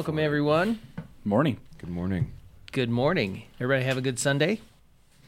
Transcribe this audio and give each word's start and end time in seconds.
Welcome, 0.00 0.18
everyone. 0.18 0.80
Morning. 1.26 1.58
Good 1.76 1.90
morning. 1.90 2.32
Good 2.72 2.88
morning. 2.88 3.42
Everybody 3.60 3.84
have 3.84 3.98
a 3.98 4.00
good 4.00 4.18
Sunday 4.18 4.62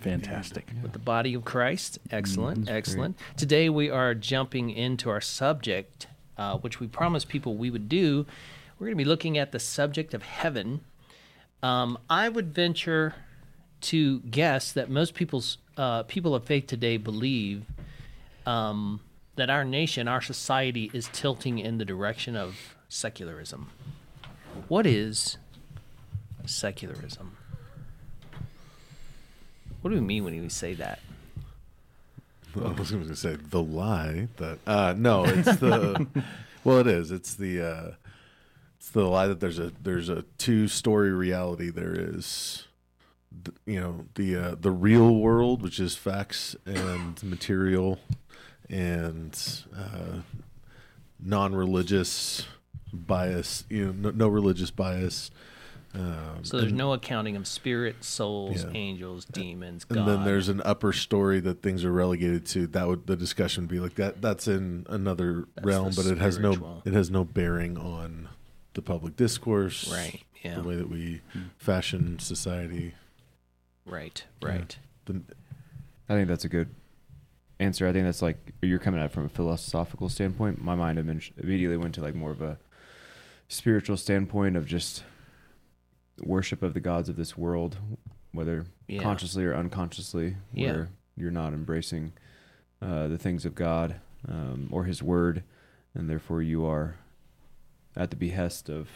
Fantastic. 0.00 0.66
with 0.82 0.92
the 0.94 0.98
body 0.98 1.34
of 1.34 1.44
Christ. 1.44 1.98
Excellent, 2.10 2.60
Mm, 2.60 2.64
that's 2.64 2.88
excellent. 2.88 3.18
Today 3.36 3.68
we 3.68 3.90
are 3.90 4.14
jumping 4.14 4.70
into 4.70 5.10
our 5.10 5.20
subject, 5.20 6.06
uh, 6.38 6.56
which 6.56 6.80
we 6.80 6.86
promised 6.86 7.28
people 7.28 7.54
we 7.54 7.68
would 7.68 7.90
do. 7.90 8.24
We're 8.78 8.86
going 8.86 8.96
to 8.96 9.04
be 9.04 9.08
looking 9.08 9.36
at 9.36 9.52
the 9.52 9.58
subject 9.58 10.14
of 10.14 10.22
heaven. 10.22 10.80
Um, 11.62 11.98
I 12.08 12.30
would 12.30 12.54
venture 12.54 13.14
to 13.82 14.20
guess 14.20 14.72
that 14.72 14.88
most 14.88 15.12
people's 15.12 15.58
uh, 15.76 16.04
people 16.04 16.34
of 16.34 16.44
faith 16.44 16.66
today 16.66 16.96
believe 16.96 17.66
um, 18.46 19.00
that 19.36 19.50
our 19.50 19.66
nation, 19.66 20.08
our 20.08 20.22
society, 20.22 20.90
is 20.94 21.10
tilting 21.12 21.58
in 21.58 21.76
the 21.76 21.84
direction 21.84 22.36
of 22.36 22.74
secularism. 22.88 23.68
What 24.68 24.86
is 24.86 25.38
secularism? 26.46 27.36
What 29.80 29.90
do 29.90 29.96
we 29.96 30.00
mean 30.00 30.24
when 30.24 30.40
we 30.40 30.48
say 30.48 30.74
that? 30.74 31.00
I 32.56 32.68
was 32.72 32.90
going 32.90 33.08
to 33.08 33.16
say 33.16 33.36
the 33.36 33.62
lie 33.62 34.28
that 34.36 34.58
uh, 34.66 34.94
no, 34.96 35.24
it's 35.24 35.56
the 35.56 36.06
well, 36.64 36.78
it 36.78 36.86
is. 36.86 37.10
It's 37.10 37.34
the 37.34 37.60
uh, 37.62 37.90
it's 38.78 38.90
the 38.90 39.04
lie 39.04 39.26
that 39.26 39.40
there's 39.40 39.58
a 39.58 39.72
there's 39.82 40.08
a 40.08 40.22
two 40.38 40.68
story 40.68 41.12
reality. 41.12 41.70
There 41.70 41.94
is, 41.94 42.66
th- 43.44 43.56
you 43.64 43.80
know, 43.80 44.04
the 44.16 44.36
uh, 44.36 44.54
the 44.60 44.70
real 44.70 45.16
world, 45.16 45.62
which 45.62 45.80
is 45.80 45.96
facts 45.96 46.54
and 46.66 47.22
material, 47.22 47.98
and 48.68 49.38
uh, 49.74 50.20
non 51.18 51.54
religious 51.54 52.46
bias. 52.92 53.64
You 53.68 53.86
know, 53.86 53.92
no, 53.92 54.10
no 54.10 54.28
religious 54.28 54.70
bias. 54.70 55.30
Um, 55.94 56.38
So 56.42 56.56
there's 56.58 56.70
and- 56.70 56.78
no 56.78 56.94
accounting 56.94 57.36
of 57.36 57.46
spirits, 57.46 58.06
souls, 58.06 58.64
Yeah. 58.64 58.70
angels, 58.74 59.26
demons, 59.26 59.84
God. 59.84 59.98
and 59.98 60.08
then 60.08 60.24
there's 60.24 60.48
an 60.48 60.62
upper 60.64 60.92
story 60.92 61.38
that 61.40 61.60
things 61.62 61.84
are 61.84 61.92
relegated 61.92 62.46
to. 62.46 62.66
That 62.66 62.88
would 62.88 63.06
the 63.06 63.16
discussion 63.16 63.64
would 63.64 63.70
be 63.70 63.78
like 63.80 63.96
that. 63.96 64.22
That's 64.22 64.48
in 64.48 64.86
another 64.88 65.46
That's 65.54 65.66
realm, 65.66 65.90
the 65.90 65.96
but 66.02 66.06
it 66.06 66.18
has 66.18 66.38
no 66.38 66.82
it 66.86 66.94
has 66.94 67.10
no 67.10 67.24
bearing 67.24 67.76
on 67.76 68.28
the 68.74 68.80
public 68.80 69.16
discourse, 69.16 69.90
right. 69.92 70.22
Yeah. 70.42 70.56
The 70.56 70.62
way 70.62 70.76
that 70.76 70.88
we 70.88 71.20
fashion 71.58 72.18
society. 72.18 72.94
Right. 73.84 74.24
Yeah. 74.42 74.48
Right. 74.48 74.78
The, 75.04 75.20
I 76.08 76.14
think 76.14 76.26
that's 76.28 76.44
a 76.44 76.48
good 76.48 76.68
answer. 77.60 77.86
I 77.86 77.92
think 77.92 78.04
that's 78.06 78.22
like 78.22 78.52
you're 78.62 78.78
coming 78.78 78.98
at 78.98 79.06
it 79.06 79.12
from 79.12 79.26
a 79.26 79.28
philosophical 79.28 80.08
standpoint. 80.08 80.62
My 80.62 80.74
mind 80.74 80.98
immediately 80.98 81.76
went 81.76 81.94
to 81.96 82.00
like 82.00 82.14
more 82.14 82.30
of 82.30 82.40
a 82.40 82.58
spiritual 83.52 83.96
standpoint 83.96 84.56
of 84.56 84.66
just 84.66 85.04
worship 86.22 86.62
of 86.62 86.74
the 86.74 86.80
gods 86.80 87.08
of 87.08 87.16
this 87.16 87.36
world, 87.36 87.76
whether 88.32 88.66
Yeah. 88.88 89.02
consciously 89.02 89.44
or 89.44 89.54
unconsciously, 89.54 90.36
Yeah. 90.52 90.72
where 90.72 90.88
you're 91.16 91.30
not 91.30 91.52
embracing 91.52 92.12
uh, 92.80 93.08
the 93.08 93.18
things 93.18 93.44
of 93.44 93.54
God 93.54 93.96
um, 94.26 94.68
or 94.72 94.84
His 94.84 95.02
Word, 95.02 95.44
and 95.94 96.08
therefore 96.08 96.42
you 96.42 96.64
are 96.64 96.96
at 97.94 98.10
the 98.10 98.16
behest 98.16 98.68
of 98.68 98.88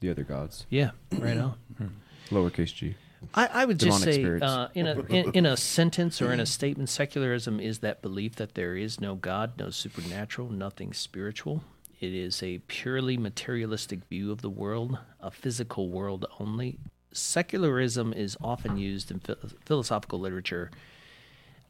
the 0.00 0.08
other 0.10 0.22
gods. 0.22 0.66
Yeah. 0.70 0.92
Right 1.12 1.36
on. 1.36 1.54
Lowercase 2.30 2.74
g. 2.74 2.94
I, 3.34 3.46
I 3.46 3.64
would 3.64 3.78
just 3.78 4.02
say, 4.02 4.24
uh, 4.40 4.68
in 4.74 4.86
a 4.86 5.00
in, 5.06 5.30
in 5.32 5.46
a 5.46 5.56
sentence 5.56 6.20
or 6.22 6.32
in 6.32 6.40
a 6.40 6.46
statement, 6.58 6.88
secularism 6.88 7.58
is 7.60 7.80
that 7.80 8.02
belief 8.02 8.36
that 8.36 8.54
there 8.54 8.76
is 8.76 9.00
no 9.00 9.14
God, 9.14 9.58
no 9.58 9.70
supernatural, 9.70 10.48
nothing 10.50 10.92
spiritual. 10.92 11.64
It 11.98 12.12
is 12.12 12.42
a 12.42 12.58
purely 12.66 13.16
materialistic 13.16 14.04
view 14.04 14.30
of 14.30 14.42
the 14.42 14.50
world, 14.50 14.98
a 15.20 15.30
physical 15.30 15.88
world 15.88 16.26
only. 16.38 16.78
Secularism 17.12 18.12
is 18.12 18.36
often 18.42 18.76
used 18.76 19.10
in 19.10 19.20
phil- 19.20 19.36
philosophical 19.64 20.20
literature 20.20 20.70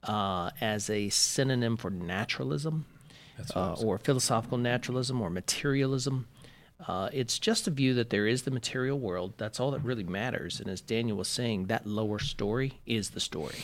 uh, 0.02 0.50
as 0.60 0.90
a 0.90 1.08
synonym 1.10 1.76
for 1.76 1.90
naturalism, 1.90 2.86
uh, 3.54 3.74
or 3.74 3.98
philosophical 3.98 4.58
naturalism, 4.58 5.20
or 5.20 5.30
materialism. 5.30 6.26
Uh, 6.86 7.08
it's 7.12 7.38
just 7.38 7.66
a 7.68 7.70
view 7.70 7.94
that 7.94 8.10
there 8.10 8.26
is 8.26 8.42
the 8.42 8.50
material 8.50 8.98
world. 8.98 9.32
That's 9.36 9.60
all 9.60 9.70
that 9.70 9.80
really 9.84 10.04
matters. 10.04 10.60
And 10.60 10.68
as 10.68 10.80
Daniel 10.80 11.16
was 11.16 11.28
saying, 11.28 11.66
that 11.66 11.86
lower 11.86 12.18
story 12.18 12.80
is 12.84 13.10
the 13.10 13.20
story. 13.20 13.58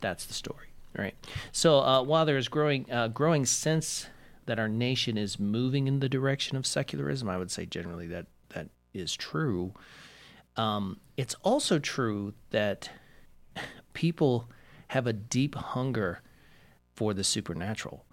That's 0.00 0.24
the 0.24 0.34
story, 0.34 0.68
right? 0.96 1.14
So 1.52 1.80
uh, 1.80 2.02
while 2.02 2.24
there 2.24 2.36
is 2.36 2.48
growing 2.48 2.90
uh, 2.90 3.08
growing 3.08 3.44
sense 3.44 4.06
that 4.46 4.58
our 4.58 4.68
nation 4.68 5.16
is 5.18 5.38
moving 5.38 5.86
in 5.86 6.00
the 6.00 6.08
direction 6.08 6.56
of 6.56 6.66
secularism, 6.66 7.28
I 7.28 7.36
would 7.36 7.50
say 7.50 7.66
generally 7.66 8.06
that 8.08 8.26
that 8.50 8.68
is 8.94 9.14
true. 9.14 9.74
Um, 10.56 10.98
it's 11.16 11.34
also 11.42 11.78
true 11.78 12.32
that 12.50 12.90
people 13.92 14.48
have 14.88 15.06
a 15.06 15.12
deep 15.12 15.54
hunger 15.54 16.20
for 16.94 17.12
the 17.12 17.24
supernatural. 17.24 18.04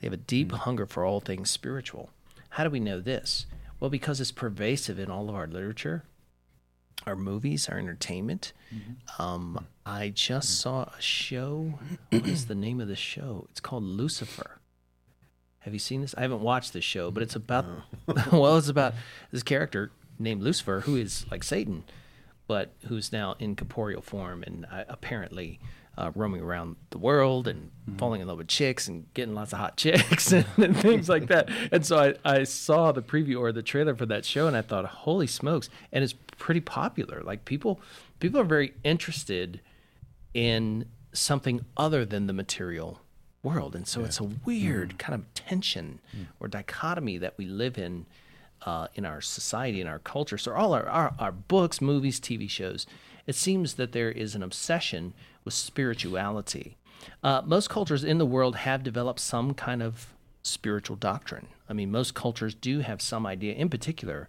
They 0.00 0.06
have 0.06 0.14
a 0.14 0.16
deep 0.16 0.52
hunger 0.52 0.86
for 0.86 1.04
all 1.04 1.20
things 1.20 1.50
spiritual. 1.50 2.10
How 2.50 2.64
do 2.64 2.70
we 2.70 2.80
know 2.80 3.00
this? 3.00 3.46
Well, 3.78 3.90
because 3.90 4.20
it's 4.20 4.32
pervasive 4.32 4.98
in 4.98 5.10
all 5.10 5.28
of 5.28 5.34
our 5.34 5.46
literature, 5.46 6.04
our 7.06 7.16
movies, 7.16 7.68
our 7.68 7.78
entertainment. 7.78 8.52
Um, 9.18 9.66
I 9.84 10.10
just 10.10 10.60
saw 10.60 10.84
a 10.84 11.00
show. 11.00 11.78
What 12.10 12.26
is 12.26 12.46
the 12.46 12.54
name 12.54 12.80
of 12.80 12.88
the 12.88 12.96
show? 12.96 13.46
It's 13.50 13.60
called 13.60 13.82
Lucifer. 13.82 14.59
Have 15.60 15.72
you 15.72 15.78
seen 15.78 16.00
this? 16.00 16.14
I 16.16 16.22
haven't 16.22 16.40
watched 16.40 16.72
this 16.72 16.84
show, 16.84 17.10
but 17.10 17.22
it's 17.22 17.36
about 17.36 17.66
well, 18.32 18.56
it's 18.56 18.68
about 18.68 18.94
this 19.30 19.42
character 19.42 19.90
named 20.18 20.42
Lucifer 20.42 20.80
who 20.80 20.96
is 20.96 21.26
like 21.30 21.44
Satan, 21.44 21.84
but 22.46 22.72
who's 22.88 23.12
now 23.12 23.36
in 23.38 23.56
corporeal 23.56 24.02
form 24.02 24.42
and 24.42 24.66
uh, 24.70 24.84
apparently 24.88 25.60
uh, 25.98 26.10
roaming 26.14 26.40
around 26.40 26.76
the 26.90 26.98
world 26.98 27.46
and 27.46 27.70
falling 27.98 28.22
in 28.22 28.28
love 28.28 28.38
with 28.38 28.48
chicks 28.48 28.88
and 28.88 29.12
getting 29.12 29.34
lots 29.34 29.52
of 29.52 29.58
hot 29.58 29.76
chicks 29.76 30.32
and, 30.32 30.46
and 30.56 30.76
things 30.76 31.08
like 31.08 31.26
that. 31.26 31.50
And 31.70 31.84
so 31.84 31.98
I, 32.24 32.38
I 32.38 32.44
saw 32.44 32.92
the 32.92 33.02
preview 33.02 33.38
or 33.38 33.52
the 33.52 33.62
trailer 33.62 33.94
for 33.94 34.06
that 34.06 34.24
show 34.24 34.46
and 34.46 34.56
I 34.56 34.62
thought, 34.62 34.86
holy 34.86 35.26
smokes! 35.26 35.68
And 35.92 36.02
it's 36.02 36.14
pretty 36.38 36.60
popular. 36.60 37.22
Like 37.22 37.44
people, 37.44 37.80
people 38.18 38.40
are 38.40 38.44
very 38.44 38.72
interested 38.82 39.60
in 40.32 40.86
something 41.12 41.64
other 41.76 42.06
than 42.06 42.26
the 42.26 42.32
material 42.32 43.00
world. 43.42 43.74
And 43.74 43.86
so 43.86 44.04
it's 44.04 44.20
a 44.20 44.24
weird 44.24 44.98
kind 44.98 45.14
of 45.14 45.32
tension 45.34 46.00
or 46.38 46.48
dichotomy 46.48 47.18
that 47.18 47.34
we 47.38 47.46
live 47.46 47.78
in 47.78 48.06
uh, 48.66 48.88
in 48.94 49.06
our 49.06 49.20
society, 49.20 49.80
in 49.80 49.86
our 49.86 49.98
culture. 49.98 50.36
So 50.36 50.52
all 50.52 50.74
our, 50.74 50.86
our, 50.86 51.14
our 51.18 51.32
books, 51.32 51.80
movies, 51.80 52.20
TV 52.20 52.48
shows, 52.48 52.86
it 53.26 53.34
seems 53.34 53.74
that 53.74 53.92
there 53.92 54.10
is 54.10 54.34
an 54.34 54.42
obsession 54.42 55.14
with 55.44 55.54
spirituality. 55.54 56.76
Uh, 57.22 57.42
most 57.44 57.70
cultures 57.70 58.04
in 58.04 58.18
the 58.18 58.26
world 58.26 58.56
have 58.56 58.82
developed 58.82 59.20
some 59.20 59.54
kind 59.54 59.82
of 59.82 60.12
spiritual 60.42 60.96
doctrine. 60.96 61.48
I 61.68 61.72
mean, 61.72 61.90
most 61.90 62.14
cultures 62.14 62.54
do 62.54 62.80
have 62.80 63.00
some 63.00 63.26
idea, 63.26 63.54
in 63.54 63.70
particular, 63.70 64.28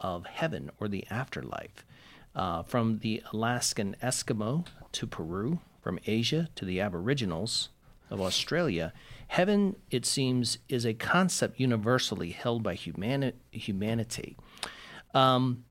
of 0.00 0.26
heaven 0.26 0.70
or 0.78 0.88
the 0.88 1.04
afterlife. 1.10 1.84
Uh, 2.34 2.62
from 2.62 2.98
the 2.98 3.22
Alaskan 3.32 3.96
Eskimo 4.02 4.66
to 4.92 5.06
Peru, 5.06 5.60
from 5.80 5.98
Asia 6.06 6.48
to 6.54 6.66
the 6.66 6.80
Aboriginals 6.80 7.70
of 8.10 8.20
Australia, 8.20 8.92
heaven, 9.28 9.76
it 9.90 10.06
seems, 10.06 10.58
is 10.68 10.84
a 10.84 10.94
concept 10.94 11.58
universally 11.58 12.30
held 12.30 12.62
by 12.62 12.74
humani- 12.74 13.32
humanity. 13.50 14.36
Um, 15.14 15.64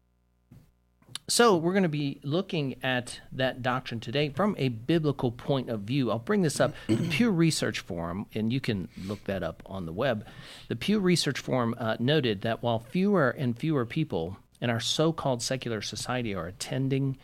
so, 1.27 1.57
we're 1.57 1.73
going 1.73 1.83
to 1.83 1.89
be 1.89 2.19
looking 2.23 2.75
at 2.83 3.19
that 3.31 3.63
doctrine 3.63 3.99
today 3.99 4.29
from 4.29 4.55
a 4.59 4.69
biblical 4.69 5.31
point 5.31 5.69
of 5.69 5.81
view. 5.81 6.11
I'll 6.11 6.19
bring 6.19 6.43
this 6.43 6.59
up. 6.59 6.75
The 6.87 6.97
Pew 6.97 7.31
Research 7.31 7.79
Forum, 7.79 8.27
and 8.35 8.53
you 8.53 8.59
can 8.59 8.89
look 9.03 9.23
that 9.23 9.41
up 9.41 9.63
on 9.65 9.87
the 9.87 9.93
web. 9.93 10.27
The 10.67 10.75
Pew 10.75 10.99
Research 10.99 11.39
Forum 11.39 11.73
uh, 11.79 11.97
noted 11.99 12.41
that 12.41 12.61
while 12.61 12.77
fewer 12.77 13.31
and 13.31 13.57
fewer 13.57 13.87
people 13.87 14.37
in 14.61 14.69
our 14.69 14.79
so 14.79 15.11
called 15.11 15.41
secular 15.41 15.81
society 15.81 16.35
are 16.35 16.45
attending 16.45 17.17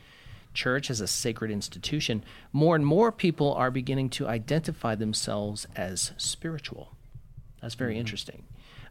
church 0.53 0.89
as 0.89 1.01
a 1.01 1.07
sacred 1.07 1.51
institution, 1.51 2.23
more 2.51 2.75
and 2.75 2.85
more 2.85 3.11
people 3.11 3.53
are 3.53 3.71
beginning 3.71 4.09
to 4.11 4.27
identify 4.27 4.95
themselves 4.95 5.67
as 5.75 6.11
spiritual. 6.17 6.95
That's 7.61 7.75
very 7.75 7.97
interesting. 7.97 8.43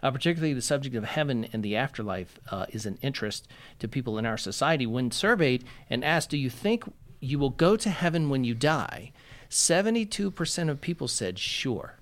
Uh, 0.03 0.11
particularly, 0.11 0.55
the 0.55 0.63
subject 0.63 0.97
of 0.97 1.05
heaven 1.05 1.47
and 1.53 1.63
the 1.63 1.77
afterlife 1.77 2.39
uh, 2.51 2.67
is 2.71 2.87
an 2.87 2.99
interest 3.03 3.47
to 3.81 3.87
people 3.89 4.17
in 4.17 4.25
our 4.25 4.39
society. 4.39 4.87
When 4.87 5.11
surveyed 5.11 5.65
and 5.91 6.03
asked, 6.05 6.31
Do 6.31 6.39
you 6.39 6.49
think 6.49 6.85
you 7.21 7.39
will 7.39 7.51
go 7.51 7.77
to 7.77 7.91
heaven 7.91 8.31
when 8.31 8.43
you 8.45 8.55
die? 8.55 9.13
72% 9.51 10.71
of 10.71 10.81
people 10.81 11.07
said, 11.09 11.39
Sure. 11.39 11.97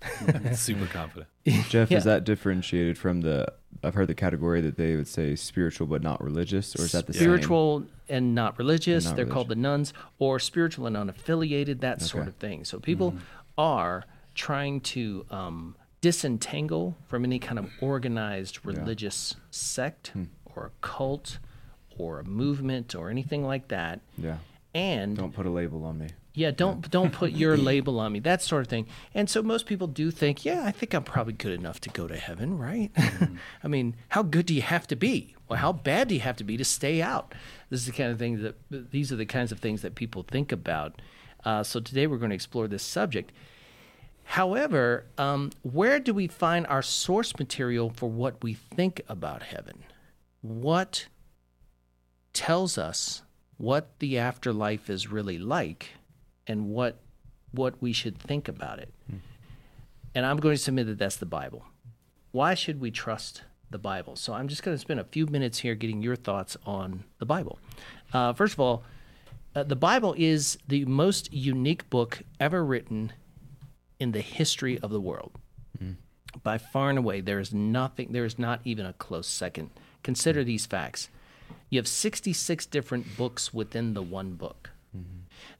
Super 0.54 0.86
confident. 0.86 1.28
Jeff, 1.68 1.90
Yeah. 1.90 1.98
is 1.98 2.04
that 2.04 2.24
differentiated 2.24 2.96
from 2.96 3.20
the? 3.22 3.52
I've 3.82 3.94
heard 3.94 4.08
the 4.08 4.14
category 4.14 4.60
that 4.62 4.76
they 4.76 4.96
would 4.96 5.06
say 5.06 5.36
spiritual 5.36 5.86
but 5.86 6.02
not 6.02 6.22
religious, 6.22 6.74
or 6.76 6.82
is 6.82 6.92
that 6.92 7.06
the 7.06 7.12
same? 7.12 7.22
spiritual 7.22 7.84
and 8.08 8.34
not 8.34 8.58
religious. 8.58 9.06
And 9.06 9.12
not 9.12 9.16
They're 9.16 9.32
called 9.32 9.48
the 9.48 9.56
nones, 9.56 9.92
or 10.18 10.38
spiritual 10.38 10.86
and 10.86 10.96
unaffiliated. 10.96 11.80
That 11.80 12.02
sort 12.02 12.26
of 12.26 12.34
thing. 12.36 12.64
So 12.64 12.80
people 12.80 13.14
are 13.56 14.04
trying 14.34 14.80
to 14.80 15.26
um, 15.30 15.76
disentangle 16.00 16.96
from 17.06 17.24
any 17.24 17.38
kind 17.38 17.58
of 17.58 17.70
organized 17.80 18.64
religious 18.64 19.36
sect 19.50 20.12
or 20.54 20.66
a 20.66 20.70
cult 20.80 21.38
or 21.96 22.20
a 22.20 22.24
movement 22.24 22.94
or 22.94 23.10
anything 23.10 23.44
like 23.44 23.68
that. 23.68 24.00
Yeah. 24.16 24.38
And 24.74 25.16
Don't 25.16 25.34
put 25.34 25.46
a 25.46 25.50
label 25.50 25.84
on 25.84 25.98
me. 25.98 26.08
Yeah, 26.38 26.52
don't 26.52 26.88
don't 26.88 27.12
put 27.12 27.32
your 27.32 27.56
label 27.70 27.98
on 27.98 28.12
me, 28.12 28.20
that 28.20 28.40
sort 28.40 28.62
of 28.62 28.68
thing. 28.68 28.86
And 29.12 29.28
so 29.28 29.42
most 29.42 29.66
people 29.66 29.88
do 29.88 30.12
think, 30.12 30.44
yeah, 30.44 30.62
I 30.64 30.70
think 30.70 30.94
I'm 30.94 31.02
probably 31.02 31.32
good 31.32 31.52
enough 31.52 31.80
to 31.80 31.90
go 31.90 32.06
to 32.06 32.16
heaven, 32.16 32.56
right? 32.56 32.92
I 33.64 33.68
mean, 33.68 33.96
how 34.10 34.22
good 34.22 34.46
do 34.46 34.54
you 34.54 34.62
have 34.62 34.86
to 34.86 34.96
be? 34.96 35.34
Well, 35.48 35.58
how 35.58 35.72
bad 35.72 36.08
do 36.08 36.14
you 36.14 36.20
have 36.20 36.36
to 36.36 36.44
be 36.44 36.56
to 36.56 36.64
stay 36.64 37.02
out? 37.02 37.34
This 37.70 37.80
is 37.80 37.86
the 37.86 37.92
kind 37.92 38.12
of 38.12 38.20
thing 38.20 38.42
that 38.42 38.56
these 38.70 39.10
are 39.10 39.16
the 39.16 39.26
kinds 39.26 39.50
of 39.50 39.58
things 39.58 39.82
that 39.82 39.96
people 39.96 40.22
think 40.22 40.52
about. 40.52 41.02
Uh, 41.44 41.64
so 41.64 41.80
today 41.80 42.06
we're 42.06 42.18
going 42.18 42.30
to 42.30 42.36
explore 42.36 42.68
this 42.68 42.84
subject. 42.84 43.32
However, 44.22 45.06
um, 45.16 45.50
where 45.62 45.98
do 45.98 46.14
we 46.14 46.28
find 46.28 46.68
our 46.68 46.82
source 46.82 47.36
material 47.36 47.90
for 47.90 48.08
what 48.08 48.44
we 48.44 48.54
think 48.54 49.00
about 49.08 49.42
heaven? 49.42 49.82
What 50.42 51.08
tells 52.32 52.78
us 52.78 53.22
what 53.56 53.98
the 53.98 54.18
afterlife 54.18 54.88
is 54.88 55.10
really 55.10 55.38
like 55.38 55.94
and 56.48 56.68
what 56.70 56.98
what 57.52 57.80
we 57.80 57.92
should 57.92 58.18
think 58.18 58.48
about 58.48 58.78
it. 58.78 58.92
And 60.14 60.26
I'm 60.26 60.38
going 60.38 60.56
to 60.56 60.62
submit 60.62 60.86
that 60.86 60.98
that's 60.98 61.16
the 61.16 61.26
Bible. 61.26 61.64
Why 62.32 62.54
should 62.54 62.80
we 62.80 62.90
trust 62.90 63.42
the 63.70 63.78
Bible? 63.78 64.16
So 64.16 64.32
I'm 64.32 64.48
just 64.48 64.62
going 64.62 64.74
to 64.74 64.80
spend 64.80 65.00
a 65.00 65.04
few 65.04 65.26
minutes 65.26 65.58
here 65.60 65.74
getting 65.74 66.02
your 66.02 66.16
thoughts 66.16 66.56
on 66.66 67.04
the 67.18 67.26
Bible. 67.26 67.58
Uh, 68.12 68.32
first 68.32 68.54
of 68.54 68.60
all, 68.60 68.82
uh, 69.54 69.62
the 69.62 69.76
Bible 69.76 70.14
is 70.18 70.58
the 70.66 70.84
most 70.84 71.32
unique 71.32 71.88
book 71.88 72.22
ever 72.38 72.64
written 72.64 73.12
in 73.98 74.12
the 74.12 74.20
history 74.20 74.78
of 74.80 74.90
the 74.90 75.00
world. 75.00 75.32
By 76.42 76.58
far 76.58 76.90
and 76.90 76.98
away, 76.98 77.20
there 77.20 77.40
is 77.40 77.52
nothing, 77.52 78.12
there 78.12 78.24
is 78.24 78.38
not 78.38 78.60
even 78.64 78.86
a 78.86 78.92
close 78.92 79.26
second. 79.26 79.70
Consider 80.02 80.44
these 80.44 80.66
facts. 80.66 81.08
You 81.70 81.78
have 81.78 81.88
66 81.88 82.66
different 82.66 83.16
books 83.16 83.52
within 83.52 83.94
the 83.94 84.02
one 84.02 84.34
book. 84.34 84.70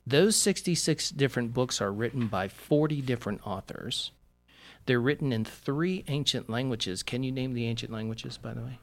Those 0.08 0.37
66 0.37 1.10
different 1.10 1.52
books 1.52 1.82
are 1.82 1.93
written 1.93 2.28
by 2.28 2.49
40 2.49 3.02
different 3.02 3.46
authors. 3.46 4.10
They're 4.87 5.00
written 5.00 5.34
in 5.34 5.44
three 5.44 6.02
ancient 6.08 6.49
languages. 6.49 7.02
Can 7.02 7.22
you 7.22 7.31
name 7.31 7.52
the 7.52 7.66
ancient 7.66 7.93
languages, 7.93 8.38
by 8.38 8.55
the 8.55 8.62
way? 8.62 8.78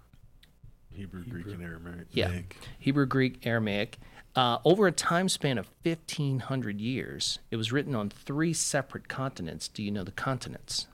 Hebrew, 0.94 1.24
Greek, 1.26 1.48
and 1.48 1.64
Aramaic. 1.64 2.08
Yeah. 2.12 2.42
Hebrew, 2.78 3.08
Greek, 3.08 3.44
Aramaic. 3.44 3.98
Uh, 4.36 4.60
over 4.64 4.86
a 4.86 4.92
time 4.92 5.28
span 5.28 5.58
of 5.58 5.68
1,500 5.82 6.80
years, 6.80 7.40
it 7.50 7.56
was 7.56 7.72
written 7.72 7.96
on 7.96 8.12
three 8.12 8.54
separate 8.54 9.08
continents. 9.08 9.68
Do 9.68 9.82
you 9.82 9.90
know 9.90 10.04
the 10.04 10.12
continents? 10.12 10.86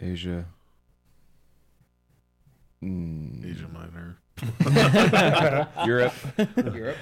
Asia. 0.00 0.44
Mm, 2.80 3.44
Asia 3.44 3.68
Minor, 3.72 4.18
Europe. 5.86 6.14
Europe, 6.56 6.96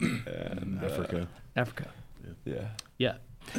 and, 0.00 0.80
Africa. 0.82 1.28
Africa. 1.56 1.88
yeah. 2.44 2.68
Yeah. 2.98 3.14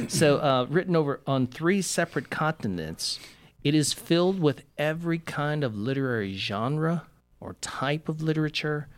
So, 0.08 0.38
uh, 0.38 0.66
written 0.68 0.96
over 0.96 1.20
on 1.26 1.46
three 1.46 1.82
separate 1.82 2.30
continents, 2.30 3.20
it 3.62 3.74
is 3.74 3.92
filled 3.92 4.40
with 4.40 4.62
every 4.78 5.18
kind 5.18 5.62
of 5.62 5.76
literary 5.76 6.34
genre 6.34 7.06
or 7.40 7.54
type 7.60 8.08
of 8.08 8.22
literature, 8.22 8.88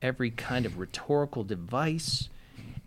every 0.00 0.30
kind 0.30 0.66
of 0.66 0.78
rhetorical 0.78 1.44
device, 1.44 2.28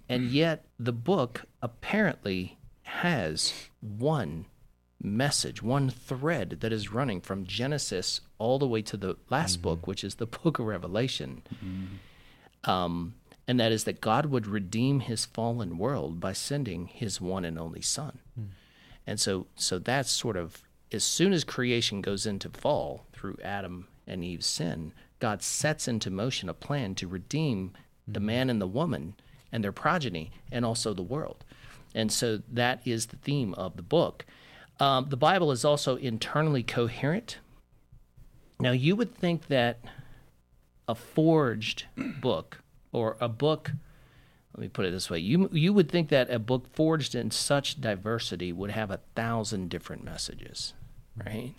and 0.07 0.29
yet 0.29 0.65
the 0.79 0.91
book 0.91 1.45
apparently 1.61 2.57
has 2.83 3.53
one 3.81 4.45
message, 5.05 5.61
one 5.61 5.89
thread 5.89 6.57
that 6.61 6.73
is 6.73 6.91
running 6.91 7.21
from 7.21 7.45
Genesis 7.45 8.21
all 8.37 8.59
the 8.59 8.67
way 8.67 8.81
to 8.81 8.97
the 8.97 9.17
last 9.29 9.61
book, 9.61 9.79
mm-hmm. 9.81 9.91
which 9.91 10.03
is 10.03 10.15
the 10.15 10.25
book 10.43 10.59
of 10.59 10.65
Revelation. 10.65 11.41
Mm-hmm. 11.53 12.69
Um, 12.69 13.15
and 13.47 13.59
that 13.59 13.71
is 13.71 13.83
that 13.83 14.01
God 14.01 14.27
would 14.27 14.47
redeem 14.47 15.01
his 15.01 15.25
fallen 15.25 15.77
world 15.77 16.19
by 16.19 16.33
sending 16.33 16.87
his 16.87 17.21
one 17.21 17.45
and 17.45 17.59
only 17.59 17.81
son. 17.81 18.19
Hmm. 18.35 18.45
And 19.05 19.19
so 19.19 19.45
so 19.55 19.77
that's 19.77 20.09
sort 20.09 20.35
of 20.35 20.63
as 20.91 21.03
soon 21.03 21.31
as 21.31 21.43
creation 21.43 22.01
goes 22.01 22.25
into 22.25 22.49
fall 22.49 23.05
through 23.13 23.37
Adam 23.43 23.87
and 24.07 24.23
Eve's 24.23 24.47
sin, 24.47 24.93
God 25.19 25.43
sets 25.43 25.87
into 25.87 26.09
motion 26.09 26.49
a 26.49 26.53
plan 26.53 26.95
to 26.95 27.07
redeem 27.07 27.73
the 28.07 28.19
mm-hmm. 28.19 28.25
man 28.25 28.49
and 28.49 28.61
the 28.61 28.67
woman 28.67 29.15
and 29.51 29.63
their 29.63 29.71
progeny 29.71 30.31
and 30.51 30.65
also 30.65 30.93
the 30.93 31.03
world. 31.03 31.43
And 31.93 32.11
so 32.11 32.41
that 32.51 32.81
is 32.85 33.07
the 33.07 33.15
theme 33.17 33.53
of 33.53 33.77
the 33.77 33.81
book. 33.83 34.25
Um, 34.79 35.07
the 35.09 35.17
Bible 35.17 35.51
is 35.51 35.63
also 35.63 35.95
internally 35.95 36.63
coherent. 36.63 37.37
Now, 38.59 38.71
you 38.71 38.95
would 38.95 39.15
think 39.15 39.47
that 39.47 39.79
a 40.87 40.95
forged 40.95 41.85
book 41.97 42.61
or 42.91 43.17
a 43.19 43.27
book 43.27 43.71
let 44.53 44.61
me 44.61 44.67
put 44.69 44.85
it 44.85 44.91
this 44.91 45.09
way 45.09 45.17
you 45.17 45.49
you 45.51 45.73
would 45.73 45.89
think 45.91 46.09
that 46.09 46.29
a 46.29 46.37
book 46.39 46.67
forged 46.73 47.15
in 47.15 47.31
such 47.31 47.81
diversity 47.81 48.53
would 48.53 48.69
have 48.69 48.91
a 48.91 48.99
thousand 49.15 49.67
different 49.69 50.03
messages 50.03 50.73
right? 51.25 51.53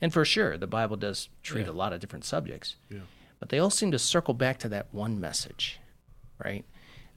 And 0.00 0.12
for 0.12 0.24
sure 0.24 0.56
the 0.56 0.68
bible 0.68 0.96
does 0.96 1.28
treat 1.42 1.66
a 1.66 1.72
lot 1.72 1.92
of 1.92 1.98
different 2.00 2.24
subjects 2.24 2.76
Yeah. 2.88 3.00
but 3.40 3.48
they 3.48 3.58
all 3.58 3.68
seem 3.68 3.90
to 3.90 3.98
circle 3.98 4.32
back 4.32 4.58
to 4.60 4.68
that 4.68 4.86
one 4.92 5.20
message 5.20 5.80
right? 6.42 6.64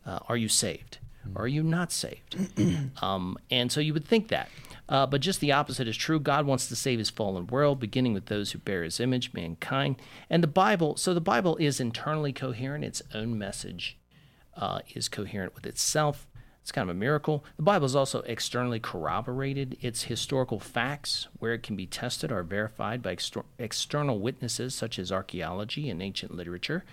Uh, 0.06 0.20
are 0.28 0.36
you 0.38 0.50
saved? 0.50 0.98
Or 1.36 1.44
are 1.44 1.48
you 1.48 1.62
not 1.64 1.92
saved? 1.92 2.36
Um, 3.04 3.38
and 3.52 3.72
so 3.72 3.80
you 3.80 3.94
would 3.94 4.06
think 4.06 4.30
that 4.30 4.50
uh, 4.88 5.06
but 5.06 5.22
just 5.22 5.40
the 5.40 5.52
opposite 5.52 5.88
is 5.88 5.98
true. 5.98 6.20
God 6.20 6.46
wants 6.46 6.68
to 6.68 6.76
save 6.76 7.00
his 7.00 7.10
fallen 7.10 7.48
world 7.48 7.80
beginning 7.80 8.14
with 8.14 8.28
those 8.28 8.52
who 8.52 8.60
bear 8.60 8.84
his 8.84 9.00
image 9.00 9.34
mankind 9.34 9.96
and 10.30 10.44
the 10.44 10.48
bible. 10.48 10.96
So 10.98 11.14
the 11.14 11.22
bible 11.22 11.58
is 11.58 11.80
internally 11.80 12.34
coherent. 12.34 12.84
Its 12.84 13.02
own 13.14 13.38
message 13.38 13.98
uh, 14.56 14.80
is 14.94 15.10
coherent 15.10 15.56
with 15.56 15.66
itself. 15.66 16.28
It's 16.62 16.72
kind 16.72 16.90
of 16.90 16.96
a 16.96 17.00
miracle. 17.00 17.46
The 17.58 17.64
bible 17.64 17.86
is 17.86 17.96
also 17.96 18.22
externally 18.22 18.80
corroborated. 18.80 19.78
Its 19.82 20.04
historical 20.04 20.60
facts 20.60 21.28
where 21.38 21.54
it 21.54 21.62
can 21.62 21.76
be 21.76 21.86
tested 21.86 22.32
are 22.32 22.42
verified 22.42 23.04
by 23.04 23.12
exter- 23.12 23.46
external 23.60 24.20
witnesses 24.20 24.74
such 24.74 24.98
as 24.98 25.12
archaeology 25.12 25.90
and 25.92 26.02
ancient 26.02 26.36
literature. 26.36 26.84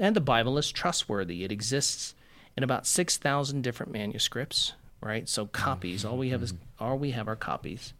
And 0.00 0.16
the 0.16 0.20
Bible 0.20 0.58
is 0.58 0.72
trustworthy. 0.72 1.44
It 1.44 1.52
exists 1.52 2.16
in 2.56 2.64
about 2.64 2.88
six 2.88 3.16
thousand 3.16 3.62
different 3.62 3.92
manuscripts, 3.92 4.72
right? 5.04 5.28
So 5.28 5.46
copies. 5.46 6.04
All 6.04 6.16
we 6.16 6.30
have 6.30 6.42
is 6.42 6.52
mm-hmm. 6.52 6.84
all 6.84 6.98
we 6.98 7.10
have 7.12 7.28
are 7.28 7.36
copies, 7.36 7.92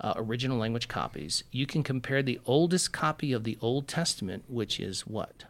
uh, 0.00 0.14
original 0.16 0.58
language 0.58 0.88
copies. 0.88 1.44
You 1.52 1.66
can 1.66 1.82
compare 1.82 2.22
the 2.22 2.40
oldest 2.46 2.92
copy 2.92 3.32
of 3.32 3.44
the 3.44 3.58
Old 3.60 3.86
Testament, 3.86 4.44
which 4.48 4.80
is 4.80 5.06
what 5.06 5.44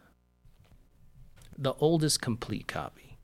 the 1.56 1.74
oldest 1.74 2.20
complete 2.20 2.66
copy. 2.66 3.16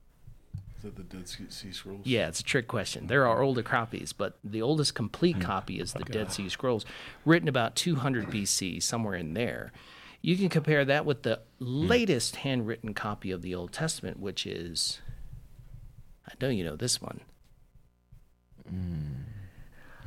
Is 0.77 0.83
that 0.83 0.95
the 0.95 1.03
Dead 1.03 1.27
Sea, 1.27 1.45
sea 1.49 1.71
Scrolls? 1.71 2.01
Yeah, 2.05 2.29
it's 2.29 2.39
a 2.39 2.43
trick 2.43 2.67
question. 2.67 3.07
There 3.07 3.27
are 3.27 3.41
older 3.41 3.61
copies, 3.61 4.13
but 4.13 4.39
the 4.43 4.61
oldest 4.61 4.95
complete 4.95 5.35
hmm. 5.35 5.41
copy 5.41 5.79
is 5.79 5.93
the 5.93 6.05
Dead 6.05 6.31
Sea 6.31 6.49
Scrolls, 6.49 6.85
written 7.25 7.47
about 7.47 7.75
200 7.75 8.27
BC, 8.27 8.81
somewhere 8.81 9.15
in 9.15 9.33
there. 9.33 9.71
You 10.21 10.37
can 10.37 10.49
compare 10.49 10.85
that 10.85 11.05
with 11.05 11.23
the 11.23 11.41
hmm. 11.59 11.87
latest 11.87 12.37
handwritten 12.37 12.93
copy 12.93 13.29
of 13.31 13.41
the 13.41 13.53
Old 13.53 13.73
Testament, 13.73 14.19
which 14.19 14.47
is, 14.47 15.01
I 16.27 16.33
know 16.41 16.49
you 16.49 16.63
know 16.63 16.75
this 16.75 17.01
one. 17.01 17.19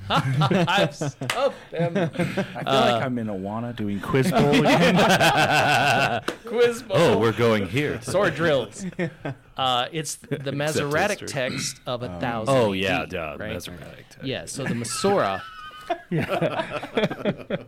I've 0.08 0.94
stumped 0.94 1.56
them. 1.70 1.96
I 1.96 2.06
feel 2.08 2.44
like 2.64 3.02
I'm 3.02 3.18
in 3.18 3.28
Awana 3.28 3.74
doing 3.74 4.00
quiz 4.00 4.30
bowl 4.30 4.54
again. 4.66 4.96
Quiz 6.44 6.82
bowl. 6.82 6.96
oh, 6.98 7.18
we're 7.18 7.32
going 7.32 7.66
here. 7.66 8.00
sword 8.02 8.34
drills. 8.34 8.84
Uh, 9.56 9.86
it's 9.92 10.16
the 10.16 10.50
Masoretic 10.50 11.20
history. 11.20 11.28
text 11.28 11.80
of 11.86 12.02
a 12.02 12.18
thousand. 12.18 12.52
Oh 12.52 12.72
AD, 12.72 12.78
yeah, 12.80 13.06
duh, 13.06 13.36
right? 13.38 13.52
Masoretic 13.52 14.04
text. 14.10 14.24
Yeah, 14.24 14.46
so 14.46 14.64
the 14.64 14.74
Masorah. 14.74 15.42
the 16.10 17.66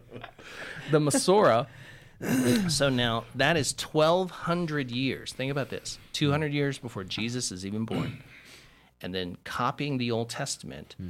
Masorah. 0.98 1.68
So 2.68 2.88
now 2.88 3.22
that 3.36 3.56
is 3.56 3.72
1,200 3.72 4.90
years. 4.90 5.32
Think 5.32 5.52
about 5.52 5.68
this 5.68 6.00
200 6.12 6.52
years 6.52 6.76
before 6.78 7.04
Jesus 7.04 7.52
is 7.52 7.64
even 7.64 7.84
born. 7.84 8.20
And 9.02 9.14
then 9.14 9.36
copying 9.44 9.98
the 9.98 10.10
Old 10.10 10.30
Testament 10.30 10.94
hmm. 10.98 11.08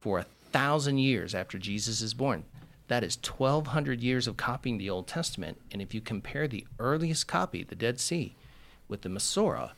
for 0.00 0.18
a 0.18 0.26
thousand 0.52 0.98
years 0.98 1.34
after 1.34 1.58
Jesus 1.58 2.00
is 2.00 2.14
born. 2.14 2.44
That 2.88 3.04
is 3.04 3.16
1,200 3.16 4.00
years 4.00 4.26
of 4.26 4.36
copying 4.36 4.78
the 4.78 4.90
Old 4.90 5.06
Testament. 5.06 5.60
And 5.70 5.80
if 5.80 5.94
you 5.94 6.00
compare 6.00 6.48
the 6.48 6.66
earliest 6.80 7.28
copy, 7.28 7.62
the 7.62 7.76
Dead 7.76 8.00
Sea, 8.00 8.34
with 8.88 9.02
the 9.02 9.08
Masorah, 9.08 9.70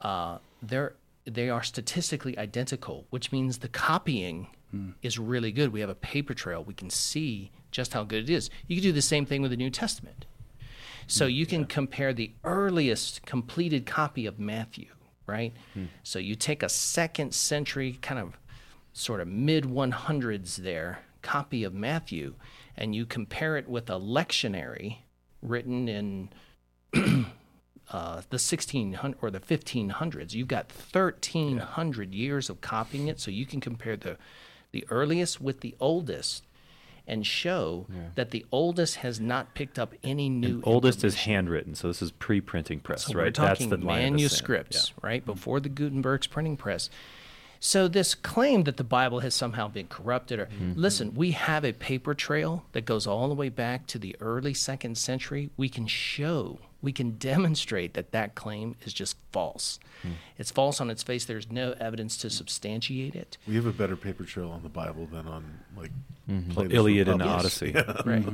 uh, 0.00 0.38
they're 0.62 0.94
they 1.24 1.50
are 1.50 1.62
statistically 1.62 2.38
identical, 2.38 3.04
which 3.10 3.30
means 3.32 3.58
the 3.58 3.68
copying 3.68 4.48
hmm. 4.70 4.90
is 5.02 5.18
really 5.18 5.52
good. 5.52 5.72
We 5.72 5.80
have 5.80 5.90
a 5.90 5.94
paper 5.94 6.34
trail. 6.34 6.64
We 6.64 6.74
can 6.74 6.90
see 6.90 7.50
just 7.70 7.92
how 7.92 8.04
good 8.04 8.24
it 8.24 8.30
is. 8.30 8.48
You 8.66 8.76
can 8.76 8.82
do 8.82 8.92
the 8.92 9.02
same 9.02 9.26
thing 9.26 9.42
with 9.42 9.50
the 9.50 9.56
New 9.56 9.70
Testament. 9.70 10.24
So 11.06 11.26
hmm. 11.26 11.32
you 11.32 11.46
can 11.46 11.64
compare 11.66 12.12
the 12.12 12.32
earliest 12.44 13.26
completed 13.26 13.84
copy 13.84 14.24
of 14.26 14.38
Matthew, 14.38 14.86
right? 15.28 15.52
So 16.02 16.18
you 16.18 16.34
take 16.34 16.62
a 16.62 16.68
second 16.68 17.34
century 17.34 17.98
kind 18.02 18.18
of 18.18 18.36
sort 18.92 19.20
of 19.20 19.28
mid 19.28 19.64
100s 19.64 20.56
there 20.56 21.00
copy 21.22 21.62
of 21.62 21.74
Matthew 21.74 22.34
and 22.76 22.94
you 22.94 23.04
compare 23.04 23.56
it 23.56 23.68
with 23.68 23.90
a 23.90 24.00
lectionary 24.00 24.98
written 25.42 25.88
in 25.88 26.30
uh, 26.94 28.22
the 28.30 28.38
1600 28.38 29.18
or 29.20 29.30
the 29.30 29.40
1500s. 29.40 30.32
You've 30.32 30.48
got 30.48 30.72
1300 30.72 32.14
years 32.14 32.48
of 32.48 32.60
copying 32.60 33.08
it, 33.08 33.20
so 33.20 33.30
you 33.30 33.46
can 33.46 33.60
compare 33.60 33.96
the 33.96 34.16
the 34.70 34.84
earliest 34.90 35.40
with 35.40 35.60
the 35.60 35.74
oldest 35.80 36.44
and 37.08 37.26
show 37.26 37.86
that 38.14 38.30
the 38.30 38.44
oldest 38.52 38.96
has 38.96 39.18
not 39.20 39.54
picked 39.54 39.78
up 39.78 39.94
any 40.04 40.28
new 40.28 40.60
Oldest 40.64 41.02
is 41.04 41.14
handwritten, 41.16 41.74
so 41.74 41.88
this 41.88 42.02
is 42.02 42.10
pre-printing 42.12 42.80
press, 42.80 43.06
So 43.06 43.14
right? 43.14 43.24
We're 43.24 43.30
talking 43.30 43.70
That's 43.70 43.80
the 43.80 43.86
line 43.86 43.98
in 44.00 44.12
the 44.12 44.18
manuscripts, 44.18 44.92
Yeah. 44.94 45.08
right 45.08 45.24
before 45.26 45.58
the 45.60 45.68
Gutenberg's 45.68 46.26
printing 46.26 46.56
press. 46.56 46.90
So 47.60 47.88
this 47.88 48.14
claim 48.14 48.62
that 48.64 48.76
the 48.76 48.84
Bible 48.84 49.18
has 49.20 49.34
somehow 49.34 49.66
been 49.68 49.88
corrupted, 49.88 50.38
or 50.38 50.46
Mm-hmm. 50.46 50.72
listen, 50.76 51.14
we 51.14 51.32
have 51.32 51.64
a 51.64 51.72
paper 51.72 52.14
trail 52.14 52.64
that 52.72 52.84
goes 52.84 53.06
all 53.06 53.28
the 53.28 53.34
way 53.34 53.48
back 53.48 53.86
to 53.88 53.98
the 53.98 54.14
early 54.20 54.54
second 54.54 54.96
century. 54.96 55.50
We 55.56 55.68
can 55.68 55.86
show, 55.88 56.60
we 56.80 56.92
can 56.92 57.12
demonstrate 57.18 57.94
that 57.94 58.12
that 58.12 58.34
claim 58.34 58.76
is 58.84 58.92
just 58.92 59.16
false. 59.32 59.80
Hmm. 60.02 60.10
It's 60.36 60.50
false 60.50 60.80
on 60.80 60.90
its 60.90 61.02
face. 61.02 61.24
There's 61.24 61.50
no 61.50 61.74
evidence 61.80 62.16
to 62.18 62.30
substantiate 62.30 63.16
it. 63.16 63.36
We 63.48 63.56
have 63.56 63.66
a 63.66 63.72
better 63.72 63.96
paper 63.96 64.24
trail 64.24 64.50
on 64.50 64.62
the 64.62 64.68
Bible 64.68 65.06
than 65.06 65.26
on 65.26 65.60
like 65.76 65.90
Well, 66.28 66.42
Plato's 66.50 66.74
Iliad 66.74 67.08
and 67.08 67.20
Republic. 67.20 67.38
Odyssey. 67.40 67.72
Right, 68.04 68.24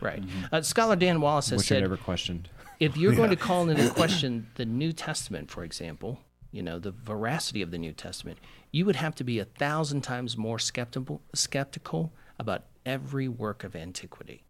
right. 0.00 0.22
Uh, 0.52 0.62
Scholar 0.62 0.96
Dan 0.96 1.20
Wallace 1.20 1.48
has 1.50 1.58
which 1.58 1.72
I 1.72 1.76
said 1.76 1.82
never 1.82 1.96
questioned. 1.96 2.48
if 2.80 2.96
you're 2.96 3.14
going 3.14 3.30
to 3.30 3.36
call 3.48 3.68
into 3.68 3.88
question 3.90 4.48
the 4.56 4.66
New 4.66 4.92
Testament, 4.92 5.50
for 5.50 5.64
example, 5.64 6.20
you 6.52 6.62
know, 6.62 6.78
the 6.78 6.90
veracity 6.92 7.62
of 7.62 7.70
the 7.70 7.78
New 7.78 7.92
Testament, 7.92 8.38
you 8.72 8.84
would 8.84 8.96
have 8.96 9.14
to 9.16 9.24
be 9.24 9.38
a 9.38 9.44
thousand 9.46 10.02
times 10.02 10.36
more 10.36 10.58
skeptical 10.58 11.22
skeptical 11.34 12.12
about 12.38 12.64
every 12.86 13.28
work 13.28 13.64
of 13.64 13.76
antiquity. 13.76 14.44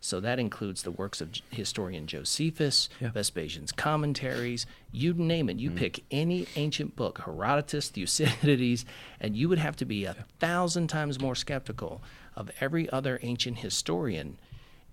So 0.00 0.20
that 0.20 0.38
includes 0.38 0.82
the 0.82 0.92
works 0.92 1.20
of 1.20 1.30
historian 1.50 2.06
Josephus, 2.06 2.88
Vespasian's 3.00 3.72
commentaries, 3.72 4.64
you 4.92 5.12
name 5.12 5.50
it. 5.50 5.58
You 5.58 5.70
pick 5.72 6.04
any 6.10 6.46
ancient 6.56 6.96
book, 6.96 7.22
Herodotus, 7.24 7.88
Thucydides, 7.90 8.86
and 9.20 9.36
you 9.36 9.48
would 9.48 9.58
have 9.58 9.76
to 9.76 9.84
be 9.84 10.04
a 10.06 10.24
thousand 10.38 10.86
times 10.88 11.20
more 11.20 11.34
skeptical 11.34 12.00
of 12.36 12.50
every 12.60 12.88
other 12.90 13.18
ancient 13.22 13.58
historian 13.58 14.38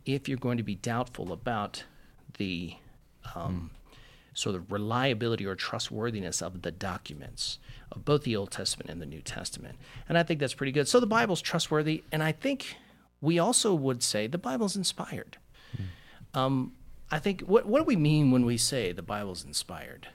if 0.06 0.28
you're 0.28 0.38
going 0.38 0.58
to 0.58 0.64
be 0.64 0.76
doubtful 0.76 1.32
about 1.32 1.84
the 2.38 2.76
um, 3.36 3.72
sort 4.34 4.56
of 4.56 4.72
reliability 4.72 5.46
or 5.46 5.56
trustworthiness 5.56 6.42
of 6.42 6.62
the 6.62 6.72
documents 6.72 7.60
of 7.92 8.06
both 8.06 8.24
the 8.24 8.36
Old 8.36 8.52
Testament 8.52 8.90
and 8.90 9.02
the 9.02 9.06
New 9.06 9.22
Testament. 9.22 9.78
And 10.08 10.18
I 10.18 10.24
think 10.24 10.40
that's 10.40 10.54
pretty 10.54 10.72
good. 10.72 10.88
So 10.88 11.00
the 11.00 11.08
Bible's 11.08 11.42
trustworthy, 11.42 12.04
and 12.12 12.22
I 12.22 12.32
think 12.32 12.78
we 13.22 13.40
also 13.40 13.74
would 13.74 14.04
say 14.04 14.28
the 14.28 14.38
Bible's 14.38 14.76
inspired. 14.76 15.38
Um, 16.34 16.74
I 17.12 17.20
think 17.20 17.42
what 17.42 17.66
what 17.66 17.80
do 17.80 17.84
we 17.86 17.96
mean 17.96 18.32
when 18.32 18.46
we 18.46 18.58
say 18.58 18.92
the 18.92 19.02
Bible's 19.02 19.44
inspired? 19.46 20.08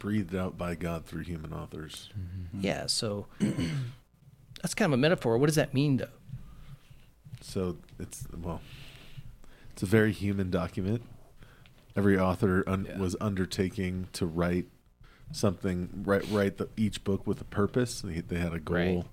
breathed 0.00 0.32
out 0.34 0.56
by 0.56 0.76
God 0.76 1.04
through 1.06 1.22
human 1.22 1.52
authors. 1.52 2.08
Yeah, 2.58 2.86
so 2.86 3.26
that's 4.62 4.74
kind 4.74 4.92
of 4.92 4.94
a 4.94 4.96
metaphor. 5.00 5.36
What 5.38 5.46
does 5.46 5.56
that 5.56 5.74
mean, 5.74 5.96
though? 5.96 6.06
So 7.40 7.78
it's 7.98 8.26
well, 8.40 8.60
it's 9.72 9.82
a 9.82 9.86
very 9.86 10.12
human 10.12 10.50
document. 10.50 11.02
Every 11.96 12.16
author 12.18 12.62
un- 12.68 12.86
Yeah. 12.88 12.98
was 12.98 13.16
undertaking 13.20 14.06
to 14.12 14.24
write 14.26 14.66
something, 15.32 16.04
write 16.06 16.26
write 16.30 16.58
the, 16.58 16.68
each 16.76 17.02
book 17.02 17.26
with 17.26 17.40
a 17.40 17.44
purpose. 17.44 18.00
They, 18.00 18.20
they 18.20 18.38
had 18.38 18.52
a 18.52 18.60
goal. 18.60 18.76
Right. 18.76 19.04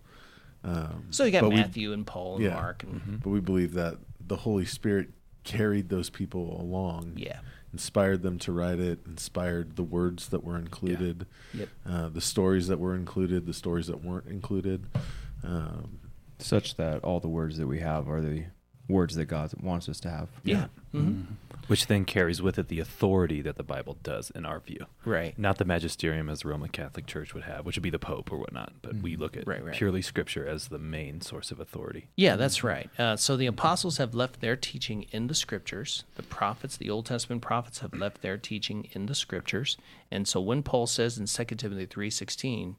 Um, 0.66 1.06
So 1.12 1.24
you 1.26 1.32
got 1.32 1.42
but 1.42 1.50
we- 1.50 1.56
Matthew 1.58 1.94
and 1.94 2.06
Paul 2.08 2.36
and 2.36 2.44
yeah. 2.44 2.56
Mark, 2.56 2.84
and 2.84 3.22
but 3.22 3.30
we 3.30 3.40
believe 3.40 3.74
that 3.74 3.98
the 4.26 4.36
Holy 4.38 4.66
Spirit 4.66 5.10
carried 5.44 5.90
those 5.90 6.10
people 6.10 6.60
along. 6.60 7.14
yeah, 7.18 7.40
inspired 7.72 8.24
them 8.24 8.40
to 8.40 8.52
write 8.52 8.80
it, 8.80 9.00
inspired 9.06 9.76
the 9.76 9.84
words 9.84 10.30
that 10.30 10.44
were 10.44 10.58
included, 10.58 11.28
Yep. 11.54 11.70
uh, 11.86 12.10
the 12.10 12.22
stories 12.22 12.68
that 12.68 12.80
were 12.80 12.96
included, 12.96 13.46
the 13.46 13.54
stories 13.54 13.88
that 13.88 14.04
weren't 14.04 14.26
included. 14.28 14.86
Um, 15.44 16.00
Such 16.40 16.76
that 16.78 17.04
all 17.04 17.20
the 17.20 17.28
words 17.30 17.58
that 17.58 17.68
we 17.68 17.80
have 17.80 18.10
are 18.10 18.22
the 18.22 18.46
words 18.90 19.16
that 19.16 19.26
God 19.26 19.54
wants 19.62 19.88
us 19.88 20.00
to 20.02 20.10
have. 20.10 20.30
yeah, 20.44 20.68
hmm 20.92 21.22
Which 21.68 21.88
then 21.88 22.06
carries 22.06 22.42
with 22.42 22.60
it 22.60 22.68
the 22.68 22.80
authority 22.80 23.42
that 23.42 23.56
the 23.58 23.64
Bible 23.64 23.98
does, 24.04 24.30
in 24.32 24.46
our 24.46 24.60
view. 24.60 24.86
right. 25.04 25.38
Not 25.38 25.58
the 25.58 25.66
magisterium 25.66 26.30
as 26.30 26.42
the 26.42 26.50
Roman 26.50 26.70
Catholic 26.70 27.06
Church 27.08 27.34
would 27.34 27.44
have, 27.44 27.66
which 27.66 27.76
would 27.76 27.84
be 27.84 27.90
the 27.90 28.00
Pope 28.00 28.32
or 28.32 28.38
whatnot, 28.38 28.74
but 28.82 28.96
we 28.98 29.16
look 29.16 29.36
at 29.36 29.48
Right, 29.48 29.64
right. 29.64 29.74
purely 29.76 30.02
Scripture 30.02 30.46
as 30.48 30.68
the 30.68 30.78
main 30.80 31.22
source 31.22 31.52
of 31.52 31.60
authority. 31.60 32.08
Yeah, 32.16 32.36
that's 32.36 32.64
right. 32.64 32.90
Uh, 33.00 33.16
so 33.16 33.36
the 33.36 33.46
apostles 33.48 33.98
have 33.98 34.14
left 34.14 34.42
their 34.42 34.56
teaching 34.56 35.08
in 35.12 35.28
the 35.28 35.34
scriptures. 35.36 36.04
The 36.16 36.24
prophets, 36.24 36.78
the 36.78 36.90
Old 36.90 37.06
Testament 37.08 37.42
prophets, 37.42 37.80
have 37.80 37.94
left 37.94 38.22
their 38.22 38.38
teaching 38.38 38.88
in 38.92 39.08
the 39.08 39.16
scriptures. 39.16 39.78
And 40.12 40.28
so 40.28 40.40
when 40.42 40.62
Paul 40.64 40.88
says 40.88 41.18
in 41.18 41.26
2 41.26 41.56
Timothy 41.56 41.86
three 41.86 42.10
sixteen, 42.10 42.78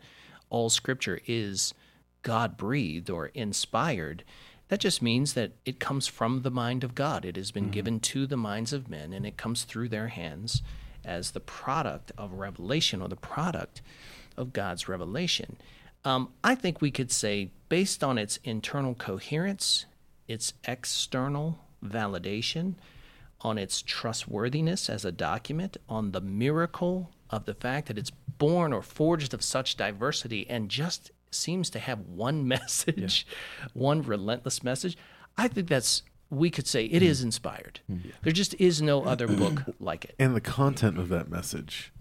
all 0.49 0.69
scripture 0.71 1.21
is 1.26 1.75
God 2.23 2.57
breathed 2.57 3.11
or 3.11 3.26
inspired, 3.35 4.23
that 4.68 4.80
just 4.80 5.00
means 5.00 5.35
that 5.35 5.52
it 5.64 5.78
comes 5.78 6.06
from 6.06 6.42
the 6.42 6.50
mind 6.50 6.82
of 6.82 6.94
God. 6.94 7.25
It 7.25 7.37
has 7.37 7.50
been 7.50 7.70
given 7.70 8.00
to 8.00 8.26
the 8.26 8.37
minds 8.37 8.73
of 8.73 8.88
men, 8.88 9.12
and 9.12 9.25
it 9.25 9.37
comes 9.37 9.64
through 9.64 9.88
their 9.88 10.08
hands 10.08 10.62
as 11.04 11.30
the 11.30 11.40
product 11.40 12.11
of 12.18 12.32
revelation 12.32 13.00
or 13.00 13.08
the 13.08 13.16
product 13.16 13.80
of 14.37 14.52
God's 14.52 14.88
revelation. 14.88 15.56
Um, 16.04 16.30
I 16.42 16.54
think 16.54 16.80
we 16.80 16.90
could 16.90 17.11
say, 17.11 17.50
based 17.68 18.02
on 18.02 18.18
its 18.18 18.38
internal 18.44 18.94
coherence, 18.94 19.87
its 20.28 20.52
external 20.66 21.58
validation, 21.85 22.75
on 23.40 23.58
its 23.58 23.82
trustworthiness 23.82 24.88
as 24.90 25.04
a 25.04 25.12
document, 25.12 25.76
on 25.88 26.11
the 26.11 26.20
miracle 26.20 27.11
of 27.30 27.44
the 27.44 27.54
fact 27.54 27.88
that 27.88 27.99
it's 27.99 28.11
born 28.38 28.73
or 28.73 28.82
forged 28.82 29.35
of 29.35 29.42
such 29.42 29.76
diversity 29.76 30.49
and 30.49 30.68
just 30.68 31.11
seems 31.30 31.71
to 31.71 31.78
have 31.78 32.00
one 32.00 32.47
message, 32.56 33.26
one 33.75 34.02
relentless 34.02 34.62
message. 34.62 34.97
I 35.37 35.49
think 35.49 35.68
that's, 35.68 36.02
we 36.30 36.50
could 36.50 36.66
say 36.66 36.87
it 36.87 37.02
is 37.02 37.23
inspired. 37.23 37.80
There 38.23 38.33
just 38.33 38.54
is 38.59 38.80
no 38.83 39.04
other 39.04 39.28
book 39.28 39.62
like 39.80 40.04
it. 40.06 40.14
and 40.18 40.35
the 40.35 40.40
content 40.40 40.99
of 40.99 41.09
that 41.11 41.28
message 41.30 41.92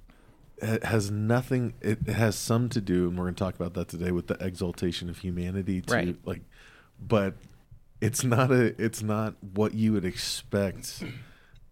has 0.61 1.11
nothing. 1.11 1.73
It 1.81 2.07
has 2.07 2.35
some 2.37 2.69
to 2.69 2.79
do, 2.81 3.07
and 3.09 3.17
we're 3.17 3.25
going 3.25 3.35
to 3.35 3.43
talk 3.43 3.55
about 3.55 3.73
that 3.73 3.87
today 3.89 4.11
with 4.11 4.27
the 4.27 4.35
exaltation 4.43 5.09
of 5.09 5.17
humanity. 5.19 5.81
To 5.81 5.93
Right. 5.93 6.15
like, 6.25 6.41
but 6.99 7.35
it's 7.99 8.23
not 8.23 8.51
a. 8.51 8.81
It's 8.81 9.03
not 9.03 9.35
what 9.53 9.73
you 9.73 9.91
would 9.93 10.05
expect 10.05 11.03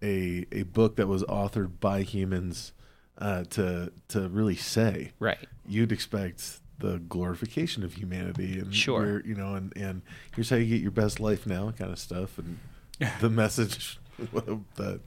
a 0.03 0.45
a 0.51 0.63
book 0.63 0.97
that 0.97 1.07
was 1.07 1.23
authored 1.23 1.79
by 1.79 2.01
humans 2.01 2.73
uh, 3.17 3.45
to 3.51 3.93
to 4.09 4.27
really 4.27 4.57
say. 4.57 5.13
Right. 5.17 5.47
you'd 5.67 5.93
expect 5.93 6.59
the 6.83 6.99
glorification 7.15 7.83
of 7.83 7.93
humanity 7.93 8.59
and 8.59 8.75
Sure. 8.75 8.99
where, 9.01 9.25
you 9.25 9.35
know 9.35 9.55
and 9.55 9.71
and 9.77 10.01
here's 10.35 10.49
how 10.49 10.57
you 10.57 10.65
get 10.73 10.81
your 10.81 10.91
best 11.03 11.19
life 11.19 11.45
now 11.47 11.71
kind 11.71 11.91
of 11.91 11.97
stuff 11.99 12.37
and 12.37 12.59
the 13.21 13.29
message 13.29 13.99
that 14.75 14.99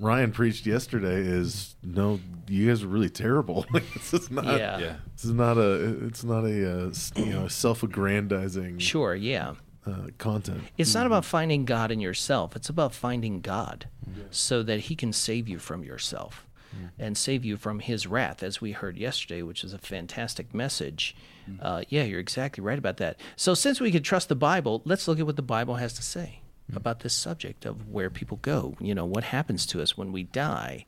Ryan 0.00 0.30
preached 0.32 0.66
yesterday 0.66 1.20
is 1.40 1.74
no 1.82 2.20
you 2.48 2.68
guys 2.68 2.82
are 2.82 2.88
really 2.88 3.08
terrible 3.10 3.64
this 3.94 4.12
is 4.14 4.30
not 4.30 4.44
Yeah. 4.44 4.78
Yeah. 4.78 4.96
this 5.14 5.24
is 5.24 5.32
not 5.32 5.56
a 5.56 6.04
it's 6.06 6.24
not 6.24 6.44
a 6.44 6.86
uh, 6.86 6.88
s- 6.90 7.12
you 7.16 7.26
know 7.32 7.48
self-aggrandizing 7.48 8.78
Sure, 8.78 9.14
yeah. 9.14 9.54
uh, 9.86 10.08
content 10.18 10.62
It's 10.76 10.94
not 10.94 11.06
about 11.06 11.24
finding 11.24 11.64
God 11.64 11.90
in 11.90 12.00
yourself. 12.00 12.54
It's 12.56 12.68
about 12.68 12.92
finding 12.94 13.40
God 13.40 13.86
so 14.30 14.62
that 14.64 14.80
he 14.80 14.94
can 14.96 15.12
save 15.12 15.48
you 15.48 15.58
from 15.58 15.82
yourself 15.84 16.46
Mm-hmm. 16.78 17.02
and 17.02 17.16
save 17.16 17.44
you 17.44 17.56
from 17.56 17.80
his 17.80 18.06
wrath, 18.06 18.42
as 18.42 18.60
we 18.60 18.70
heard 18.70 18.96
yesterday, 18.96 19.42
which 19.42 19.64
is 19.64 19.72
a 19.72 19.78
fantastic 19.78 20.54
message. 20.54 21.16
Mm-hmm. 21.50 21.58
Uh, 21.60 21.82
yeah, 21.88 22.04
you're 22.04 22.20
exactly 22.20 22.62
right 22.62 22.78
about 22.78 22.98
that. 22.98 23.18
So, 23.34 23.54
since 23.54 23.80
we 23.80 23.90
can 23.90 24.04
trust 24.04 24.28
the 24.28 24.36
Bible, 24.36 24.82
let's 24.84 25.08
look 25.08 25.18
at 25.18 25.26
what 25.26 25.34
the 25.36 25.42
Bible 25.42 25.76
has 25.76 25.92
to 25.94 26.02
say 26.02 26.40
mm-hmm. 26.68 26.76
about 26.76 27.00
this 27.00 27.14
subject 27.14 27.66
of 27.66 27.88
where 27.88 28.10
people 28.10 28.38
go. 28.42 28.76
You 28.78 28.94
know, 28.94 29.06
what 29.06 29.24
happens 29.24 29.66
to 29.66 29.82
us 29.82 29.96
when 29.96 30.12
we 30.12 30.22
die. 30.22 30.86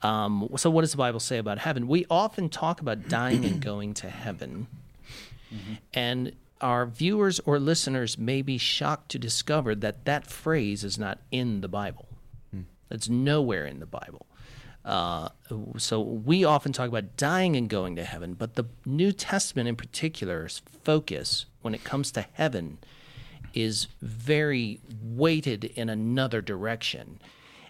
Um, 0.00 0.48
so, 0.56 0.70
what 0.70 0.80
does 0.80 0.92
the 0.92 0.98
Bible 0.98 1.20
say 1.20 1.36
about 1.36 1.58
heaven? 1.58 1.88
We 1.88 2.06
often 2.08 2.48
talk 2.48 2.80
about 2.80 3.08
dying 3.08 3.44
and 3.44 3.60
going 3.60 3.94
to 3.94 4.08
heaven. 4.08 4.66
And 5.94 6.32
our 6.60 6.86
viewers 6.86 7.40
or 7.40 7.58
listeners 7.58 8.18
may 8.18 8.42
be 8.42 8.58
shocked 8.58 9.10
to 9.10 9.18
discover 9.18 9.74
that 9.76 10.04
that 10.04 10.26
phrase 10.26 10.84
is 10.84 10.98
not 10.98 11.18
in 11.30 11.60
the 11.60 11.68
Bible. 11.68 12.06
Hmm. 12.50 12.62
It's 12.90 13.08
nowhere 13.08 13.66
in 13.66 13.80
the 13.80 13.86
Bible. 13.86 14.26
Uh, 14.88 15.28
so 15.76 16.00
we 16.00 16.44
often 16.44 16.72
talk 16.72 16.88
about 16.88 17.14
dying 17.18 17.56
and 17.56 17.68
going 17.68 17.94
to 17.94 18.04
heaven, 18.04 18.32
but 18.32 18.54
the 18.54 18.64
New 18.86 19.12
Testament 19.12 19.68
in 19.68 19.76
particular's 19.76 20.62
focus 20.82 21.44
when 21.60 21.74
it 21.74 21.84
comes 21.84 22.10
to 22.12 22.24
heaven 22.32 22.78
is 23.52 23.88
very 24.00 24.80
weighted 25.02 25.64
in 25.64 25.90
another 25.90 26.40
direction. 26.40 27.20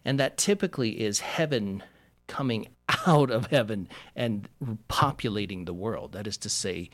And 0.04 0.20
that 0.20 0.38
typically 0.38 1.00
is 1.00 1.18
heaven 1.18 1.82
coming 2.28 2.68
out 3.06 3.32
of 3.32 3.48
heaven 3.48 3.88
and 4.14 4.48
populating 4.86 5.64
the 5.64 5.74
world. 5.74 6.12
That 6.12 6.28
is 6.28 6.36
to 6.38 6.48
say, 6.48 6.88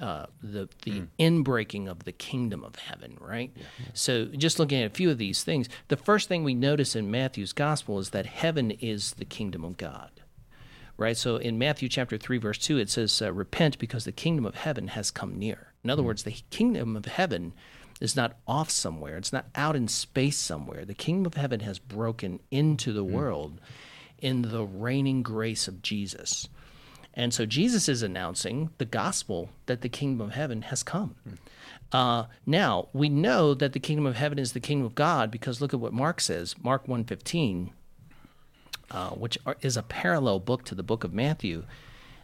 uh, 0.00 0.26
the 0.42 0.68
the 0.84 1.02
inbreaking 1.18 1.88
of 1.88 2.04
the 2.04 2.12
kingdom 2.12 2.64
of 2.64 2.76
heaven, 2.76 3.16
right? 3.20 3.52
So 3.94 4.26
just 4.26 4.58
looking 4.58 4.80
at 4.82 4.90
a 4.90 4.94
few 4.94 5.10
of 5.10 5.18
these 5.18 5.42
things, 5.44 5.68
the 5.88 5.96
first 5.96 6.28
thing 6.28 6.44
we 6.44 6.54
notice 6.54 6.94
in 6.94 7.10
Matthew's 7.10 7.52
gospel 7.52 7.98
is 7.98 8.10
that 8.10 8.26
heaven 8.26 8.70
is 8.70 9.14
the 9.14 9.24
kingdom 9.24 9.64
of 9.64 9.76
God. 9.76 10.10
Right? 10.96 11.16
So 11.16 11.36
in 11.36 11.58
Matthew 11.58 11.88
chapter 11.88 12.18
3 12.18 12.38
verse 12.38 12.58
2 12.58 12.78
it 12.78 12.90
says 12.90 13.22
uh, 13.22 13.32
repent 13.32 13.78
because 13.78 14.04
the 14.04 14.12
kingdom 14.12 14.44
of 14.44 14.56
heaven 14.56 14.88
has 14.88 15.10
come 15.10 15.38
near. 15.38 15.72
In 15.84 15.90
other 15.90 16.02
words, 16.02 16.24
the 16.24 16.36
kingdom 16.50 16.96
of 16.96 17.04
heaven 17.04 17.52
is 18.00 18.16
not 18.16 18.36
off 18.46 18.70
somewhere. 18.70 19.16
It's 19.16 19.32
not 19.32 19.46
out 19.54 19.76
in 19.76 19.88
space 19.88 20.36
somewhere. 20.36 20.84
The 20.84 20.94
kingdom 20.94 21.26
of 21.26 21.34
heaven 21.34 21.60
has 21.60 21.78
broken 21.78 22.40
into 22.50 22.92
the 22.92 23.04
world 23.04 23.60
in 24.18 24.42
the 24.42 24.64
reigning 24.64 25.22
grace 25.22 25.68
of 25.68 25.82
Jesus. 25.82 26.48
And 27.18 27.34
so 27.34 27.44
Jesus 27.44 27.88
is 27.88 28.04
announcing 28.04 28.70
the 28.78 28.84
gospel 28.84 29.50
that 29.66 29.80
the 29.80 29.88
kingdom 29.88 30.24
of 30.24 30.34
heaven 30.34 30.62
has 30.62 30.84
come. 30.84 31.16
Uh, 31.90 32.26
now 32.46 32.88
we 32.92 33.08
know 33.08 33.54
that 33.54 33.72
the 33.72 33.80
kingdom 33.80 34.06
of 34.06 34.14
heaven 34.14 34.38
is 34.38 34.52
the 34.52 34.60
kingdom 34.60 34.86
of 34.86 34.94
God 34.94 35.28
because 35.32 35.60
look 35.60 35.74
at 35.74 35.80
what 35.80 35.92
Mark 35.92 36.20
says. 36.20 36.54
Mark 36.62 36.86
1.15, 36.86 37.70
uh, 38.92 39.10
which 39.10 39.36
are, 39.44 39.56
is 39.62 39.76
a 39.76 39.82
parallel 39.82 40.38
book 40.38 40.64
to 40.66 40.76
the 40.76 40.84
book 40.84 41.02
of 41.02 41.12
Matthew. 41.12 41.64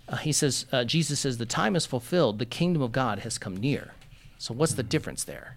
Uh, 0.08 0.18
he 0.18 0.30
says, 0.30 0.66
uh, 0.70 0.84
Jesus 0.84 1.18
says, 1.18 1.38
the 1.38 1.46
time 1.46 1.74
is 1.74 1.86
fulfilled. 1.86 2.38
The 2.38 2.46
kingdom 2.46 2.80
of 2.80 2.92
God 2.92 3.20
has 3.20 3.36
come 3.36 3.56
near. 3.56 3.94
So 4.38 4.54
what's 4.54 4.74
the 4.74 4.84
difference 4.84 5.24
there? 5.24 5.56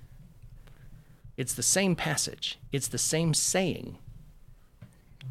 It's 1.36 1.53
the 1.53 1.62
same 1.62 1.96
passage. 1.96 2.58
It's 2.72 2.88
the 2.88 2.98
same 2.98 3.36
saying. 3.36 4.00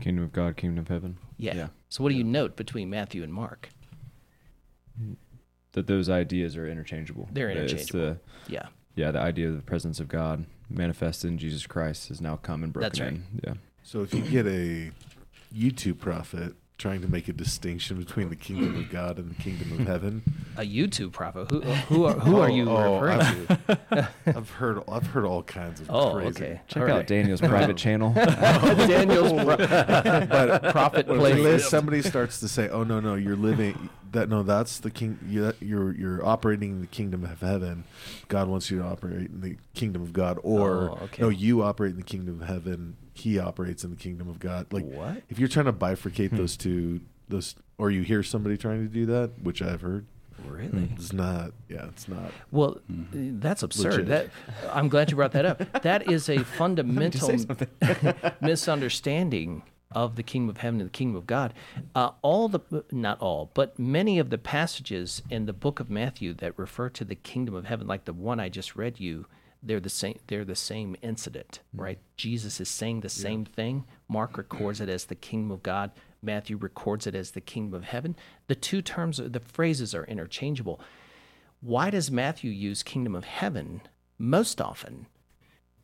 Kingdom 0.00 0.22
of 0.22 0.32
God, 0.32 0.56
kingdom 0.56 0.78
of 0.78 0.88
heaven. 0.88 1.18
Yeah. 1.38 1.56
Yeah. 1.56 1.68
So 1.88 2.04
what 2.04 2.10
do 2.10 2.14
you 2.14 2.22
note 2.22 2.54
between 2.54 2.88
Matthew 2.88 3.24
and 3.24 3.32
Mark? 3.32 3.70
That 5.72 5.86
those 5.86 6.08
ideas 6.08 6.56
are 6.56 6.66
interchangeable. 6.66 7.28
They're 7.32 7.50
interchangeable. 7.50 8.00
the, 8.46 8.52
Yeah. 8.52 8.66
yeah, 8.94 9.10
the 9.10 9.20
idea 9.20 9.48
of 9.48 9.56
the 9.56 9.62
presence 9.62 10.00
of 10.00 10.08
God 10.08 10.46
manifested 10.70 11.30
in 11.30 11.38
Jesus 11.38 11.66
Christ 11.66 12.08
has 12.08 12.20
now 12.20 12.36
come 12.36 12.64
and 12.64 12.72
broken 12.72 12.86
That's 12.88 13.00
right. 13.00 13.10
in. 13.12 13.24
Yeah. 13.44 13.54
So 13.82 14.00
if 14.02 14.14
you 14.14 14.22
get 14.22 14.46
a 14.46 14.90
YouTube 15.54 15.98
prophet 15.98 16.54
trying 16.78 17.00
to 17.00 17.08
make 17.08 17.26
a 17.28 17.32
distinction 17.32 17.96
between 17.98 18.28
the 18.28 18.36
kingdom 18.36 18.76
of 18.76 18.90
God 18.90 19.18
and 19.18 19.30
the 19.30 19.42
kingdom 19.42 19.72
of 19.80 19.86
heaven, 19.86 20.22
A 20.58 20.62
YouTube 20.62 21.12
prophet. 21.12 21.50
Who 21.50 21.60
who 21.62 22.04
are, 22.04 22.12
who 22.14 22.38
are 22.38 22.50
you 22.50 22.68
Oh, 22.68 22.76
oh, 22.76 23.00
referring 23.00 23.20
I've, 23.20 23.88
to? 23.88 24.08
I've 24.26 24.50
heard 24.50 24.82
I've 24.88 25.06
heard 25.06 25.24
all 25.24 25.42
kinds 25.42 25.80
of 25.80 25.90
Oh, 25.90 26.14
crazy. 26.14 26.28
okay. 26.28 26.60
Check 26.68 26.82
All 26.82 26.88
out 26.90 26.96
right. 26.96 27.06
Daniel's 27.06 27.40
private 27.40 27.76
channel. 27.84 28.12
Daniel's 28.14 29.32
pro- 29.32 29.56
But 29.56 30.62
prophet 30.72 31.06
when 31.06 31.18
playlist. 31.20 31.60
somebody 31.68 32.02
starts 32.02 32.40
to 32.40 32.48
say, 32.48 32.68
"Oh 32.68 32.82
no, 32.84 33.00
no, 33.00 33.14
you're 33.14 33.36
living 33.36 33.88
that 34.12 34.28
no, 34.28 34.42
that's 34.42 34.78
the 34.78 34.90
king. 34.90 35.18
you- 35.28 35.52
You're 35.60 35.94
you're 35.94 36.24
operating 36.26 36.70
in 36.72 36.80
the 36.80 36.86
kingdom 36.86 37.24
of 37.24 37.40
heaven. 37.40 37.84
God 38.28 38.48
wants 38.48 38.70
you 38.70 38.78
to 38.78 38.84
operate 38.84 39.30
in 39.30 39.40
the 39.40 39.56
kingdom 39.74 40.02
of 40.02 40.12
God, 40.12 40.38
or 40.42 40.90
Oh, 40.90 40.98
okay. 41.04 41.22
no, 41.22 41.28
you 41.28 41.62
operate 41.62 41.90
in 41.92 41.96
the 41.96 42.02
kingdom 42.04 42.40
of 42.42 42.48
heaven. 42.48 42.96
He 43.14 43.38
operates 43.38 43.82
in 43.84 43.90
the 43.90 43.96
kingdom 43.96 44.28
of 44.28 44.38
God. 44.38 44.66
Like 44.72 44.84
What? 44.84 45.22
if 45.28 45.38
you're 45.38 45.48
trying 45.48 45.66
to 45.66 45.72
bifurcate 45.72 46.30
those 46.36 46.56
two, 46.56 47.00
those 47.28 47.54
or 47.78 47.90
you 47.90 48.02
hear 48.02 48.22
somebody 48.22 48.56
trying 48.56 48.82
to 48.86 48.92
do 48.92 49.06
that, 49.06 49.32
which 49.42 49.60
I've 49.62 49.80
heard, 49.82 50.06
Really? 50.46 50.90
it's 50.94 51.12
not. 51.12 51.52
Yeah, 51.68 51.86
it's 51.86 52.08
not. 52.08 52.30
Well, 52.50 52.78
that's 52.88 53.62
absurd. 53.62 53.92
Legit. 53.92 54.06
That 54.08 54.30
I'm 54.72 54.88
glad 54.88 55.10
you 55.10 55.16
brought 55.16 55.32
that 55.32 55.44
up. 55.46 55.62
That 55.82 56.10
is 56.10 56.28
a 56.28 56.38
fundamental 56.58 57.30
misunderstanding 58.40 59.62
of 59.92 60.16
the 60.16 60.22
kingdom 60.22 60.50
of 60.50 60.58
heaven 60.58 60.80
and 60.80 60.88
the 60.88 60.92
kingdom 60.92 61.16
of 61.16 61.26
God. 61.26 61.54
Uh, 61.94 62.10
all 62.22 62.48
the 62.48 62.60
not 62.90 63.20
all, 63.20 63.50
but 63.54 63.78
many 63.78 64.18
of 64.18 64.30
the 64.30 64.38
passages 64.38 65.22
in 65.30 65.46
the 65.46 65.52
book 65.52 65.80
of 65.80 65.90
Matthew 65.90 66.34
that 66.34 66.58
refer 66.58 66.88
to 66.90 67.04
the 67.04 67.14
kingdom 67.14 67.54
of 67.54 67.66
heaven, 67.66 67.86
like 67.86 68.04
the 68.04 68.12
one 68.12 68.40
I 68.40 68.48
just 68.48 68.76
read 68.76 68.98
you, 69.00 69.26
they're 69.62 69.80
the 69.80 69.88
same. 69.88 70.18
They're 70.26 70.44
the 70.44 70.54
same 70.54 70.96
incident, 71.02 71.60
right? 71.72 71.98
Jesus 72.16 72.60
is 72.60 72.68
saying 72.68 73.00
the 73.00 73.08
same 73.08 73.44
thing. 73.44 73.84
Mark 74.08 74.36
records 74.36 74.80
it 74.80 74.88
as 74.88 75.06
the 75.06 75.14
kingdom 75.14 75.50
of 75.50 75.62
God. 75.62 75.90
Matthew 76.22 76.56
records 76.56 77.06
it 77.06 77.14
as 77.14 77.32
the 77.32 77.40
kingdom 77.40 77.74
of 77.74 77.84
heaven. 77.84 78.16
The 78.48 78.54
two 78.54 78.82
terms, 78.82 79.18
the 79.18 79.40
phrases 79.40 79.94
are 79.94 80.04
interchangeable. 80.04 80.80
Why 81.60 81.90
does 81.90 82.10
Matthew 82.10 82.50
use 82.50 82.82
kingdom 82.82 83.14
of 83.14 83.24
heaven 83.24 83.82
most 84.18 84.60
often, 84.60 85.06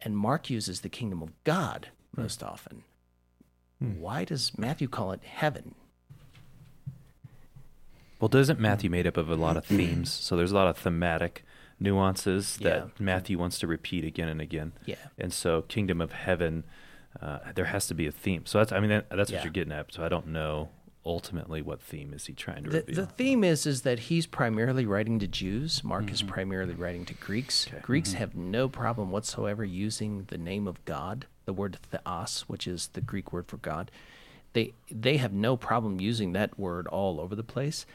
and 0.00 0.16
Mark 0.16 0.50
uses 0.50 0.80
the 0.80 0.88
kingdom 0.88 1.22
of 1.22 1.32
God 1.44 1.88
most 2.16 2.42
often? 2.42 2.84
Hmm. 3.82 4.00
Why 4.00 4.24
does 4.24 4.56
Matthew 4.58 4.88
call 4.88 5.12
it 5.12 5.20
heaven? 5.22 5.74
Well, 8.20 8.28
doesn't 8.28 8.60
Matthew 8.60 8.88
made 8.88 9.06
up 9.06 9.16
of 9.16 9.30
a 9.30 9.34
lot 9.34 9.56
of 9.56 9.64
themes? 9.66 10.12
So 10.12 10.36
there's 10.36 10.52
a 10.52 10.54
lot 10.54 10.68
of 10.68 10.76
thematic 10.76 11.44
nuances 11.80 12.56
that 12.58 12.76
Yeah. 12.76 12.84
Matthew 12.98 13.38
wants 13.38 13.58
to 13.58 13.66
repeat 13.66 14.04
again 14.04 14.28
and 14.28 14.40
again. 14.40 14.72
Yeah. 14.86 14.96
And 15.18 15.32
so 15.32 15.62
kingdom 15.62 16.00
of 16.00 16.12
heaven, 16.12 16.64
uh, 17.20 17.38
there 17.54 17.64
has 17.66 17.86
to 17.88 17.94
be 17.94 18.06
a 18.06 18.12
theme. 18.12 18.46
So 18.46 18.58
that's 18.58 18.72
I 18.72 18.80
mean 18.80 18.90
that, 18.90 19.10
that's 19.10 19.30
Yeah. 19.30 19.38
what 19.38 19.44
you're 19.44 19.52
getting 19.52 19.72
at. 19.72 19.92
So 19.92 20.04
I 20.04 20.08
don't 20.08 20.28
know 20.28 20.68
ultimately 21.04 21.62
what 21.62 21.82
theme 21.82 22.12
is 22.14 22.26
he 22.26 22.32
trying 22.32 22.62
to 22.64 22.70
The, 22.70 22.78
reveal. 22.80 22.94
the 22.94 23.06
theme 23.06 23.42
is 23.42 23.66
is 23.66 23.82
that 23.82 23.98
he's 23.98 24.26
primarily 24.26 24.86
writing 24.86 25.18
to 25.18 25.26
Jews. 25.26 25.82
Mark 25.82 26.10
is 26.10 26.20
mm-hmm. 26.20 26.28
primarily 26.28 26.74
writing 26.74 27.04
to 27.06 27.14
Greeks. 27.14 27.66
Greeks 27.82 28.10
mm-hmm. 28.10 28.18
have 28.18 28.36
no 28.36 28.68
problem 28.68 29.10
whatsoever 29.10 29.64
using 29.64 30.24
the 30.28 30.38
name 30.38 30.68
of 30.68 30.84
God, 30.84 31.26
the 31.44 31.52
word 31.52 31.78
theos, 31.90 32.44
which 32.46 32.66
is 32.66 32.88
the 32.92 33.00
Greek 33.00 33.32
word 33.32 33.46
for 33.46 33.56
God. 33.58 33.90
They 34.52 34.74
they 34.90 35.16
have 35.16 35.32
no 35.32 35.56
problem 35.56 36.00
using 36.00 36.32
that 36.32 36.58
word 36.58 36.86
all 36.86 37.20
over 37.20 37.34
the 37.34 37.42
place. 37.42 37.86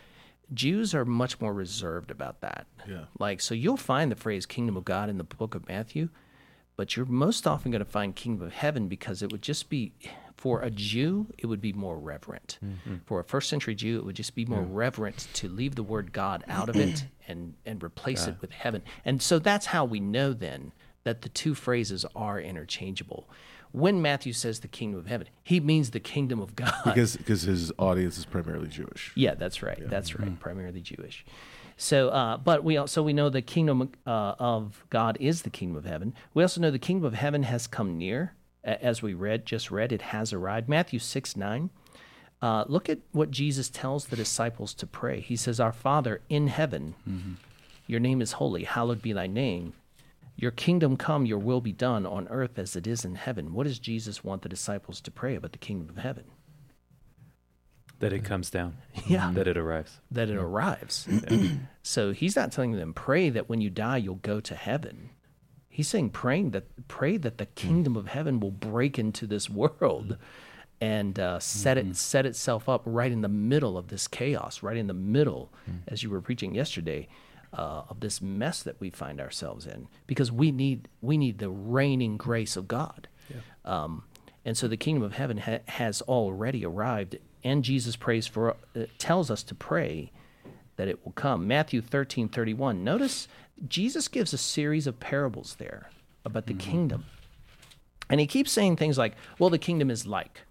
Jews 0.54 0.96
are 0.96 1.06
much 1.06 1.42
more 1.42 1.54
reserved 1.54 2.10
about 2.10 2.42
that. 2.42 2.68
Yeah. 2.88 3.06
Like 3.20 3.42
so 3.42 3.54
you'll 3.54 3.78
find 3.78 4.12
the 4.12 4.16
phrase 4.16 4.46
kingdom 4.46 4.78
of 4.78 4.86
God 4.86 5.10
in 5.10 5.18
the 5.18 5.24
book 5.24 5.56
of 5.56 5.68
Matthew, 5.68 6.10
but 6.76 6.96
you're 6.96 7.06
most 7.06 7.46
often 7.46 7.72
going 7.72 7.84
to 7.84 7.86
find 7.86 8.16
kingdom 8.16 8.48
of 8.48 8.54
heaven 8.54 8.88
because 8.88 9.22
it 9.22 9.32
would 9.32 9.42
just 9.42 9.70
be 9.70 9.92
for 10.38 10.62
a 10.62 10.70
Jew, 10.70 11.28
it 11.40 11.48
would 11.48 11.62
be 11.62 11.74
more 11.74 11.98
reverent. 11.98 12.60
Mm-hmm. 12.64 12.98
For 13.06 13.20
a 13.20 13.24
first 13.24 13.50
century 13.50 13.74
Jew, 13.74 13.98
it 13.98 14.06
would 14.06 14.16
just 14.16 14.36
be 14.36 14.46
more 14.46 14.62
reverent 14.62 15.28
to 15.34 15.50
leave 15.50 15.74
the 15.74 15.84
word 15.84 16.14
God 16.14 16.44
out 16.48 16.70
of 16.70 16.76
it 16.76 17.06
and 17.28 17.56
and 17.66 17.84
replace 17.84 18.28
it 18.28 18.36
with 18.40 18.52
heaven. 18.52 18.84
And 19.04 19.22
so 19.22 19.40
that's 19.40 19.68
how 19.68 19.84
we 19.84 20.00
know 20.00 20.34
then 20.34 20.72
that 21.08 21.22
the 21.22 21.30
two 21.30 21.56
phrases 21.56 22.06
are 22.16 22.38
interchangeable. 22.40 23.30
When 23.72 24.02
Matthew 24.02 24.34
says 24.34 24.60
the 24.60 24.68
kingdom 24.68 25.00
of 25.00 25.08
heaven, 25.08 25.28
he 25.42 25.62
means 25.62 25.92
the 25.92 26.02
kingdom 26.02 26.42
of 26.42 26.56
God. 26.56 26.74
Because 26.84 27.16
because 27.16 27.44
his 27.44 27.72
audience 27.80 28.18
is 28.18 28.26
primarily 28.26 28.68
Jewish. 28.68 29.14
Yeah, 29.16 29.36
that's 29.36 29.64
right. 29.64 29.80
That's 29.90 30.20
right. 30.20 30.38
Primarily 30.40 30.82
Jewish. 30.82 31.26
So, 31.78 32.10
uh, 32.10 32.38
but 32.38 32.64
we 32.64 32.76
also 32.76 33.04
we 33.04 33.14
know 33.14 33.30
the 33.30 33.42
kingdom 33.42 33.92
uh, 34.06 34.36
of 34.40 34.84
God 34.90 35.18
is 35.20 35.44
the 35.44 35.50
kingdom 35.50 35.78
of 35.78 35.86
heaven. 35.86 36.14
We 36.34 36.44
also 36.44 36.60
know 36.60 36.72
the 36.72 36.80
kingdom 36.80 37.06
of 37.06 37.14
heaven 37.14 37.44
has 37.44 37.68
come 37.68 37.98
near, 37.98 38.34
as 38.64 39.02
we 39.02 39.14
read 39.14 39.46
just 39.46 39.72
read. 39.72 39.92
It 39.92 40.02
has 40.02 40.34
arrived. 40.34 40.68
Matthew 40.68 41.00
six 41.00 41.38
nine. 41.38 41.70
Uh, 42.42 42.66
look 42.68 42.88
at 42.90 43.00
what 43.14 43.32
Jesus 43.32 43.70
tells 43.70 44.08
the 44.08 44.16
disciples 44.16 44.74
to 44.76 44.86
pray. 44.88 45.20
He 45.22 45.36
says, 45.36 45.60
"Our 45.60 45.72
Father 45.74 46.22
in 46.30 46.48
heaven, 46.48 46.96
your 47.86 48.00
name 48.00 48.22
is 48.22 48.34
holy. 48.34 48.64
Hallowed 48.64 49.02
be 49.02 49.14
thy 49.14 49.28
name. 49.28 49.74
Your 50.38 50.52
kingdom 50.52 50.96
come. 50.96 51.26
Your 51.26 51.40
will 51.40 51.62
be 51.62 51.74
done 51.74 52.06
on 52.06 52.30
earth 52.30 52.58
as 52.58 52.76
it 52.76 52.88
is 52.88 53.04
in 53.04 53.16
heaven." 53.16 53.54
What 53.54 53.68
does 53.68 53.80
Jesus 53.80 54.24
want 54.24 54.44
the 54.44 54.50
disciples 54.50 55.02
to 55.02 55.12
pray 55.12 55.36
about 55.36 55.52
the 55.52 55.58
kingdom 55.58 55.90
of 55.90 55.98
heaven? 55.98 56.26
that 58.00 58.14
it 58.14 58.24
comes 58.24 58.50
down. 58.50 58.78
Yeah. 59.08 59.32
That 59.34 59.48
it 59.48 59.58
arrives. 59.58 60.00
that 60.12 60.30
it 60.30 60.36
arrives. 60.36 61.08
so 61.82 62.12
he's 62.12 62.36
not 62.36 62.52
telling 62.52 62.74
them 62.74 62.94
pray 62.94 63.30
that 63.30 63.48
when 63.48 63.62
you 63.62 63.70
die 63.70 63.98
you'll 63.98 64.16
go 64.16 64.40
to 64.40 64.56
heaven. 64.56 65.12
He's 65.70 65.88
saying 65.88 66.10
praying 66.10 66.52
that 66.52 66.88
pray 66.88 67.18
that 67.18 67.38
the 67.38 67.46
hmm. 67.46 67.54
kingdom 67.56 67.96
of 67.96 68.08
heaven 68.08 68.40
will 68.40 68.52
break 68.52 69.00
into 69.00 69.28
this 69.28 69.50
world 69.50 70.18
and 70.82 71.20
uh, 71.20 71.40
set 71.40 71.78
it 71.78 71.86
mm-hmm. 71.86 71.94
set 71.94 72.26
itself 72.26 72.68
up 72.68 72.82
right 72.86 73.12
in 73.12 73.22
the 73.22 73.30
middle 73.30 73.78
of 73.78 73.88
this 73.88 74.08
chaos, 74.08 74.62
right 74.62 74.78
in 74.78 74.88
the 74.88 74.94
middle, 74.94 75.54
hmm. 75.66 75.78
as 75.88 76.04
you 76.04 76.10
were 76.10 76.22
preaching 76.22 76.54
yesterday, 76.54 77.08
uh, 77.54 77.84
of 77.90 78.00
this 78.00 78.22
mess 78.22 78.64
that 78.64 78.80
we 78.80 78.90
find 78.90 79.20
ourselves 79.22 79.66
in, 79.66 79.88
because 80.06 80.32
we 80.32 80.52
need 80.52 80.88
we 81.02 81.18
need 81.18 81.40
the 81.40 81.50
reigning 81.50 82.18
grace 82.18 82.56
of 82.56 82.68
God. 82.68 83.08
Um, 83.66 84.04
and 84.46 84.58
so 84.58 84.68
the 84.68 84.78
kingdom 84.78 85.04
of 85.04 85.14
heaven 85.14 85.38
ha- 85.38 85.60
has 85.66 86.02
already 86.04 86.66
arrived, 86.66 87.18
and 87.44 87.64
Jesus 87.64 87.96
prays 87.96 88.28
for 88.28 88.56
uh, 88.76 88.86
tells 88.98 89.30
us 89.30 89.44
to 89.44 89.56
pray 89.56 90.12
that 90.78 90.88
it 90.88 91.04
will 91.04 91.12
come. 91.14 91.48
Matthew 91.48 91.82
thirteen 91.82 92.30
thirty 92.30 92.54
one. 92.54 92.84
Notice 92.84 93.28
Jesus 93.68 94.08
gives 94.08 94.34
a 94.34 94.38
series 94.38 94.88
of 94.88 95.00
parables 95.00 95.56
there 95.58 95.90
about 96.24 96.46
the 96.46 96.54
kingdom, 96.54 97.06
and 98.10 98.20
he 98.20 98.28
keeps 98.28 98.52
saying 98.52 98.76
things 98.76 98.98
like, 98.98 99.16
"Well, 99.40 99.50
the 99.50 99.58
kingdom 99.58 99.90
is 99.90 100.06
like." 100.06 100.42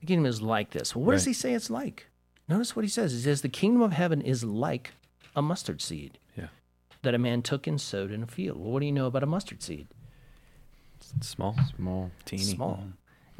The 0.00 0.06
kingdom 0.06 0.26
is 0.26 0.40
like 0.40 0.70
this. 0.70 0.94
Well, 0.94 1.04
what 1.04 1.12
does 1.12 1.24
he 1.24 1.32
say 1.32 1.52
it's 1.52 1.68
like? 1.68 2.06
Notice 2.48 2.76
what 2.76 2.84
he 2.84 2.88
says. 2.88 3.12
He 3.12 3.18
says 3.18 3.42
the 3.42 3.48
kingdom 3.48 3.82
of 3.82 3.92
heaven 3.92 4.22
is 4.22 4.44
like 4.44 4.92
a 5.38 5.42
mustard 5.42 5.80
seed 5.80 6.18
Yeah. 6.36 6.48
that 7.02 7.14
a 7.14 7.18
man 7.18 7.42
took 7.42 7.66
and 7.66 7.80
sowed 7.80 8.10
in 8.10 8.22
a 8.22 8.26
field. 8.26 8.58
Well, 8.58 8.72
what 8.72 8.80
do 8.80 8.86
you 8.86 8.92
know 8.92 9.06
about 9.06 9.22
a 9.22 9.26
mustard 9.26 9.62
seed? 9.62 9.86
It's 11.16 11.28
small, 11.28 11.56
Small. 11.76 12.10
teeny. 12.24 12.42
Small. 12.42 12.82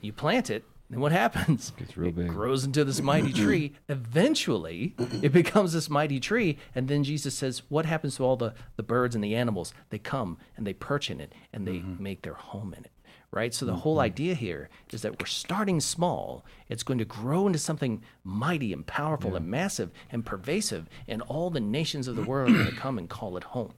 You 0.00 0.12
plant 0.12 0.48
it, 0.48 0.64
and 0.90 1.00
what 1.00 1.10
happens? 1.12 1.70
Gets 1.76 1.96
real 1.96 2.08
it 2.10 2.16
big. 2.16 2.28
grows 2.28 2.64
into 2.64 2.84
this 2.84 3.02
mighty 3.02 3.32
tree. 3.44 3.74
Eventually, 3.88 4.94
it 5.22 5.32
becomes 5.32 5.72
this 5.72 5.90
mighty 5.90 6.20
tree. 6.20 6.56
And 6.74 6.88
then 6.88 7.02
Jesus 7.04 7.34
says, 7.34 7.62
What 7.68 7.84
happens 7.84 8.16
to 8.16 8.24
all 8.24 8.36
the, 8.36 8.54
the 8.76 8.82
birds 8.82 9.14
and 9.14 9.22
the 9.22 9.34
animals? 9.34 9.74
They 9.90 9.98
come 9.98 10.38
and 10.56 10.66
they 10.66 10.72
perch 10.72 11.10
in 11.10 11.20
it 11.20 11.32
and 11.52 11.66
they 11.66 11.78
mm-hmm. 11.78 12.02
make 12.02 12.22
their 12.22 12.34
home 12.34 12.72
in 12.78 12.84
it. 12.84 12.92
Right? 13.30 13.52
So 13.52 13.66
the 13.66 13.76
whole 13.76 14.00
idea 14.00 14.34
here 14.34 14.70
is 14.90 15.02
that 15.02 15.20
we're 15.20 15.26
starting 15.26 15.80
small. 15.80 16.44
It's 16.70 16.82
going 16.82 16.98
to 16.98 17.04
grow 17.04 17.46
into 17.46 17.58
something 17.58 18.02
mighty 18.24 18.72
and 18.72 18.86
powerful 18.86 19.36
and 19.36 19.46
massive 19.46 19.90
and 20.10 20.24
pervasive, 20.24 20.88
and 21.06 21.20
all 21.22 21.50
the 21.50 21.60
nations 21.60 22.08
of 22.08 22.16
the 22.16 22.22
world 22.30 22.50
are 22.50 22.54
going 22.54 22.66
to 22.66 22.76
come 22.76 22.96
and 22.98 23.08
call 23.08 23.36
it 23.36 23.44
home 23.44 23.74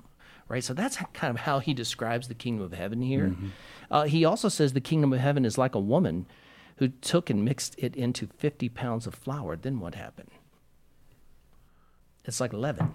right? 0.51 0.65
So 0.65 0.75
that's 0.75 0.97
kind 1.13 1.31
of 1.31 1.43
how 1.43 1.61
he 1.61 1.73
describes 1.73 2.27
the 2.27 2.35
kingdom 2.35 2.65
of 2.65 2.73
heaven 2.73 3.01
here. 3.01 3.37
Uh, 3.89 4.03
he 4.03 4.25
also 4.25 4.49
says 4.49 4.73
the 4.73 4.81
kingdom 4.81 5.13
of 5.13 5.21
heaven 5.21 5.45
is 5.45 5.57
like 5.57 5.77
a 5.77 5.81
woman 5.81 6.27
who 6.79 6.89
took 6.89 7.31
and 7.31 7.45
mixed 7.45 7.77
it 7.79 7.95
into 7.95 8.27
50 8.27 8.69
pounds 8.71 9.07
of 9.07 9.15
flour. 9.15 9.55
Then 9.55 9.79
what 9.79 9.95
happened? 9.95 10.31
It's 12.25 12.41
like 12.41 12.53
leaven, 12.53 12.95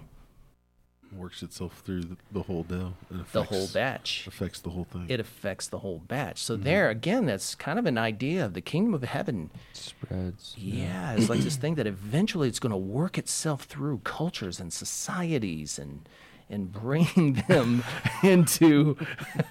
Works 1.14 1.42
itself 1.42 1.82
through 1.84 2.02
the, 2.02 2.16
the 2.32 2.42
whole 2.42 2.62
dough. 2.62 2.94
and 3.10 3.24
the 3.32 3.44
whole 3.44 3.68
batch. 3.68 4.26
affects 4.26 4.60
the 4.60 4.70
whole 4.70 4.84
thing. 4.84 5.06
It 5.08 5.20
affects 5.20 5.68
the 5.68 5.78
whole 5.78 6.00
batch. 6.00 6.42
So 6.42 6.54
mm-hmm. 6.54 6.64
there 6.64 6.90
again, 6.90 7.26
that's 7.26 7.54
kind 7.54 7.78
of 7.78 7.86
an 7.86 7.96
idea 7.96 8.44
of 8.44 8.54
the 8.54 8.60
kingdom 8.60 8.92
of 8.94 9.02
heaven. 9.04 9.50
Spreads. 9.72 10.54
Yeah, 10.58 11.12
it's 11.12 11.28
like 11.28 11.40
this 11.40 11.56
thing 11.56 11.76
that 11.76 11.86
eventually 11.86 12.48
it's 12.48 12.58
going 12.58 12.70
to 12.70 12.76
work 12.76 13.18
itself 13.18 13.62
through 13.64 13.98
cultures 13.98 14.60
and 14.60 14.72
societies 14.72 15.78
and 15.78 16.08
and 16.48 16.72
bring 16.72 17.42
them 17.48 17.82
into 18.22 18.96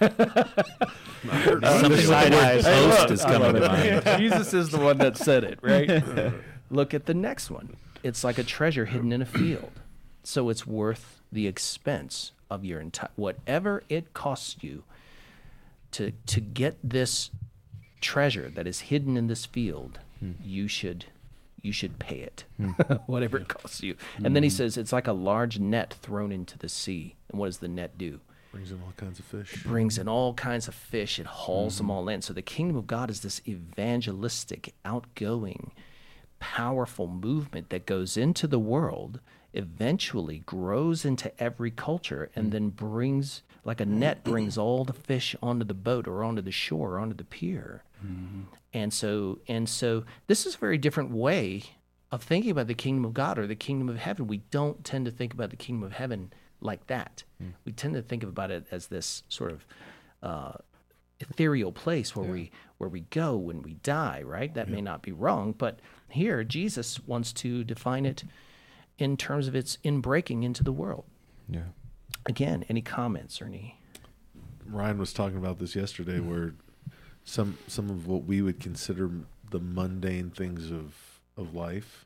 Something 1.26 2.06
side 2.06 2.32
eyes 2.32 2.64
host 2.64 3.10
is 3.10 3.22
coming 3.22 3.54
to 3.54 3.60
mind. 3.60 4.18
Jesus 4.18 4.54
is 4.54 4.70
the 4.70 4.78
one 4.78 4.98
that 4.98 5.16
said 5.16 5.44
it, 5.44 5.58
right? 5.62 6.32
Look 6.70 6.94
at 6.94 7.06
the 7.06 7.14
next 7.14 7.50
one. 7.50 7.76
It's 8.02 8.24
like 8.24 8.38
a 8.38 8.44
treasure 8.44 8.86
hidden 8.86 9.12
in 9.12 9.22
a 9.22 9.26
field. 9.26 9.72
So 10.22 10.48
it's 10.48 10.66
worth 10.66 11.15
the 11.32 11.46
expense 11.46 12.32
of 12.50 12.64
your 12.64 12.80
entire 12.80 13.10
whatever 13.16 13.82
it 13.88 14.14
costs 14.14 14.56
you 14.60 14.84
to 15.92 16.12
to 16.26 16.40
get 16.40 16.76
this 16.82 17.30
treasure 18.00 18.50
that 18.54 18.66
is 18.66 18.80
hidden 18.80 19.16
in 19.16 19.26
this 19.26 19.46
field, 19.46 19.98
hmm. 20.20 20.32
you 20.42 20.68
should 20.68 21.06
you 21.62 21.72
should 21.72 21.98
pay 21.98 22.20
it. 22.20 22.44
Hmm. 22.56 22.70
whatever 23.06 23.38
it 23.38 23.48
costs 23.48 23.82
you. 23.82 23.96
And 24.22 24.36
then 24.36 24.42
he 24.42 24.48
hmm. 24.48 24.56
says 24.56 24.76
it's 24.76 24.92
like 24.92 25.06
a 25.06 25.12
large 25.12 25.58
net 25.58 25.94
thrown 26.02 26.32
into 26.32 26.58
the 26.58 26.68
sea. 26.68 27.16
And 27.30 27.38
what 27.40 27.46
does 27.46 27.58
the 27.58 27.68
net 27.68 27.98
do? 27.98 28.20
brings 28.56 28.70
in 28.72 28.80
all 28.82 28.92
kinds 28.96 29.18
of 29.18 29.24
fish. 29.26 29.62
brings 29.64 29.98
in 29.98 30.08
all 30.08 30.32
kinds 30.32 30.66
of 30.66 30.74
fish. 30.74 31.18
It 31.18 31.26
hauls 31.26 31.76
them 31.76 31.90
all 31.90 32.08
in. 32.08 32.22
So 32.22 32.32
the 32.32 32.40
kingdom 32.40 32.76
of 32.76 32.86
God 32.86 33.10
is 33.10 33.20
this 33.20 33.42
evangelistic, 33.46 34.72
outgoing, 34.84 35.72
powerful 36.38 37.06
movement 37.06 37.68
that 37.68 37.84
goes 37.84 38.16
into 38.16 38.46
the 38.46 38.58
world, 38.58 39.20
eventually 39.56 40.40
grows 40.40 41.04
into 41.04 41.32
every 41.42 41.70
culture, 41.70 42.30
and 42.34 42.46
hmm. 42.46 42.50
then 42.50 42.68
brings, 42.70 43.42
like 43.64 43.80
a 43.80 43.86
net, 43.86 44.22
brings 44.24 44.58
all 44.58 44.84
the 44.84 44.92
fish 44.92 45.34
onto 45.42 45.64
the 45.64 45.74
boat 45.74 46.06
or 46.06 46.22
onto 46.22 46.42
the 46.42 46.52
shore 46.52 46.94
or 46.94 46.98
onto 46.98 47.14
the 47.14 47.24
pier. 47.24 47.82
Mm-hmm. 48.04 48.42
And 48.72 48.92
so, 48.92 49.38
and 49.48 49.68
so, 49.68 50.04
this 50.26 50.46
is 50.46 50.54
a 50.54 50.58
very 50.58 50.78
different 50.78 51.10
way 51.10 51.62
of 52.12 52.22
thinking 52.22 52.50
about 52.50 52.66
the 52.66 52.74
kingdom 52.74 53.04
of 53.04 53.14
God 53.14 53.38
or 53.38 53.46
the 53.46 53.56
kingdom 53.56 53.88
of 53.88 53.96
heaven. 53.96 54.26
We 54.26 54.38
don't 54.50 54.84
tend 54.84 55.06
to 55.06 55.10
think 55.10 55.32
about 55.32 55.50
the 55.50 55.56
kingdom 55.56 55.82
of 55.82 55.92
heaven 55.92 56.32
like 56.60 56.86
that. 56.86 57.24
Hmm. 57.38 57.50
We 57.64 57.72
tend 57.72 57.94
to 57.94 58.02
think 58.02 58.22
about 58.22 58.50
it 58.50 58.66
as 58.70 58.88
this 58.88 59.22
sort 59.28 59.50
of 59.50 59.66
uh, 60.22 60.52
ethereal 61.20 61.72
place 61.72 62.14
where 62.14 62.30
we 62.30 62.50
where 62.78 62.90
we 62.90 63.00
go 63.00 63.36
when 63.36 63.62
we 63.62 63.74
die. 63.74 64.22
Right? 64.22 64.52
That 64.54 64.68
may 64.68 64.80
not 64.80 65.02
be 65.02 65.12
wrong, 65.12 65.54
but 65.56 65.80
here 66.10 66.44
Jesus 66.44 67.00
wants 67.06 67.32
to 67.34 67.64
define 67.64 68.06
it 68.06 68.24
in 68.98 69.16
terms 69.16 69.46
of 69.48 69.54
its 69.54 69.78
inbreaking 69.84 70.42
into 70.44 70.62
the 70.64 70.72
world. 70.72 71.04
Yeah. 71.48 71.60
Again, 72.24 72.64
any 72.68 72.82
comments 72.82 73.40
or 73.40 73.46
any? 73.46 73.78
Ryan 74.68 74.98
was 74.98 75.12
talking 75.12 75.38
about 75.38 75.58
this 75.58 75.76
yesterday, 75.76 76.18
where 76.18 76.54
some 77.24 77.58
some 77.68 77.88
of 77.90 78.06
what 78.06 78.24
we 78.24 78.42
would 78.42 78.58
consider 78.60 79.10
the 79.50 79.60
mundane 79.60 80.30
things 80.30 80.70
of 80.70 81.20
of 81.36 81.54
life 81.54 82.04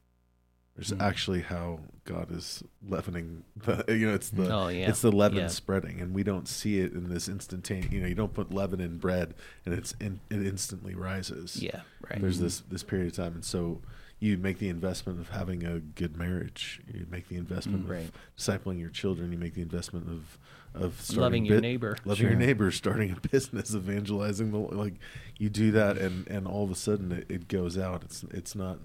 is 0.77 0.91
Mm-hmm. 0.93 1.01
actually 1.03 1.41
how 1.41 1.81
God 2.05 2.31
is 2.31 2.63
leavening. 2.87 3.45
The, 3.57 3.85
you 3.89 4.07
know, 4.09 4.15
it's 4.15 4.31
the 4.31 4.55
Oh, 4.55 4.69
yeah. 4.69 4.89
it's 4.89 5.01
the 5.01 5.11
leaven 5.13 5.39
Yeah. 5.39 5.47
spreading, 5.49 6.01
and 6.01 6.15
we 6.15 6.23
don't 6.23 6.47
see 6.49 6.81
it 6.81 6.93
in 6.93 7.09
this 7.09 7.29
instantaneous. 7.29 7.91
You 7.93 8.01
know, 8.03 8.07
you 8.09 8.15
don't 8.15 8.35
put 8.35 8.53
leaven 8.53 8.81
in 8.81 8.99
bread, 8.99 9.35
and 9.65 9.75
it's 9.75 9.95
in, 10.01 10.21
it 10.31 10.47
instantly 10.47 10.95
rises. 10.95 11.63
Yeah, 11.63 11.81
right. 12.11 12.21
There's 12.21 12.39
this 12.41 12.61
this 12.71 12.83
period 12.83 13.09
of 13.09 13.15
time, 13.17 13.35
and 13.35 13.45
so 13.45 13.81
you 14.21 14.37
make 14.37 14.59
the 14.59 14.69
investment 14.69 15.19
of 15.19 15.31
having 15.31 15.65
a 15.65 15.81
good 15.81 16.17
marriage. 16.17 16.81
You 16.93 17.07
make 17.11 17.29
the 17.29 17.37
investment 17.37 17.87
Mm, 17.87 17.91
Right. 17.91 18.05
of 18.05 18.13
discipling 18.37 18.79
your 18.79 18.91
children. 18.91 19.33
You 19.33 19.39
make 19.39 19.55
the 19.55 19.63
investment 19.63 20.09
of 20.09 20.39
of 20.73 21.01
starting 21.01 21.21
Loving 21.23 21.45
your 21.47 21.57
bit- 21.57 21.63
neighbor. 21.63 21.97
loving 22.05 22.27
your 22.29 22.37
neighbor, 22.37 22.71
starting 22.71 23.11
a 23.11 23.29
business, 23.29 23.75
evangelizing 23.75 24.53
the 24.53 24.59
like. 24.59 24.95
You 25.37 25.49
do 25.49 25.73
that, 25.73 25.99
and 25.99 26.29
and 26.29 26.47
all 26.47 26.63
of 26.63 26.71
a 26.71 26.77
sudden 26.77 27.11
it, 27.11 27.27
it 27.29 27.49
goes 27.49 27.77
out. 27.77 28.05
It's 28.05 28.23
it's 28.31 28.55
not 28.55 28.79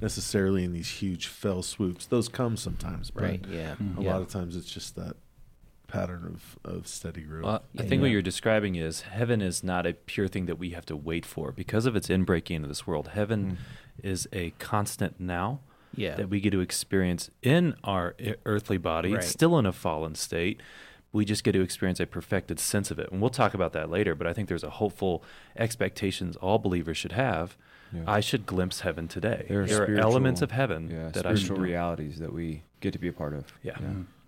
necessarily 0.00 0.62
in 0.62 0.72
these 0.72 0.88
huge 0.88 1.26
fell 1.26 1.62
swoops. 1.62 2.06
Those 2.06 2.28
come 2.28 2.56
sometimes, 2.56 3.10
but 3.10 3.24
Right. 3.24 3.44
Yeah. 3.50 3.74
a 3.98 4.02
yeah. 4.02 4.12
lot 4.12 4.20
of 4.22 4.28
times 4.28 4.54
it's 4.54 4.70
just 4.72 4.94
that 4.96 5.16
pattern 5.88 6.24
of 6.26 6.58
of 6.64 6.86
steady 6.86 7.22
growth. 7.22 7.44
Well, 7.44 7.54
I 7.76 7.82
Yeah, 7.82 7.88
think 7.88 8.02
what 8.02 8.10
you're 8.12 8.22
describing 8.22 8.76
is 8.76 9.02
heaven 9.02 9.42
is 9.42 9.64
not 9.64 9.84
a 9.86 9.94
pure 9.94 10.28
thing 10.28 10.46
that 10.46 10.58
we 10.58 10.70
have 10.70 10.86
to 10.86 10.96
wait 10.96 11.26
for 11.26 11.50
because 11.50 11.86
of 11.86 11.96
its 11.96 12.08
inbreaking 12.08 12.56
into 12.56 12.68
this 12.68 12.86
world. 12.86 13.08
Heaven 13.08 13.58
is 14.02 14.28
a 14.32 14.50
constant 14.58 15.18
now 15.20 15.60
Yeah. 15.94 16.14
that 16.16 16.28
we 16.30 16.40
get 16.40 16.50
to 16.52 16.60
experience 16.60 17.30
in 17.42 17.74
our 17.84 18.14
earthly 18.46 18.78
body, 18.78 19.12
Right. 19.14 19.24
still 19.24 19.58
in 19.58 19.66
a 19.66 19.72
fallen 19.72 20.14
state. 20.14 20.60
We 21.12 21.24
just 21.26 21.44
get 21.44 21.52
to 21.52 21.60
experience 21.60 22.00
a 22.00 22.06
perfected 22.06 22.58
sense 22.58 22.90
of 22.90 22.98
it, 22.98 23.10
and 23.12 23.20
we'll 23.20 23.28
talk 23.30 23.52
about 23.52 23.72
that 23.74 23.90
later. 23.90 24.14
But 24.14 24.26
I 24.26 24.32
think 24.32 24.48
there's 24.48 24.64
a 24.64 24.70
hopeful 24.70 25.22
expectations 25.56 26.36
all 26.36 26.58
believers 26.58 26.96
should 26.96 27.12
have. 27.12 27.56
Yeah. 27.92 28.04
I 28.06 28.20
should 28.20 28.46
glimpse 28.46 28.80
heaven 28.80 29.06
today. 29.08 29.44
There 29.48 29.62
are 29.62 29.66
There 29.66 29.82
are 29.96 29.98
elements 30.00 30.40
of 30.40 30.50
heaven 30.52 30.88
Yeah. 30.90 31.08
that 31.10 31.26
I 31.26 31.34
spiritual 31.34 31.56
should. 31.56 31.62
realities 31.62 32.18
that 32.20 32.32
we 32.32 32.62
get 32.80 32.92
to 32.94 32.98
be 32.98 33.08
a 33.08 33.12
part 33.12 33.34
of. 33.34 33.52
Yeah. 33.62 33.76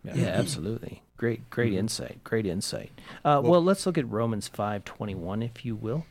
Yeah, 0.04 0.26
absolutely. 0.26 1.02
Great, 1.16 1.48
great 1.48 1.70
Mm-hmm. 1.70 1.78
insight. 1.78 2.22
Great 2.24 2.44
insight. 2.44 2.92
Uh, 3.24 3.40
well, 3.42 3.64
let's 3.64 3.86
look 3.86 3.96
at 3.96 4.06
Romans 4.10 4.48
five 4.48 4.84
twenty 4.84 5.14
one, 5.14 5.42
if 5.42 5.64
you 5.64 5.74
will. 5.74 6.04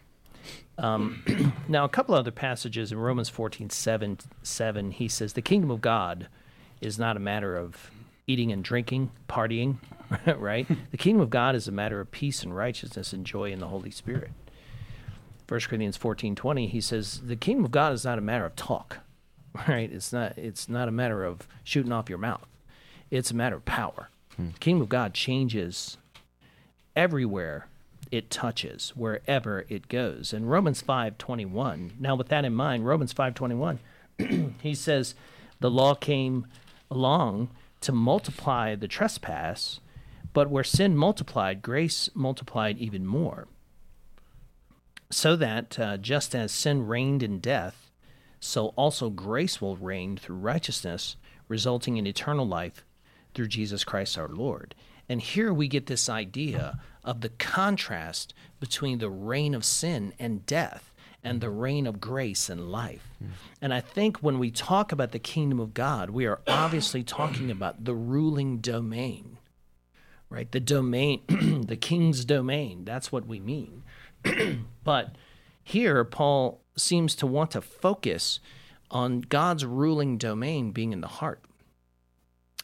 Um, 0.77 1.53
now, 1.67 1.85
a 1.85 1.89
couple 1.89 2.15
other 2.15 2.31
passages 2.31 2.91
in 2.91 2.97
Romans 2.97 3.29
fourteen 3.29 3.69
seven 3.69 4.17
seven, 4.41 4.91
he 4.91 5.07
says, 5.07 5.33
"The 5.33 5.41
kingdom 5.41 5.71
of 5.71 5.81
God 5.81 6.27
is 6.81 6.97
not 6.99 7.15
a 7.17 7.19
matter 7.19 7.55
of 7.55 7.91
eating 8.27 8.51
and 8.51 8.63
drinking, 8.63 9.11
partying, 9.29 9.77
right? 10.37 10.67
The 10.91 10.97
kingdom 10.97 11.21
of 11.21 11.29
God 11.29 11.55
is 11.55 11.67
a 11.67 11.71
matter 11.71 11.99
of 11.99 12.11
peace 12.11 12.43
and 12.43 12.55
righteousness 12.55 13.13
and 13.13 13.25
joy 13.25 13.51
in 13.51 13.59
the 13.59 13.67
Holy 13.67 13.91
Spirit." 13.91 14.31
1 15.47 15.59
Corinthians 15.61 15.97
fourteen 15.97 16.35
twenty, 16.35 16.67
he 16.67 16.81
says, 16.81 17.21
"The 17.25 17.35
kingdom 17.35 17.65
of 17.65 17.71
God 17.71 17.93
is 17.93 18.05
not 18.05 18.17
a 18.17 18.21
matter 18.21 18.45
of 18.45 18.55
talk, 18.55 18.99
right? 19.67 19.91
It's 19.91 20.11
not. 20.11 20.37
It's 20.37 20.67
not 20.67 20.87
a 20.87 20.91
matter 20.91 21.23
of 21.23 21.47
shooting 21.63 21.91
off 21.91 22.09
your 22.09 22.17
mouth. 22.17 22.47
It's 23.11 23.29
a 23.29 23.35
matter 23.35 23.57
of 23.57 23.65
power. 23.65 24.09
The 24.35 24.59
kingdom 24.59 24.81
of 24.81 24.89
God 24.89 25.13
changes 25.13 25.97
everywhere 26.95 27.67
it 28.13 28.29
touches, 28.29 28.91
wherever 28.95 29.65
it 29.69 29.87
goes. 29.87 30.33
And 30.33 30.47
Romans 30.47 30.83
5:21. 30.83 31.93
Now 31.99 32.13
with 32.13 32.27
that 32.27 32.45
in 32.45 32.53
mind, 32.53 32.85
Romans 32.85 33.11
5:21, 33.11 33.79
he 34.61 34.75
says 34.75 35.15
the 35.59 35.71
law 35.71 35.95
came 35.95 36.45
along 36.91 37.49
to 37.81 37.91
multiply 37.91 38.75
the 38.75 38.87
trespass, 38.87 39.79
but 40.31 40.51
where 40.51 40.63
sin 40.63 40.95
multiplied, 40.95 41.63
grace 41.63 42.07
multiplied 42.13 42.77
even 42.77 43.03
more. 43.03 43.47
So 45.09 45.35
that 45.35 45.79
uh, 45.79 45.97
just 45.97 46.35
as 46.35 46.51
sin 46.51 46.85
reigned 46.85 47.23
in 47.23 47.39
death, 47.39 47.89
so 48.39 48.67
also 48.75 49.09
grace 49.09 49.59
will 49.59 49.75
reign 49.75 50.17
through 50.17 50.35
righteousness, 50.35 51.15
resulting 51.47 51.97
in 51.97 52.05
eternal 52.05 52.47
life 52.47 52.85
through 53.33 53.47
Jesus 53.47 53.83
Christ 53.83 54.19
our 54.19 54.29
Lord. 54.29 54.75
And 55.09 55.19
here 55.19 55.51
we 55.51 55.67
get 55.67 55.87
this 55.87 56.09
idea 56.09 56.79
of 57.03 57.21
the 57.21 57.29
contrast 57.29 58.33
between 58.59 58.99
the 58.99 59.09
reign 59.09 59.53
of 59.53 59.65
sin 59.65 60.13
and 60.19 60.45
death 60.45 60.93
and 61.23 61.39
the 61.39 61.49
reign 61.49 61.87
of 61.87 62.01
grace 62.01 62.49
and 62.49 62.69
life. 62.71 63.09
And 63.61 63.73
I 63.73 63.79
think 63.79 64.17
when 64.17 64.39
we 64.39 64.51
talk 64.51 64.91
about 64.91 65.11
the 65.11 65.19
kingdom 65.19 65.59
of 65.59 65.73
God, 65.73 66.09
we 66.09 66.25
are 66.25 66.41
obviously 66.47 67.03
talking 67.03 67.49
about 67.49 67.85
the 67.85 67.95
ruling 67.95 68.57
domain, 68.57 69.37
right? 70.29 70.51
The 70.51 70.59
domain, 70.59 71.21
the 71.67 71.77
king's 71.77 72.25
domain. 72.25 72.83
That's 72.83 73.11
what 73.11 73.25
we 73.25 73.39
mean. 73.39 73.83
But 74.83 75.15
here, 75.63 76.03
Paul 76.03 76.59
seems 76.75 77.15
to 77.15 77.25
want 77.25 77.51
to 77.51 77.61
focus 77.61 78.41
on 78.91 79.21
God's 79.21 79.65
ruling 79.65 80.17
domain 80.17 80.71
being 80.71 80.91
in 80.91 80.99
the 80.99 81.07
heart 81.07 81.39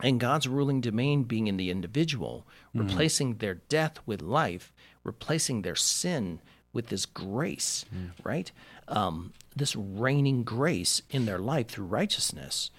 and 0.02 0.20
God's 0.20 0.48
ruling 0.48 0.82
domain 0.82 1.24
being 1.24 1.48
in 1.48 1.58
the 1.58 1.70
individual, 1.70 2.48
replacing 2.74 3.36
their 3.36 3.56
death 3.56 4.00
with 4.06 4.22
life, 4.22 4.72
replacing 5.04 5.62
their 5.62 5.76
sin 5.76 6.40
with 6.72 6.88
this 6.88 7.06
grace, 7.06 7.86
right? 8.24 8.52
Um, 8.88 9.34
this 9.56 9.76
reigning 9.76 10.44
grace 10.44 11.02
in 11.10 11.26
their 11.26 11.40
life 11.40 11.68
through 11.68 11.88
righteousness. 11.88 12.72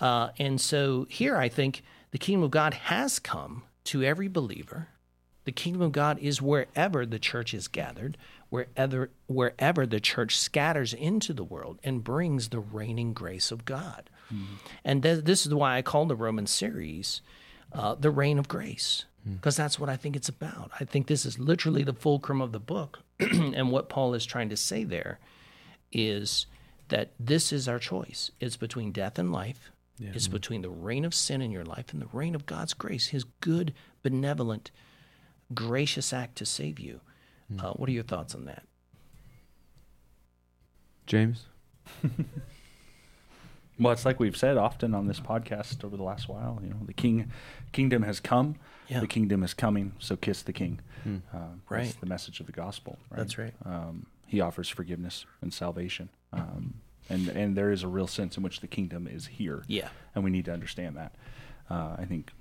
Uh, 0.00 0.28
and 0.38 0.60
so 0.60 1.06
here 1.10 1.36
I 1.36 1.48
think 1.48 1.82
the 2.10 2.18
kingdom 2.18 2.44
of 2.44 2.50
God 2.50 2.74
has 2.74 3.18
come 3.18 3.64
to 3.84 4.02
every 4.02 4.28
believer. 4.28 4.88
The 5.44 5.52
kingdom 5.52 5.82
of 5.82 5.92
God 5.92 6.18
is 6.18 6.40
wherever 6.42 7.04
the 7.04 7.18
church 7.18 7.54
is 7.54 7.66
gathered, 7.66 8.16
wherever 8.50 9.10
wherever 9.26 9.86
the 9.86 10.00
church 10.00 10.38
scatters 10.38 10.92
into 10.92 11.32
the 11.32 11.44
world 11.44 11.78
and 11.82 12.04
brings 12.04 12.48
the 12.48 12.60
reigning 12.60 13.14
grace 13.14 13.50
of 13.50 13.64
God. 13.64 14.10
And 14.84 15.02
th- 15.02 15.24
this 15.24 15.46
is 15.46 15.54
why 15.54 15.76
I 15.76 15.82
call 15.82 16.06
the 16.06 16.16
Roman 16.16 16.46
series 16.46 17.20
uh, 17.72 17.94
the 17.94 18.10
reign 18.10 18.38
of 18.38 18.48
grace, 18.48 19.04
because 19.24 19.56
that's 19.56 19.78
what 19.78 19.88
I 19.88 19.96
think 19.96 20.16
it's 20.16 20.28
about. 20.28 20.70
I 20.80 20.84
think 20.84 21.06
this 21.06 21.24
is 21.24 21.38
literally 21.38 21.82
the 21.82 21.92
fulcrum 21.92 22.40
of 22.40 22.52
the 22.52 22.58
book, 22.58 23.00
and 23.20 23.70
what 23.70 23.88
Paul 23.88 24.14
is 24.14 24.26
trying 24.26 24.48
to 24.48 24.56
say 24.56 24.84
there 24.84 25.18
is 25.92 26.46
that 26.88 27.10
this 27.18 27.52
is 27.52 27.68
our 27.68 27.78
choice. 27.78 28.30
It's 28.40 28.56
between 28.56 28.92
death 28.92 29.18
and 29.18 29.32
life. 29.32 29.70
It's 30.14 30.28
between 30.28 30.62
the 30.62 30.70
reign 30.70 31.04
of 31.04 31.14
sin 31.14 31.42
in 31.42 31.50
your 31.50 31.64
life 31.64 31.92
and 31.92 32.00
the 32.00 32.08
reign 32.12 32.34
of 32.34 32.46
God's 32.46 32.72
grace, 32.72 33.08
His 33.08 33.24
good, 33.40 33.74
benevolent, 34.02 34.70
gracious 35.52 36.12
act 36.12 36.36
to 36.36 36.46
save 36.46 36.80
you. 36.80 37.00
Uh, 37.58 37.72
what 37.72 37.88
are 37.88 37.92
your 37.92 38.02
thoughts 38.04 38.34
on 38.34 38.46
that? 38.46 38.62
James? 41.06 41.46
Well, 43.80 43.92
it's 43.92 44.04
like 44.04 44.20
we've 44.20 44.36
said 44.36 44.56
often 44.58 44.94
on 44.94 45.06
this 45.06 45.18
podcast 45.20 45.82
over 45.84 45.96
the 45.96 46.02
last 46.02 46.28
while. 46.28 46.60
You 46.62 46.70
know, 46.70 46.76
the 46.84 46.92
king, 46.92 47.30
kingdom 47.72 48.02
has 48.02 48.20
come. 48.20 48.56
Yeah. 48.88 49.00
The 49.00 49.06
kingdom 49.06 49.42
is 49.42 49.54
coming. 49.54 49.92
So 49.98 50.16
kiss 50.16 50.42
the 50.42 50.52
king. 50.52 50.80
Hmm. 51.02 51.16
Uh, 51.32 51.38
Right. 51.68 51.84
That's 51.84 51.94
the 51.94 52.06
message 52.06 52.40
of 52.40 52.46
the 52.46 52.52
gospel. 52.52 52.98
Right? 53.10 53.18
That's 53.18 53.38
right. 53.38 53.54
Um, 53.64 54.06
he 54.26 54.40
offers 54.40 54.68
forgiveness 54.68 55.24
and 55.40 55.52
salvation. 55.52 56.10
Um, 56.32 56.74
and 57.08 57.28
and 57.28 57.56
there 57.56 57.72
is 57.72 57.82
a 57.82 57.88
real 57.88 58.06
sense 58.06 58.36
in 58.36 58.42
which 58.42 58.60
the 58.60 58.68
kingdom 58.68 59.08
is 59.08 59.26
here. 59.26 59.64
Yeah. 59.66 59.88
And 60.14 60.22
we 60.22 60.30
need 60.30 60.44
to 60.44 60.52
understand 60.52 60.96
that. 60.96 61.14
Uh, 61.70 61.96
I 61.98 62.04
think 62.04 62.32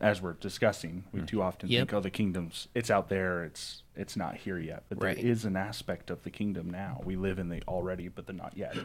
as 0.00 0.20
we're 0.22 0.32
discussing, 0.34 1.04
we 1.12 1.20
too 1.22 1.42
often 1.42 1.68
Yep. 1.70 1.80
think, 1.88 1.94
"Oh, 1.94 2.00
the 2.00 2.10
kingdom's 2.10 2.68
it's 2.74 2.90
out 2.90 3.08
there. 3.08 3.44
It's 3.44 3.82
it's 3.96 4.16
not 4.16 4.36
here 4.36 4.58
yet." 4.58 4.84
But 4.88 5.02
Right. 5.02 5.16
there 5.16 5.26
is 5.26 5.44
an 5.44 5.56
aspect 5.56 6.08
of 6.10 6.22
the 6.22 6.30
kingdom 6.30 6.70
now. 6.70 7.00
We 7.04 7.16
live 7.16 7.38
in 7.38 7.48
the 7.48 7.62
already, 7.68 8.08
but 8.08 8.26
the 8.26 8.32
not 8.32 8.56
yet. 8.56 8.76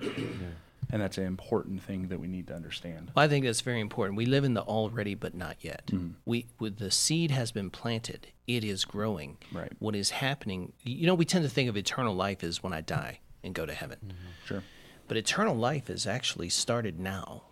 And 0.91 1.01
that's 1.01 1.17
an 1.17 1.25
important 1.25 1.83
thing 1.83 2.07
that 2.07 2.19
we 2.19 2.27
need 2.27 2.47
to 2.47 2.55
understand. 2.55 3.11
Well, 3.15 3.23
I 3.23 3.27
think 3.27 3.45
that's 3.45 3.61
very 3.61 3.79
important. 3.79 4.17
We 4.17 4.25
live 4.25 4.43
in 4.43 4.55
the 4.55 4.61
already 4.61 5.13
but 5.13 5.35
not 5.35 5.57
yet. 5.61 5.87
Mm-hmm. 5.87 6.13
We 6.25 6.47
with 6.59 6.77
the 6.77 6.89
seed 6.89 7.31
has 7.31 7.51
been 7.51 7.69
planted, 7.69 8.27
it 8.47 8.63
is 8.63 8.85
growing. 8.85 9.37
Right. 9.51 9.71
What 9.79 9.95
is 9.95 10.09
happening? 10.09 10.73
You 10.83 11.05
know, 11.07 11.13
we 11.13 11.25
tend 11.25 11.43
to 11.43 11.49
think 11.49 11.69
of 11.69 11.77
eternal 11.77 12.15
life 12.15 12.43
as 12.43 12.63
when 12.63 12.73
I 12.73 12.81
die 12.81 13.19
and 13.43 13.53
go 13.53 13.65
to 13.65 13.73
heaven. 13.73 13.99
Mm-hmm. 14.03 14.45
Sure. 14.45 14.63
But 15.07 15.17
eternal 15.17 15.55
life 15.55 15.89
is 15.89 16.07
actually 16.07 16.49
started 16.49 16.99
now. 16.99 17.43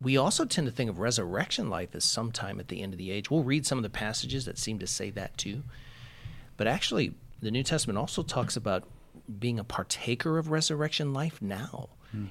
We 0.00 0.16
also 0.16 0.44
tend 0.44 0.68
to 0.68 0.72
think 0.72 0.88
of 0.88 1.00
resurrection 1.00 1.68
life 1.68 1.94
as 1.94 2.04
sometime 2.04 2.60
at 2.60 2.68
the 2.68 2.82
end 2.82 2.92
of 2.92 2.98
the 2.98 3.10
age. 3.10 3.30
We'll 3.30 3.42
read 3.42 3.66
some 3.66 3.78
of 3.78 3.82
the 3.82 3.90
passages 3.90 4.44
that 4.44 4.58
seem 4.58 4.78
to 4.78 4.86
say 4.86 5.10
that 5.10 5.36
too. 5.36 5.64
But 6.56 6.68
actually, 6.68 7.14
the 7.40 7.50
New 7.50 7.64
Testament 7.64 7.98
also 7.98 8.22
talks 8.22 8.56
about 8.56 8.84
being 9.38 9.58
a 9.58 9.64
partaker 9.64 10.38
of 10.38 10.50
resurrection 10.50 11.12
life 11.12 11.42
now. 11.42 11.88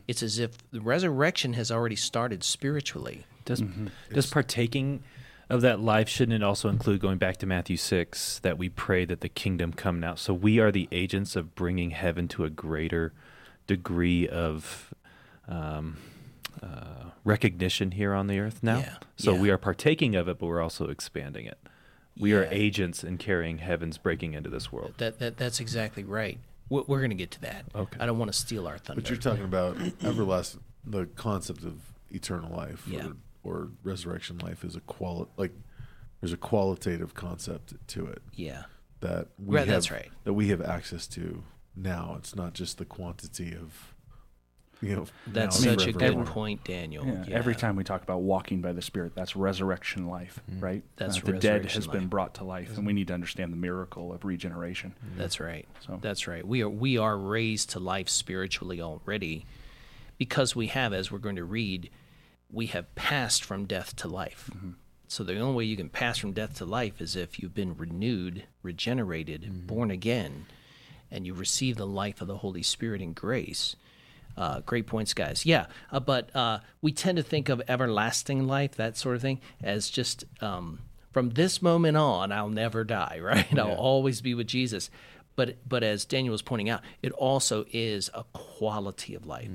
It's 0.07 0.23
as 0.23 0.39
if 0.39 0.57
the 0.71 0.81
resurrection 0.81 1.53
has 1.53 1.71
already 1.71 1.95
started 1.95 2.43
spiritually. 2.43 3.25
Does 3.45 3.63
does 4.11 4.29
partaking 4.29 5.03
of 5.49 5.61
that 5.61 5.79
life 5.79 6.09
shouldn't 6.09 6.35
it 6.35 6.43
also 6.43 6.67
include 6.67 6.99
going 6.99 7.17
back 7.17 7.37
to 7.37 7.45
Matthew 7.45 7.77
six 7.77 8.39
that 8.39 8.57
we 8.57 8.69
pray 8.69 9.05
that 9.05 9.21
the 9.21 9.29
kingdom 9.29 9.71
come 9.71 9.99
now? 9.99 10.15
So 10.15 10.33
we 10.33 10.59
are 10.59 10.71
the 10.71 10.87
agents 10.91 11.35
of 11.35 11.55
bringing 11.55 11.91
heaven 11.91 12.27
to 12.29 12.43
a 12.43 12.49
greater 12.49 13.13
degree 13.67 14.27
of 14.27 14.93
um, 15.47 15.97
uh, 16.61 17.11
recognition 17.23 17.91
here 17.91 18.13
on 18.13 18.27
the 18.27 18.39
earth 18.39 18.59
now. 18.63 18.79
Yeah, 18.79 18.95
So 19.15 19.33
yeah. 19.33 19.41
we 19.41 19.49
are 19.51 19.57
partaking 19.57 20.15
of 20.15 20.27
it, 20.27 20.39
but 20.39 20.47
we're 20.47 20.61
also 20.61 20.89
expanding 20.89 21.45
it. 21.45 21.57
We 22.19 22.33
are 22.33 22.45
agents 22.49 23.03
in 23.03 23.17
carrying 23.19 23.59
heaven's 23.59 23.99
breaking 23.99 24.33
into 24.33 24.49
this 24.49 24.71
world. 24.71 24.95
That, 24.97 25.19
that 25.19 25.37
that's 25.37 25.59
exactly 25.59 26.03
right. 26.03 26.39
We're, 26.69 26.83
we're 26.87 26.99
going 26.99 27.09
to 27.11 27.15
get 27.15 27.31
to 27.31 27.41
that. 27.41 27.65
Okay. 27.75 27.97
I 27.99 28.05
don't 28.05 28.17
want 28.19 28.31
to 28.31 28.37
steal 28.37 28.67
our 28.67 28.77
thunder. 28.77 29.01
But 29.01 29.09
you're 29.09 29.19
talking 29.19 29.43
about 29.45 29.77
everlasting, 30.03 30.61
the 30.85 31.05
concept 31.05 31.63
of 31.63 31.75
eternal 32.11 32.55
life 32.55 32.83
Yeah. 32.87 33.07
or, 33.43 33.51
or 33.51 33.69
resurrection 33.83 34.37
life 34.39 34.63
is 34.63 34.75
a 34.75 34.81
quali- 34.81 35.27
like 35.37 35.51
there's 36.21 36.33
a 36.33 36.37
qualitative 36.37 37.13
concept 37.13 37.73
to 37.87 38.05
it 38.07 38.21
yeah. 38.33 38.63
that 39.01 39.27
we 39.37 39.55
Right, 39.55 39.67
have, 39.67 39.75
that's 39.75 39.91
right. 39.91 40.09
that 40.23 40.33
we 40.33 40.47
have 40.49 40.61
access 40.61 41.05
to 41.09 41.43
now. 41.75 42.15
It's 42.17 42.35
not 42.35 42.53
just 42.53 42.77
the 42.79 42.85
quantity 42.85 43.53
of 43.53 43.93
you 44.81 44.95
know. 44.95 45.05
That's 45.27 45.61
now 45.61 45.71
and 45.71 45.81
such 45.81 45.89
a 45.89 45.93
good 45.93 46.25
point, 46.25 46.63
Daniel. 46.63 47.05
Yeah. 47.05 47.35
Every 47.35 47.55
time 47.55 47.75
we 47.75 47.83
talk 47.83 48.03
about 48.03 48.21
walking 48.21 48.61
by 48.61 48.73
the 48.73 48.81
Spirit, 48.81 49.13
that's 49.15 49.35
resurrection 49.35 50.07
life, 50.07 50.39
mm. 50.51 50.61
right? 50.61 50.83
That's 50.95 51.17
Uh, 51.17 51.21
the 51.21 51.31
dead 51.33 51.63
resurrection 51.63 51.81
has 51.81 51.87
been 51.87 52.07
brought 52.07 52.35
to 52.35 52.43
life, 52.43 52.77
and 52.77 52.85
we 52.85 52.93
need 52.93 53.07
to 53.07 53.13
understand 53.13 53.51
the 53.51 53.57
miracle 53.57 54.13
of 54.13 54.25
regeneration. 54.25 54.93
Mm. 55.05 55.17
That's 55.17 55.39
right. 55.39 55.67
So- 55.85 55.99
That's 56.01 56.27
right. 56.27 56.45
We 56.45 56.61
are 56.61 56.69
we 56.69 56.97
are 56.97 57.17
raised 57.17 57.71
to 57.71 57.79
life 57.79 58.09
spiritually 58.09 58.81
already 58.81 59.45
because 60.17 60.55
we 60.55 60.67
have, 60.67 60.93
as 60.93 61.11
we're 61.11 61.19
going 61.19 61.35
to 61.35 61.45
read, 61.45 61.89
we 62.51 62.67
have 62.67 62.93
passed 62.95 63.43
from 63.43 63.65
death 63.65 63.95
to 63.97 64.07
life. 64.07 64.49
Mm-hmm. 64.55 64.71
So 65.07 65.23
the 65.23 65.39
only 65.39 65.55
way 65.55 65.63
you 65.63 65.77
can 65.77 65.89
pass 65.89 66.17
from 66.17 66.33
death 66.33 66.57
to 66.57 66.65
life 66.65 66.99
is 66.99 67.15
if 67.15 67.39
you've 67.39 67.53
been 67.53 67.77
renewed, 67.77 68.43
regenerated, 68.61 69.43
mm-hmm. 69.43 69.65
born 69.65 69.91
again, 69.91 70.45
and 71.09 71.25
you 71.25 71.33
receive 71.33 71.77
the 71.77 71.87
life 71.87 72.21
of 72.21 72.27
the 72.27 72.37
Holy 72.37 72.63
Spirit 72.63 73.01
in 73.01 73.13
grace. 73.13 73.75
Uh, 74.37 74.59
great 74.61 74.85
points, 74.85 75.15
guys. 75.15 75.45
Yeah, 75.45 75.65
uh, 75.91 75.99
but 75.99 76.33
uh, 76.35 76.59
we 76.81 76.91
tend 76.91 77.17
to 77.17 77.23
think 77.23 77.49
of 77.49 77.61
everlasting 77.67 78.45
life, 78.45 78.75
that 78.75 78.95
sort 78.95 79.15
of 79.15 79.21
thing, 79.21 79.41
as 79.63 79.89
just 79.89 80.25
um, 80.41 80.79
from 81.11 81.31
this 81.31 81.59
moment 81.61 81.97
on, 81.97 82.31
I'll 82.31 82.49
never 82.49 82.83
die, 82.83 83.19
right? 83.23 83.57
I'll 83.57 83.73
always 83.73 84.21
be 84.21 84.35
with 84.35 84.45
Jesus. 84.47 84.91
But 85.35 85.57
but 85.67 85.83
as 85.83 86.05
Daniel 86.05 86.31
was 86.31 86.41
pointing 86.41 86.69
out, 86.69 86.81
it 87.01 87.11
also 87.11 87.65
is 87.71 88.09
a 88.13 88.23
quality 88.33 89.13
of 89.15 89.25
life. 89.27 89.49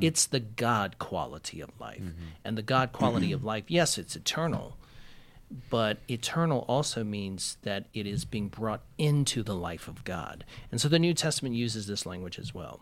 It's 0.00 0.26
the 0.26 0.40
God 0.40 0.98
quality 0.98 1.60
of 1.60 1.70
life, 1.78 2.02
and 2.44 2.56
the 2.56 2.62
God 2.62 2.92
quality 2.92 3.32
of 3.32 3.44
life. 3.44 3.64
Yes, 3.68 3.98
it's 3.98 4.16
eternal, 4.16 4.78
but 5.68 5.98
eternal 6.10 6.64
also 6.68 7.04
means 7.04 7.58
that 7.62 7.86
it 7.92 8.06
is 8.06 8.24
being 8.24 8.48
brought 8.48 8.82
into 8.96 9.42
the 9.42 9.54
life 9.54 9.88
of 9.88 10.04
God. 10.04 10.44
And 10.70 10.80
so 10.80 10.88
the 10.88 10.98
New 10.98 11.12
Testament 11.12 11.54
uses 11.54 11.86
this 11.86 12.06
language 12.06 12.38
as 12.38 12.54
well 12.54 12.80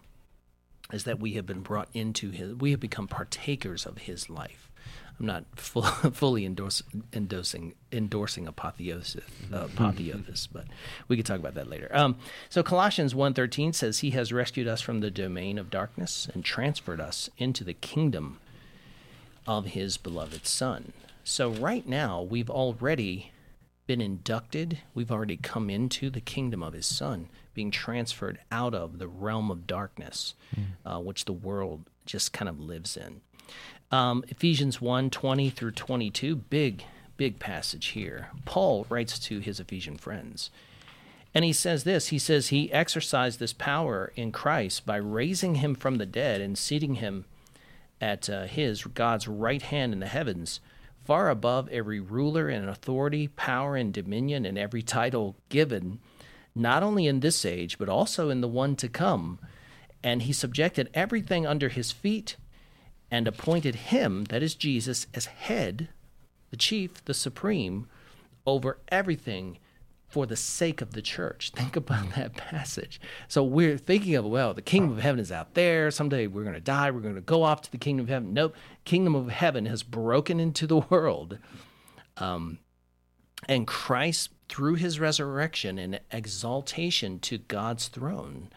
is 0.92 1.04
that 1.04 1.20
we 1.20 1.32
have 1.32 1.46
been 1.46 1.60
brought 1.60 1.88
into 1.94 2.30
his 2.30 2.54
we 2.54 2.70
have 2.70 2.80
become 2.80 3.08
partakers 3.08 3.86
of 3.86 3.98
his 3.98 4.28
life. 4.28 4.70
I'm 5.18 5.26
not 5.26 5.44
full, 5.54 5.82
fully 6.12 6.44
endorse, 6.44 6.82
endorsing 7.12 7.74
endorsing 7.92 8.46
apotheosis 8.46 9.24
uh, 9.52 9.68
apotheosis 9.72 10.46
but 10.46 10.66
we 11.08 11.16
could 11.16 11.26
talk 11.26 11.38
about 11.38 11.54
that 11.54 11.68
later. 11.68 11.88
Um, 11.92 12.16
so 12.48 12.62
colossians 12.62 13.14
1.13 13.14 13.74
says 13.74 14.00
he 14.00 14.10
has 14.10 14.32
rescued 14.32 14.66
us 14.66 14.80
from 14.80 15.00
the 15.00 15.10
domain 15.10 15.58
of 15.58 15.70
darkness 15.70 16.28
and 16.32 16.44
transferred 16.44 17.00
us 17.00 17.30
into 17.38 17.64
the 17.64 17.74
kingdom 17.74 18.38
of 19.46 19.66
his 19.66 19.96
beloved 19.96 20.46
son. 20.46 20.92
So 21.22 21.50
right 21.50 21.86
now 21.86 22.20
we've 22.22 22.50
already 22.50 23.32
been 23.86 24.00
inducted, 24.00 24.78
we've 24.94 25.12
already 25.12 25.36
come 25.36 25.68
into 25.68 26.10
the 26.10 26.20
kingdom 26.20 26.62
of 26.62 26.72
his 26.72 26.86
son, 26.86 27.28
being 27.52 27.70
transferred 27.70 28.38
out 28.50 28.74
of 28.74 28.98
the 28.98 29.08
realm 29.08 29.50
of 29.50 29.66
darkness, 29.66 30.34
uh, 30.84 30.98
which 30.98 31.24
the 31.24 31.32
world 31.32 31.84
just 32.06 32.32
kind 32.32 32.48
of 32.48 32.60
lives 32.60 32.96
in. 32.96 33.20
Um, 33.90 34.24
Ephesians 34.28 34.80
1 34.80 35.10
20 35.10 35.50
through 35.50 35.72
22, 35.72 36.36
big, 36.36 36.84
big 37.16 37.38
passage 37.38 37.88
here. 37.88 38.28
Paul 38.44 38.86
writes 38.88 39.18
to 39.20 39.38
his 39.38 39.60
Ephesian 39.60 39.98
friends. 39.98 40.50
And 41.34 41.44
he 41.44 41.52
says 41.52 41.84
this 41.84 42.08
He 42.08 42.18
says, 42.18 42.48
He 42.48 42.72
exercised 42.72 43.38
this 43.38 43.52
power 43.52 44.12
in 44.16 44.32
Christ 44.32 44.86
by 44.86 44.96
raising 44.96 45.56
him 45.56 45.74
from 45.74 45.98
the 45.98 46.06
dead 46.06 46.40
and 46.40 46.56
seating 46.56 46.96
him 46.96 47.24
at 48.00 48.28
uh, 48.30 48.44
his, 48.44 48.84
God's 48.84 49.28
right 49.28 49.62
hand 49.62 49.92
in 49.92 50.00
the 50.00 50.06
heavens, 50.06 50.60
far 51.04 51.28
above 51.28 51.68
every 51.68 52.00
ruler 52.00 52.48
and 52.48 52.68
authority, 52.68 53.28
power 53.28 53.76
and 53.76 53.92
dominion, 53.92 54.44
and 54.46 54.58
every 54.58 54.82
title 54.82 55.36
given, 55.48 56.00
not 56.54 56.82
only 56.82 57.06
in 57.06 57.20
this 57.20 57.44
age, 57.44 57.78
but 57.78 57.88
also 57.88 58.30
in 58.30 58.40
the 58.40 58.48
one 58.48 58.76
to 58.76 58.88
come. 58.88 59.38
And 60.02 60.22
he 60.22 60.32
subjected 60.32 60.90
everything 60.94 61.46
under 61.46 61.68
his 61.68 61.92
feet 61.92 62.36
and 63.10 63.28
appointed 63.28 63.74
him, 63.74 64.24
that 64.24 64.42
is 64.42 64.54
Jesus, 64.54 65.06
as 65.14 65.26
head, 65.26 65.88
the 66.50 66.56
chief, 66.56 67.04
the 67.04 67.14
supreme, 67.14 67.86
over 68.46 68.78
everything 68.88 69.58
for 70.14 70.26
the 70.26 70.36
sake 70.36 70.80
of 70.80 70.92
the 70.92 71.02
church. 71.02 71.50
Think 71.50 71.74
about 71.74 72.14
that 72.14 72.36
passage. 72.36 73.00
So 73.26 73.42
we're 73.42 73.76
thinking 73.76 74.14
of, 74.14 74.24
well, 74.24 74.54
the 74.54 74.62
kingdom 74.62 74.92
of 74.92 75.02
heaven 75.02 75.18
is 75.18 75.32
out 75.32 75.54
there. 75.54 75.90
Someday 75.90 76.28
we're 76.28 76.44
going 76.44 76.54
to 76.54 76.60
die. 76.60 76.92
We're 76.92 77.00
going 77.00 77.16
to 77.16 77.20
go 77.20 77.42
off 77.42 77.62
to 77.62 77.70
the 77.72 77.78
kingdom 77.78 78.04
of 78.04 78.10
heaven. 78.10 78.32
Nope. 78.32 78.54
Kingdom 78.84 79.16
of 79.16 79.28
heaven 79.28 79.66
has 79.66 79.82
broken 79.82 80.38
into 80.38 80.68
the 80.68 80.78
world. 80.78 81.38
Um, 82.16 82.58
And 83.48 83.66
Christ, 83.66 84.30
through 84.48 84.76
his 84.76 85.00
resurrection 85.00 85.78
and 85.78 86.00
exaltation 86.10 87.18
to 87.20 87.38
God's 87.38 87.88
throne, 87.88 88.50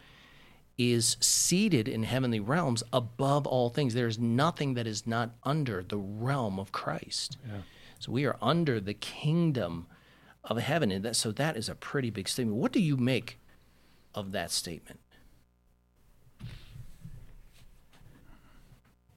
is 0.78 1.16
seated 1.20 1.88
in 1.88 2.04
heavenly 2.04 2.40
realms 2.40 2.84
above 2.92 3.46
all 3.48 3.68
things. 3.68 3.94
There 3.94 4.06
is 4.06 4.18
nothing 4.18 4.74
that 4.74 4.86
is 4.86 5.08
not 5.08 5.34
under 5.42 5.82
the 5.82 5.98
realm 5.98 6.60
of 6.60 6.70
Christ. 6.70 7.36
So 7.98 8.12
we 8.12 8.24
are 8.26 8.36
under 8.40 8.78
the 8.80 8.94
kingdom 8.94 9.88
of 10.48 10.58
heaven. 10.58 10.90
And 10.90 11.04
that, 11.04 11.16
so 11.16 11.30
that 11.32 11.56
is 11.56 11.68
a 11.68 11.74
pretty 11.74 12.10
big 12.10 12.28
statement. 12.28 12.56
What 12.56 12.72
do 12.72 12.80
you 12.80 12.96
make 12.96 13.38
of 14.14 14.32
that 14.32 14.50
statement? 14.50 15.00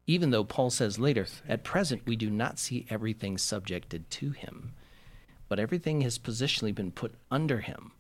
Even 0.05 0.31
though 0.31 0.43
Paul 0.43 0.69
says 0.69 0.99
later, 0.99 1.25
at 1.47 1.63
present 1.63 2.05
we 2.05 2.15
do 2.15 2.29
not 2.29 2.59
see 2.59 2.85
everything 2.89 3.37
subjected 3.37 4.09
to 4.11 4.31
him, 4.31 4.73
but 5.47 5.59
everything 5.59 6.01
has 6.01 6.19
positionally 6.19 6.75
been 6.75 6.91
put 6.91 7.15
under 7.29 7.59
him. 7.59 7.93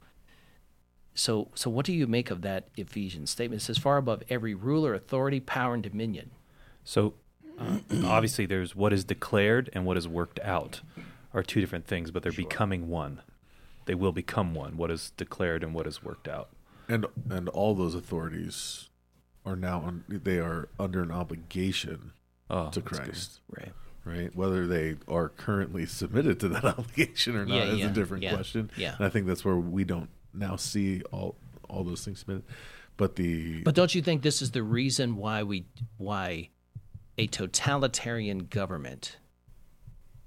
So, 1.13 1.49
so 1.55 1.69
what 1.69 1.85
do 1.85 1.93
you 1.93 2.07
make 2.07 2.31
of 2.31 2.41
that 2.41 2.69
Ephesians 2.75 3.31
statement? 3.31 3.61
It 3.61 3.65
says, 3.65 3.77
far 3.77 3.97
above 3.97 4.23
every 4.29 4.53
ruler, 4.53 4.93
authority, 4.93 5.39
power, 5.39 5.73
and 5.73 5.83
dominion. 5.83 6.31
So 6.83 7.13
uh, 7.59 7.79
obviously, 8.05 8.45
there's 8.45 8.75
what 8.75 8.91
is 8.93 9.03
declared 9.03 9.69
and 9.73 9.85
what 9.85 9.97
is 9.97 10.07
worked 10.07 10.39
out 10.39 10.81
are 11.33 11.43
two 11.43 11.61
different 11.61 11.87
things, 11.87 12.11
but 12.11 12.23
they're 12.23 12.31
becoming 12.31 12.87
one. 12.89 13.21
They 13.85 13.95
will 13.95 14.11
become 14.11 14.53
one. 14.53 14.77
What 14.77 14.91
is 14.91 15.11
declared 15.17 15.63
and 15.63 15.73
what 15.73 15.87
is 15.87 16.03
worked 16.03 16.27
out. 16.27 16.49
and 16.89 17.05
and 17.29 17.47
all 17.49 17.73
those 17.75 17.95
authorities 17.95 18.89
are 19.45 19.55
now 19.55 19.81
un, 19.85 20.03
they 20.07 20.37
are 20.39 20.67
under 20.79 21.01
an 21.01 21.11
obligation 21.11 22.11
Oh, 22.49 22.69
to. 22.69 22.81
Christ, 22.81 23.39
Right. 23.49 23.71
right? 24.03 24.35
Whether 24.35 24.67
they 24.67 24.97
are 25.07 25.29
currently 25.29 25.85
submitted 26.01 26.39
to 26.41 26.49
that 26.49 26.65
obligation 26.77 27.35
or 27.37 27.45
not 27.45 27.55
Yeah, 27.55 27.63
is 27.73 27.79
yeah, 27.79 27.89
a 27.89 27.93
different 27.93 28.23
yeah, 28.23 28.33
question. 28.35 28.69
yeah. 28.75 28.95
and 28.97 29.05
I 29.05 29.09
think 29.09 29.25
that's 29.25 29.43
where 29.45 29.55
we 29.55 29.83
don't 29.83 30.09
now 30.33 30.55
see 30.57 31.01
all 31.11 31.35
all 31.69 31.83
those 31.85 32.03
things 32.05 32.19
submitted. 32.19 32.43
But 32.97 33.15
the 33.15 33.63
But 33.63 33.73
don't 33.73 33.95
you 33.95 34.01
think 34.01 34.21
this 34.21 34.41
is 34.41 34.51
the 34.51 34.63
reason 34.63 35.15
why 35.15 35.43
we 35.43 35.65
why 35.97 36.49
a 37.17 37.27
totalitarian 37.27 38.39
government 38.47 39.17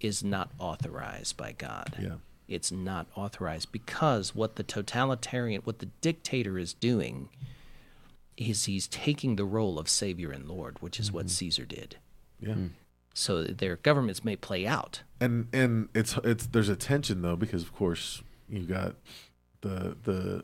is 0.00 0.22
not 0.22 0.50
authorized 0.59 1.37
by 1.37 1.52
God? 1.52 1.96
yeah, 2.00 2.16
It's 2.48 2.70
not 2.72 3.07
authorized 3.14 3.72
because 3.72 4.35
what 4.35 4.57
the 4.57 4.62
totalitarian, 4.62 5.62
what 5.62 5.78
the 5.78 5.88
dictator 6.00 6.59
is 6.59 6.72
doing 6.74 7.28
is 8.37 8.64
he's 8.64 8.88
taking 8.88 9.37
the 9.37 9.44
role 9.44 9.78
of 9.78 9.88
savior 9.88 10.30
and 10.33 10.48
lord, 10.48 10.80
which 10.80 10.98
is 10.98 11.12
what 11.12 11.26
mm-hmm. 11.26 11.30
Caesar 11.30 11.64
did. 11.64 11.96
yeah. 12.40 12.54
Hmm. 12.54 12.66
So 13.16 13.44
their 13.44 13.76
governments 13.76 14.24
may 14.24 14.35
play 14.35 14.66
out. 14.66 15.02
and 15.20 15.46
and 15.52 15.88
it's 15.94 16.18
it's 16.24 16.46
there's 16.48 16.68
a 16.68 16.74
tension 16.74 17.22
though 17.22 17.37
because 17.37 17.62
of 17.62 17.72
course 17.72 18.22
you 18.48 18.62
got 18.62 18.96
the 19.61 19.96
the 20.02 20.42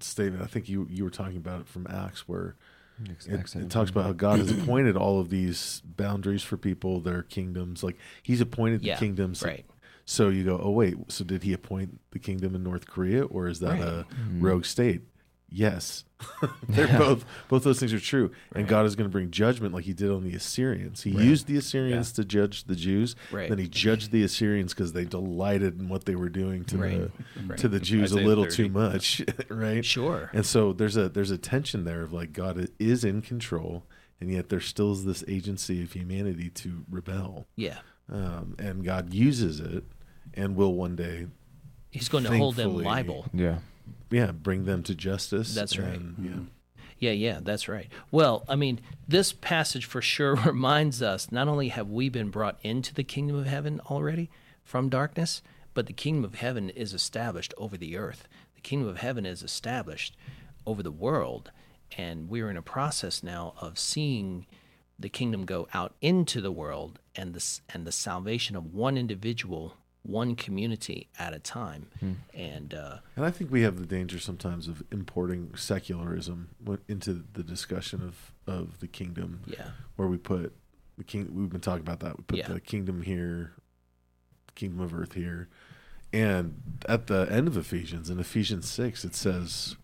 statement 0.00 0.42
I 0.42 0.46
think 0.46 0.66
you 0.66 0.86
you 0.90 1.04
were 1.04 1.10
talking 1.10 1.36
about 1.36 1.60
it 1.60 1.68
from 1.68 1.86
Acts 1.90 2.26
where 2.26 2.56
it, 3.26 3.54
it 3.54 3.70
talks 3.70 3.90
about 3.90 4.04
how 4.04 4.12
God 4.12 4.38
has 4.38 4.50
appointed 4.62 4.96
all 4.96 5.20
of 5.20 5.28
these 5.30 5.82
boundaries 5.84 6.42
for 6.42 6.56
people, 6.56 7.00
their 7.00 7.22
kingdoms. 7.22 7.82
Like 7.82 7.96
He's 8.22 8.40
appointed 8.40 8.80
the 8.82 8.86
Yeah, 8.88 8.96
kingdoms. 8.96 9.42
right. 9.42 9.64
So 10.04 10.28
you 10.28 10.44
go, 10.44 10.60
oh 10.62 10.70
wait, 10.70 10.96
so 11.10 11.24
did 11.24 11.42
He 11.42 11.52
appoint 11.52 12.00
the 12.12 12.18
kingdom 12.18 12.54
in 12.54 12.62
North 12.62 12.86
Korea, 12.86 13.24
or 13.24 13.48
is 13.48 13.60
that 13.60 13.72
Right. 13.72 13.82
a 13.82 14.06
Mm-hmm. 14.14 14.44
rogue 14.44 14.64
state? 14.64 15.02
Yes, 15.48 16.04
they're 16.68 16.98
both. 16.98 17.24
Both 17.48 17.62
those 17.62 17.78
things 17.78 17.92
are 17.92 18.00
true, 18.00 18.32
and 18.54 18.66
God 18.66 18.84
is 18.84 18.96
going 18.96 19.08
to 19.08 19.12
bring 19.12 19.30
judgment 19.30 19.72
like 19.72 19.84
He 19.84 19.92
did 19.92 20.10
on 20.10 20.24
the 20.24 20.34
Assyrians. 20.34 21.02
He 21.04 21.12
Right. 21.12 21.24
used 21.24 21.46
the 21.46 21.56
Assyrians 21.56 22.10
to 22.12 22.24
judge 22.24 22.64
the 22.64 22.74
Jews. 22.74 23.14
Right. 23.30 23.48
Then 23.48 23.58
He 23.58 23.68
judged 23.68 24.10
the 24.10 24.24
Assyrians 24.24 24.74
because 24.74 24.92
they 24.92 25.04
delighted 25.04 25.78
in 25.80 25.88
what 25.88 26.04
they 26.04 26.16
were 26.16 26.28
doing 26.28 26.64
to 26.64 26.78
Right. 26.78 27.10
the 27.36 27.42
Right. 27.46 27.58
to 27.58 27.68
the 27.68 27.78
Jews 27.78 28.10
a 28.12 28.16
little 28.16 28.44
30. 28.44 28.56
too 28.56 28.68
much, 28.70 29.22
right? 29.48 29.84
Sure. 29.84 30.30
And 30.32 30.44
so 30.44 30.72
there's 30.72 30.96
a 30.96 31.08
there's 31.08 31.30
a 31.30 31.38
tension 31.38 31.84
there 31.84 32.02
of 32.02 32.12
like 32.12 32.32
God 32.32 32.68
is 32.80 33.04
in 33.04 33.22
control, 33.22 33.84
and 34.20 34.30
yet 34.30 34.48
there 34.48 34.60
still 34.60 34.90
is 34.92 35.04
this 35.04 35.22
agency 35.28 35.80
of 35.82 35.92
humanity 35.92 36.50
to 36.50 36.84
rebel, 36.90 37.46
Yeah. 37.54 37.78
um, 38.10 38.56
and 38.58 38.84
God 38.84 39.14
uses 39.14 39.60
it, 39.60 39.84
and 40.34 40.56
will 40.56 40.74
one 40.74 40.96
day, 40.96 41.28
He's 41.90 42.08
going 42.08 42.24
to 42.24 42.36
hold 42.36 42.56
them 42.56 42.74
liable. 42.76 43.26
Yeah. 43.32 43.58
Yeah, 44.10 44.32
bring 44.32 44.64
them 44.64 44.82
to 44.84 44.94
justice. 44.94 45.54
That's 45.54 45.78
right. 45.78 45.94
and, 45.94 46.14
yeah. 46.18 46.52
Yeah, 46.98 47.12
yeah, 47.12 47.40
that's 47.42 47.68
right. 47.68 47.88
Well, 48.10 48.44
I 48.48 48.56
mean, 48.56 48.80
this 49.06 49.32
passage 49.32 49.84
for 49.84 50.00
sure 50.00 50.34
reminds 50.46 51.02
us 51.02 51.30
not 51.30 51.48
only 51.48 51.68
have 51.68 51.90
we 51.90 52.08
been 52.08 52.30
brought 52.30 52.58
into 52.62 52.94
the 52.94 53.04
kingdom 53.04 53.36
of 53.36 53.46
heaven 53.46 53.80
already 53.90 54.30
from 54.64 54.88
darkness, 54.88 55.42
but 55.74 55.86
the 55.86 55.92
kingdom 55.92 56.24
of 56.24 56.36
heaven 56.36 56.70
is 56.70 56.94
established 56.94 57.52
over 57.58 57.76
the 57.76 57.96
earth. 57.98 58.26
The 58.54 58.62
kingdom 58.62 58.88
of 58.88 58.98
heaven 58.98 59.26
is 59.26 59.42
established 59.42 60.16
over 60.66 60.82
the 60.82 60.90
world, 60.90 61.50
and 61.98 62.30
we're 62.30 62.50
in 62.50 62.56
a 62.56 62.62
process 62.62 63.22
now 63.22 63.52
of 63.60 63.78
seeing 63.78 64.46
the 64.98 65.10
kingdom 65.10 65.44
go 65.44 65.68
out 65.74 65.94
into 66.00 66.40
the 66.40 66.50
world 66.50 66.98
and 67.14 67.34
the 67.34 67.60
and 67.68 67.86
the 67.86 67.92
salvation 67.92 68.56
of 68.56 68.72
one 68.72 68.96
individual, 68.96 69.74
one 70.08 70.34
community 70.36 71.08
at 71.18 71.32
a 71.34 71.38
time. 71.38 71.86
And 72.34 72.72
uh, 72.74 72.98
And 73.16 73.24
I 73.24 73.30
think 73.30 73.50
we 73.50 73.62
have 73.62 73.78
the 73.78 73.86
danger 73.86 74.18
sometimes 74.18 74.68
of 74.68 74.82
importing 74.92 75.54
secularism 75.56 76.48
into 76.88 77.24
the 77.32 77.42
discussion 77.42 78.02
of 78.02 78.32
of 78.46 78.78
the 78.80 78.86
kingdom, 78.88 79.40
yeah, 79.46 79.70
where 79.96 80.06
we 80.08 80.16
put 80.18 80.52
the 80.98 81.04
king. 81.04 81.28
We've 81.34 81.50
been 81.50 81.60
talking 81.60 81.80
about 81.82 82.00
that. 82.00 82.16
We 82.16 82.24
put 82.24 82.38
Yeah. 82.38 82.48
the 82.48 82.60
kingdom 82.60 83.02
here, 83.02 83.52
kingdom 84.54 84.80
of 84.80 84.94
earth 84.94 85.14
here, 85.14 85.48
and 86.12 86.60
at 86.88 87.08
the 87.08 87.26
end 87.30 87.48
of 87.48 87.56
Ephesians, 87.56 88.08
in 88.10 88.18
Ephesians 88.20 88.68
six, 88.70 89.04
it 89.04 89.14
says, 89.14 89.76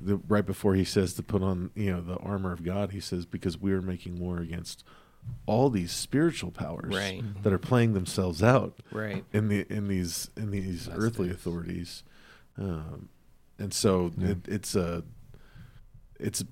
the, 0.00 0.16
right 0.26 0.44
before 0.46 0.74
he 0.74 0.84
says 0.84 1.14
to 1.14 1.22
put 1.22 1.42
on 1.42 1.70
you 1.74 1.92
know 1.92 2.00
the 2.00 2.16
armor 2.16 2.52
of 2.52 2.64
God, 2.64 2.92
he 2.92 3.00
says 3.00 3.26
because 3.26 3.58
we 3.60 3.72
are 3.72 3.82
making 3.82 4.18
war 4.18 4.38
against 4.38 4.84
all 5.46 5.70
these 5.70 5.90
spiritual 5.92 6.50
powers 6.50 6.94
Right. 6.94 7.22
that 7.42 7.52
are 7.52 7.58
playing 7.58 7.94
themselves 7.94 8.42
out 8.42 8.78
right. 8.92 9.24
in 9.32 9.48
the 9.48 9.66
in 9.72 9.88
these 9.88 10.30
in 10.36 10.50
these 10.50 10.88
Last 10.88 10.98
earthly 10.98 11.28
days. 11.28 11.36
authorities, 11.36 12.02
um, 12.56 13.08
and 13.58 13.72
so 13.74 14.12
Yeah. 14.16 14.28
it, 14.30 14.38
it's 14.48 14.74
a 14.76 15.02
it's 16.18 16.44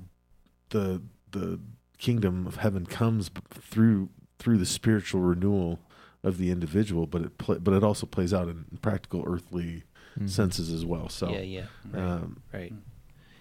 the 0.70 1.02
the 1.30 1.60
kingdom 1.98 2.46
of 2.46 2.56
heaven 2.56 2.86
comes 2.86 3.30
through 3.50 4.08
through 4.38 4.58
the 4.58 4.66
spiritual 4.66 5.20
renewal 5.20 5.78
of 6.22 6.36
the 6.38 6.50
individual, 6.50 7.06
but 7.06 7.22
it 7.22 7.38
pla 7.38 7.56
but 7.56 7.72
it 7.74 7.82
also 7.84 8.06
plays 8.06 8.32
out 8.34 8.48
in 8.48 8.64
practical 8.82 9.22
earthly 9.26 9.84
Mhm. 10.18 10.28
senses 10.28 10.72
as 10.72 10.84
well. 10.84 11.08
So 11.08 11.30
yeah, 11.30 11.40
yeah. 11.40 11.66
Right. 11.92 12.02
um, 12.02 12.42
Right. 12.52 12.74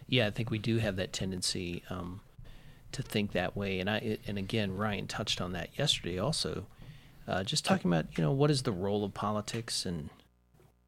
Yeah, 0.07 0.27
I 0.27 0.31
think 0.31 0.49
we 0.51 0.59
do 0.59 0.77
have 0.77 0.95
that 0.97 1.11
tendency 1.13 1.83
um, 1.89 2.21
to 2.91 3.01
think 3.03 3.31
that 3.33 3.55
way, 3.55 3.79
and 3.79 3.89
I 3.89 4.17
and 4.27 4.37
again, 4.37 4.75
Ryan 4.75 5.07
touched 5.07 5.41
on 5.41 5.53
that 5.53 5.77
yesterday 5.77 6.17
also. 6.17 6.65
Uh, 7.27 7.43
just 7.43 7.63
talking 7.63 7.91
about 7.91 8.05
you 8.17 8.23
know 8.23 8.31
what 8.31 8.49
is 8.49 8.63
the 8.63 8.71
role 8.71 9.03
of 9.03 9.13
politics 9.13 9.85
and 9.85 10.09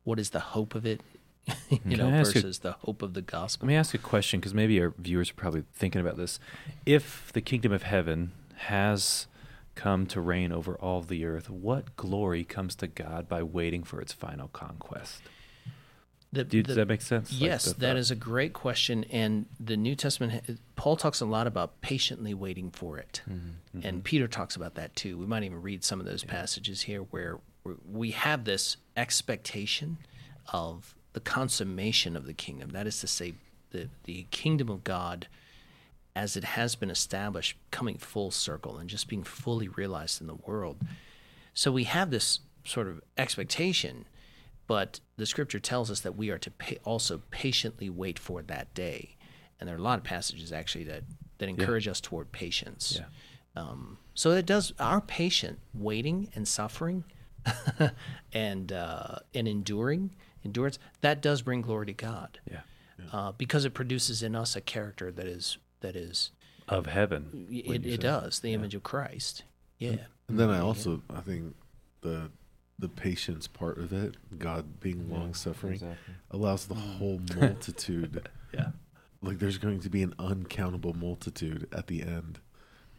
what 0.04 0.18
is 0.20 0.32
the 0.32 0.40
hope 0.40 0.74
of 0.74 0.86
it, 0.86 1.02
you 1.70 1.78
Can 1.78 1.90
know, 1.98 2.10
ask 2.10 2.34
you- 2.36 2.42
versus 2.42 2.60
the 2.60 2.72
hope 2.72 3.02
of 3.04 3.14
the 3.14 3.22
gospel. 3.22 3.66
Let 3.66 3.72
me 3.72 3.76
ask 3.76 3.94
you 3.94 4.00
a 4.00 4.04
question 4.04 4.40
because 4.40 4.54
maybe 4.54 4.82
our 4.82 4.94
viewers 4.98 5.30
are 5.30 5.36
probably 5.36 5.64
thinking 5.74 6.02
about 6.02 6.18
this. 6.18 6.40
If 6.86 7.32
the 7.34 7.42
kingdom 7.42 7.72
of 7.72 7.84
heaven 7.84 8.32
has 8.56 9.28
come 9.76 10.06
to 10.08 10.20
reign 10.20 10.52
over 10.52 10.76
all 10.76 11.02
the 11.02 11.24
earth, 11.26 11.50
what 11.50 11.96
glory 11.96 12.44
comes 12.44 12.74
to 12.76 12.88
God 12.88 13.30
by 13.30 13.44
waiting 13.44 13.84
for 13.84 14.02
its 14.02 14.12
final 14.12 14.48
conquest? 14.48 15.22
The- 16.34 16.44
Do, 16.46 16.62
the- 16.64 16.68
does 16.68 16.76
that 16.78 16.88
make 16.88 17.02
sense? 17.02 17.32
Yes, 17.34 17.66
the 17.66 17.74
that 17.82 17.98
is 17.98 18.10
a 18.12 18.16
great 18.16 18.54
question, 18.54 19.04
and 19.12 19.46
the 19.60 19.76
New 19.76 19.96
Testament, 19.96 20.60
Paul 20.76 20.96
talks 20.96 21.20
a 21.20 21.26
lot 21.26 21.46
about 21.46 21.82
patiently 21.82 22.34
waiting 22.34 22.72
for 22.72 22.98
it, 22.98 23.22
Mm-hmm. 23.30 23.80
and 23.86 24.04
Peter 24.04 24.28
talks 24.28 24.56
about 24.56 24.76
that 24.76 24.96
too. 24.96 25.18
We 25.18 25.26
might 25.26 25.44
even 25.44 25.62
read 25.62 25.84
some 25.84 26.00
of 26.00 26.06
those 26.06 26.24
passages 26.24 26.82
here 26.84 27.02
where 27.02 27.40
where 27.64 27.76
we 27.92 28.12
have 28.12 28.46
this 28.46 28.78
expectation 28.98 29.98
of 30.52 30.96
the 31.14 31.20
consummation 31.20 32.16
of 32.16 32.26
the 32.26 32.34
kingdom. 32.34 32.70
That 32.72 32.88
is 32.88 33.00
to 33.02 33.08
say, 33.08 33.34
the 33.72 33.90
the 34.06 34.26
kingdom 34.32 34.70
of 34.70 34.84
God, 34.84 35.28
as 36.16 36.36
it 36.38 36.44
has 36.44 36.76
been 36.76 36.90
established, 36.90 37.58
coming 37.72 37.98
full 37.98 38.32
circle 38.32 38.78
and 38.78 38.90
just 38.90 39.08
being 39.10 39.24
fully 39.24 39.68
realized 39.68 40.22
in 40.22 40.28
the 40.28 40.36
world. 40.36 40.78
So 41.54 41.72
we 41.72 41.84
have 41.84 42.10
this 42.10 42.40
sort 42.64 42.88
of 42.88 43.02
expectation, 43.18 44.06
but 44.72 45.02
the 45.18 45.26
scripture 45.26 45.60
tells 45.60 45.92
us 45.92 46.00
that 46.00 46.16
we 46.16 46.30
are 46.30 46.38
to 46.38 46.50
pa- 46.52 46.76
also 46.86 47.22
patiently 47.30 47.90
wait 47.90 48.18
for 48.18 48.42
that 48.44 48.74
day. 48.74 49.18
And 49.60 49.68
there 49.68 49.76
are 49.76 49.80
a 49.80 49.82
lot 49.82 49.98
of 49.98 50.06
passages 50.06 50.54
actually 50.54 50.86
that, 50.86 51.04
that 51.40 51.50
encourage 51.50 51.90
us 51.90 52.00
toward 52.00 52.32
patience. 52.32 52.98
Yeah. 52.98 53.62
Um, 53.62 53.98
so 54.14 54.32
it 54.32 54.46
does 54.46 54.72
our 54.80 55.02
patient 55.02 55.60
waiting 55.74 56.30
and 56.36 56.48
suffering 56.48 57.04
and 58.34 58.72
uh, 58.72 59.16
and 59.34 59.46
enduring 59.48 60.16
endurance 60.46 60.80
that 61.02 61.22
does 61.22 61.42
bring 61.42 61.62
glory 61.62 61.88
to 61.88 61.94
God 61.94 62.40
Yeah. 62.50 62.62
uh, 63.12 63.32
because 63.34 63.66
it 63.66 63.74
produces 63.74 64.24
in 64.24 64.36
us 64.38 64.56
a 64.56 64.62
character 64.62 65.12
that 65.12 65.28
is 65.28 65.58
that 65.82 65.98
is 65.98 66.32
Of 66.70 66.86
heaven. 66.86 67.48
it, 67.52 67.86
it 67.86 68.00
does 68.00 68.40
the 68.40 68.54
image 68.54 68.74
of 68.76 68.84
Christ. 68.84 69.44
Yeah. 69.80 70.06
and 70.30 70.40
then 70.40 70.50
I 70.50 70.60
also 70.60 71.02
I 71.14 71.20
think 71.20 71.56
the 72.02 72.32
the 72.82 72.90
patience 72.90 73.48
part 73.48 73.78
of 73.78 73.94
it, 73.94 74.18
God 74.38 74.80
being 74.82 75.10
long 75.10 75.34
suffering, 75.34 75.74
exactly. 75.76 76.14
allows 76.32 76.66
the 76.66 76.76
whole 76.76 77.22
multitude. 77.40 78.28
Yeah. 78.54 78.72
like 79.22 79.40
there's 79.40 79.58
going 79.58 79.80
to 79.82 79.90
be 79.90 80.04
an 80.04 80.14
uncountable 80.20 80.94
multitude 80.94 81.68
at 81.72 81.88
the 81.88 82.02
end 82.02 82.40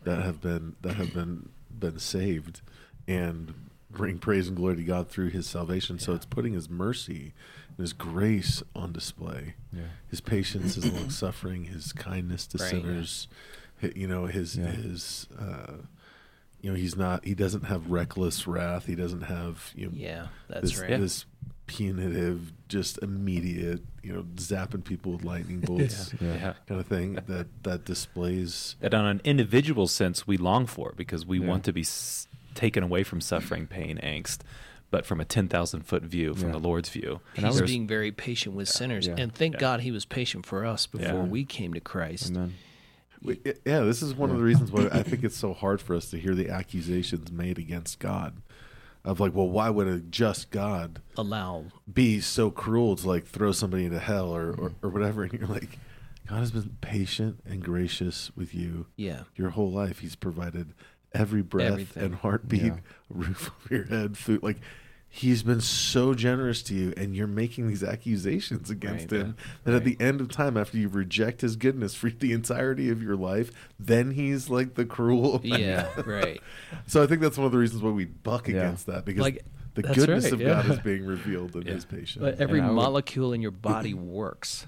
that 0.04 0.22
have 0.22 0.40
been 0.40 0.76
that 0.82 0.94
have 0.94 1.12
been 1.12 1.50
been 1.70 1.98
saved 1.98 2.60
and 3.06 3.52
bring 3.90 4.18
praise 4.18 4.48
and 4.48 4.56
glory 4.56 4.76
to 4.76 4.82
God 4.84 5.08
through 5.10 5.28
his 5.30 5.46
salvation. 5.46 5.98
So 5.98 6.14
it's 6.14 6.24
putting 6.24 6.54
his 6.54 6.70
mercy 6.70 7.34
and 7.68 7.78
his 7.78 7.92
grace 7.92 8.62
on 8.74 8.92
display. 8.92 9.54
Yeah. 9.72 9.82
His 10.08 10.20
patience, 10.22 10.76
his 10.76 10.90
long 10.90 11.10
suffering, 11.10 11.64
his 11.64 11.92
kindness 11.92 12.46
to 12.48 12.58
Right. 12.58 12.70
sinners, 12.70 13.28
you 13.94 14.06
know, 14.06 14.26
his 14.26 14.56
Yeah. 14.56 14.66
his 14.70 15.26
uh 15.38 15.72
you 16.62 16.70
know, 16.70 16.76
he's 16.76 16.96
not 16.96 17.24
he 17.24 17.34
doesn't 17.34 17.64
have 17.64 17.90
reckless 17.90 18.46
wrath. 18.46 18.86
He 18.86 18.94
doesn't 18.94 19.22
have, 19.22 19.72
you 19.74 19.86
know, 19.86 19.92
Yeah, 19.94 20.26
that's 20.48 20.70
this, 20.72 20.78
right. 20.80 20.98
this 21.00 21.26
punitive, 21.66 22.52
just 22.68 22.98
immediate, 22.98 23.80
you 24.02 24.12
know, 24.12 24.22
zapping 24.36 24.84
people 24.84 25.12
with 25.12 25.24
lightning 25.24 25.60
bolts 25.60 26.12
Yeah. 26.20 26.34
Yeah. 26.34 26.52
kind 26.66 26.80
of 26.80 26.86
thing 26.86 27.14
that 27.26 27.46
that 27.64 27.84
displays. 27.84 28.76
That 28.80 28.94
on 28.94 29.06
an 29.06 29.20
individual 29.24 29.86
sense 29.86 30.26
we 30.26 30.36
long 30.36 30.66
for 30.66 30.92
because 30.96 31.26
we 31.26 31.40
Yeah. 31.40 31.46
want 31.46 31.64
to 31.64 31.72
be 31.72 31.80
s- 31.82 32.26
taken 32.54 32.82
away 32.82 33.02
from 33.02 33.20
suffering, 33.20 33.66
pain, 33.66 33.98
angst, 34.02 34.40
but 34.90 35.06
from 35.06 35.20
a 35.20 35.24
10,000 35.24 35.82
foot 35.86 36.02
view, 36.02 36.34
from 36.34 36.48
Yeah. 36.48 36.52
the 36.52 36.58
Lord's 36.60 36.90
view. 36.90 37.20
And 37.36 37.46
I 37.46 37.48
He's 37.48 37.62
was- 37.62 37.70
being 37.70 37.86
very 37.88 38.12
patient 38.12 38.54
with 38.54 38.68
sinners, 38.68 39.06
Yeah. 39.06 39.14
and 39.18 39.34
thank 39.34 39.54
Yeah. 39.54 39.60
God 39.60 39.80
He 39.80 39.90
was 39.90 40.04
patient 40.04 40.44
for 40.44 40.66
us 40.66 40.86
before 40.86 41.06
Yeah. 41.20 41.24
we 41.24 41.44
came 41.44 41.72
to 41.74 41.80
Christ. 41.80 42.30
Amen. 42.30 42.54
We- 43.22 43.40
Yeah, 43.64 43.80
this 43.80 44.02
is 44.02 44.14
one 44.14 44.30
of 44.30 44.36
the 44.36 44.42
reasons 44.42 44.70
why 44.72 44.88
I 44.92 45.02
think 45.04 45.24
it's 45.24 45.36
so 45.36 45.52
hard 45.52 45.80
for 45.80 45.94
us 45.94 46.10
to 46.10 46.18
hear 46.18 46.34
the 46.34 46.48
accusations 46.48 47.30
made 47.32 47.58
against 47.58 47.98
God. 47.98 48.42
Of 49.04 49.18
like, 49.18 49.34
well, 49.34 49.48
why 49.48 49.68
would 49.68 49.88
a 49.88 49.98
just 49.98 50.50
God 50.52 51.00
Allow, 51.16 51.64
be 51.92 52.20
so 52.20 52.52
cruel 52.52 52.94
to 52.94 53.08
like 53.08 53.26
throw 53.26 53.50
somebody 53.50 53.84
into 53.84 53.98
hell 53.98 54.30
or, 54.30 54.50
or, 54.50 54.52
mm-hmm. 54.70 54.86
or 54.86 54.90
whatever? 54.90 55.24
And 55.24 55.32
you're 55.32 55.48
like, 55.48 55.76
God 56.28 56.38
has 56.38 56.52
been 56.52 56.76
patient 56.80 57.40
and 57.44 57.64
gracious 57.64 58.30
with 58.36 58.54
you 58.54 58.86
yeah, 58.96 59.22
your 59.34 59.50
whole 59.50 59.72
life. 59.72 59.98
He's 59.98 60.14
provided 60.14 60.72
every 61.12 61.42
breath 61.42 61.72
Everything. 61.72 62.02
and 62.04 62.14
heartbeat, 62.14 62.62
Yeah. 62.62 62.76
roof 63.10 63.50
over 63.64 63.74
your 63.74 63.84
head, 63.86 64.16
food. 64.16 64.40
Like 64.42 64.58
he's 65.14 65.42
been 65.42 65.60
so 65.60 66.14
generous 66.14 66.62
to 66.62 66.74
you, 66.74 66.94
and 66.96 67.14
you're 67.14 67.26
making 67.26 67.68
these 67.68 67.84
accusations 67.84 68.70
against 68.70 69.12
Right. 69.12 69.20
him. 69.20 69.36
That 69.64 69.74
at 69.74 69.84
the 69.84 69.98
end 70.00 70.22
of 70.22 70.30
time, 70.30 70.56
after 70.56 70.78
you 70.78 70.88
reject 70.88 71.42
his 71.42 71.54
goodness 71.56 71.94
for 71.94 72.08
the 72.18 72.32
entirety 72.32 72.88
of 72.88 73.02
your 73.02 73.14
life, 73.16 73.52
then 73.78 74.12
he's 74.12 74.48
like 74.48 74.74
the 74.74 74.86
cruel. 74.86 75.40
yeah, 75.44 75.88
right. 76.06 76.40
So 76.86 77.02
I 77.02 77.06
think 77.06 77.20
that's 77.20 77.36
one 77.36 77.44
of 77.46 77.52
the 77.52 77.58
reasons 77.58 77.82
why 77.82 77.90
we 77.90 78.06
buck 78.06 78.48
Yeah. 78.48 78.56
against 78.56 78.86
that 78.86 79.04
because 79.04 79.20
Like, 79.20 79.44
the 79.74 79.82
goodness 79.82 80.24
right, 80.24 80.32
of 80.32 80.40
yeah. 80.40 80.48
God 80.48 80.70
is 80.70 80.78
being 80.80 81.04
revealed 81.04 81.54
in 81.56 81.62
Yeah. 81.66 81.74
His 81.74 81.84
patience. 81.84 82.20
But 82.22 82.40
every 82.40 82.58
And 82.60 82.68
would- 82.68 82.74
molecule 82.74 83.32
in 83.34 83.42
your 83.42 83.50
body 83.50 83.92
works 83.94 84.66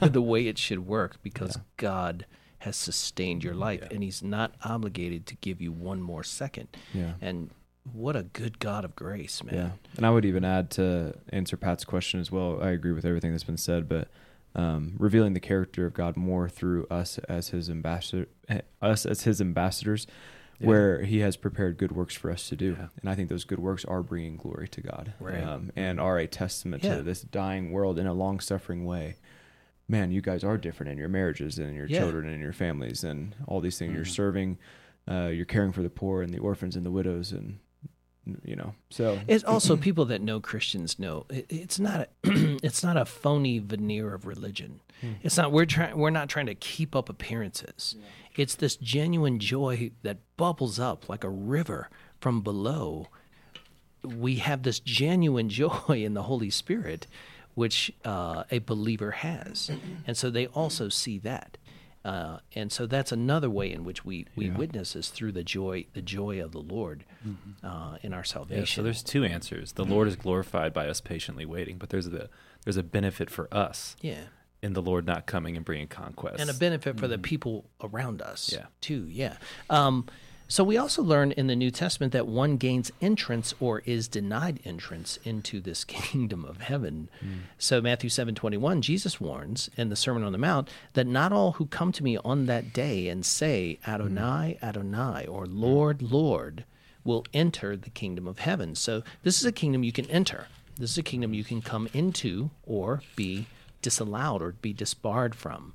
the 0.00 0.22
way 0.22 0.46
it 0.46 0.56
should 0.58 0.86
work 0.86 1.22
because 1.22 1.56
Yeah. 1.56 1.62
God 1.76 2.26
has 2.58 2.76
sustained 2.76 3.44
your 3.44 3.54
life, 3.54 3.80
Yeah. 3.82 3.88
and 3.92 4.02
He's 4.02 4.22
not 4.22 4.54
obligated 4.64 5.26
to 5.26 5.36
give 5.36 5.60
you 5.60 5.70
one 5.72 6.00
more 6.00 6.24
second. 6.24 6.68
Yeah. 6.94 7.12
And 7.20 7.50
what 7.92 8.16
a 8.16 8.22
good 8.22 8.58
God 8.58 8.84
of 8.84 8.96
grace, 8.96 9.42
man. 9.44 9.54
Yeah, 9.54 9.70
and 9.96 10.06
I 10.06 10.10
would 10.10 10.24
even 10.24 10.44
add 10.44 10.70
to 10.72 11.14
answer 11.30 11.56
Pat's 11.56 11.84
question 11.84 12.20
as 12.20 12.30
well. 12.32 12.60
I 12.62 12.70
agree 12.70 12.92
with 12.92 13.04
everything 13.04 13.32
that's 13.32 13.44
been 13.44 13.56
said, 13.56 13.88
but 13.88 14.08
um, 14.54 14.94
revealing 14.98 15.34
the 15.34 15.40
character 15.40 15.84
of 15.86 15.94
God 15.94 16.16
more 16.16 16.48
through 16.48 16.86
us 16.90 17.18
as 17.28 17.48
His 17.48 17.68
ambassador, 17.68 18.28
eh, 18.48 18.60
us 18.80 19.04
as 19.04 19.22
His 19.22 19.40
ambassadors, 19.40 20.06
Yeah. 20.60 20.68
where 20.68 21.02
He 21.02 21.18
has 21.18 21.36
prepared 21.36 21.76
good 21.76 21.90
works 21.92 22.14
for 22.14 22.30
us 22.30 22.48
to 22.48 22.56
do, 22.56 22.76
Yeah. 22.78 22.86
and 23.00 23.10
I 23.10 23.16
think 23.16 23.28
those 23.28 23.44
good 23.44 23.58
works 23.58 23.84
are 23.84 24.02
bringing 24.02 24.36
glory 24.36 24.68
to 24.68 24.80
God, 24.80 25.12
Right. 25.20 25.42
um, 25.42 25.72
and 25.74 25.98
are 26.00 26.18
a 26.18 26.26
testament 26.28 26.84
Yeah. 26.84 26.96
to 26.96 27.02
this 27.02 27.22
dying 27.22 27.72
world 27.72 27.98
in 27.98 28.06
a 28.06 28.14
long 28.14 28.38
suffering 28.40 28.84
way. 28.84 29.16
Man, 29.88 30.12
you 30.12 30.22
guys 30.22 30.42
are 30.44 30.56
different 30.56 30.92
in 30.92 30.98
your 30.98 31.08
marriages 31.08 31.58
and 31.58 31.68
in 31.68 31.74
your 31.74 31.88
children 31.88 32.24
and 32.26 32.34
in 32.36 32.40
your 32.40 32.52
families 32.54 33.04
and 33.04 33.34
all 33.46 33.60
these 33.60 33.78
things. 33.78 33.92
You're 33.94 34.04
Mhm. 34.04 34.08
serving, 34.08 34.58
uh, 35.06 35.30
you're 35.34 35.44
caring 35.44 35.72
for 35.72 35.82
the 35.82 35.90
poor 35.90 36.22
and 36.22 36.32
the 36.32 36.38
orphans 36.38 36.76
and 36.76 36.86
the 36.86 36.90
widows 36.90 37.32
and 37.32 37.58
you 38.44 38.56
know 38.56 38.74
so 38.90 39.18
It's 39.28 39.44
also 39.44 39.76
people 39.76 40.06
that 40.06 40.22
know 40.22 40.40
Christians 40.40 40.98
know 40.98 41.26
it, 41.28 41.46
it's 41.48 41.78
not 41.78 42.00
a 42.00 42.08
it's 42.62 42.82
not 42.82 42.96
a 42.96 43.04
phony 43.04 43.58
veneer 43.58 44.14
of 44.14 44.26
religion. 44.26 44.80
It's 45.22 45.36
not 45.36 45.52
we're 45.52 45.66
trying 45.66 45.98
we're 45.98 46.10
not 46.10 46.28
trying 46.30 46.46
to 46.46 46.54
keep 46.54 46.96
up 46.96 47.08
appearances. 47.10 47.96
It's 48.36 48.54
this 48.54 48.76
genuine 48.76 49.38
joy 49.38 49.90
that 50.02 50.18
bubbles 50.36 50.78
up 50.78 51.08
like 51.08 51.24
a 51.24 51.28
river 51.30 51.90
from 52.20 52.40
below. 52.40 53.08
We 54.02 54.36
have 54.36 54.62
this 54.62 54.80
genuine 54.80 55.48
joy 55.62 55.82
in 55.88 56.14
the 56.14 56.22
Holy 56.22 56.50
Spirit, 56.50 57.06
which 57.54 57.92
uh, 58.04 58.44
a 58.50 58.58
believer 58.60 59.10
has, 59.10 59.70
and 60.06 60.16
so 60.16 60.30
they 60.30 60.46
also 60.48 60.88
see 60.88 61.18
that. 61.18 61.58
Uh, 62.04 62.38
and 62.54 62.70
so 62.70 62.86
that's 62.86 63.12
another 63.12 63.48
way 63.48 63.72
in 63.72 63.82
which 63.82 64.04
we, 64.04 64.26
we 64.36 64.46
Yeah. 64.48 64.56
witness 64.58 64.94
is 64.94 65.08
through 65.08 65.32
the 65.32 65.42
joy 65.42 65.86
the 65.94 66.02
joy 66.02 66.42
of 66.42 66.52
the 66.52 66.60
Lord 66.60 67.04
uh, 67.62 67.96
in 68.02 68.12
our 68.12 68.24
salvation. 68.24 68.60
Yeah, 68.60 68.66
so 68.66 68.82
there's 68.82 69.02
two 69.02 69.24
answers. 69.24 69.72
The 69.72 69.84
Lord 69.86 70.06
is 70.08 70.16
glorified 70.16 70.74
by 70.74 70.86
us 70.88 71.00
patiently 71.00 71.46
waiting, 71.46 71.78
but 71.78 71.88
there's 71.88 72.06
a 72.06 72.28
there's 72.64 72.76
a 72.76 72.82
benefit 72.82 73.30
for 73.30 73.48
us 73.54 73.96
Yeah. 74.02 74.24
in 74.62 74.72
the 74.74 74.82
Lord 74.82 75.06
not 75.06 75.26
coming 75.26 75.56
and 75.56 75.64
bringing 75.64 75.88
conquest. 75.88 76.40
And 76.40 76.50
a 76.50 76.54
benefit 76.54 76.98
for 76.98 77.08
the 77.08 77.18
people 77.18 77.64
around 77.82 78.20
us, 78.22 78.52
Yeah. 78.52 78.66
too. 78.80 79.06
Yeah. 79.10 79.36
Um, 79.70 80.06
so 80.46 80.62
we 80.62 80.76
also 80.76 81.02
learn 81.02 81.32
in 81.32 81.46
the 81.46 81.56
New 81.56 81.70
Testament 81.70 82.12
that 82.12 82.26
one 82.26 82.56
gains 82.56 82.92
entrance 83.00 83.54
or 83.60 83.80
is 83.86 84.08
denied 84.08 84.60
entrance 84.64 85.18
into 85.24 85.60
this 85.60 85.84
kingdom 85.84 86.44
of 86.44 86.60
heaven. 86.60 87.08
Mm. 87.24 87.40
So 87.58 87.80
Matthew 87.80 88.10
seven 88.10 88.34
twenty 88.34 88.56
one, 88.56 88.82
Jesus 88.82 89.20
warns 89.20 89.70
in 89.76 89.88
the 89.88 89.96
Sermon 89.96 90.22
on 90.22 90.32
the 90.32 90.38
Mount 90.38 90.68
that 90.92 91.06
not 91.06 91.32
all 91.32 91.52
who 91.52 91.66
come 91.66 91.92
to 91.92 92.04
me 92.04 92.18
on 92.18 92.46
that 92.46 92.72
day 92.72 93.08
and 93.08 93.24
say 93.24 93.78
Adonai, 93.86 94.58
mm. 94.60 94.62
Adonai, 94.62 95.26
or 95.26 95.46
mm. 95.46 95.60
Lord, 95.60 96.02
Lord, 96.02 96.64
will 97.04 97.24
enter 97.32 97.76
the 97.76 97.90
kingdom 97.90 98.26
of 98.26 98.38
heaven. 98.38 98.74
So 98.74 99.02
this 99.22 99.38
is 99.38 99.44
a 99.44 99.52
kingdom 99.52 99.84
you 99.84 99.92
can 99.92 100.10
enter. 100.10 100.46
This 100.78 100.90
is 100.90 100.98
a 100.98 101.02
kingdom 101.02 101.34
you 101.34 101.44
can 101.44 101.62
come 101.62 101.88
into 101.92 102.50
or 102.64 103.02
be 103.14 103.46
disallowed 103.82 104.42
or 104.42 104.52
be 104.52 104.72
disbarred 104.72 105.34
from. 105.34 105.74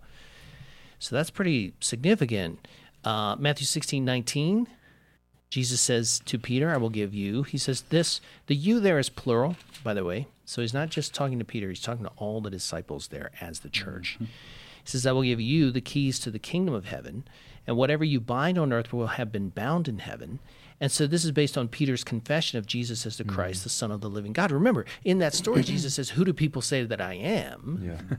So 0.97 1.15
that's 1.15 1.29
pretty 1.29 1.73
significant. 1.79 2.67
Uh, 3.03 3.35
Matthew 3.39 3.65
16, 3.65 4.03
19, 4.03 4.67
Jesus 5.49 5.81
says 5.81 6.21
to 6.25 6.37
Peter, 6.37 6.69
I 6.69 6.77
will 6.77 6.89
give 6.89 7.13
you. 7.13 7.43
He 7.43 7.57
says 7.57 7.81
this, 7.89 8.21
the 8.47 8.55
you 8.55 8.79
there 8.79 8.99
is 8.99 9.09
plural, 9.09 9.55
by 9.83 9.93
the 9.93 10.03
way. 10.03 10.27
So 10.45 10.61
he's 10.61 10.73
not 10.73 10.89
just 10.89 11.13
talking 11.13 11.39
to 11.39 11.45
Peter, 11.45 11.69
he's 11.69 11.81
talking 11.81 12.05
to 12.05 12.11
all 12.17 12.41
the 12.41 12.49
disciples 12.49 13.07
there 13.07 13.31
as 13.39 13.59
the 13.59 13.69
church. 13.69 14.17
He 14.19 14.27
says, 14.83 15.05
I 15.05 15.11
will 15.11 15.23
give 15.23 15.41
you 15.41 15.71
the 15.71 15.81
keys 15.81 16.19
to 16.19 16.31
the 16.31 16.39
kingdom 16.39 16.73
of 16.73 16.85
heaven, 16.85 17.23
and 17.67 17.77
whatever 17.77 18.03
you 18.03 18.19
bind 18.19 18.57
on 18.57 18.73
earth 18.73 18.91
will 18.91 19.07
have 19.07 19.31
been 19.31 19.49
bound 19.49 19.87
in 19.87 19.99
heaven. 19.99 20.39
And 20.81 20.91
so 20.91 21.05
this 21.05 21.25
is 21.25 21.31
based 21.31 21.57
on 21.57 21.67
Peter's 21.67 22.03
confession 22.03 22.57
of 22.57 22.65
Jesus 22.65 23.05
as 23.05 23.17
the 23.17 23.25
Christ, 23.25 23.63
the 23.63 23.69
Son 23.69 23.91
of 23.91 24.01
the 24.01 24.09
living 24.09 24.33
God. 24.33 24.51
Remember, 24.51 24.85
in 25.03 25.19
that 25.19 25.33
story, 25.33 25.61
Jesus 25.61 25.95
says, 25.95 26.11
Who 26.11 26.23
do 26.25 26.33
people 26.33 26.61
say 26.61 26.83
that 26.83 27.01
I 27.01 27.13
am? 27.15 27.79
yeah 27.83 28.17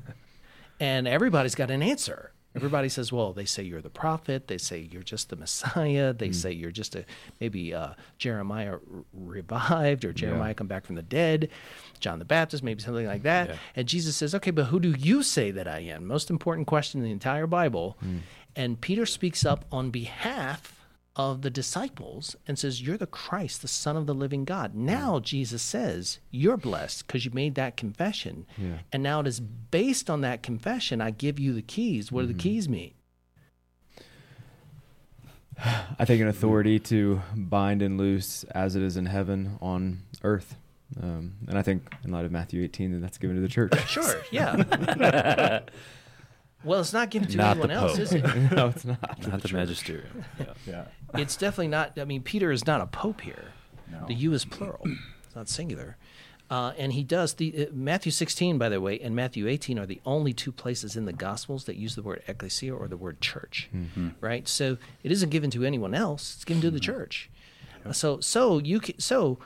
and 0.80 1.06
everybody's 1.06 1.54
got 1.54 1.70
an 1.70 1.82
answer. 1.82 2.32
Everybody 2.56 2.88
says, 2.88 3.12
"Well, 3.12 3.32
they 3.32 3.44
say 3.44 3.62
you're 3.62 3.80
the 3.80 3.90
prophet. 3.90 4.48
They 4.48 4.58
say 4.58 4.88
you're 4.90 5.02
just 5.04 5.28
the 5.28 5.36
Messiah. 5.36 6.12
They 6.12 6.32
say 6.32 6.50
you're 6.50 6.72
just 6.72 6.96
a 6.96 7.04
maybe 7.40 7.72
uh, 7.72 7.90
Jeremiah 8.18 8.72
r- 8.72 8.80
revived 9.12 10.04
or 10.04 10.12
Jeremiah 10.12 10.54
come 10.54 10.66
back 10.66 10.84
from 10.84 10.96
the 10.96 11.02
dead, 11.02 11.48
John 12.00 12.18
the 12.18 12.24
Baptist, 12.24 12.62
maybe 12.64 12.82
something 12.82 13.06
like 13.06 13.22
that." 13.22 13.50
Yeah. 13.50 13.56
And 13.76 13.86
Jesus 13.88 14.16
says, 14.16 14.34
"Okay, 14.34 14.50
but 14.50 14.64
who 14.64 14.80
do 14.80 14.90
you 14.98 15.22
say 15.22 15.50
that 15.52 15.68
I 15.68 15.80
am?" 15.80 16.06
Most 16.06 16.28
important 16.30 16.66
question 16.66 17.00
in 17.00 17.04
the 17.04 17.12
entire 17.12 17.46
Bible. 17.46 17.96
And 18.56 18.80
Peter 18.80 19.06
speaks 19.06 19.44
up 19.44 19.64
on 19.70 19.90
behalf 19.90 20.79
of 21.20 21.42
the 21.42 21.50
disciples 21.50 22.36
and 22.46 22.58
says, 22.58 22.80
You're 22.80 22.96
the 22.96 23.06
Christ, 23.06 23.62
the 23.62 23.68
Son 23.68 23.96
of 23.96 24.06
the 24.06 24.14
living 24.14 24.44
God. 24.44 24.74
Now, 24.74 25.20
Jesus 25.20 25.62
says, 25.62 26.18
You're 26.30 26.56
blessed 26.56 27.06
because 27.06 27.24
you 27.24 27.30
made 27.32 27.54
that 27.56 27.76
confession. 27.76 28.46
Yeah. 28.56 28.78
And 28.92 29.02
now 29.02 29.20
it 29.20 29.26
is 29.26 29.40
based 29.40 30.08
on 30.08 30.22
that 30.22 30.42
confession, 30.42 31.00
I 31.00 31.10
give 31.10 31.38
you 31.38 31.52
the 31.52 31.62
keys. 31.62 32.10
What 32.10 32.22
do 32.22 32.28
the 32.28 32.34
keys 32.34 32.68
mean? 32.68 32.92
I 35.98 36.04
think 36.04 36.22
an 36.22 36.28
authority 36.28 36.78
to 36.80 37.20
bind 37.34 37.82
and 37.82 37.98
loose 37.98 38.44
as 38.44 38.76
it 38.76 38.82
is 38.82 38.96
in 38.96 39.06
heaven 39.06 39.58
on 39.60 40.02
earth. 40.22 40.56
Um, 41.00 41.34
and 41.46 41.56
I 41.56 41.62
think 41.62 41.94
in 42.04 42.10
light 42.10 42.24
of 42.24 42.32
Matthew 42.32 42.62
18, 42.64 42.92
that 42.92 42.98
that's 42.98 43.18
given 43.18 43.36
to 43.36 43.42
the 43.42 43.48
church. 43.48 43.72
Sure, 43.86 44.22
yeah. 44.30 44.56
well, 46.64 46.80
it's 46.80 46.92
not 46.92 47.10
given 47.10 47.28
to 47.28 47.36
Not 47.36 47.52
anyone 47.52 47.70
else, 47.70 47.98
is 47.98 48.12
it? 48.12 48.24
no, 48.52 48.68
it's 48.68 48.84
not. 48.84 49.26
not 49.26 49.42
the 49.42 49.52
magisterium. 49.52 50.24
Yeah. 50.38 50.46
Yeah. 50.66 50.84
It's 51.14 51.36
definitely 51.36 51.68
not. 51.68 51.98
I 51.98 52.04
mean, 52.04 52.22
Peter 52.22 52.50
is 52.50 52.66
not 52.66 52.80
a 52.80 52.86
pope 52.86 53.20
here. 53.20 53.52
No. 53.90 54.06
The 54.06 54.14
you 54.14 54.32
is 54.32 54.44
plural, 54.44 54.82
it's 55.24 55.34
not 55.34 55.48
singular. 55.48 55.96
Uh, 56.48 56.72
and 56.78 56.92
he 56.92 57.04
does 57.04 57.34
the 57.34 57.66
uh, 57.68 57.72
Matthew 57.72 58.10
16, 58.10 58.58
by 58.58 58.68
the 58.68 58.80
way, 58.80 58.98
and 58.98 59.14
Matthew 59.14 59.46
18 59.46 59.78
are 59.78 59.86
the 59.86 60.00
only 60.04 60.32
two 60.32 60.50
places 60.50 60.96
in 60.96 61.04
the 61.04 61.12
Gospels 61.12 61.64
that 61.64 61.76
use 61.76 61.94
the 61.94 62.02
word 62.02 62.22
ecclesia 62.26 62.74
or 62.74 62.88
the 62.88 62.96
word 62.96 63.20
church, 63.20 63.70
right? 64.20 64.48
So 64.48 64.76
it 65.04 65.12
isn't 65.12 65.30
given 65.30 65.50
to 65.52 65.64
anyone 65.64 65.94
else; 65.94 66.34
it's 66.34 66.44
given 66.44 66.60
to 66.62 66.70
the 66.70 66.80
church. 66.80 67.30
So, 67.92 68.20
so 68.20 68.58
you 68.58 68.80
ca 68.80 68.94
so 68.98 69.38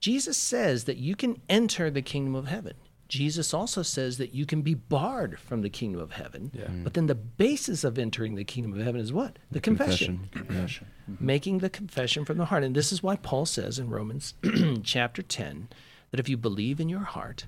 Jesus 0.00 0.36
says 0.36 0.84
that 0.84 0.98
you 0.98 1.16
can 1.16 1.40
enter 1.48 1.90
the 1.90 2.02
kingdom 2.02 2.34
of 2.34 2.46
heaven. 2.46 2.74
Jesus 3.14 3.54
also 3.54 3.82
says 3.82 4.18
that 4.18 4.34
you 4.34 4.44
can 4.44 4.62
be 4.62 4.74
barred 4.74 5.38
from 5.38 5.62
the 5.62 5.70
kingdom 5.70 6.00
of 6.00 6.10
heaven. 6.10 6.50
Mm. 6.52 6.82
But 6.82 6.94
then 6.94 7.06
the 7.06 7.14
basis 7.14 7.84
of 7.84 7.96
entering 7.96 8.34
the 8.34 8.42
kingdom 8.42 8.72
of 8.72 8.84
heaven 8.84 9.00
is 9.00 9.12
what? 9.12 9.38
The, 9.52 9.60
confession. 9.60 10.28
Confession. 10.32 10.88
Mm-hmm. 11.08 11.24
Making 11.24 11.58
the 11.58 11.70
confession 11.70 12.24
from 12.24 12.38
the 12.38 12.46
heart. 12.46 12.64
And 12.64 12.74
this 12.74 12.90
is 12.90 13.04
why 13.04 13.14
Paul 13.14 13.46
says 13.46 13.78
in 13.78 13.88
Romans 13.88 14.34
chapter 14.82 15.22
10 15.22 15.68
that 16.10 16.18
if 16.18 16.28
you 16.28 16.36
believe 16.36 16.80
in 16.80 16.88
your 16.88 17.04
heart 17.04 17.46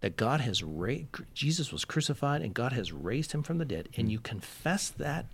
that 0.00 0.16
God 0.16 0.40
has 0.40 0.62
raised, 0.62 1.08
Jesus 1.34 1.70
was 1.70 1.84
crucified 1.84 2.40
and 2.40 2.54
God 2.54 2.72
has 2.72 2.90
raised 2.90 3.32
him 3.32 3.42
from 3.42 3.58
the 3.58 3.66
dead, 3.66 3.90
and 3.98 4.08
mm. 4.08 4.12
you 4.12 4.18
confess 4.18 4.88
that 4.88 5.26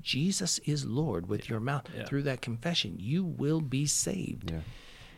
Jesus 0.00 0.58
is 0.60 0.86
Lord 0.86 1.28
with 1.28 1.50
your 1.50 1.60
mouth 1.60 1.84
Yeah. 1.94 2.06
through 2.06 2.22
that 2.22 2.40
confession, 2.40 2.96
you 2.98 3.24
will 3.24 3.60
be 3.60 3.84
saved. 3.84 4.50
Yeah. 4.50 4.60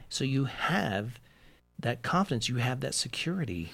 So 0.09 0.25
you 0.25 0.47
have 0.47 1.21
that 1.79 2.03
confidence, 2.03 2.49
you 2.49 2.57
have 2.57 2.81
that 2.81 2.95
security 2.95 3.71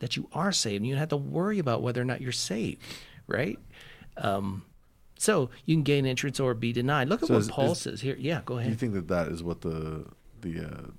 that 0.00 0.16
you 0.16 0.28
are 0.32 0.52
saved. 0.52 0.76
And 0.78 0.86
you 0.86 0.94
don't 0.94 1.00
have 1.00 1.08
to 1.10 1.16
worry 1.16 1.58
about 1.58 1.80
whether 1.82 2.02
or 2.02 2.04
not 2.04 2.20
you're 2.20 2.32
saved, 2.32 2.82
right? 3.26 3.58
Um, 4.16 4.64
so 5.18 5.50
you 5.66 5.76
can 5.76 5.82
gain 5.82 6.04
entrance 6.06 6.40
or 6.40 6.52
be 6.54 6.72
denied. 6.72 7.08
Look 7.08 7.22
at 7.22 7.28
So 7.28 7.34
what 7.34 7.40
is- 7.40 7.48
Paul 7.48 7.72
is- 7.72 7.78
says 7.80 8.00
here. 8.00 8.16
Yeah, 8.18 8.40
go 8.44 8.58
Do 8.60 8.68
you 8.68 8.74
think 8.74 8.94
that 8.94 9.08
that 9.08 9.28
is 9.28 9.42
what 9.42 9.60
the 9.60 10.06
the 10.40 10.60
uh, 10.66 10.90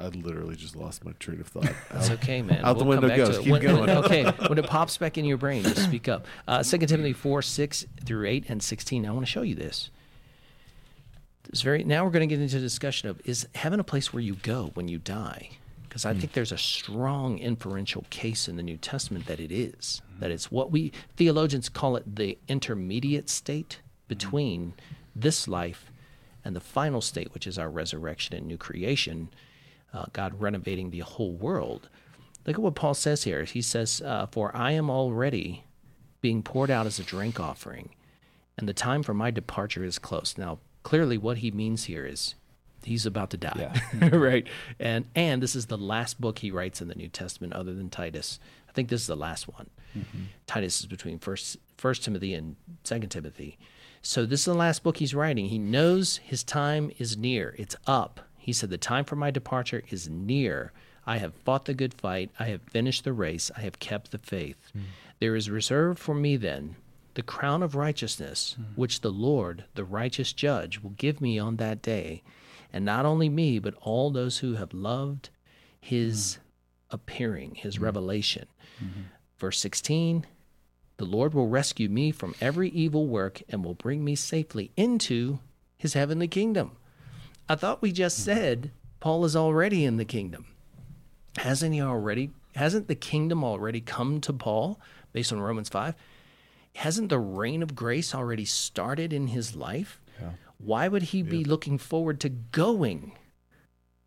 I 0.00 0.08
literally 0.08 0.56
just 0.56 0.74
lost 0.74 1.04
my 1.04 1.12
train 1.20 1.40
of 1.40 1.46
thought. 1.48 1.72
That's 1.92 2.10
okay, 2.10 2.42
man. 2.42 2.64
Out 2.64 2.78
the 2.78 2.84
We'll 2.84 3.00
come 3.00 3.08
window 3.10 3.26
goes. 3.26 3.38
Keep 3.38 3.52
When- 3.52 3.62
going. 3.62 3.90
okay, 3.90 4.24
when 4.48 4.58
it 4.58 4.66
pops 4.66 4.96
back 4.96 5.16
in 5.18 5.24
your 5.24 5.36
brain, 5.36 5.62
just 5.62 5.84
speak 5.84 6.08
up. 6.08 6.26
Uh, 6.48 6.62
2 6.62 6.78
Timothy 6.78 7.12
4, 7.12 7.42
6 7.42 7.86
through 8.04 8.26
8 8.26 8.44
and 8.48 8.62
16. 8.62 9.06
I 9.06 9.10
want 9.12 9.24
to 9.24 9.30
show 9.30 9.42
you 9.42 9.54
this. 9.54 9.90
It's 11.50 11.62
very 11.62 11.82
now 11.84 12.04
we're 12.04 12.10
going 12.10 12.28
to 12.28 12.34
get 12.34 12.42
into 12.42 12.58
a 12.58 12.60
discussion 12.60 13.08
of 13.08 13.20
is 13.24 13.46
heaven 13.54 13.80
a 13.80 13.84
place 13.84 14.12
where 14.12 14.22
you 14.22 14.34
go 14.34 14.70
when 14.74 14.88
you 14.88 14.98
die? 14.98 15.50
Because 15.88 16.04
I 16.04 16.12
think 16.14 16.32
there's 16.32 16.52
a 16.52 16.58
strong 16.58 17.38
inferential 17.38 18.04
case 18.10 18.46
in 18.46 18.56
the 18.56 18.62
New 18.62 18.76
Testament 18.76 19.26
that 19.26 19.40
it 19.40 19.50
is. 19.50 20.02
That 20.20 20.30
it's 20.30 20.50
what 20.50 20.70
we 20.70 20.92
theologians 21.16 21.68
call 21.68 21.96
it 21.96 22.16
the 22.16 22.36
intermediate 22.46 23.30
state 23.30 23.80
between 24.06 24.74
this 25.16 25.48
life 25.48 25.90
and 26.44 26.54
the 26.54 26.60
final 26.60 27.00
state, 27.00 27.32
which 27.34 27.46
is 27.46 27.58
our 27.58 27.70
resurrection 27.70 28.36
and 28.36 28.46
new 28.46 28.56
creation, 28.56 29.30
uh, 29.92 30.06
God 30.12 30.40
renovating 30.40 30.90
the 30.90 31.00
whole 31.00 31.32
world. 31.32 31.88
Look 32.46 32.56
at 32.56 32.62
what 32.62 32.74
Paul 32.74 32.94
says 32.94 33.24
here. 33.24 33.44
He 33.44 33.62
says, 33.62 34.00
uh, 34.04 34.26
For 34.26 34.54
I 34.56 34.72
am 34.72 34.90
already 34.90 35.64
being 36.20 36.42
poured 36.42 36.70
out 36.70 36.86
as 36.86 36.98
a 36.98 37.04
drink 37.04 37.38
offering, 37.38 37.90
and 38.56 38.68
the 38.68 38.74
time 38.74 39.02
for 39.02 39.14
my 39.14 39.30
departure 39.30 39.84
is 39.84 39.98
close. 39.98 40.36
Now, 40.38 40.58
clearly, 40.82 41.18
what 41.18 41.38
he 41.38 41.50
means 41.50 41.84
here 41.84 42.06
is 42.06 42.34
he's 42.84 43.06
about 43.06 43.30
to 43.30 43.36
die, 43.36 43.80
right? 44.12 44.46
And 44.78 45.06
and 45.14 45.42
this 45.42 45.54
is 45.54 45.66
the 45.66 45.78
last 45.78 46.20
book 46.20 46.38
he 46.38 46.50
writes 46.50 46.80
in 46.80 46.88
the 46.88 46.94
New 46.94 47.08
Testament, 47.08 47.52
other 47.52 47.74
than 47.74 47.90
Titus. 47.90 48.40
I 48.68 48.72
think 48.72 48.88
this 48.88 49.00
is 49.00 49.06
the 49.06 49.16
last 49.16 49.48
one. 49.48 49.70
Mm-hmm. 49.96 50.24
Titus 50.46 50.80
is 50.80 50.86
between 50.86 51.18
first 51.18 51.56
First 51.76 52.04
Timothy 52.04 52.34
and 52.34 52.56
Second 52.84 53.10
Timothy. 53.10 53.58
So 54.02 54.24
this 54.24 54.40
is 54.40 54.46
the 54.46 54.54
last 54.54 54.82
book 54.82 54.98
he's 54.98 55.14
writing. 55.14 55.46
He 55.46 55.58
knows 55.58 56.18
his 56.18 56.44
time 56.44 56.90
is 56.98 57.16
near. 57.16 57.54
It's 57.58 57.76
up. 57.86 58.20
He 58.36 58.52
said, 58.52 58.70
The 58.70 58.78
time 58.78 59.04
for 59.04 59.16
my 59.16 59.30
departure 59.30 59.82
is 59.90 60.08
near. 60.08 60.72
I 61.06 61.18
have 61.18 61.34
fought 61.34 61.64
the 61.64 61.74
good 61.74 61.94
fight. 61.94 62.30
I 62.38 62.44
have 62.46 62.62
finished 62.62 63.04
the 63.04 63.12
race. 63.12 63.50
I 63.56 63.60
have 63.60 63.78
kept 63.78 64.10
the 64.10 64.18
faith. 64.18 64.56
Hmm. 64.72 64.80
There 65.20 65.34
is 65.34 65.50
reserved 65.50 65.98
for 65.98 66.14
me 66.14 66.36
then 66.36 66.76
the 67.14 67.22
crown 67.22 67.64
of 67.64 67.74
righteousness, 67.74 68.54
hmm. 68.56 68.62
which 68.76 69.00
the 69.00 69.10
Lord, 69.10 69.64
the 69.74 69.84
righteous 69.84 70.32
judge, 70.32 70.80
will 70.80 70.90
give 70.90 71.20
me 71.20 71.38
on 71.38 71.56
that 71.56 71.82
day. 71.82 72.22
And 72.72 72.84
not 72.84 73.06
only 73.06 73.28
me, 73.28 73.58
but 73.58 73.74
all 73.80 74.10
those 74.10 74.38
who 74.38 74.54
have 74.54 74.74
loved 74.74 75.30
his 75.80 76.38
mm. 76.38 76.94
appearing, 76.94 77.54
his 77.54 77.78
mm. 77.78 77.82
revelation. 77.82 78.46
Mm-hmm. 78.82 79.02
Verse 79.38 79.58
16 79.60 80.26
The 80.96 81.04
Lord 81.04 81.34
will 81.34 81.48
rescue 81.48 81.88
me 81.88 82.10
from 82.10 82.34
every 82.40 82.68
evil 82.70 83.06
work 83.06 83.42
and 83.48 83.64
will 83.64 83.74
bring 83.74 84.04
me 84.04 84.14
safely 84.14 84.70
into 84.76 85.38
his 85.76 85.94
heavenly 85.94 86.28
kingdom. 86.28 86.72
I 87.48 87.54
thought 87.54 87.82
we 87.82 87.92
just 87.92 88.18
mm-hmm. 88.20 88.38
said 88.38 88.70
Paul 89.00 89.24
is 89.24 89.36
already 89.36 89.84
in 89.84 89.96
the 89.96 90.04
kingdom. 90.04 90.46
Hasn't 91.38 91.74
he 91.74 91.80
already? 91.80 92.30
Hasn't 92.54 92.88
the 92.88 92.94
kingdom 92.94 93.44
already 93.44 93.80
come 93.80 94.20
to 94.22 94.32
Paul 94.32 94.80
based 95.12 95.32
on 95.32 95.40
Romans 95.40 95.68
5? 95.68 95.94
Hasn't 96.74 97.08
the 97.08 97.18
reign 97.18 97.62
of 97.62 97.74
grace 97.74 98.14
already 98.14 98.44
started 98.44 99.12
in 99.12 99.28
his 99.28 99.54
life? 99.56 100.00
Why 100.58 100.88
would 100.88 101.04
he 101.04 101.22
be 101.22 101.44
looking 101.44 101.78
forward 101.78 102.20
to 102.20 102.28
going 102.28 103.12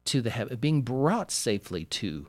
to 0.05 0.21
the 0.21 0.29
heaven, 0.29 0.57
being 0.57 0.81
brought 0.81 1.31
safely 1.31 1.85
to 1.85 2.27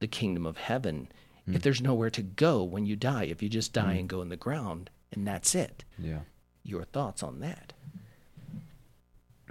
the 0.00 0.08
kingdom 0.08 0.44
of 0.44 0.56
heaven 0.56 1.08
if 1.46 1.60
mm. 1.60 1.62
there's 1.62 1.80
nowhere 1.80 2.10
to 2.10 2.22
go 2.22 2.64
when 2.64 2.84
you 2.84 2.96
die? 2.96 3.24
If 3.24 3.42
you 3.42 3.48
just 3.48 3.72
die 3.72 3.94
mm. 3.94 4.00
and 4.00 4.08
go 4.08 4.22
in 4.22 4.28
the 4.28 4.36
ground 4.36 4.90
and 5.12 5.26
that's 5.26 5.54
it. 5.54 5.84
Yeah. 5.98 6.20
Your 6.64 6.82
thoughts 6.84 7.22
on 7.22 7.40
that? 7.40 7.72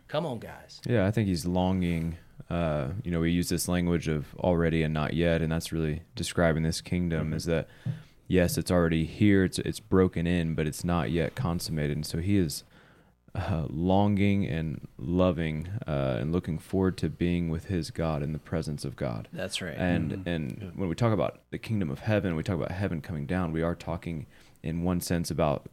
Come 0.07 0.25
on, 0.25 0.39
guys. 0.39 0.81
Yeah, 0.85 1.07
I 1.07 1.11
think 1.11 1.27
he's 1.27 1.45
longing. 1.45 2.17
Uh, 2.49 2.89
you 3.03 3.11
know, 3.11 3.21
we 3.21 3.31
use 3.31 3.49
this 3.49 3.67
language 3.67 4.07
of 4.07 4.35
already 4.35 4.83
and 4.83 4.93
not 4.93 5.13
yet, 5.13 5.41
and 5.41 5.51
that's 5.51 5.71
really 5.71 6.03
describing 6.15 6.63
this 6.63 6.81
kingdom. 6.81 7.27
Mm-hmm. 7.27 7.35
Is 7.35 7.45
that 7.45 7.67
yes, 8.27 8.57
it's 8.57 8.69
already 8.69 9.05
here, 9.05 9.43
it's 9.43 9.59
it's 9.59 9.79
broken 9.79 10.27
in, 10.27 10.53
but 10.53 10.67
it's 10.67 10.83
not 10.83 11.09
yet 11.09 11.35
consummated. 11.35 11.97
And 11.97 12.05
so 12.05 12.19
he 12.19 12.37
is 12.37 12.63
uh, 13.36 13.65
longing 13.69 14.45
and 14.45 14.88
loving 14.97 15.67
uh, 15.88 16.17
and 16.19 16.31
looking 16.31 16.59
forward 16.59 16.97
to 16.97 17.09
being 17.09 17.49
with 17.49 17.65
his 17.65 17.91
God 17.91 18.21
in 18.21 18.31
the 18.31 18.39
presence 18.39 18.86
of 18.86 18.95
God. 18.95 19.27
That's 19.34 19.61
right. 19.61 19.75
And 19.75 20.23
and 20.27 20.71
when 20.75 20.89
we 20.89 20.95
talk 20.95 21.13
about 21.13 21.39
the 21.49 21.57
kingdom 21.57 21.89
of 21.89 21.99
heaven, 21.99 22.36
we 22.36 22.43
talk 22.43 22.55
about 22.55 22.71
heaven 22.71 23.01
coming 23.01 23.25
down. 23.25 23.51
We 23.51 23.61
are 23.61 23.75
talking 23.75 24.27
in 24.61 24.84
one 24.84 25.01
sense 25.01 25.31
about 25.31 25.67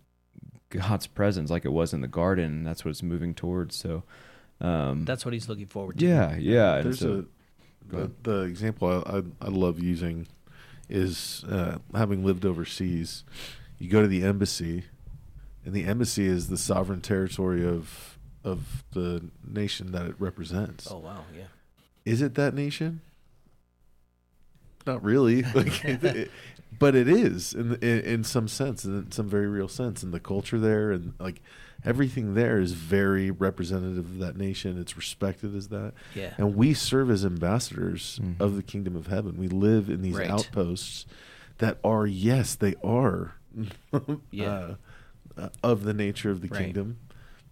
God's 0.70 1.06
presence, 1.06 1.50
like 1.50 1.64
it 1.64 1.72
was 1.72 1.92
in 1.92 2.00
the 2.00 2.08
garden. 2.08 2.64
That's 2.64 2.84
what 2.84 2.90
it's 2.90 3.02
moving 3.02 3.34
towards. 3.34 3.76
So, 3.76 4.04
um, 4.61 5.04
that's 5.04 5.24
what 5.24 5.34
he's 5.34 5.48
looking 5.48 5.66
forward 5.66 5.98
to. 5.98 6.06
yeah, 6.06 6.36
yeah. 6.36 6.80
There's 6.80 7.00
so, 7.00 7.12
a 7.12 7.24
the, 7.90 8.11
the 8.22 8.40
example 8.42 8.88
I, 8.88 9.18
I, 9.18 9.22
I 9.42 9.48
love 9.48 9.80
using 9.80 10.28
is 10.88 11.44
uh, 11.48 11.78
having 11.94 12.24
lived 12.24 12.44
overseas. 12.44 13.24
You 13.78 13.88
go 13.88 14.02
to 14.02 14.08
the 14.08 14.22
embassy, 14.24 14.84
and 15.70 15.76
the 15.76 15.88
embassy 15.88 16.26
is 16.26 16.48
the 16.48 16.58
sovereign 16.58 17.00
territory 17.00 17.64
of 17.64 18.18
of 18.42 18.82
the 18.92 19.22
nation 19.46 19.92
that 19.92 20.04
it 20.06 20.16
represents. 20.18 20.90
Oh 20.90 20.98
wow, 20.98 21.22
yeah. 21.36 21.44
Is 22.04 22.22
it 22.22 22.34
that 22.34 22.54
nation? 22.54 23.02
Not 24.84 25.04
really, 25.04 25.42
like, 25.54 25.84
it- 25.84 26.02
it- 26.04 26.30
but 26.78 26.94
it 26.94 27.08
is 27.08 27.52
in, 27.52 27.74
in 27.82 28.00
in 28.00 28.24
some 28.24 28.48
sense, 28.48 28.84
in 28.84 29.10
some 29.12 29.28
very 29.28 29.46
real 29.46 29.68
sense, 29.68 30.02
and 30.02 30.12
the 30.14 30.20
culture 30.20 30.58
there, 30.58 30.90
and 30.92 31.12
like 31.20 31.42
everything 31.84 32.34
there 32.34 32.58
is 32.58 32.72
very 32.72 33.30
representative 33.30 33.98
of 34.06 34.18
that 34.18 34.36
nation. 34.36 34.78
It's 34.78 34.96
respected 34.96 35.54
as 35.54 35.68
that, 35.68 35.92
Yeah. 36.14 36.32
and 36.38 36.56
we 36.56 36.72
serve 36.74 37.10
as 37.10 37.24
ambassadors 37.24 38.18
Mhm. 38.22 38.40
of 38.40 38.56
the 38.56 38.62
kingdom 38.62 38.96
of 38.96 39.06
heaven. 39.08 39.36
We 39.36 39.48
live 39.48 39.88
in 39.90 40.00
these 40.02 40.14
Right. 40.16 40.30
outposts 40.30 41.06
that 41.58 41.78
are, 41.84 42.06
yes, 42.06 42.54
they 42.54 42.74
are, 42.82 43.34
Yeah. 44.30 44.44
uh, 44.46 44.74
uh, 45.36 45.48
of 45.62 45.84
the 45.84 45.94
nature 45.94 46.30
of 46.30 46.40
the 46.40 46.48
Right. 46.48 46.64
kingdom, 46.64 46.98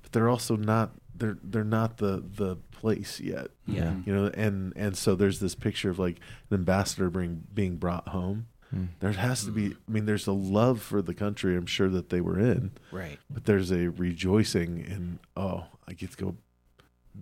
but 0.03 0.13
they're 0.13 0.29
also 0.29 0.57
not. 0.57 0.93
They're 1.15 1.39
they're 1.43 1.65
not 1.65 1.97
the 1.99 2.23
the 2.37 2.57
place 2.71 3.19
yet 3.19 3.49
Yeah. 3.67 3.97
you 4.07 4.15
know 4.15 4.27
and 4.35 4.73
and 4.77 4.97
so 4.97 5.17
there's 5.17 5.41
this 5.41 5.57
picture 5.57 5.91
of 5.91 5.99
like 5.99 6.21
an 6.51 6.55
ambassador 6.55 7.11
being 7.11 7.43
being 7.53 7.77
brought 7.77 8.09
home 8.09 8.47
Mm. 8.73 8.89
there 9.01 9.11
has 9.13 9.45
to 9.47 9.51
be 9.51 9.69
i 9.89 9.91
mean 9.91 10.05
there's 10.05 10.27
a 10.29 10.33
love 10.33 10.81
for 10.83 11.01
the 11.03 11.15
country 11.15 11.57
i'm 11.57 11.67
sure 11.67 11.89
that 11.89 12.11
they 12.11 12.21
were 12.21 12.39
in 12.39 12.71
Right. 12.93 13.19
but 13.29 13.47
there's 13.47 13.73
a 13.73 13.89
rejoicing 13.89 14.79
in 14.79 15.19
oh 15.37 15.65
i 15.89 15.93
get 15.95 16.11
to 16.13 16.17
go 16.19 16.37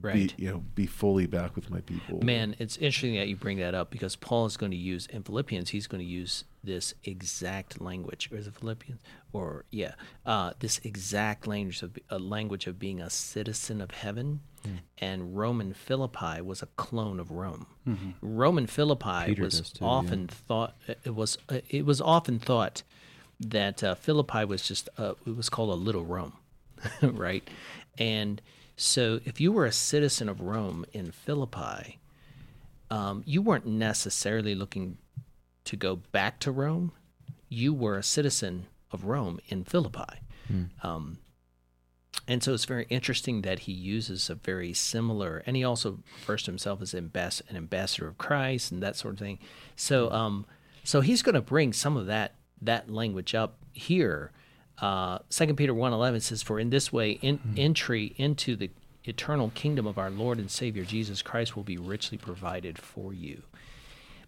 Right. 0.00 0.34
be 0.36 0.44
you 0.44 0.50
know 0.50 0.64
be 0.74 0.86
fully 0.86 1.26
back 1.26 1.56
with 1.56 1.70
my 1.70 1.80
people 1.80 2.20
Man, 2.22 2.56
it's 2.58 2.76
interesting 2.76 3.14
that 3.16 3.28
you 3.28 3.36
bring 3.36 3.58
that 3.58 3.74
up 3.74 3.90
because 3.90 4.16
Paul 4.16 4.46
is 4.46 4.56
going 4.56 4.72
to 4.72 4.78
use 4.78 5.06
in 5.06 5.22
Philippians. 5.22 5.70
He's 5.70 5.86
going 5.86 6.02
to 6.02 6.08
use 6.08 6.44
this 6.62 6.94
exact 7.04 7.80
language, 7.80 8.28
or 8.32 8.36
is 8.36 8.46
it 8.46 8.54
Philippians? 8.54 9.00
Or 9.32 9.64
yeah, 9.70 9.92
uh, 10.24 10.52
this 10.58 10.80
exact 10.84 11.46
language 11.46 11.82
of 11.82 11.96
a 12.10 12.18
language 12.18 12.66
of 12.66 12.78
being 12.78 13.00
a 13.00 13.10
citizen 13.10 13.80
of 13.80 13.90
heaven. 13.92 14.40
And 14.98 15.36
Roman 15.36 15.74
Philippi 15.74 16.40
was 16.40 16.60
a 16.60 16.66
clone 16.66 17.20
of 17.20 17.30
Rome. 17.30 17.66
Roman 18.20 18.66
Philippi 18.66 19.26
Peter 19.26 19.44
was 19.44 19.70
too, 19.70 19.84
yeah. 19.84 19.90
often 19.90 20.26
thought 20.26 20.74
it 21.04 21.14
was 21.14 21.38
uh, 21.48 21.60
it 21.70 21.86
was 21.86 22.00
often 22.00 22.40
thought 22.40 22.82
that 23.38 23.84
uh, 23.84 23.94
Philippi 23.94 24.44
was 24.44 24.66
just 24.66 24.88
uh, 24.98 25.14
it 25.24 25.36
was 25.36 25.48
called 25.48 25.70
a 25.70 25.74
little 25.74 26.04
Rome, 26.04 26.32
right? 27.02 27.48
And 27.96 28.42
so 28.76 29.20
if 29.24 29.40
you 29.40 29.52
were 29.52 29.66
a 29.66 29.72
citizen 29.72 30.28
of 30.28 30.40
Rome 30.40 30.84
in 30.92 31.10
Philippi, 31.12 31.98
um, 32.90 33.22
you 33.26 33.42
weren't 33.42 33.66
necessarily 33.66 34.54
looking 34.54 34.98
to 35.64 35.76
go 35.76 35.96
back 36.12 36.38
to 36.40 36.50
Rome. 36.52 36.92
You 37.48 37.72
were 37.74 37.96
a 37.96 38.02
citizen 38.02 38.66
of 38.92 39.04
Rome 39.04 39.40
in 39.48 39.64
Philippi. 39.64 40.20
Um, 40.82 41.18
And 42.28 42.42
so 42.42 42.54
it's 42.54 42.64
very 42.64 42.86
interesting 42.88 43.42
that 43.42 43.60
he 43.60 43.72
uses 43.72 44.28
a 44.30 44.34
very 44.34 44.72
similar, 44.72 45.42
and 45.46 45.54
he 45.56 45.62
also 45.62 45.98
refers 46.18 46.42
to 46.44 46.50
himself 46.50 46.82
as 46.82 46.92
ambas- 46.94 47.42
an 47.48 47.56
ambassador 47.56 48.08
of 48.08 48.18
Christ 48.18 48.72
and 48.72 48.82
that 48.82 48.96
sort 48.96 49.14
of 49.14 49.20
thing. 49.20 49.38
So, 49.76 50.10
um, 50.10 50.44
so 50.82 51.02
he's 51.02 51.22
going 51.22 51.34
to 51.36 51.40
bring 51.40 51.72
some 51.72 51.96
of 51.96 52.06
that 52.06 52.34
that 52.62 52.90
language 52.90 53.34
up 53.34 53.58
here. 53.72 54.32
Uh, 54.78 55.18
Second 55.30 55.56
Peter 55.56 55.74
one 55.74 55.92
eleven 55.92 56.20
says, 56.20 56.42
"For 56.42 56.60
in 56.60 56.70
this 56.70 56.92
way, 56.92 57.12
in, 57.22 57.38
entry 57.56 58.14
into 58.16 58.56
the 58.56 58.70
eternal 59.04 59.50
kingdom 59.54 59.86
of 59.86 59.98
our 59.98 60.10
Lord 60.10 60.38
and 60.38 60.50
Savior 60.50 60.84
Jesus 60.84 61.22
Christ 61.22 61.56
will 61.56 61.62
be 61.64 61.78
richly 61.78 62.18
provided 62.18 62.78
for 62.78 63.12
you." 63.14 63.42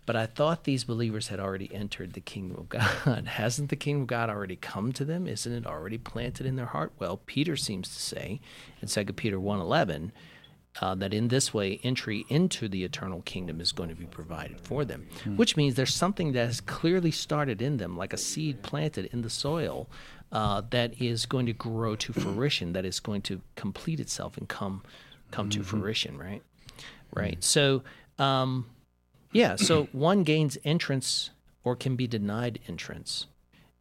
But 0.07 0.16
I 0.16 0.24
thought 0.24 0.64
these 0.64 0.84
believers 0.84 1.28
had 1.28 1.38
already 1.38 1.68
entered 1.74 2.14
the 2.14 2.20
kingdom 2.22 2.57
of 2.57 2.68
God. 3.05 3.26
Hasn't 3.26 3.68
the 3.68 3.76
kingdom 3.76 4.03
of 4.03 4.09
God 4.09 4.30
already 4.30 4.57
come 4.57 4.90
to 4.92 5.05
them? 5.05 5.26
Isn't 5.26 5.53
it 5.53 5.66
already 5.66 5.99
planted 5.99 6.46
in 6.46 6.57
their 6.57 6.64
heart? 6.66 6.92
Well, 6.99 7.20
Peter 7.26 7.57
seems 7.57 7.88
to 7.88 8.01
say 8.01 8.40
in 8.80 8.88
2 8.88 9.05
Peter 9.12 9.36
1.11 9.36 10.12
uh, 10.80 10.94
that 10.94 11.12
in 11.12 11.28
this 11.28 11.53
way 11.53 11.78
entry 11.82 12.24
into 12.30 12.68
the 12.68 12.84
eternal 12.84 13.20
kingdom 13.22 13.61
is 13.61 13.72
going 13.72 13.90
to 13.90 13.94
be 13.94 14.07
provided 14.07 14.61
for 14.62 14.84
them, 14.86 15.07
which 15.36 15.59
means 15.59 15.74
there's 15.74 15.94
something 15.94 16.32
that 16.32 16.46
has 16.46 16.62
clearly 16.62 17.11
started 17.11 17.61
in 17.61 17.76
them, 17.76 17.94
like 17.96 18.14
a 18.14 18.18
seed 18.18 18.62
planted 18.62 19.11
in 19.12 19.20
the 19.20 19.30
soil, 19.30 19.90
uh, 20.32 20.62
that 20.70 21.00
is 21.00 21.26
going 21.26 21.46
to 21.46 21.52
grow 21.52 21.96
to 21.96 22.12
fruition, 22.12 22.72
that 22.74 22.84
is 22.84 23.00
going 23.00 23.22
to 23.22 23.40
complete 23.56 24.00
itself 24.00 24.36
and 24.36 24.48
come 24.48 24.82
come 25.30 25.50
to 25.50 25.62
fruition, 25.62 26.16
right? 26.18 26.42
Right. 27.14 27.42
So, 27.44 27.82
um, 28.18 28.66
yeah, 29.32 29.56
so 29.56 29.84
one 29.92 30.22
gains 30.24 30.56
entrance 30.64 31.30
or 31.64 31.76
can 31.76 31.96
be 31.96 32.06
denied 32.06 32.58
entrance 32.68 33.26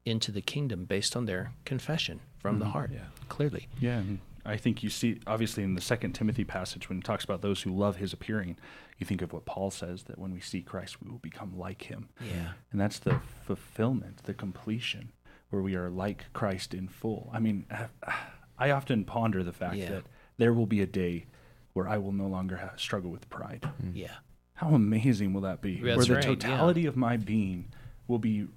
into 0.06 0.32
the 0.32 0.42
kingdom 0.42 0.86
based 0.86 1.16
on 1.16 1.26
their 1.26 1.52
confession 1.66 2.20
from 2.40 2.60
the 2.60 2.66
heart, 2.66 2.92
Yeah. 2.94 3.00
clearly. 3.30 3.68
Yeah, 3.80 4.02
I 4.46 4.56
think 4.56 4.82
you 4.84 4.90
see 4.90 5.20
obviously 5.28 5.64
in 5.64 5.76
the 5.76 5.82
second 5.82 6.14
Timothy 6.14 6.46
passage 6.46 6.88
when 6.88 7.00
it 7.00 7.04
talks 7.04 7.26
about 7.26 7.42
those 7.42 7.62
who 7.64 7.72
love 7.76 7.98
his 7.98 8.14
appearing, 8.14 8.58
you 8.98 9.06
think 9.06 9.22
of 9.22 9.34
what 9.34 9.46
Paul 9.46 9.70
says 9.72 10.04
that 10.04 10.18
when 10.18 10.34
we 10.34 10.40
see 10.40 10.62
Christ 10.62 11.02
we 11.02 11.10
will 11.10 11.18
become 11.20 11.58
like 11.58 11.84
him. 11.84 12.08
Yeah. 12.26 12.52
And 12.72 12.80
that's 12.80 13.00
the 13.00 13.20
fulfillment, 13.46 14.24
the 14.24 14.34
completion 14.34 15.12
where 15.50 15.62
we 15.62 15.76
are 15.76 15.90
like 15.90 16.26
Christ 16.34 16.74
in 16.74 16.88
full. 16.88 17.30
I 17.34 17.40
mean, 17.40 17.66
I 18.60 18.72
often 18.72 19.06
ponder 19.06 19.44
the 19.44 19.54
fact 19.54 19.76
Yeah. 19.76 19.90
that 19.92 20.04
there 20.38 20.54
will 20.54 20.66
be 20.66 20.82
a 20.82 20.86
day 20.88 21.26
where 21.74 21.88
I 21.88 21.98
will 21.98 22.12
no 22.12 22.28
longer 22.28 22.58
have, 22.58 22.80
struggle 22.80 23.12
with 23.12 23.30
pride. 23.30 23.68
Yeah. 23.94 24.16
How 24.56 24.70
amazing 24.70 25.34
will 25.34 25.42
that 25.42 25.62
be? 25.62 25.76
That's 25.80 25.98
Where 25.98 26.06
the 26.06 26.14
right, 26.16 26.24
yeah. 26.26 26.30
totality 26.36 26.86
of 26.88 26.98
my 26.98 27.18
being 27.18 27.72
will 28.08 28.18
be 28.20 28.48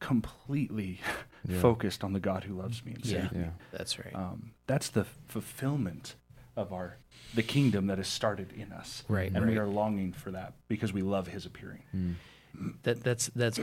completely 0.00 1.00
Yeah. 1.46 1.60
focused 1.60 2.02
on 2.02 2.14
the 2.14 2.20
God 2.20 2.44
who 2.44 2.54
loves 2.54 2.82
me 2.86 2.92
and 2.94 3.04
Yeah. 3.04 3.20
saves 3.22 3.32
me. 3.32 3.40
Yeah. 3.40 3.50
That's 3.70 3.98
right. 3.98 4.14
Um, 4.14 4.52
that's 4.66 4.88
the 4.88 5.04
fulfillment 5.28 6.14
of 6.56 6.72
our 6.72 6.96
the 7.34 7.42
kingdom 7.42 7.86
that 7.88 7.98
has 7.98 8.08
started 8.08 8.50
in 8.52 8.72
us, 8.72 9.02
Right, 9.08 9.30
And 9.34 9.46
we 9.46 9.58
are 9.58 9.66
longing 9.66 10.12
for 10.14 10.30
that 10.30 10.54
because 10.68 10.94
we 10.94 11.02
love 11.02 11.26
His 11.26 11.44
appearing. 11.44 11.82
That 12.84 13.02
that's 13.04 13.26
that's 13.34 13.58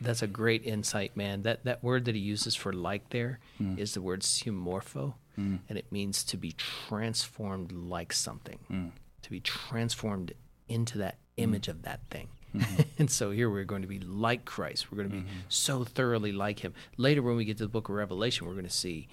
that's 0.00 0.22
a 0.22 0.26
great 0.26 0.64
insight, 0.64 1.16
man. 1.16 1.42
That 1.42 1.64
that 1.64 1.82
word 1.82 2.04
that 2.06 2.14
he 2.14 2.20
uses 2.20 2.54
for 2.54 2.72
like 2.72 3.10
there 3.10 3.38
mm. 3.60 3.78
is 3.78 3.94
the 3.94 4.02
word 4.02 4.22
sumorpho, 4.22 5.14
mm. 5.38 5.58
and 5.68 5.78
it 5.78 5.90
means 5.90 6.24
to 6.24 6.36
be 6.36 6.52
transformed 6.52 7.72
like 7.72 8.12
something, 8.12 8.58
mm. 8.70 8.90
to 9.22 9.30
be 9.30 9.40
transformed 9.40 10.32
into 10.68 10.98
that 10.98 11.18
image 11.36 11.68
of 11.68 11.82
that 11.82 12.00
thing. 12.10 12.28
Mm-hmm. 12.54 12.82
and 12.98 13.10
so 13.10 13.30
here 13.30 13.50
we're 13.50 13.64
going 13.64 13.82
to 13.82 13.88
be 13.88 14.00
like 14.00 14.44
Christ. 14.44 14.90
We're 14.90 14.96
going 14.96 15.10
to 15.10 15.16
be 15.16 15.22
mm-hmm. 15.22 15.38
so 15.48 15.84
thoroughly 15.84 16.32
like 16.32 16.60
him. 16.60 16.74
Later, 16.96 17.22
when 17.22 17.36
we 17.36 17.44
get 17.44 17.58
to 17.58 17.64
the 17.64 17.68
book 17.68 17.88
of 17.88 17.94
Revelation, 17.94 18.46
we're 18.46 18.54
going 18.54 18.64
to 18.64 18.70
see 18.70 19.08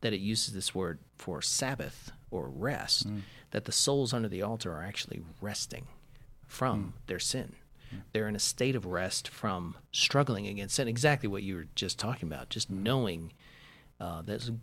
that 0.00 0.12
it 0.12 0.20
uses 0.20 0.54
this 0.54 0.74
word 0.74 0.98
for 1.16 1.40
Sabbath 1.40 2.12
or 2.30 2.48
rest, 2.48 3.06
that 3.52 3.64
the 3.64 3.72
souls 3.72 4.12
under 4.12 4.28
the 4.28 4.42
altar 4.42 4.72
are 4.72 4.82
actually 4.82 5.22
resting 5.40 5.86
from 6.46 6.94
their 7.06 7.18
sin. 7.18 7.54
They're 8.12 8.28
in 8.28 8.36
a 8.36 8.40
state 8.40 8.74
of 8.76 8.86
rest 8.86 9.28
from 9.28 9.76
struggling 9.92 10.46
against 10.46 10.74
sin. 10.76 10.88
Exactly 10.88 11.28
what 11.28 11.42
you 11.42 11.56
were 11.56 11.66
just 11.74 11.98
talking 11.98 12.28
about, 12.28 12.48
just 12.50 12.70
knowing 12.70 13.32
uh, 14.00 14.22
that's 14.22 14.46
g- 14.48 14.54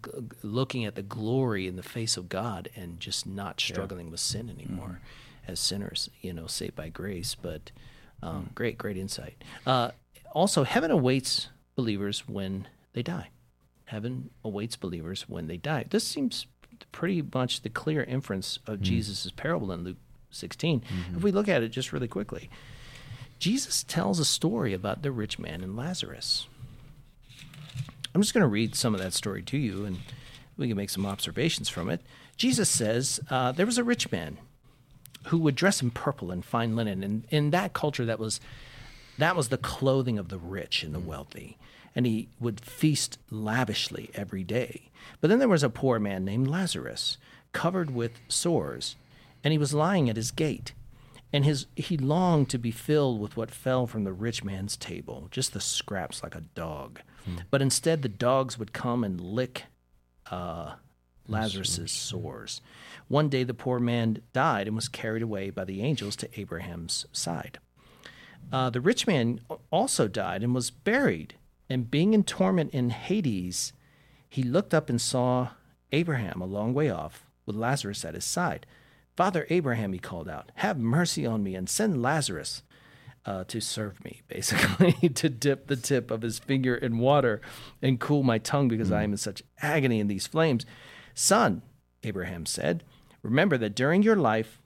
looking 0.44 0.86
at 0.86 0.96
the 0.96 1.02
glory 1.02 1.68
in 1.68 1.76
the 1.76 1.84
face 1.84 2.18
of 2.18 2.30
God 2.30 2.70
and 2.76 3.00
just 3.00 3.26
not 3.26 3.60
struggling 3.60 4.12
with 4.12 4.20
sin 4.20 4.50
anymore 4.50 5.00
as 5.48 5.60
sinners, 5.60 6.10
you 6.22 6.34
know, 6.34 6.48
saved 6.48 6.76
by 6.76 6.90
grace. 6.90 7.36
But 7.36 7.72
um, 8.22 8.50
great, 8.56 8.78
great 8.78 8.98
insight. 8.98 9.42
Uh, 9.66 9.92
also, 10.34 10.64
heaven 10.64 10.92
awaits 10.92 11.50
believers 11.76 12.28
when 12.28 12.68
they 12.94 13.02
die. 13.04 13.30
Heaven 13.86 14.30
awaits 14.44 14.76
believers 14.76 15.24
when 15.28 15.48
they 15.48 15.58
die. 15.58 15.86
This 15.90 16.06
seems 16.06 16.46
pretty 16.92 17.22
much 17.34 17.62
the 17.62 17.70
clear 17.70 18.04
inference 18.04 18.60
of 18.68 18.82
Jesus' 18.82 19.32
parable 19.36 19.72
in 19.72 19.84
Luke 19.84 19.98
16. 20.32 20.82
If 21.16 21.24
we 21.24 21.32
look 21.32 21.48
at 21.48 21.62
it 21.64 21.70
just 21.70 21.92
really 21.94 22.08
quickly, 22.08 22.50
Jesus 23.42 23.82
tells 23.82 24.20
a 24.20 24.24
story 24.24 24.72
about 24.72 25.02
the 25.02 25.12
rich 25.12 25.40
man 25.40 25.64
and 25.64 25.76
Lazarus. 25.76 26.46
I'm 28.14 28.22
just 28.22 28.36
going 28.36 28.44
to 28.44 28.48
read 28.48 28.76
some 28.76 28.94
of 28.94 29.02
that 29.02 29.14
story 29.14 29.42
to 29.42 29.58
you, 29.58 29.84
and 29.84 29.98
we 30.58 30.68
can 30.68 30.78
make 30.78 30.92
some 30.92 31.08
observations 31.08 31.68
from 31.68 31.90
it. 31.90 32.02
Jesus 32.38 32.70
says 32.70 33.20
uh, 33.32 33.52
there 33.52 33.66
was 33.66 33.80
a 33.80 33.84
rich 33.84 34.12
man 34.12 34.38
who 35.30 35.40
would 35.40 35.56
dress 35.56 35.82
in 35.82 35.90
purple 35.90 36.30
and 36.30 36.46
fine 36.46 36.76
linen, 36.76 37.04
and 37.04 37.26
in 37.32 37.50
that 37.50 37.74
culture, 37.74 38.06
that 38.06 38.20
was 38.20 38.40
that 39.18 39.36
was 39.36 39.50
the 39.50 39.58
clothing 39.58 40.20
of 40.20 40.30
the 40.30 40.38
rich 40.38 40.84
and 40.84 40.94
the 40.94 41.00
wealthy, 41.00 41.58
and 41.96 42.06
he 42.06 42.30
would 42.40 42.62
feast 42.62 43.18
lavishly 43.32 44.12
every 44.14 44.44
day. 44.44 44.92
But 45.20 45.32
then 45.32 45.40
there 45.40 45.48
was 45.48 45.64
a 45.64 45.70
poor 45.70 45.98
man 45.98 46.24
named 46.24 46.48
Lazarus, 46.48 47.18
covered 47.54 47.90
with 47.90 48.20
sores, 48.28 48.98
and 49.44 49.52
he 49.52 49.58
was 49.58 49.74
lying 49.74 50.12
at 50.12 50.16
his 50.16 50.30
gate. 50.30 50.74
And 51.34 51.46
his 51.46 51.68
he 51.76 51.98
longed 51.98 52.50
to 52.50 52.58
be 52.58 52.72
filled 52.72 53.22
with 53.22 53.38
what 53.38 53.52
fell 53.52 53.88
from 53.88 54.04
the 54.04 54.12
rich 54.14 54.44
man's 54.44 54.76
table, 54.76 55.28
just 55.32 55.54
the 55.54 55.62
scraps 55.62 56.24
like 56.24 56.36
a 56.36 56.42
dog. 56.42 57.02
But 57.50 57.62
instead, 57.62 58.02
the 58.02 58.10
dogs 58.10 58.58
would 58.58 58.74
come 58.74 59.04
and 59.04 59.22
lick 59.22 59.66
uh, 60.30 60.74
Lazarus's 61.28 61.92
sores. 61.92 62.62
One 63.08 63.30
day, 63.30 63.44
the 63.44 63.54
poor 63.54 63.80
man 63.80 64.22
died 64.34 64.68
and 64.68 64.76
was 64.76 64.88
carried 64.88 65.22
away 65.22 65.50
by 65.52 65.64
the 65.66 65.82
angels 65.82 66.16
to 66.18 66.40
Abraham's 66.40 67.06
side. 67.12 67.60
Uh, 68.52 68.70
the 68.70 68.82
rich 68.82 69.08
man 69.08 69.40
also 69.70 70.08
died 70.08 70.44
and 70.44 70.54
was 70.54 70.72
buried. 70.72 71.36
And 71.70 71.90
being 71.92 72.14
in 72.14 72.24
torment 72.24 72.74
in 72.74 72.90
Hades, 72.90 73.72
he 74.28 74.44
looked 74.44 74.74
up 74.74 74.90
and 74.90 75.00
saw 75.00 75.50
Abraham 75.92 76.42
a 76.42 76.46
long 76.46 76.74
way 76.74 76.90
off 76.90 77.26
with 77.46 77.56
Lazarus 77.56 78.04
at 78.04 78.16
his 78.16 78.26
side. 78.26 78.66
Father 79.16 79.46
Abraham, 79.50 79.94
he 79.94 80.00
called 80.00 80.30
out, 80.30 80.52
have 80.56 80.78
mercy 80.78 81.26
on 81.26 81.44
me 81.44 81.56
and 81.56 81.70
send 81.70 82.02
Lazarus 82.02 82.64
uh, 83.26 83.44
to 83.46 83.60
serve 83.60 84.04
me, 84.04 84.22
basically, 84.28 85.10
to 85.10 85.30
dip 85.30 85.68
the 85.68 85.76
tip 85.76 86.12
of 86.12 86.22
his 86.22 86.40
finger 86.40 86.76
in 86.76 86.98
water 86.98 87.42
and 87.82 88.00
cool 88.00 88.24
my 88.24 88.38
tongue 88.38 88.68
because 88.68 88.92
I 88.92 89.04
am 89.04 89.12
in 89.12 89.18
such 89.18 89.44
agony 89.62 90.00
in 90.00 90.08
these 90.08 90.28
flames. 90.28 90.66
Son, 91.14 91.62
Abraham 92.04 92.46
said, 92.46 92.84
remember 93.22 93.58
that 93.58 93.76
during 93.76 94.02
your 94.02 94.16
life 94.16 94.60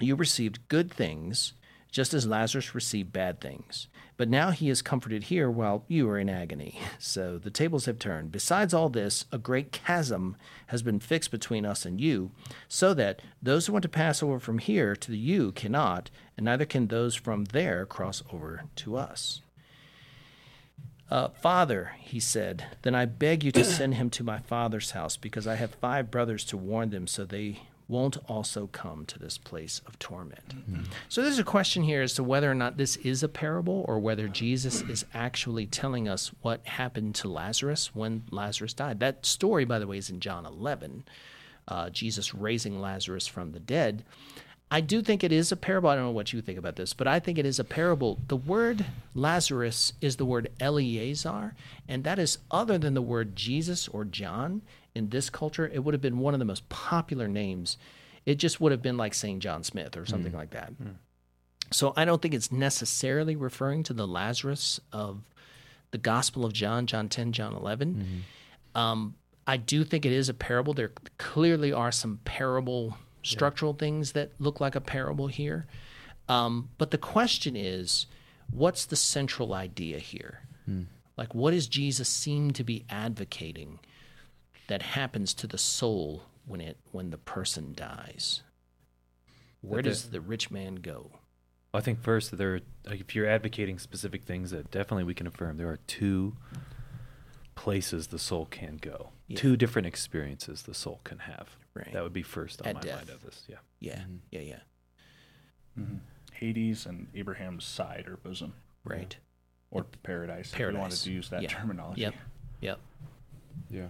you 0.00 0.14
received 0.14 0.68
good 0.68 0.92
things, 0.92 1.54
just 1.90 2.12
as 2.12 2.26
Lazarus 2.26 2.74
received 2.74 3.12
bad 3.12 3.40
things. 3.40 3.88
But 4.16 4.28
now 4.28 4.50
he 4.50 4.70
is 4.70 4.80
comforted 4.80 5.24
here 5.24 5.50
while 5.50 5.84
you 5.88 6.08
are 6.08 6.18
in 6.18 6.28
agony. 6.28 6.78
So 6.98 7.38
the 7.38 7.50
tables 7.50 7.84
have 7.84 7.98
turned. 7.98 8.32
Besides 8.32 8.74
all 8.74 8.88
this, 8.88 9.26
a 9.30 9.38
great 9.38 9.70
chasm 9.70 10.36
has 10.68 10.82
been 10.82 10.98
fixed 10.98 11.30
between 11.30 11.64
us 11.64 11.84
and 11.84 12.00
you, 12.00 12.30
so 12.68 12.94
that 12.94 13.20
those 13.40 13.66
who 13.66 13.72
want 13.72 13.82
to 13.84 13.88
pass 13.88 14.22
over 14.22 14.40
from 14.40 14.58
here 14.58 14.96
to 14.96 15.10
the 15.10 15.18
you 15.18 15.52
cannot, 15.52 16.10
and 16.36 16.46
neither 16.46 16.64
can 16.64 16.88
those 16.88 17.14
from 17.14 17.44
there 17.46 17.86
cross 17.86 18.22
over 18.32 18.64
to 18.76 18.96
us. 18.96 19.40
Uh, 21.10 21.28
Father, 21.28 21.92
he 22.00 22.18
said, 22.18 22.64
then 22.82 22.94
I 22.94 23.04
beg 23.04 23.44
you 23.44 23.52
to 23.52 23.64
send 23.64 23.94
him 23.94 24.10
to 24.10 24.24
my 24.24 24.40
father's 24.40 24.90
house, 24.92 25.16
because 25.16 25.46
I 25.46 25.54
have 25.54 25.74
five 25.74 26.10
brothers 26.10 26.44
to 26.46 26.56
warn 26.56 26.90
them, 26.90 27.06
so 27.06 27.24
they 27.24 27.60
won't 27.88 28.16
also 28.28 28.66
come 28.66 29.06
to 29.06 29.18
this 29.18 29.38
place 29.38 29.80
of 29.86 29.98
torment. 29.98 30.54
So 31.08 31.22
there's 31.22 31.38
a 31.38 31.44
question 31.44 31.84
here 31.84 32.02
as 32.02 32.14
to 32.14 32.24
whether 32.24 32.50
or 32.50 32.54
not 32.54 32.76
this 32.76 32.96
is 32.96 33.22
a 33.22 33.28
parable 33.28 33.84
or 33.86 33.98
whether 34.00 34.26
Jesus 34.28 34.82
is 34.82 35.04
actually 35.14 35.66
telling 35.66 36.08
us 36.08 36.32
what 36.42 36.66
happened 36.66 37.14
to 37.16 37.28
Lazarus 37.28 37.94
when 37.94 38.24
Lazarus 38.30 38.74
died. 38.74 38.98
That 39.00 39.24
story, 39.24 39.64
by 39.64 39.78
the 39.78 39.86
way, 39.86 39.98
is 39.98 40.10
in 40.10 40.20
John 40.20 40.44
11, 40.44 41.04
uh, 41.68 41.90
Jesus 41.90 42.34
raising 42.34 42.80
Lazarus 42.80 43.26
from 43.26 43.52
the 43.52 43.60
dead. 43.60 44.04
I 44.68 44.80
do 44.80 45.00
think 45.00 45.22
it 45.22 45.30
is 45.30 45.52
a 45.52 45.56
parable. 45.56 45.88
I 45.88 45.94
don't 45.94 46.06
know 46.06 46.10
what 46.10 46.32
you 46.32 46.42
think 46.42 46.58
about 46.58 46.74
this, 46.74 46.92
but 46.92 47.06
I 47.06 47.20
think 47.20 47.38
it 47.38 47.46
is 47.46 47.60
a 47.60 47.64
parable. 47.64 48.18
The 48.26 48.36
word 48.36 48.84
Lazarus 49.14 49.92
is 50.00 50.16
the 50.16 50.24
word 50.24 50.50
Eleazar, 50.58 51.54
and 51.88 52.02
that 52.02 52.18
is 52.18 52.38
other 52.50 52.76
than 52.76 52.94
the 52.94 53.02
word 53.02 53.36
Jesus 53.36 53.86
or 53.86 54.04
John 54.04 54.62
in 54.96 55.10
this 55.10 55.30
culture. 55.30 55.68
It 55.72 55.84
would 55.84 55.94
have 55.94 56.00
been 56.00 56.18
one 56.18 56.34
of 56.34 56.38
the 56.40 56.44
most 56.44 56.68
popular 56.68 57.28
names. 57.28 57.76
It 58.24 58.36
just 58.36 58.60
would 58.60 58.72
have 58.72 58.82
been 58.82 58.96
like 58.96 59.14
St. 59.14 59.40
John 59.40 59.62
Smith 59.62 59.96
or 59.96 60.04
something 60.06 60.32
like 60.32 60.50
that. 60.50 60.72
So 61.72 61.92
I 61.96 62.04
don't 62.04 62.20
think 62.22 62.34
it's 62.34 62.50
necessarily 62.50 63.36
referring 63.36 63.82
to 63.84 63.92
the 63.92 64.06
Lazarus 64.06 64.80
of 64.92 65.22
the 65.90 65.98
Gospel 65.98 66.44
of 66.44 66.52
John, 66.52 66.86
John 66.86 67.08
10, 67.08 67.32
John 67.32 67.54
11. 67.54 68.24
Um, 68.74 69.14
I 69.46 69.56
do 69.56 69.84
think 69.84 70.04
it 70.04 70.12
is 70.12 70.28
a 70.28 70.34
parable. 70.34 70.74
There 70.74 70.92
clearly 71.18 71.72
are 71.72 71.92
some 71.92 72.20
parable 72.24 72.96
structural 73.22 73.72
things 73.74 74.12
that 74.12 74.30
look 74.38 74.60
like 74.60 74.74
a 74.74 74.80
parable 74.80 75.26
here. 75.28 75.66
Um, 76.28 76.70
but 76.78 76.90
the 76.90 76.98
question 76.98 77.54
is, 77.56 78.06
what's 78.50 78.84
the 78.86 78.96
central 78.96 79.54
idea 79.54 79.98
here? 79.98 80.40
Like, 81.16 81.34
what 81.34 81.52
does 81.52 81.66
Jesus 81.68 82.08
seem 82.08 82.50
to 82.52 82.64
be 82.64 82.84
advocating 82.90 83.78
that 84.68 84.82
happens 84.82 85.32
to 85.34 85.46
the 85.46 85.58
soul 85.58 86.24
when 86.44 86.60
it 86.60 86.78
when 86.92 87.10
the 87.10 87.18
person 87.18 87.72
dies? 87.74 88.42
Where 89.60 89.82
That 89.82 89.88
does 89.88 90.04
the- 90.04 90.10
the 90.10 90.20
rich 90.20 90.50
man 90.50 90.76
go? 90.76 91.18
I 91.74 91.80
think 91.80 92.00
first 92.00 92.36
there, 92.36 92.60
like, 92.86 93.00
if 93.00 93.14
you're 93.14 93.26
advocating 93.26 93.78
specific 93.78 94.22
things, 94.24 94.50
that 94.50 94.70
definitely 94.70 95.04
we 95.04 95.14
can 95.14 95.26
affirm 95.26 95.56
there 95.56 95.68
are 95.70 95.76
two 95.86 96.36
places 97.54 98.08
the 98.08 98.18
soul 98.18 98.46
can 98.46 98.76
go, 98.76 99.12
Yeah. 99.28 99.36
two 99.38 99.56
different 99.56 99.86
experiences 99.86 100.62
the 100.62 100.74
soul 100.74 101.00
can 101.04 101.18
have. 101.20 101.56
Right. 101.74 101.92
That 101.92 102.02
would 102.02 102.12
be 102.12 102.22
first 102.22 102.62
on 102.62 102.68
At 102.68 102.74
my 102.76 102.80
death. 102.80 102.96
mind 102.96 103.10
of 103.10 103.22
this. 103.22 103.44
Yeah. 103.48 103.58
Yeah, 103.80 103.98
Mhm. 104.00 104.18
yeah, 104.30 104.40
yeah. 104.40 104.60
Mm-hmm. 105.78 105.96
Hades 106.32 106.86
and 106.86 107.08
Abraham's 107.14 107.64
side 107.64 108.06
or 108.08 108.16
bosom 108.18 108.54
Right. 108.84 109.16
or 109.70 109.84
paradise. 109.84 110.52
If 110.52 110.58
you 110.58 110.72
wanted 110.76 110.96
to 110.98 111.12
use 111.12 111.28
that 111.30 111.42
Yeah. 111.42 111.48
terminology. 111.48 112.02
Yep. 112.02 112.14
Yep. 112.60 112.80
Yeah, 113.70 113.88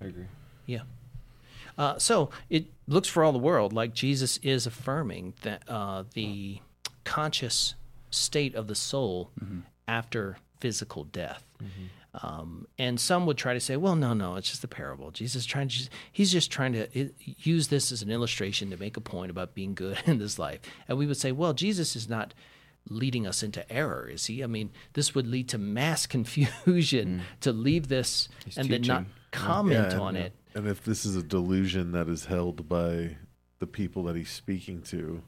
I 0.00 0.06
agree. 0.06 0.26
Yeah. 0.66 0.82
Uh, 1.76 1.98
so 1.98 2.30
it 2.50 2.66
looks 2.86 3.08
for 3.08 3.22
all 3.22 3.32
the 3.32 3.38
world 3.38 3.72
like 3.72 3.94
Jesus 3.94 4.38
is 4.38 4.66
affirming 4.66 5.34
that 5.42 5.62
uh, 5.68 6.04
the 6.14 6.60
conscious 7.04 7.74
state 8.10 8.54
of 8.54 8.66
the 8.66 8.74
soul 8.74 9.30
after 9.86 10.38
physical 10.60 11.04
death. 11.04 11.44
Um, 12.14 12.66
and 12.78 12.98
some 12.98 13.26
would 13.26 13.36
try 13.36 13.54
to 13.54 13.60
say, 13.60 13.76
well, 13.76 13.94
no, 13.94 14.12
no, 14.12 14.36
it's 14.36 14.50
just 14.50 14.64
a 14.64 14.68
parable. 14.68 15.10
Jesus 15.10 15.42
is 15.42 15.46
trying 15.46 15.68
to, 15.68 15.88
he's 16.10 16.32
just 16.32 16.50
trying 16.50 16.72
to 16.72 17.10
use 17.20 17.68
this 17.68 17.92
as 17.92 18.02
an 18.02 18.10
illustration 18.10 18.70
to 18.70 18.76
make 18.76 18.96
a 18.96 19.00
point 19.00 19.30
about 19.30 19.54
being 19.54 19.74
good 19.74 19.98
in 20.06 20.18
this 20.18 20.38
life. 20.38 20.60
And 20.88 20.98
we 20.98 21.06
would 21.06 21.16
say, 21.16 21.32
well, 21.32 21.52
Jesus 21.52 21.94
is 21.94 22.08
not 22.08 22.34
leading 22.88 23.26
us 23.26 23.42
into 23.42 23.70
error, 23.70 24.08
is 24.08 24.26
he? 24.26 24.42
I 24.42 24.46
mean, 24.46 24.70
this 24.94 25.14
would 25.14 25.26
lead 25.26 25.48
to 25.50 25.58
mass 25.58 26.06
confusion 26.16 27.22
to 27.42 27.52
leave 27.52 27.88
this 27.88 28.28
He's 28.44 28.56
and 28.56 28.68
then 28.68 28.82
not 28.82 28.98
teaching. 29.00 29.12
Comment 29.30 29.92
and, 29.92 30.00
on 30.00 30.16
it. 30.16 30.32
And 30.54 30.66
if 30.66 30.84
this 30.84 31.04
is 31.04 31.16
a 31.16 31.22
delusion 31.22 31.92
that 31.92 32.08
is 32.08 32.26
held 32.26 32.68
by 32.68 33.16
the 33.58 33.66
people 33.66 34.04
that 34.04 34.16
he's 34.16 34.30
speaking 34.30 34.82
to, 34.82 35.22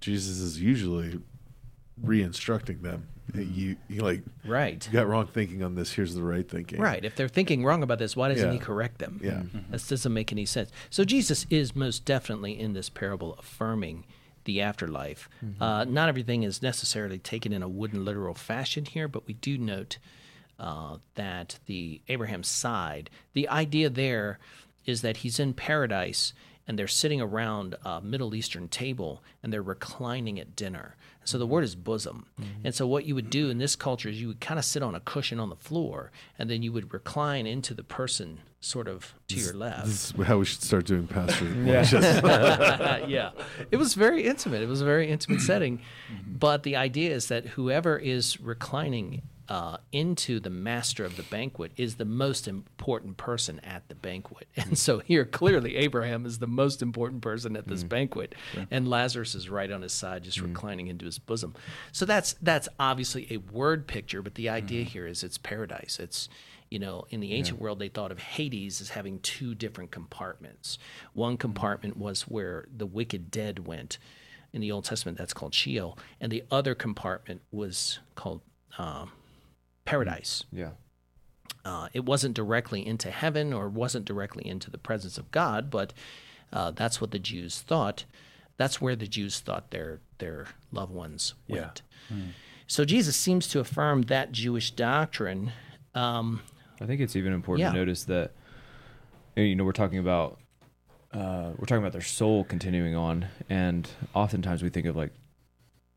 Jesus 0.00 0.38
is 0.38 0.60
usually 0.60 1.20
re-instructing 2.02 2.82
them. 2.82 3.08
Mm-hmm. 3.32 3.54
You, 3.54 3.76
you 3.88 4.02
like 4.02 4.22
Right. 4.44 4.86
you 4.86 4.92
got 4.92 5.08
wrong 5.08 5.26
thinking 5.26 5.62
on 5.62 5.74
this. 5.74 5.92
Here's 5.92 6.14
the 6.14 6.22
right 6.22 6.48
thinking. 6.48 6.80
Right. 6.80 7.04
If 7.04 7.16
they're 7.16 7.28
thinking 7.28 7.64
wrong 7.64 7.82
about 7.82 7.98
this, 7.98 8.14
why 8.14 8.28
doesn't 8.28 8.52
he 8.52 8.58
correct 8.58 8.98
them? 8.98 9.20
Yeah. 9.22 9.30
Mm-hmm. 9.32 9.72
This 9.72 9.88
doesn't 9.88 10.12
make 10.12 10.30
any 10.30 10.46
sense. 10.46 10.70
So 10.90 11.04
Jesus 11.04 11.46
is 11.50 11.74
most 11.74 12.04
definitely 12.04 12.58
in 12.58 12.72
this 12.72 12.88
parable 12.88 13.34
affirming 13.34 14.04
the 14.44 14.60
afterlife. 14.60 15.28
Mm-hmm. 15.44 15.62
Uh, 15.62 15.84
not 15.84 16.08
everything 16.08 16.44
is 16.44 16.62
necessarily 16.62 17.18
taken 17.18 17.52
in 17.52 17.62
a 17.62 17.68
wooden 17.68 18.04
literal 18.04 18.34
fashion 18.34 18.84
here, 18.84 19.08
but 19.08 19.26
we 19.26 19.34
do 19.34 19.58
note 19.58 19.98
uh, 20.58 20.96
that 21.14 21.58
the 21.66 22.00
Abraham 22.08 22.42
side, 22.42 23.10
the 23.34 23.48
idea 23.48 23.90
there 23.90 24.38
is 24.84 25.02
that 25.02 25.18
he's 25.18 25.38
in 25.38 25.52
paradise 25.52 26.32
and 26.68 26.78
they're 26.78 26.88
sitting 26.88 27.20
around 27.20 27.76
a 27.84 28.00
Middle 28.00 28.34
Eastern 28.34 28.68
table 28.68 29.22
and 29.42 29.52
they're 29.52 29.62
reclining 29.62 30.40
at 30.40 30.56
dinner. 30.56 30.96
So 31.24 31.38
the 31.38 31.46
word 31.46 31.64
is 31.64 31.74
bosom. 31.74 32.26
And 32.62 32.72
so 32.72 32.86
what 32.86 33.04
you 33.04 33.14
would 33.16 33.30
do 33.30 33.50
in 33.50 33.58
this 33.58 33.74
culture 33.74 34.08
is 34.08 34.20
you 34.20 34.28
would 34.28 34.40
kind 34.40 34.58
of 34.58 34.64
sit 34.64 34.82
on 34.82 34.94
a 34.94 35.00
cushion 35.00 35.40
on 35.40 35.48
the 35.48 35.56
floor 35.56 36.12
and 36.38 36.48
then 36.48 36.62
you 36.62 36.72
would 36.72 36.92
recline 36.92 37.46
into 37.46 37.74
the 37.74 37.82
person 37.82 38.38
sort 38.60 38.86
of 38.86 39.14
to 39.28 39.36
your 39.36 39.52
left. 39.52 39.86
This 39.86 40.14
is 40.14 40.26
how 40.26 40.38
we 40.38 40.44
should 40.44 40.62
start 40.62 40.86
doing 40.86 41.06
pastor. 41.06 41.46
Yeah. 41.64 43.06
yeah. 43.06 43.30
It 43.70 43.76
was 43.76 43.94
very 43.94 44.24
intimate. 44.24 44.62
It 44.62 44.68
was 44.68 44.82
a 44.82 44.84
very 44.84 45.08
intimate 45.08 45.40
setting. 45.52 45.80
But 46.26 46.62
the 46.62 46.76
idea 46.76 47.12
is 47.12 47.26
that 47.28 47.46
whoever 47.46 47.98
is 47.98 48.40
reclining 48.40 49.22
uh, 49.48 49.76
into 49.92 50.40
the 50.40 50.50
master 50.50 51.04
of 51.04 51.16
the 51.16 51.22
banquet 51.24 51.70
is 51.76 51.96
the 51.96 52.04
most 52.04 52.48
important 52.48 53.16
person 53.16 53.60
at 53.60 53.88
the 53.88 53.94
banquet. 53.94 54.48
And 54.56 54.76
so 54.76 54.98
here, 54.98 55.24
clearly, 55.24 55.76
Abraham 55.76 56.26
is 56.26 56.38
the 56.38 56.48
most 56.48 56.82
important 56.82 57.22
person 57.22 57.56
at 57.56 57.68
this 57.68 57.82
banquet. 57.84 58.34
And 58.70 58.88
Lazarus 58.88 59.34
is 59.34 59.48
right 59.48 59.70
on 59.70 59.82
his 59.82 59.92
side, 59.92 60.24
just 60.24 60.40
reclining 60.40 60.88
into 60.88 61.04
his 61.04 61.18
bosom. 61.18 61.54
So 61.92 62.04
that's, 62.04 62.34
that's 62.42 62.68
obviously 62.80 63.28
a 63.30 63.36
word 63.36 63.86
picture, 63.86 64.20
but 64.20 64.34
the 64.34 64.48
idea 64.48 64.82
here 64.82 65.06
is 65.06 65.22
it's 65.22 65.38
paradise. 65.38 65.98
It's, 66.00 66.28
you 66.68 66.80
know, 66.80 67.06
in 67.10 67.20
the 67.20 67.32
ancient 67.34 67.60
world, 67.60 67.78
they 67.78 67.88
thought 67.88 68.10
of 68.10 68.18
Hades 68.18 68.80
as 68.80 68.90
having 68.90 69.20
two 69.20 69.54
different 69.54 69.92
compartments. 69.92 70.78
One 71.12 71.36
compartment 71.36 71.96
was 71.96 72.22
where 72.22 72.66
the 72.76 72.86
wicked 72.86 73.30
dead 73.30 73.66
went. 73.66 73.98
In 74.52 74.60
the 74.60 74.72
Old 74.72 74.86
Testament, 74.86 75.18
that's 75.18 75.34
called 75.34 75.54
Sheol. 75.54 75.98
And 76.20 76.32
the 76.32 76.42
other 76.50 76.74
compartment 76.74 77.42
was 77.52 77.98
called 78.14 78.40
um, 78.78 79.12
paradise. 79.86 80.44
Yeah. 80.52 80.70
Uh, 81.64 81.88
it 81.94 82.04
wasn't 82.04 82.34
directly 82.34 82.86
into 82.86 83.10
heaven 83.10 83.52
or 83.52 83.68
wasn't 83.68 84.04
directly 84.04 84.46
into 84.46 84.70
the 84.70 84.78
presence 84.78 85.16
of 85.18 85.30
God, 85.32 85.70
but 85.70 85.92
uh, 86.52 86.70
that's 86.70 87.00
what 87.00 87.10
the 87.10 87.18
Jews 87.18 87.60
thought. 87.60 88.04
That's 88.56 88.80
where 88.80 88.94
the 88.96 89.06
Jews 89.08 89.40
thought 89.40 89.70
their 89.70 90.00
their 90.18 90.46
loved 90.72 90.92
ones 90.92 91.34
Yeah. 91.46 91.60
went. 91.62 91.82
So 92.68 92.84
Jesus 92.84 93.16
seems 93.16 93.46
to 93.48 93.60
affirm 93.60 94.02
that 94.02 94.32
Jewish 94.32 94.70
doctrine. 94.70 95.52
Um, 95.94 96.40
I 96.80 96.86
think 96.86 97.00
it's 97.00 97.16
even 97.16 97.32
important 97.32 97.60
Yeah. 97.66 97.72
to 97.72 97.76
notice 97.78 98.04
that 98.04 98.32
you 99.36 99.54
know 99.56 99.64
we're 99.64 99.72
talking 99.72 99.98
about 99.98 100.38
uh, 101.12 101.52
we're 101.56 101.66
talking 101.66 101.78
about 101.82 101.92
their 101.92 102.00
soul 102.02 102.44
continuing 102.44 102.94
on, 102.94 103.26
and 103.48 103.88
oftentimes 104.14 104.62
we 104.62 104.68
think 104.68 104.86
of 104.86 104.96
like 104.96 105.12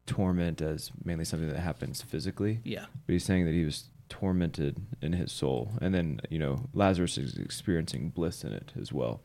torment 0.10 0.62
as 0.62 0.92
mainly 1.04 1.24
something 1.26 1.50
that 1.50 1.60
happens 1.60 2.02
physically. 2.02 2.60
yeah, 2.64 2.86
But 3.06 3.14
he's 3.14 3.24
saying 3.24 3.46
that 3.46 3.54
he 3.54 3.64
was 3.64 3.86
tormented 4.10 4.76
in 5.02 5.14
his 5.14 5.32
soul, 5.32 5.72
and 5.82 5.94
then 5.94 6.20
you 6.30 6.40
know 6.40 6.66
Lazarus 6.74 7.18
is 7.18 7.36
experiencing 7.38 8.10
bliss 8.10 8.44
in 8.44 8.52
it 8.54 8.72
as 8.80 8.92
well. 8.92 9.22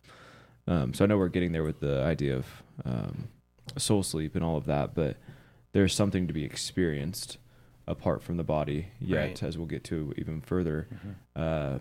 Um, 0.67 0.93
so 0.95 1.05
I 1.05 1.09
know 1.09 1.17
we're 1.19 1.29
getting 1.29 1.53
there 1.53 1.63
with 1.65 1.81
the 1.81 2.03
idea 2.03 2.37
of 2.37 2.47
um, 2.85 3.29
soul 3.77 4.03
sleep 4.03 4.35
and 4.35 4.45
all 4.45 4.57
of 4.57 4.67
that, 4.67 4.95
but 4.95 5.17
there's 5.73 5.95
something 5.95 6.27
to 6.27 6.33
be 6.35 6.45
experienced 6.45 7.39
apart 7.87 8.23
from 8.23 8.37
the 8.37 8.45
body. 8.45 8.89
Yet, 9.01 9.19
Right. 9.19 9.43
as 9.43 9.57
we'll 9.59 9.67
get 9.67 9.85
to 9.85 10.13
even 10.17 10.41
further, 10.41 10.89
uh, 11.37 11.79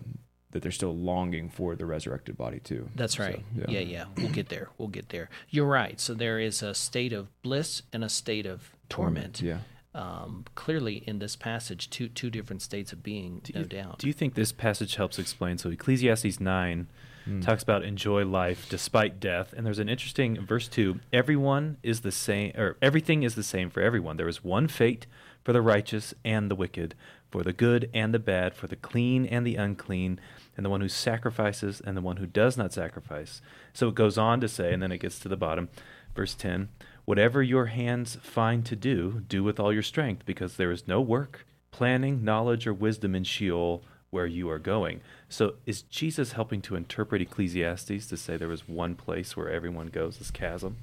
that 0.50 0.62
they're 0.62 0.70
still 0.72 0.94
longing 0.96 1.48
for 1.50 1.74
the 1.76 1.84
resurrected 1.86 2.36
body 2.36 2.60
too. 2.60 2.88
That's 2.94 3.16
So, 3.16 3.24
right. 3.24 3.44
yeah. 3.68 3.80
yeah, 3.80 4.04
We'll 4.16 4.28
get 4.30 4.48
there. 4.50 4.68
We'll 4.78 4.88
get 4.88 5.08
there. 5.08 5.28
You're 5.50 5.66
right. 5.66 5.98
So 6.00 6.14
there 6.14 6.38
is 6.38 6.62
a 6.62 6.74
state 6.74 7.12
of 7.12 7.28
bliss 7.42 7.82
and 7.92 8.04
a 8.04 8.08
state 8.08 8.46
of 8.46 8.73
torment. 8.88 9.40
Yeah. 9.42 9.58
Um, 9.94 10.44
clearly, 10.56 11.04
in 11.06 11.20
this 11.20 11.36
passage, 11.36 11.88
two 11.88 12.08
two 12.08 12.28
different 12.30 12.62
states 12.62 12.92
of 12.92 13.02
being, 13.02 13.40
Do 13.44 13.52
no 13.54 13.60
you, 13.60 13.66
doubt. 13.66 13.98
Do 14.00 14.06
you 14.08 14.12
think 14.12 14.34
this 14.34 14.50
passage 14.52 14.96
helps 14.96 15.18
explain? 15.18 15.58
So 15.58 15.70
Ecclesiastes 15.70 16.40
nine 16.40 16.88
Mm. 17.28 17.42
talks 17.42 17.62
about 17.62 17.84
enjoy 17.84 18.22
life 18.26 18.68
despite 18.68 19.18
death, 19.18 19.54
and 19.56 19.64
there's 19.64 19.78
an 19.78 19.88
interesting 19.88 20.38
verse 20.44 20.68
two. 20.68 21.00
Everyone 21.10 21.78
is 21.82 22.02
the 22.02 22.12
same, 22.12 22.52
or 22.54 22.76
everything 22.82 23.22
is 23.22 23.34
the 23.34 23.42
same 23.42 23.70
for 23.70 23.80
everyone. 23.80 24.18
There 24.18 24.28
is 24.28 24.44
one 24.44 24.68
fate 24.68 25.06
for 25.42 25.54
the 25.54 25.62
righteous 25.62 26.12
and 26.22 26.50
the 26.50 26.54
wicked, 26.54 26.94
for 27.30 27.42
the 27.42 27.54
good 27.54 27.88
and 27.94 28.12
the 28.12 28.18
bad, 28.18 28.54
for 28.54 28.66
the 28.66 28.76
clean 28.76 29.24
and 29.24 29.46
the 29.46 29.56
unclean, 29.56 30.20
and 30.54 30.66
the 30.66 30.70
one 30.70 30.82
who 30.82 30.88
sacrifices 30.90 31.80
and 31.80 31.96
the 31.96 32.02
one 32.02 32.18
who 32.18 32.26
does 32.26 32.58
not 32.58 32.74
sacrifice. 32.74 33.40
So 33.72 33.88
it 33.88 33.94
goes 33.94 34.18
on 34.18 34.42
to 34.42 34.48
say, 34.48 34.74
and 34.74 34.82
then 34.82 34.92
it 34.92 34.98
gets 34.98 35.18
to 35.20 35.28
the 35.28 35.36
bottom, 35.36 35.70
verse 36.14 36.34
ten. 36.34 36.68
Whatever 37.04 37.42
your 37.42 37.66
hands 37.66 38.16
find 38.22 38.64
to 38.66 38.76
do, 38.76 39.22
do 39.28 39.44
with 39.44 39.60
all 39.60 39.72
your 39.72 39.82
strength, 39.82 40.24
because 40.24 40.56
there 40.56 40.70
is 40.70 40.88
no 40.88 41.00
work, 41.00 41.46
planning, 41.70 42.24
knowledge, 42.24 42.66
or 42.66 42.72
wisdom 42.72 43.14
in 43.14 43.24
Sheol 43.24 43.82
where 44.10 44.26
you 44.26 44.48
are 44.48 44.60
going. 44.60 45.00
So 45.28 45.54
is 45.66 45.82
Jesus 45.82 46.32
helping 46.32 46.62
to 46.62 46.76
interpret 46.76 47.20
Ecclesiastes 47.20 48.06
to 48.06 48.16
say 48.16 48.36
there 48.36 48.52
is 48.52 48.68
one 48.68 48.94
place 48.94 49.36
where 49.36 49.50
everyone 49.50 49.88
goes, 49.88 50.18
this 50.18 50.30
chasm? 50.30 50.76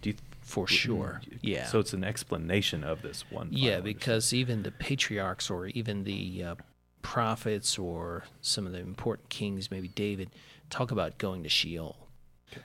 Do 0.00 0.10
you, 0.10 0.16
For 0.40 0.66
sure. 0.66 1.20
Yeah. 1.40 1.66
So 1.66 1.78
it's 1.78 1.92
an 1.92 2.02
explanation 2.02 2.82
of 2.82 3.00
this 3.02 3.24
one. 3.30 3.48
yeah, 3.52 3.80
because 3.80 4.34
even 4.34 4.64
the 4.64 4.72
patriarchs 4.72 5.48
or 5.48 5.68
even 5.68 6.02
the 6.04 6.42
uh, 6.42 6.54
prophets 7.02 7.78
or 7.78 8.24
some 8.40 8.66
of 8.66 8.72
the 8.72 8.80
important 8.80 9.28
kings, 9.28 9.70
maybe 9.70 9.88
David, 9.88 10.30
talk 10.68 10.90
about 10.90 11.18
going 11.18 11.44
to 11.44 11.48
Sheol. 11.48 11.96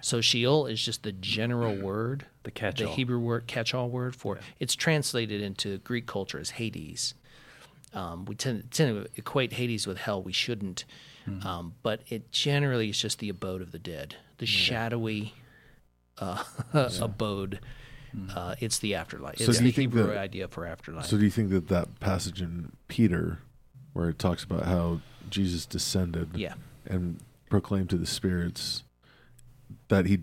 So 0.01 0.21
Sheol 0.21 0.65
is 0.67 0.83
just 0.83 1.03
the 1.03 1.11
general 1.11 1.75
word, 1.75 2.25
The 2.43 2.51
catch-all. 2.51 2.87
the 2.89 2.93
Hebrew 2.93 3.19
word 3.19 3.47
catch-all 3.47 3.89
word 3.89 4.15
for. 4.15 4.39
It's 4.59 4.75
translated 4.75 5.41
into 5.41 5.77
Greek 5.79 6.05
culture 6.05 6.39
as 6.39 6.51
Hades. 6.51 7.13
Um, 7.93 8.25
we 8.25 8.35
tend, 8.35 8.69
tend 8.71 9.05
to 9.05 9.11
equate 9.17 9.53
Hades 9.53 9.87
with 9.87 9.97
hell. 9.97 10.21
We 10.21 10.33
shouldn't, 10.33 10.85
Mm-hmm. 11.27 11.45
um, 11.45 11.73
but 11.83 12.01
it 12.07 12.31
generally 12.31 12.89
is 12.89 12.97
just 13.01 13.19
the 13.19 13.27
abode 13.27 13.61
of 13.61 13.73
the 13.73 13.79
dead, 13.79 14.15
the 14.37 14.45
shadowy 14.45 15.33
uh, 16.19 16.41
abode. 17.01 17.59
Uh, 18.33 18.55
it's 18.61 18.79
the 18.79 18.95
afterlife. 18.95 19.37
So 19.37 19.49
it's 19.49 19.59
the 19.59 19.69
Hebrew 19.71 20.07
that- 20.07 20.17
idea 20.17 20.47
for 20.47 20.65
afterlife. 20.65 21.05
So 21.05 21.17
do 21.17 21.23
you 21.25 21.29
think 21.29 21.49
that 21.49 21.67
that 21.67 21.99
passage 21.99 22.41
in 22.41 22.71
Peter, 22.87 23.39
where 23.93 24.07
it 24.09 24.17
talks 24.19 24.43
about 24.45 24.63
how 24.63 25.01
Jesus 25.29 25.65
descended, 25.65 26.29
yeah. 26.33 26.53
and 26.85 27.19
proclaimed 27.49 27.89
to 27.89 27.97
the 27.97 28.05
spirits 28.05 28.83
that 29.89 30.05
he 30.05 30.19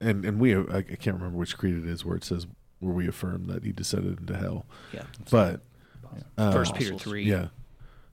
and 0.00 0.24
and 0.24 0.38
we 0.40 0.54
I, 0.56 0.78
I 0.78 0.82
can't 0.82 1.16
remember 1.16 1.36
which 1.38 1.56
creed 1.56 1.76
it 1.76 1.84
is 1.86 2.04
where 2.04 2.16
it 2.16 2.24
says 2.24 2.46
where 2.80 2.92
we 2.92 3.08
affirm 3.08 3.46
that 3.46 3.64
he 3.64 3.72
descended 3.72 4.20
into 4.20 4.36
hell. 4.36 4.66
Yeah. 4.92 5.04
But 5.30 5.60
uh, 6.36 6.52
First 6.52 6.74
Peter 6.74 6.96
3. 6.98 7.24
yeah. 7.24 7.46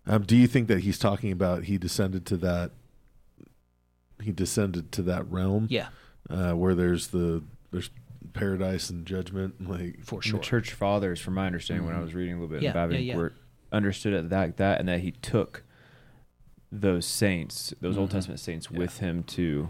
Um, 0.07 0.23
do 0.23 0.35
you 0.35 0.47
think 0.47 0.67
that 0.69 0.79
he's 0.79 0.97
talking 0.97 1.31
about 1.31 1.65
he 1.65 1.77
descended 1.77 2.25
to 2.27 2.37
that? 2.37 2.71
He 4.21 4.31
descended 4.31 4.91
to 4.93 5.01
that 5.03 5.29
realm, 5.31 5.67
Yeah, 5.69 5.87
uh, 6.29 6.53
where 6.53 6.75
there's 6.75 7.07
the 7.07 7.43
there's 7.71 7.89
paradise 8.33 8.89
and 8.91 9.05
judgment, 9.05 9.67
like 9.67 10.03
for 10.03 10.21
sure. 10.21 10.39
The 10.39 10.45
church 10.45 10.73
fathers, 10.73 11.19
from 11.19 11.33
my 11.33 11.47
understanding, 11.47 11.85
when 11.87 11.95
I 11.95 11.99
Mhm. 11.99 12.03
was 12.03 12.13
reading 12.13 12.33
a 12.35 12.39
little 12.39 12.47
bit 12.55 12.61
Yeah, 12.61 12.69
in 12.71 12.75
Bavinck, 12.77 12.93
yeah, 12.93 12.99
yeah. 12.99 13.15
were 13.17 13.33
understood 13.71 14.13
it 14.13 14.29
that 14.29 14.57
that 14.57 14.79
and 14.79 14.87
that 14.89 14.99
he 14.99 15.11
took 15.11 15.63
those 16.71 17.05
saints, 17.05 17.73
those 17.81 17.97
Old 17.97 18.09
Mhm. 18.09 18.13
Testament 18.13 18.39
saints, 18.39 18.67
Yeah. 18.71 18.77
with 18.77 18.99
him 18.99 19.23
to 19.23 19.69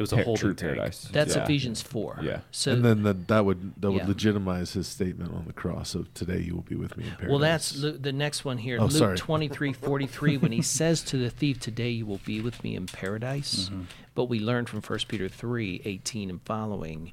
It 0.00 0.04
was 0.04 0.12
a 0.12 0.16
par- 0.16 0.24
holding 0.24 0.40
true 0.40 0.54
tank. 0.54 0.76
paradise. 0.76 1.02
That's 1.12 1.36
yeah. 1.36 1.44
Ephesians 1.44 1.82
4. 1.82 2.20
Yeah. 2.22 2.40
So 2.52 2.72
and 2.72 2.82
then 2.82 3.02
that 3.02 3.28
that 3.28 3.44
would 3.44 3.74
that 3.82 3.90
would 3.90 4.00
Yeah. 4.00 4.08
legitimize 4.08 4.72
his 4.72 4.86
statement 4.88 5.34
on 5.34 5.44
the 5.46 5.52
cross 5.52 5.94
of 5.94 6.12
today 6.14 6.40
you 6.40 6.54
will 6.54 6.62
be 6.62 6.74
with 6.74 6.96
me 6.96 7.04
in 7.04 7.10
paradise. 7.10 7.28
Well, 7.28 7.38
that's 7.38 7.76
Luke, 7.76 8.02
the 8.02 8.12
next 8.12 8.42
one 8.42 8.56
here. 8.56 8.78
Oh, 8.80 8.84
Luke 8.84 8.92
sorry. 8.92 9.16
twenty 9.18 9.48
three 9.48 9.74
forty 9.74 10.06
three. 10.06 10.38
when 10.38 10.52
he 10.52 10.62
says 10.78 11.02
to 11.02 11.18
the 11.18 11.28
thief, 11.28 11.60
Today 11.60 11.90
you 11.90 12.06
will 12.06 12.20
be 12.24 12.40
with 12.40 12.64
me 12.64 12.76
in 12.76 12.86
paradise. 12.86 13.66
Mm-hmm. 13.68 13.82
But 14.14 14.24
we 14.30 14.40
learn 14.40 14.64
from 14.64 14.80
1 14.80 14.98
Peter 15.06 15.28
three 15.28 15.82
eighteen 15.84 16.30
and 16.30 16.40
following 16.46 17.12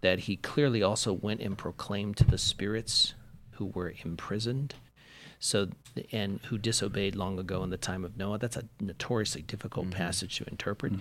that 0.00 0.18
he 0.20 0.34
clearly 0.34 0.82
also 0.82 1.12
went 1.12 1.40
and 1.40 1.56
proclaimed 1.56 2.16
to 2.16 2.24
the 2.24 2.38
spirits 2.38 3.14
who 3.52 3.66
were 3.66 3.94
imprisoned. 4.04 4.74
So, 5.38 5.68
and 6.12 6.40
who 6.46 6.58
disobeyed 6.58 7.14
long 7.14 7.38
ago 7.38 7.62
in 7.62 7.70
the 7.70 7.76
time 7.76 8.04
of 8.04 8.16
Noah. 8.16 8.38
That's 8.38 8.56
a 8.56 8.64
notoriously 8.80 9.42
difficult 9.42 9.90
passage 9.90 10.36
to 10.38 10.48
interpret. 10.48 10.94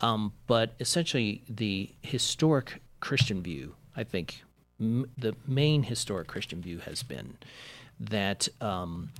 Um, 0.00 0.32
but 0.46 0.74
essentially, 0.80 1.42
the 1.48 1.90
historic 2.02 2.80
Christian 3.00 3.42
view, 3.42 3.74
I 3.96 4.04
think, 4.04 4.42
m- 4.80 5.10
the 5.16 5.34
main 5.46 5.82
historic 5.84 6.28
Christian 6.28 6.60
view 6.62 6.78
has 6.80 7.02
been 7.02 7.36
that 7.98 8.48
um, 8.60 9.10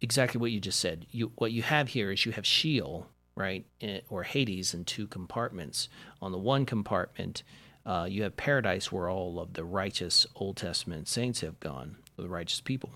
exactly 0.00 0.40
what 0.40 0.50
you 0.50 0.60
just 0.60 0.80
said. 0.80 1.06
You 1.10 1.32
what 1.36 1.52
you 1.52 1.62
have 1.62 1.88
here 1.88 2.10
is 2.10 2.24
you 2.26 2.32
have 2.32 2.46
Sheol, 2.46 3.06
right, 3.34 3.64
eh, 3.80 4.00
or 4.08 4.22
Hades 4.24 4.74
in 4.74 4.84
two 4.84 5.06
compartments. 5.06 5.88
On 6.22 6.32
the 6.32 6.38
one 6.38 6.66
compartment, 6.66 7.42
uh, 7.86 8.06
you 8.08 8.22
have 8.22 8.36
paradise, 8.36 8.92
where 8.92 9.08
all 9.08 9.40
of 9.40 9.54
the 9.54 9.64
righteous 9.64 10.26
Old 10.36 10.56
Testament 10.56 11.08
saints 11.08 11.40
have 11.40 11.58
gone, 11.60 11.96
the 12.16 12.28
righteous 12.28 12.60
people, 12.60 12.90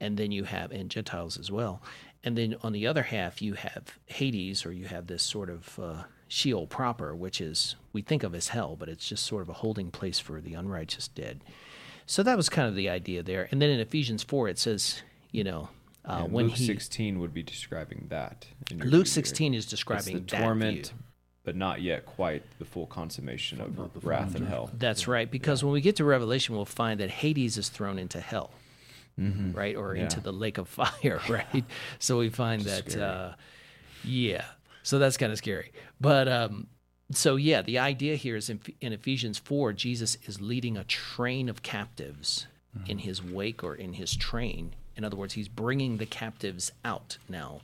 and 0.00 0.16
then 0.16 0.32
you 0.32 0.44
have 0.44 0.70
and 0.72 0.90
Gentiles 0.90 1.38
as 1.38 1.50
well. 1.50 1.82
And 2.24 2.36
then 2.36 2.56
on 2.62 2.72
the 2.72 2.86
other 2.86 3.02
half, 3.04 3.40
you 3.40 3.54
have 3.54 3.98
Hades, 4.06 4.66
or 4.66 4.72
you 4.72 4.86
have 4.86 5.06
this 5.06 5.22
sort 5.22 5.48
of 5.48 5.78
uh, 5.78 6.02
Sheol 6.28 6.66
proper, 6.66 7.14
which 7.14 7.40
is 7.40 7.76
we 7.92 8.02
think 8.02 8.22
of 8.22 8.34
as 8.34 8.48
hell, 8.48 8.76
but 8.78 8.88
it's 8.88 9.08
just 9.08 9.24
sort 9.24 9.42
of 9.42 9.48
a 9.48 9.54
holding 9.54 9.90
place 9.90 10.18
for 10.18 10.40
the 10.40 10.54
unrighteous 10.54 11.08
dead. 11.08 11.42
So 12.06 12.22
that 12.22 12.36
was 12.36 12.48
kind 12.48 12.68
of 12.68 12.74
the 12.74 12.88
idea 12.88 13.22
there. 13.22 13.48
And 13.50 13.60
then 13.62 13.70
in 13.70 13.80
Ephesians 13.80 14.22
four, 14.22 14.48
it 14.48 14.58
says, 14.58 15.02
you 15.30 15.44
know, 15.44 15.68
uh, 16.04 16.22
And 16.24 16.32
when 16.32 16.46
Luke 16.48 16.56
he 16.56 16.66
16 16.66 17.18
would 17.20 17.32
be 17.32 17.42
describing 17.42 18.06
that. 18.08 18.46
in 18.70 18.78
Luke 18.80 19.06
16 19.06 19.54
is 19.54 19.64
It's 19.64 19.70
describing 19.70 20.14
the 20.14 20.20
that 20.20 20.42
torment, 20.42 20.86
view. 20.88 20.98
but 21.44 21.56
not 21.56 21.80
yet 21.82 22.04
quite 22.06 22.42
the 22.58 22.64
full 22.64 22.86
consummation 22.86 23.60
of 23.60 23.76
the 23.76 24.00
wrath 24.00 24.34
and 24.34 24.46
hell. 24.46 24.70
That's 24.76 25.06
right, 25.08 25.30
because 25.30 25.62
when 25.64 25.72
we 25.72 25.80
get 25.80 25.96
to 25.96 26.04
Revelation, 26.04 26.54
we'll 26.54 26.64
find 26.66 27.00
that 27.00 27.10
Hades 27.10 27.56
is 27.56 27.68
thrown 27.70 27.98
into 27.98 28.20
hell, 28.20 28.50
Mm-hmm. 29.20 29.52
right, 29.52 29.76
or 29.76 29.94
Yeah. 29.94 30.04
into 30.04 30.20
the 30.20 30.32
lake 30.32 30.56
of 30.58 30.66
fire, 30.68 31.20
right. 31.28 31.64
so 31.98 32.18
we 32.18 32.30
find 32.30 32.62
that, 32.62 32.96
uh, 32.96 33.32
yeah, 34.02 34.44
so 34.82 34.98
that's 34.98 35.16
kind 35.18 35.30
of 35.30 35.36
scary. 35.38 35.72
But 36.00 36.26
um, 36.28 36.68
so 37.12 37.36
yeah, 37.36 37.60
the 37.62 37.78
idea 37.78 38.16
here 38.16 38.36
is 38.36 38.48
in, 38.48 38.60
in 38.80 38.92
Ephesians 38.92 39.38
four, 39.38 39.72
Jesus 39.74 40.16
is 40.24 40.40
leading 40.40 40.76
a 40.76 40.84
train 40.84 41.48
of 41.48 41.62
captives 41.62 42.46
in 42.86 42.98
his 42.98 43.22
wake 43.22 43.62
or 43.64 43.74
in 43.74 43.94
his 43.94 44.16
train. 44.16 44.74
In 44.96 45.04
other 45.04 45.16
words, 45.16 45.34
he's 45.34 45.48
bringing 45.48 45.96
the 45.98 46.06
captives 46.06 46.70
out 46.84 47.18
now, 47.28 47.60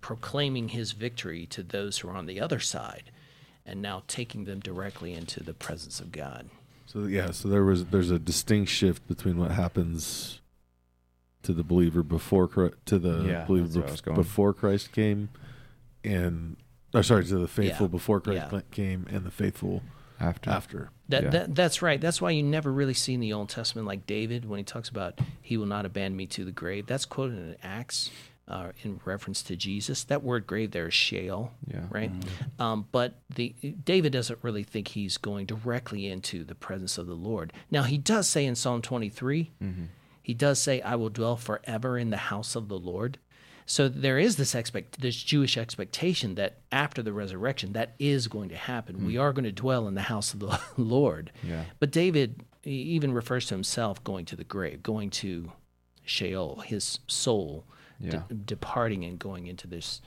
proclaiming 0.00 0.68
his 0.70 0.92
victory 0.92 1.46
to 1.46 1.62
those 1.62 1.98
who 1.98 2.08
are 2.08 2.16
on 2.16 2.26
the 2.26 2.40
other 2.40 2.60
side, 2.60 3.10
and 3.64 3.80
now 3.80 4.02
taking 4.08 4.44
them 4.44 4.60
directly 4.60 5.14
into 5.14 5.42
the 5.42 5.54
presence 5.54 6.00
of 6.00 6.12
God. 6.12 6.50
So 6.86 7.04
yeah, 7.06 7.30
so 7.30 7.48
there 7.48 7.64
was 7.64 7.86
there's 7.86 8.10
a 8.10 8.18
distinct 8.18 8.70
shift 8.70 9.06
between 9.08 9.38
what 9.38 9.50
happens 9.52 10.40
to 11.44 11.52
the 11.52 11.62
believer 11.64 12.02
before 12.02 12.48
to 12.86 12.98
the 12.98 13.24
Yeah, 13.24 13.44
believer 13.44 13.66
that's 13.68 13.76
where 13.76 13.86
I 13.86 13.90
was 13.90 14.00
bef- 14.02 14.14
before 14.14 14.52
Christ 14.54 14.92
came, 14.92 15.28
and 16.02 16.56
or 16.92 17.02
sorry 17.02 17.24
to 17.24 17.38
the 17.38 17.48
faithful 17.48 17.86
Yeah, 17.86 17.90
before 17.90 18.20
Christ 18.20 18.46
yeah. 18.52 18.60
came 18.70 19.06
and 19.10 19.24
the 19.24 19.30
faithful 19.30 19.82
After. 20.20 20.50
after. 20.50 20.90
That, 21.08 21.24
Yeah. 21.24 21.30
that 21.30 21.54
that's 21.54 21.82
right. 21.82 22.00
That's 22.00 22.20
why 22.22 22.30
you 22.30 22.42
never 22.42 22.72
really 22.72 22.94
see 22.94 23.14
in 23.14 23.20
the 23.20 23.32
Old 23.32 23.48
Testament 23.48 23.86
like 23.86 24.06
David 24.06 24.44
when 24.44 24.58
he 24.58 24.64
talks 24.64 24.88
about 24.88 25.18
he 25.42 25.56
will 25.56 25.66
not 25.66 25.84
abandon 25.86 26.16
me 26.16 26.26
to 26.28 26.44
the 26.44 26.52
grave. 26.52 26.86
That's 26.86 27.04
quoted 27.04 27.36
in 27.38 27.56
Acts 27.62 28.10
uh, 28.46 28.72
in 28.82 29.00
reference 29.04 29.42
to 29.42 29.56
Jesus. 29.56 30.04
That 30.04 30.22
word 30.22 30.46
grave 30.46 30.70
there 30.70 30.86
is 30.88 30.94
Sheol, 30.94 31.52
Yeah. 31.66 31.86
right? 31.90 32.10
Um, 32.58 32.86
but 32.92 33.14
the 33.34 33.54
David 33.84 34.12
doesn't 34.12 34.38
really 34.42 34.62
think 34.62 34.88
he's 34.88 35.16
going 35.16 35.46
directly 35.46 36.06
into 36.06 36.44
the 36.44 36.54
presence 36.54 36.96
of 36.96 37.06
the 37.06 37.14
Lord. 37.14 37.52
Now 37.70 37.82
he 37.82 37.98
does 37.98 38.28
say 38.28 38.44
in 38.46 38.54
Psalm 38.54 38.82
23, 38.82 39.50
he 40.24 40.34
does 40.34 40.60
say, 40.60 40.80
"I 40.80 40.96
will 40.96 41.10
dwell 41.10 41.36
forever 41.36 41.96
in 41.96 42.10
the 42.10 42.16
house 42.16 42.56
of 42.56 42.66
the 42.68 42.78
Lord." 42.78 43.18
So 43.66 43.88
there 43.88 44.18
is 44.18 44.36
this 44.36 44.54
expect 44.54 45.00
this 45.00 45.22
Jewish 45.22 45.56
expectation 45.56 46.34
that 46.34 46.58
after 46.72 47.02
the 47.02 47.12
resurrection, 47.12 47.72
that 47.74 47.94
is 47.98 48.26
going 48.28 48.48
to 48.48 48.56
happen. 48.56 49.06
We 49.06 49.16
are 49.16 49.32
going 49.32 49.44
to 49.44 49.52
dwell 49.52 49.86
in 49.88 49.94
the 49.94 50.02
house 50.02 50.34
of 50.34 50.40
the 50.40 50.58
Lord. 50.76 51.30
Yeah. 51.42 51.64
But 51.78 51.92
David 51.92 52.42
he 52.62 52.72
even 52.72 53.12
refers 53.12 53.46
to 53.46 53.54
himself 53.54 54.02
going 54.02 54.24
to 54.26 54.36
the 54.36 54.44
grave, 54.44 54.82
going 54.82 55.10
to 55.10 55.52
Sheol, 56.04 56.60
his 56.60 56.98
soul 57.06 57.64
de- 58.28 58.34
departing 58.34 59.04
and 59.04 59.18
going 59.18 59.46
into 59.46 59.66
this 59.66 60.00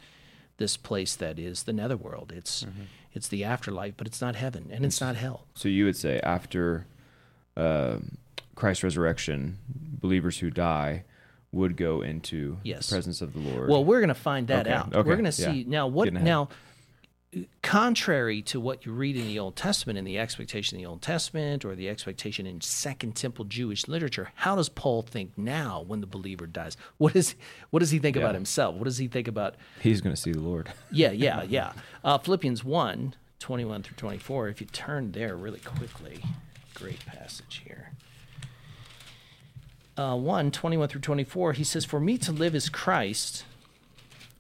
this 0.58 0.76
place 0.76 1.16
that 1.16 1.38
is 1.40 1.64
the 1.64 1.74
netherworld. 1.74 2.34
It's 2.36 2.66
it's 3.14 3.28
the 3.28 3.44
afterlife, 3.44 3.94
but 3.98 4.08
it's 4.08 4.22
not 4.22 4.36
heaven 4.36 4.70
and 4.72 4.86
it's 4.86 5.02
not 5.02 5.16
hell. 5.16 5.46
So 5.56 5.70
you 5.70 5.86
would 5.86 5.96
say 5.98 6.20
after 6.22 6.86
um 7.56 8.18
Christ's 8.58 8.84
resurrection, 8.84 9.60
believers 9.70 10.40
who 10.40 10.50
die 10.50 11.04
would 11.54 11.78
go 11.78 12.02
into 12.02 12.58
Yes. 12.64 12.90
the 12.90 12.96
presence 12.96 13.22
of 13.22 13.32
the 13.34 13.40
Lord. 13.40 13.70
Well, 13.70 13.86
we're 13.86 14.00
going 14.00 14.10
to 14.10 14.14
find 14.16 14.48
that 14.48 14.68
Okay, 14.68 14.76
out. 14.76 14.88
okay, 14.94 15.08
we're 15.08 15.16
going 15.16 15.32
to 15.32 15.42
yeah. 15.42 15.52
see 15.54 15.64
now 15.66 15.88
what 15.88 16.12
now. 16.12 16.50
Contrary 17.62 18.42
to 18.44 18.60
what 18.60 18.86
you 18.86 18.92
read 18.94 19.16
in 19.18 19.28
the 19.28 19.38
Old 19.38 19.56
Testament 19.58 19.98
and 20.00 20.08
the 20.08 20.18
expectation 20.18 20.78
in 20.78 20.84
the 20.84 20.90
Old 20.90 21.02
Testament 21.02 21.66
or 21.66 21.76
the 21.76 21.90
expectation 21.90 22.48
in 22.48 22.62
Second 22.62 23.16
Temple 23.16 23.46
Jewish 23.46 23.88
literature, 23.88 24.32
how 24.36 24.56
does 24.56 24.70
Paul 24.70 25.02
think 25.02 25.38
now 25.38 25.84
when 25.86 26.00
the 26.02 26.08
believer 26.08 26.48
dies? 26.48 26.78
What 26.98 27.16
is 27.16 27.36
what 27.70 27.80
does 27.80 27.92
he 27.92 28.00
think 28.00 28.16
Yeah. 28.16 28.24
about 28.24 28.34
himself? 28.34 28.76
What 28.76 28.86
does 28.86 28.98
he 28.98 29.08
think 29.08 29.28
about 29.28 29.56
He's 29.82 30.00
going 30.02 30.16
to 30.16 30.22
see 30.22 30.32
the 30.32 30.40
Lord. 30.40 30.72
Yeah, 30.92 31.12
yeah, 31.12 31.44
yeah. 31.44 31.74
Uh, 32.04 32.18
Philippians 32.18 32.64
1, 32.64 33.14
21 33.40 33.84
through 33.84 33.98
24. 33.98 34.48
If 34.48 34.62
you 34.62 34.68
turn 34.68 35.12
there 35.12 35.36
really 35.36 35.60
quickly, 35.60 36.24
great 36.74 37.06
passage 37.06 37.62
here. 37.66 37.92
Uh, 39.98 40.16
1, 40.16 40.52
21 40.52 40.88
through 40.90 41.02
24, 41.02 41.54
he 41.54 41.64
says, 41.64 41.84
For 41.84 42.00
me 42.00 42.20
to 42.20 42.32
live 42.32 42.54
is 42.54 42.70
Christ, 42.70 43.46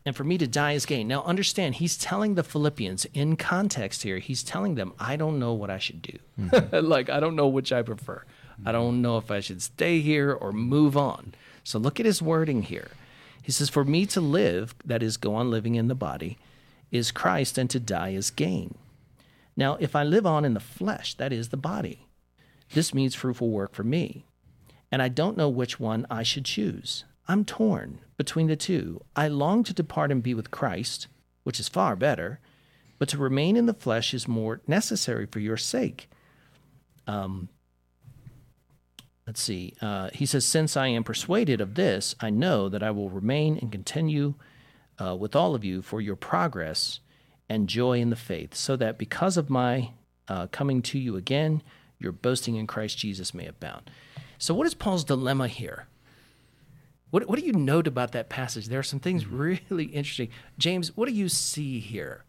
and 0.05 0.15
for 0.15 0.23
me 0.23 0.37
to 0.37 0.45
die 0.45 0.73
is 0.73 0.85
gain. 0.85 1.07
Now, 1.07 1.23
understand, 1.23 1.75
he's 1.75 1.97
telling 1.97 2.35
the 2.35 2.43
Philippians 2.43 3.05
in 3.13 3.37
context 3.37 4.03
here, 4.03 4.19
he's 4.19 4.43
telling 4.43 4.75
them, 4.75 4.93
I 4.99 5.15
don't 5.15 5.39
know 5.39 5.53
what 5.53 5.71
I 5.71 5.79
should 5.79 6.03
do. 6.03 6.19
like, 6.71 7.09
I 7.09 7.19
don't 7.19 7.35
know 7.35 7.47
which 7.47 7.73
I 7.73 7.81
prefer. 7.81 8.23
I 8.65 8.71
don't 8.71 9.01
know 9.01 9.17
if 9.17 9.31
I 9.31 9.39
should 9.39 9.61
stay 9.63 9.99
here 9.99 10.31
or 10.31 10.51
move 10.51 10.95
on. 10.95 11.33
So, 11.63 11.79
look 11.79 11.99
at 11.99 12.05
his 12.05 12.21
wording 12.21 12.61
here. 12.61 12.91
He 13.41 13.51
says, 13.51 13.69
For 13.69 13.83
me 13.83 14.05
to 14.07 14.21
live, 14.21 14.75
that 14.85 15.01
is, 15.01 15.17
go 15.17 15.33
on 15.33 15.49
living 15.49 15.73
in 15.73 15.87
the 15.87 15.95
body, 15.95 16.37
is 16.91 17.11
Christ, 17.11 17.57
and 17.57 17.69
to 17.71 17.79
die 17.79 18.09
is 18.09 18.29
gain. 18.29 18.75
Now, 19.55 19.75
if 19.79 19.95
I 19.95 20.03
live 20.03 20.27
on 20.27 20.45
in 20.45 20.53
the 20.53 20.59
flesh, 20.59 21.15
that 21.15 21.33
is 21.33 21.49
the 21.49 21.57
body, 21.57 22.05
this 22.73 22.93
means 22.93 23.15
fruitful 23.15 23.49
work 23.49 23.73
for 23.73 23.83
me. 23.83 24.25
And 24.91 25.01
I 25.01 25.09
don't 25.09 25.37
know 25.37 25.49
which 25.49 25.79
one 25.79 26.07
I 26.09 26.23
should 26.23 26.45
choose. 26.45 27.03
I'm 27.27 27.43
torn 27.43 27.99
between 28.15 28.47
the 28.47 28.55
two. 28.55 29.01
I 29.15 29.27
long 29.27 29.63
to 29.65 29.73
depart 29.73 30.11
and 30.11 30.23
be 30.23 30.33
with 30.33 30.51
Christ, 30.51 31.07
which 31.43 31.59
is 31.59 31.67
far 31.67 31.95
better, 31.95 32.39
but 32.99 33.09
to 33.09 33.17
remain 33.17 33.57
in 33.57 33.65
the 33.65 33.73
flesh 33.73 34.13
is 34.13 34.27
more 34.27 34.61
necessary 34.65 35.25
for 35.25 35.39
your 35.39 35.57
sake. 35.57 36.09
Um, 37.05 37.49
let's 39.25 39.41
see. 39.41 39.73
Uh, 39.81 40.09
he 40.13 40.25
says, 40.25 40.45
Since 40.45 40.77
I 40.77 40.87
am 40.87 41.03
persuaded 41.03 41.61
of 41.61 41.75
this, 41.75 42.15
I 42.19 42.29
know 42.29 42.69
that 42.69 42.81
I 42.81 42.91
will 42.91 43.09
remain 43.09 43.57
and 43.61 43.71
continue 43.71 44.35
uh, 44.99 45.15
with 45.15 45.35
all 45.35 45.53
of 45.53 45.63
you 45.63 45.81
for 45.81 46.01
your 46.01 46.15
progress 46.15 47.01
and 47.49 47.69
joy 47.69 47.99
in 47.99 48.09
the 48.09 48.15
faith, 48.15 48.55
so 48.55 48.75
that 48.75 48.97
because 48.97 49.37
of 49.37 49.49
my 49.49 49.91
uh, 50.27 50.47
coming 50.47 50.81
to 50.81 50.99
you 50.99 51.15
again, 51.15 51.61
your 51.99 52.11
boasting 52.11 52.55
in 52.55 52.67
Christ 52.67 52.97
Jesus 52.97 53.33
may 53.33 53.45
abound. 53.45 53.89
So, 54.37 54.53
what 54.53 54.67
is 54.67 54.73
Paul's 54.73 55.03
dilemma 55.03 55.47
here? 55.47 55.87
What, 57.09 57.27
what 57.27 57.39
do 57.39 57.45
you 57.45 57.53
note 57.53 57.87
about 57.87 58.11
that 58.11 58.29
passage? 58.29 58.67
There 58.67 58.79
are 58.79 58.83
some 58.83 58.99
things 58.99 59.25
really 59.25 59.85
interesting. 59.93 60.29
James, 60.57 60.95
what 60.95 61.07
do 61.07 61.13
you 61.13 61.29
see 61.29 61.79
here? 61.79 62.25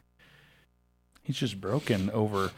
He's 1.23 1.37
just 1.37 1.61
broken 1.61 2.11
over. 2.11 2.53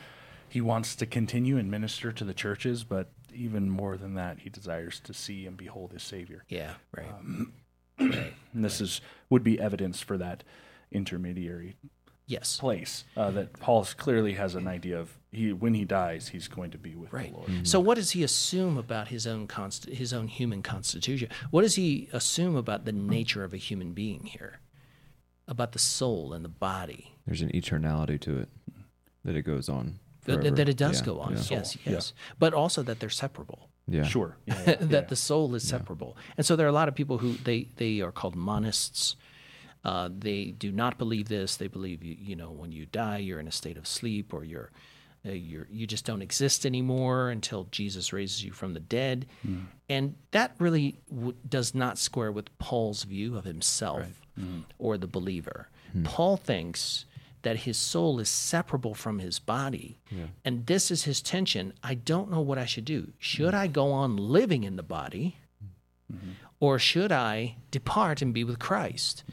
He 0.48 0.61
wants 0.61 0.94
to 0.96 1.07
continue 1.07 1.57
and 1.57 1.70
minister 1.70 2.12
to 2.12 2.24
the 2.24 2.34
churches, 2.34 2.84
but 2.84 3.11
even 3.32 3.70
more 3.70 3.96
than 3.96 4.14
that, 4.14 4.40
he 4.40 4.51
desires 4.51 5.01
to 5.01 5.14
see 5.14 5.46
and 5.46 5.57
behold 5.57 5.92
his 5.92 6.03
Savior. 6.03 6.44
Yeah, 6.48 6.74
right. 6.96 7.09
Um, 7.09 7.53
and 7.98 8.34
this 8.55 8.80
is 8.80 9.01
would 9.28 9.44
be 9.44 9.61
evidence 9.61 10.01
for 10.01 10.18
that 10.18 10.44
intermediary 10.92 11.76
yes. 12.30 12.56
place 12.58 13.04
uh, 13.16 13.30
that 13.32 13.48
Paul 13.60 13.84
clearly 13.96 14.34
has 14.34 14.54
an 14.54 14.66
idea 14.68 14.98
of. 15.00 15.16
He 15.32 15.52
when 15.52 15.74
he 15.74 15.84
dies, 15.84 16.28
he's 16.28 16.48
going 16.48 16.70
to 16.72 16.78
be 16.78 16.94
with 16.96 17.12
Right. 17.12 17.30
the 17.30 17.36
Lord. 17.38 17.68
So, 17.68 17.78
what 17.78 17.94
does 17.96 18.10
he 18.12 18.24
assume 18.24 18.76
about 18.76 19.08
his 19.08 19.26
own 19.26 19.46
const- 19.46 19.88
his 20.02 20.12
own 20.12 20.26
human 20.28 20.60
constitution? 20.62 21.28
What 21.52 21.62
does 21.62 21.76
he 21.76 22.08
assume 22.12 22.56
about 22.56 22.84
the 22.84 22.92
nature 22.92 23.44
of 23.44 23.52
a 23.54 23.56
human 23.56 23.92
being 23.92 24.24
here? 24.24 24.58
About 25.46 25.70
the 25.72 25.78
soul 25.78 26.32
and 26.32 26.44
the 26.44 26.48
body? 26.48 27.14
There's 27.26 27.42
an 27.42 27.50
eternality 27.50 28.18
to 28.22 28.38
it 28.38 28.48
that 29.24 29.36
it 29.36 29.42
goes 29.42 29.68
on. 29.68 29.98
That, 30.24 30.56
that 30.56 30.68
it 30.68 30.76
does 30.76 30.98
Yeah, 31.00 31.06
go 31.06 31.20
on. 31.20 31.32
Yeah. 31.34 31.42
Yes, 31.50 31.76
Yeah. 31.84 31.92
yes. 31.92 32.12
But 32.38 32.52
also 32.54 32.82
that 32.82 32.98
they're 33.00 33.08
separable. 33.10 33.68
yeah. 33.88 34.04
Sure. 34.04 34.36
Yeah, 34.46 34.54
yeah, 34.66 34.74
that 34.80 34.90
yeah. 34.90 35.00
the 35.08 35.16
soul 35.16 35.54
is 35.54 35.62
separable. 35.66 36.16
And 36.36 36.44
so 36.46 36.56
there 36.56 36.66
are 36.66 36.74
a 36.76 36.78
lot 36.80 36.88
of 36.88 36.94
people 36.94 37.18
who 37.18 37.32
they 37.44 37.68
they 37.76 38.00
are 38.00 38.12
called 38.12 38.36
monists. 38.36 39.14
Uh, 39.84 40.10
they 40.16 40.46
do 40.46 40.70
not 40.72 40.98
believe 40.98 41.28
this. 41.28 41.56
They 41.56 41.68
believe 41.68 42.02
you 42.02 42.16
you 42.18 42.36
know 42.36 42.50
when 42.50 42.72
you 42.72 42.86
die 42.86 43.18
you're 43.18 43.40
in 43.40 43.48
a 43.48 43.52
state 43.52 43.76
of 43.76 43.86
sleep 43.86 44.34
or 44.34 44.44
you're 44.44 44.70
uh, 45.26 45.32
you're 45.32 45.66
you 45.70 45.86
just 45.86 46.04
don't 46.04 46.22
exist 46.22 46.64
anymore 46.64 47.30
until 47.30 47.66
Jesus 47.70 48.12
raises 48.12 48.44
you 48.44 48.52
from 48.52 48.74
the 48.74 48.80
dead. 48.80 49.26
Hmm. 49.42 49.58
And 49.88 50.14
that 50.30 50.54
really 50.58 50.98
w- 51.10 51.34
does 51.48 51.74
not 51.74 51.98
square 51.98 52.32
with 52.32 52.56
Paul's 52.58 53.04
view 53.04 53.36
of 53.36 53.44
himself 53.44 54.06
hmm. 54.38 54.60
or 54.78 54.98
the 54.98 55.06
believer. 55.06 55.68
Hmm. 55.92 56.04
Paul 56.04 56.36
thinks 56.36 57.06
that 57.42 57.58
his 57.58 57.78
soul 57.78 58.20
is 58.20 58.28
separable 58.28 58.94
from 58.94 59.18
his 59.18 59.38
body. 59.38 59.98
And 60.44 60.66
this 60.66 60.90
is 60.90 61.04
his 61.04 61.22
tension. 61.22 61.72
I 61.82 61.94
don't 61.94 62.30
know 62.30 62.40
what 62.40 62.58
I 62.58 62.66
should 62.66 62.84
do. 62.84 63.12
Should 63.18 63.54
I 63.54 63.66
go 63.66 63.92
on 63.92 64.16
living 64.16 64.64
in 64.64 64.76
the 64.76 64.82
body? 64.82 65.36
Or 66.58 66.78
should 66.78 67.10
I 67.10 67.56
depart 67.70 68.20
and 68.20 68.34
be 68.34 68.44
with 68.44 68.58
Christ? 68.58 69.24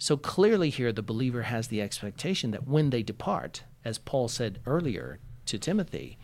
So 0.00 0.16
clearly, 0.16 0.70
here 0.70 0.92
the 0.92 1.02
believer 1.02 1.42
has 1.42 1.68
the 1.68 1.82
expectation 1.82 2.52
that 2.52 2.66
when 2.66 2.88
they 2.88 3.02
depart, 3.02 3.64
as 3.84 3.98
Paul 3.98 4.28
said 4.28 4.58
earlier 4.64 5.18
to 5.44 5.58
Timothy, 5.58 6.16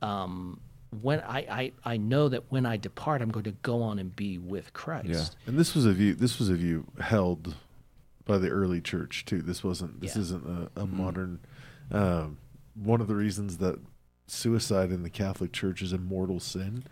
um, 0.00 0.60
when 1.02 1.18
I, 1.22 1.38
I, 1.38 1.72
I 1.84 1.96
know 1.96 2.28
that 2.28 2.44
when 2.52 2.64
I 2.64 2.76
depart, 2.76 3.20
I'm 3.20 3.32
going 3.32 3.44
to 3.44 3.50
go 3.62 3.82
on 3.82 3.98
and 3.98 4.14
be 4.14 4.38
with 4.38 4.72
Christ. 4.72 5.08
Yeah. 5.08 5.24
And 5.48 5.58
this 5.58 5.74
was 5.74 5.86
a 5.86 5.92
view. 5.92 6.14
This 6.14 6.38
was 6.38 6.48
a 6.48 6.54
view 6.54 6.86
held 7.00 7.56
by 8.26 8.38
the 8.38 8.48
early 8.48 8.80
church 8.80 9.24
too. 9.24 9.42
This 9.42 9.64
wasn't. 9.64 10.00
This 10.00 10.14
Yeah. 10.14 10.22
isn't 10.22 10.70
a, 10.76 10.82
a 10.82 10.86
modern. 10.86 11.40
Um, 11.90 12.38
one 12.74 13.00
of 13.00 13.08
the 13.08 13.16
reasons 13.16 13.58
that 13.58 13.80
suicide 14.28 14.92
in 14.92 15.02
the 15.02 15.10
Catholic 15.10 15.52
Church 15.52 15.82
is 15.82 15.92
a 15.92 15.98
mortal 15.98 16.38
sin 16.38 16.84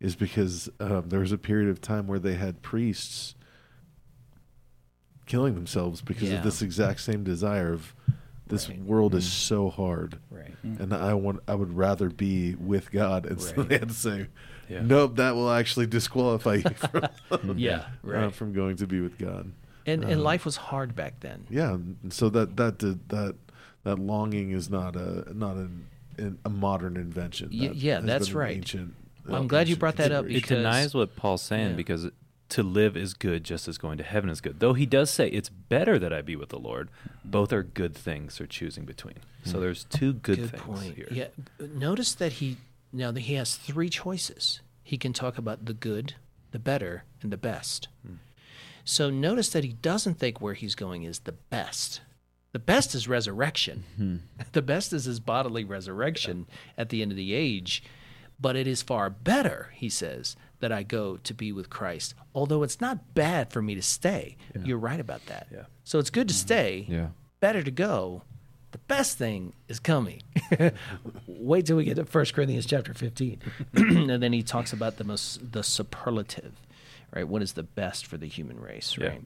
is 0.00 0.16
because 0.16 0.68
um, 0.80 1.08
there 1.08 1.20
was 1.20 1.32
a 1.32 1.38
period 1.38 1.70
of 1.70 1.80
time 1.80 2.06
where 2.06 2.18
they 2.18 2.34
had 2.34 2.60
priests 2.60 3.34
killing 5.26 5.54
themselves 5.54 6.00
because 6.00 6.28
Yeah. 6.30 6.38
of 6.38 6.44
this 6.44 6.62
exact 6.62 7.00
same 7.00 7.24
desire 7.24 7.72
of 7.72 7.94
this 8.48 8.68
Right. 8.68 8.80
world 8.80 9.14
is 9.14 9.30
so 9.30 9.70
hard 9.70 10.18
Right. 10.30 10.54
and 10.62 10.94
I 10.94 11.14
want 11.14 11.40
I 11.48 11.54
would 11.56 11.72
rather 11.76 12.08
be 12.08 12.54
with 12.54 12.90
God 12.92 13.26
and 13.26 13.40
so 13.40 13.56
Right. 13.56 13.68
they 13.68 13.78
had 13.78 13.88
to 13.88 13.94
say 13.94 14.26
Yeah. 14.68 14.82
nope 14.82 15.16
that 15.16 15.34
will 15.34 15.50
actually 15.50 15.86
disqualify 15.86 16.54
you 16.56 16.70
from 16.70 17.58
Yeah. 17.58 17.86
uh, 18.08 18.30
from 18.30 18.52
going 18.52 18.76
to 18.76 18.86
be 18.86 19.00
with 19.00 19.18
God. 19.18 19.50
And, 19.84 20.02
and 20.04 20.14
Um, 20.14 20.20
life 20.20 20.44
was 20.44 20.56
hard 20.56 20.94
back 20.96 21.20
then. 21.20 21.44
Yeah, 21.48 21.74
and 21.74 22.12
so 22.12 22.28
that 22.30 22.56
that 22.56 22.78
did, 22.78 23.08
that 23.10 23.34
that 23.84 23.98
longing 24.00 24.50
is 24.50 24.68
not 24.68 24.96
a 24.96 25.32
not 25.32 25.54
an, 25.56 25.86
an 26.18 26.38
a 26.44 26.50
modern 26.50 26.96
invention. 26.96 27.50
Y- 27.52 27.68
That 27.68 27.76
yeah, 27.76 27.94
has 27.96 28.04
that's 28.04 28.26
been 28.28 28.36
an 28.36 28.40
right. 28.40 28.56
Ancient, 28.56 28.94
Well, 29.26 29.36
I'm 29.36 29.44
uh, 29.44 29.46
glad 29.46 29.68
you 29.68 29.76
brought 29.76 29.96
that 29.96 30.10
up 30.12 30.26
It 30.28 30.46
denies 30.46 30.92
what 30.94 31.14
Paul's 31.16 31.42
saying 31.42 31.70
Yeah. 31.70 31.76
because 31.76 32.08
to 32.50 32.62
live 32.62 32.96
is 32.96 33.14
good 33.14 33.44
just 33.44 33.66
as 33.68 33.78
going 33.78 33.98
to 33.98 34.04
heaven 34.04 34.30
is 34.30 34.40
good. 34.40 34.60
Though 34.60 34.74
he 34.74 34.86
does 34.86 35.10
say 35.10 35.28
it's 35.28 35.48
better 35.48 35.98
that 35.98 36.12
I 36.12 36.22
be 36.22 36.36
with 36.36 36.50
the 36.50 36.58
Lord, 36.58 36.90
both 37.24 37.52
are 37.52 37.62
good 37.62 37.94
things 37.94 38.38
they're 38.38 38.46
choosing 38.46 38.84
between. 38.84 39.16
So 39.44 39.54
hmm. 39.54 39.60
there's 39.60 39.84
two 39.84 40.12
good, 40.12 40.38
Good 40.38 40.50
things 40.50 40.62
point. 40.62 40.94
here. 40.94 41.08
Yeah. 41.10 41.28
Notice 41.58 42.14
that 42.14 42.34
he 42.34 42.56
now 42.92 43.10
that 43.10 43.20
he 43.20 43.34
has 43.34 43.56
three 43.56 43.88
choices. 43.88 44.60
He 44.82 44.96
can 44.96 45.12
talk 45.12 45.36
about 45.36 45.64
the 45.64 45.74
good, 45.74 46.14
the 46.52 46.58
better, 46.58 47.04
and 47.20 47.32
the 47.32 47.36
best. 47.36 47.88
Hmm. 48.06 48.14
So 48.84 49.10
notice 49.10 49.48
that 49.50 49.64
he 49.64 49.72
doesn't 49.72 50.14
think 50.14 50.40
where 50.40 50.54
he's 50.54 50.76
going 50.76 51.02
is 51.02 51.20
the 51.20 51.32
best. 51.32 52.00
The 52.52 52.60
best 52.60 52.94
is 52.94 53.08
resurrection. 53.08 53.84
Hmm. 53.96 54.16
The 54.52 54.62
best 54.62 54.92
is 54.92 55.04
his 55.04 55.20
bodily 55.20 55.64
resurrection 55.64 56.46
at 56.78 56.88
the 56.88 57.02
end 57.02 57.10
of 57.10 57.16
the 57.16 57.34
age. 57.34 57.82
But 58.40 58.56
it 58.56 58.66
is 58.66 58.82
far 58.82 59.10
better, 59.10 59.72
he 59.74 59.88
says, 59.88 60.36
that 60.60 60.72
I 60.72 60.82
go 60.82 61.16
to 61.18 61.34
be 61.34 61.52
with 61.52 61.68
Christ. 61.70 62.14
Although 62.34 62.62
it's 62.62 62.80
not 62.80 63.14
bad 63.14 63.50
for 63.52 63.60
me 63.62 63.74
to 63.74 63.82
stay. 63.82 64.36
You're 64.64 64.78
right 64.78 65.00
about 65.00 65.26
that. 65.26 65.46
Yeah. 65.52 65.64
So 65.84 65.98
it's 65.98 66.10
good 66.10 66.28
to 66.28 66.34
stay 66.34 66.86
Yeah. 66.88 67.08
better 67.40 67.62
to 67.62 67.70
go. 67.70 68.22
The 68.72 68.78
best 68.78 69.16
thing 69.18 69.52
is 69.68 69.78
coming. 69.80 70.22
Wait 71.26 71.66
till 71.66 71.76
we 71.76 71.84
get 71.84 71.94
to 71.96 72.04
1 72.04 72.24
Corinthians 72.34 72.66
chapter 72.66 72.92
15. 72.94 73.40
and 73.74 74.22
then 74.22 74.32
he 74.32 74.42
talks 74.42 74.72
about 74.72 74.96
the 74.96 75.04
most 75.04 75.52
the 75.52 75.62
superlative, 75.62 76.52
right? 77.14 77.26
What 77.28 77.42
is 77.42 77.52
the 77.52 77.62
best 77.62 78.06
for 78.06 78.16
the 78.16 78.26
human 78.26 78.58
race, 78.60 78.96
Yeah. 78.98 79.08
right? 79.08 79.22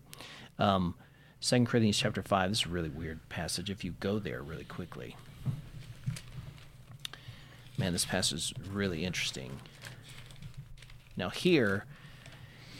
Um, 0.58 0.94
2 1.40 1.64
Corinthians 1.64 1.96
chapter 1.96 2.22
5, 2.22 2.50
this 2.50 2.60
is 2.60 2.66
a 2.66 2.68
really 2.68 2.90
weird 2.90 3.26
passage 3.28 3.70
if 3.70 3.82
you 3.82 3.92
go 3.98 4.18
there 4.18 4.42
really 4.42 4.64
quickly. 4.64 5.16
Man, 7.78 7.92
this 7.92 8.04
passage 8.04 8.38
is 8.38 8.54
really 8.70 9.04
interesting. 9.04 9.58
Now, 11.16 11.30
here, 11.30 11.84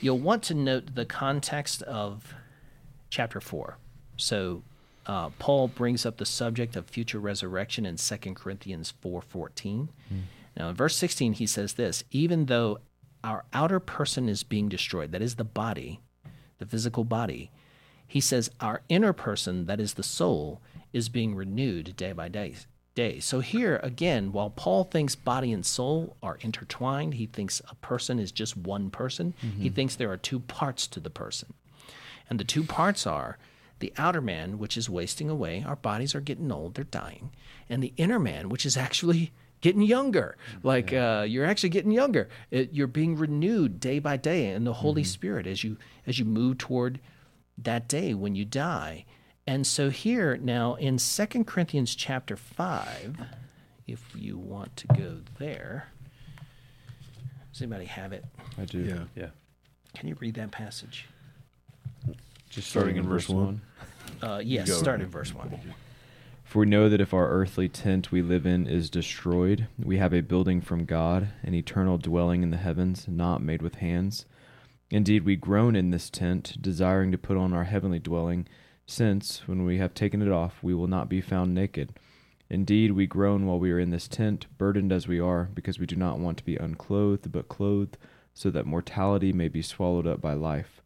you'll 0.01 0.19
want 0.19 0.43
to 0.45 0.55
note 0.55 0.95
the 0.95 1.05
context 1.05 1.83
of 1.83 2.35
chapter 3.11 3.41
4. 3.41 3.77
So, 4.17 4.63
uh, 5.07 5.31
Paul 5.39 5.69
brings 5.69 6.05
up 6.07 6.19
the 6.19 6.27
subject 6.27 6.77
of 6.77 6.87
future 6.87 7.19
resurrection 7.19 7.87
in 7.87 7.97
2 7.97 8.17
Corinthians 8.35 8.93
4.14. 9.03 9.89
Now, 10.57 10.69
in 10.69 10.75
verse 10.75 10.97
16, 10.97 11.35
he 11.35 11.47
says 11.47 11.75
this, 11.75 12.05
even 12.11 12.47
though 12.47 12.79
our 13.25 13.45
outer 13.53 13.81
person 13.81 14.29
is 14.29 14.43
being 14.43 14.69
destroyed, 14.69 15.13
that 15.13 15.23
is 15.23 15.37
the 15.37 15.45
body, 15.45 16.01
the 16.59 16.67
physical 16.67 17.05
body, 17.05 17.51
he 18.07 18.21
says 18.21 18.51
our 18.61 18.83
inner 18.89 19.13
person, 19.13 19.67
that 19.67 19.81
is 19.81 19.95
the 19.95 20.03
soul, 20.03 20.61
is 20.93 21.09
being 21.09 21.35
renewed 21.35 21.97
day 21.97 22.13
by 22.13 22.29
day. 22.29 22.55
Day. 23.01 23.19
So 23.21 23.41
here 23.41 23.81
again, 23.83 24.31
while 24.31 24.51
Paul 24.51 24.85
thinks 24.85 25.15
body 25.15 25.53
and 25.53 25.65
soul 25.65 26.17
are 26.23 26.39
intertwined, 26.43 27.15
he 27.15 27.25
thinks 27.25 27.63
a 27.71 27.75
person 27.77 28.19
is 28.19 28.31
just 28.31 28.59
one 28.59 28.91
person. 28.91 29.33
He 29.41 29.47
mm-hmm. 29.47 29.69
thinks 29.75 29.97
there 29.97 30.11
are 30.11 30.19
two 30.19 30.41
parts 30.41 30.87
to 30.89 31.01
the 31.01 31.09
person. 31.09 31.55
And 32.29 32.39
the 32.39 32.45
two 32.45 32.63
parts 32.63 33.07
are 33.07 33.39
the 33.81 33.93
outer 33.97 34.21
man, 34.21 34.59
which 34.59 34.77
is 34.77 34.91
wasting 34.91 35.31
away, 35.31 35.65
our 35.67 35.77
bodies 35.77 36.15
are 36.15 36.21
getting 36.21 36.53
old, 36.53 36.75
they're 36.75 36.85
dying, 36.85 37.31
and 37.69 37.83
the 37.83 37.95
inner 37.97 38.19
man, 38.19 38.49
which 38.49 38.67
is 38.67 38.77
actually 38.77 39.33
getting 39.61 39.83
younger. 39.83 40.37
Mm-hmm. 40.57 40.69
Like 40.69 40.93
uh, 40.93 41.25
you're 41.27 41.47
actually 41.47 41.71
getting 41.71 41.93
younger. 41.93 42.29
It, 42.51 42.73
you're 42.73 42.87
being 42.87 43.17
renewed 43.17 43.81
day 43.81 43.99
by 43.99 44.17
day 44.19 44.51
in 44.51 44.65
the 44.65 44.75
Holy 44.75 45.03
mm-hmm. 45.03 45.09
Spirit 45.09 45.47
as 45.47 45.65
you 45.65 45.77
as 46.07 46.19
you 46.19 46.25
move 46.25 46.59
toward 46.59 47.01
that 47.59 47.89
day 47.89 48.15
when 48.15 48.35
you 48.35 48.45
die. 48.45 49.07
And 49.47 49.67
so 49.67 49.91
here 49.91 50.37
now 50.37 50.75
in 50.75 50.99
2 50.99 51.27
Corinthians 51.45 51.95
chapter 51.95 52.37
5, 52.37 53.25
if 53.87 54.05
you 54.15 54.39
want 54.39 54.77
to 54.77 54.87
go 54.89 55.21
there, 55.39 55.89
does 57.53 57.63
anybody 57.63 57.87
have 57.87 58.13
it? 58.13 58.25
I 58.59 58.65
do. 58.65 58.79
Yeah. 58.81 59.05
Yeah. 59.17 59.31
Can 59.95 60.09
you 60.09 60.17
read 60.21 60.35
that 60.35 60.53
passage? 60.53 61.07
Just 62.49 62.69
Starting 62.69 62.97
in 62.97 63.09
verse 63.09 63.29
one. 63.29 63.61
Uh, 64.23 64.41
yes, 64.45 64.69
Go. 64.69 64.75
start 64.75 65.01
in 65.01 65.09
verse 65.09 65.33
1. 65.35 65.61
For 66.45 66.61
we 66.61 66.67
know 66.67 66.89
that 66.89 67.01
if 67.01 67.15
our 67.15 67.29
earthly 67.29 67.69
tent 67.69 68.11
we 68.11 68.23
live 68.23 68.45
in 68.45 68.67
is 68.67 68.91
destroyed, 68.91 69.69
we 69.83 69.99
have 69.99 70.13
a 70.13 70.21
building 70.21 70.61
from 70.61 70.85
God, 70.85 71.29
an 71.45 71.55
eternal 71.55 71.97
dwelling 71.97 72.43
in 72.43 72.51
the 72.51 72.57
heavens, 72.57 73.07
not 73.07 73.41
made 73.41 73.63
with 73.63 73.77
hands. 73.77 74.27
Indeed, 74.91 75.25
we 75.25 75.37
groan 75.37 75.77
in 75.77 75.91
this 75.91 76.11
tent, 76.11 76.61
desiring 76.61 77.13
to 77.13 77.19
put 77.19 77.37
on 77.37 77.53
our 77.53 77.65
heavenly 77.65 78.01
dwelling, 78.01 78.49
since, 78.91 79.47
when 79.47 79.65
we 79.65 79.79
have 79.79 79.95
taken 79.95 80.21
it 80.21 80.31
off, 80.31 80.63
we 80.63 80.75
will 80.75 80.87
not 80.87 81.09
be 81.09 81.21
found 81.21 81.55
naked. 81.55 81.99
Indeed, 82.49 82.93
we 82.93 83.07
groan 83.07 83.47
while 83.47 83.59
we 83.59 83.71
are 83.71 83.79
in 83.79 83.91
this 83.91 84.09
tent, 84.09 84.47
burdened 84.59 84.93
as 84.93 85.07
we 85.07 85.21
are, 85.21 85.49
because 85.55 85.79
we 85.79 85.87
do 85.87 85.97
not 85.97 86.19
want 86.19 86.39
to 86.39 86.45
be 86.45 86.57
unclothed, 86.57 87.31
but 87.31 87.49
clothed, 87.49 87.97
so 88.35 88.51
that 88.51 88.67
mortality 88.67 89.33
may 89.33 89.49
be 89.49 89.63
swallowed 89.63 90.07
up 90.07 90.21
by 90.21 90.35
life. 90.35 90.83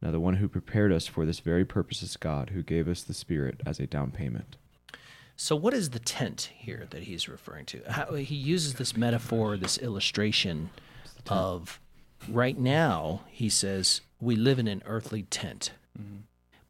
Now, 0.00 0.12
the 0.12 0.20
one 0.20 0.34
who 0.34 0.48
prepared 0.48 0.92
us 0.92 1.08
for 1.08 1.26
this 1.26 1.40
very 1.40 1.64
purpose 1.64 2.02
is 2.02 2.16
God, 2.16 2.50
who 2.50 2.62
gave 2.62 2.86
us 2.86 3.02
the 3.02 3.14
Spirit 3.14 3.60
as 3.66 3.80
a 3.80 3.86
down 3.86 4.12
payment. 4.12 4.56
So, 5.36 5.56
what 5.56 5.74
is 5.74 5.90
the 5.90 5.98
tent 5.98 6.50
here 6.54 6.86
that 6.90 7.04
he's 7.04 7.28
referring 7.28 7.66
to? 7.66 7.82
How, 7.88 8.14
he 8.14 8.36
uses 8.36 8.74
this 8.74 8.96
metaphor, 8.96 9.56
this 9.56 9.78
illustration 9.78 10.70
of 11.28 11.80
right 12.28 12.58
now, 12.58 13.22
he 13.28 13.48
says, 13.48 14.00
we 14.20 14.36
live 14.36 14.58
in 14.58 14.68
an 14.68 14.82
earthly 14.86 15.24
tent. 15.24 15.72
Mm-hmm. 16.00 16.18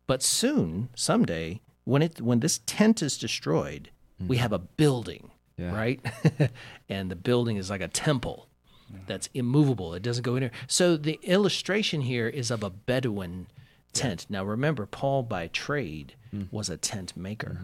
But 0.08 0.22
soon, 0.24 0.88
someday, 0.96 1.60
when, 1.84 2.02
it, 2.02 2.20
when 2.20 2.40
this 2.40 2.60
tent 2.66 3.00
is 3.02 3.16
destroyed, 3.16 3.90
We 4.26 4.38
have 4.38 4.52
a 4.52 4.58
building, 4.58 5.30
Yeah. 5.56 5.72
right? 5.72 6.00
and 6.88 7.08
the 7.08 7.14
building 7.14 7.56
is 7.56 7.70
like 7.70 7.80
a 7.80 7.86
temple 7.88 8.48
that's 9.06 9.28
immovable. 9.34 9.94
It 9.94 10.02
doesn't 10.02 10.24
go 10.24 10.34
anywhere. 10.34 10.50
So 10.66 10.96
the 10.96 11.20
illustration 11.22 12.00
here 12.00 12.26
is 12.26 12.50
of 12.50 12.64
a 12.64 12.70
Bedouin 12.70 13.46
tent. 13.92 14.26
Now 14.28 14.42
remember, 14.44 14.86
Paul 14.86 15.22
by 15.22 15.46
trade 15.48 16.14
was 16.50 16.68
a 16.68 16.76
tent 16.76 17.16
maker. 17.16 17.60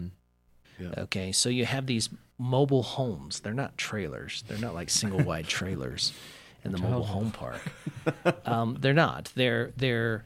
Yeah. 0.79 0.93
Okay, 0.97 1.31
so 1.33 1.49
you 1.49 1.65
have 1.65 1.87
these 1.87 2.09
mobile 2.37 2.83
homes. 2.83 3.39
They're 3.41 3.53
not 3.53 3.77
trailers. 3.77 4.43
They're 4.47 4.57
not 4.57 4.73
like 4.75 4.89
single 4.89 5.23
wide 5.23 5.47
trailers 5.47 6.13
in 6.63 6.71
the 6.71 6.77
mobile 6.77 7.03
home 7.05 7.31
park. 7.31 7.61
Um, 8.45 8.77
they're 8.79 8.93
not. 8.93 9.31
They're 9.35 9.71
they're 9.77 10.23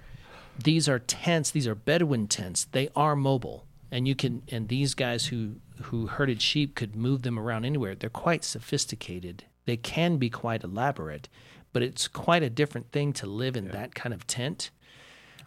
these 0.64 0.88
are 0.89 0.99
tents. 0.99 1.51
These 1.51 1.68
are 1.68 1.76
Bedouin 1.76 2.28
tents. 2.28 2.66
They 2.66 2.89
are 2.95 3.16
mobile, 3.16 3.66
and 3.91 4.07
you 4.07 4.16
can 4.16 4.43
and 4.51 4.68
these 4.68 4.93
guys 4.93 5.28
who 5.28 5.55
who 5.84 6.07
herded 6.07 6.41
sheep 6.41 6.76
could 6.76 6.95
move 6.95 7.22
them 7.24 7.39
around 7.39 7.66
anywhere. 7.66 7.95
They're 7.95 8.10
quite 8.10 8.43
sophisticated. 8.43 9.45
They 9.66 9.78
can 9.78 10.18
be 10.18 10.30
quite 10.30 10.64
elaborate, 10.64 11.30
but 11.74 11.84
it's 11.84 12.07
quite 12.07 12.43
a 12.43 12.49
different 12.49 12.91
thing 12.91 13.14
to 13.14 13.26
live 13.28 13.55
in 13.55 13.70
that 13.70 13.93
kind 13.95 14.14
of 14.14 14.26
tent. 14.28 14.72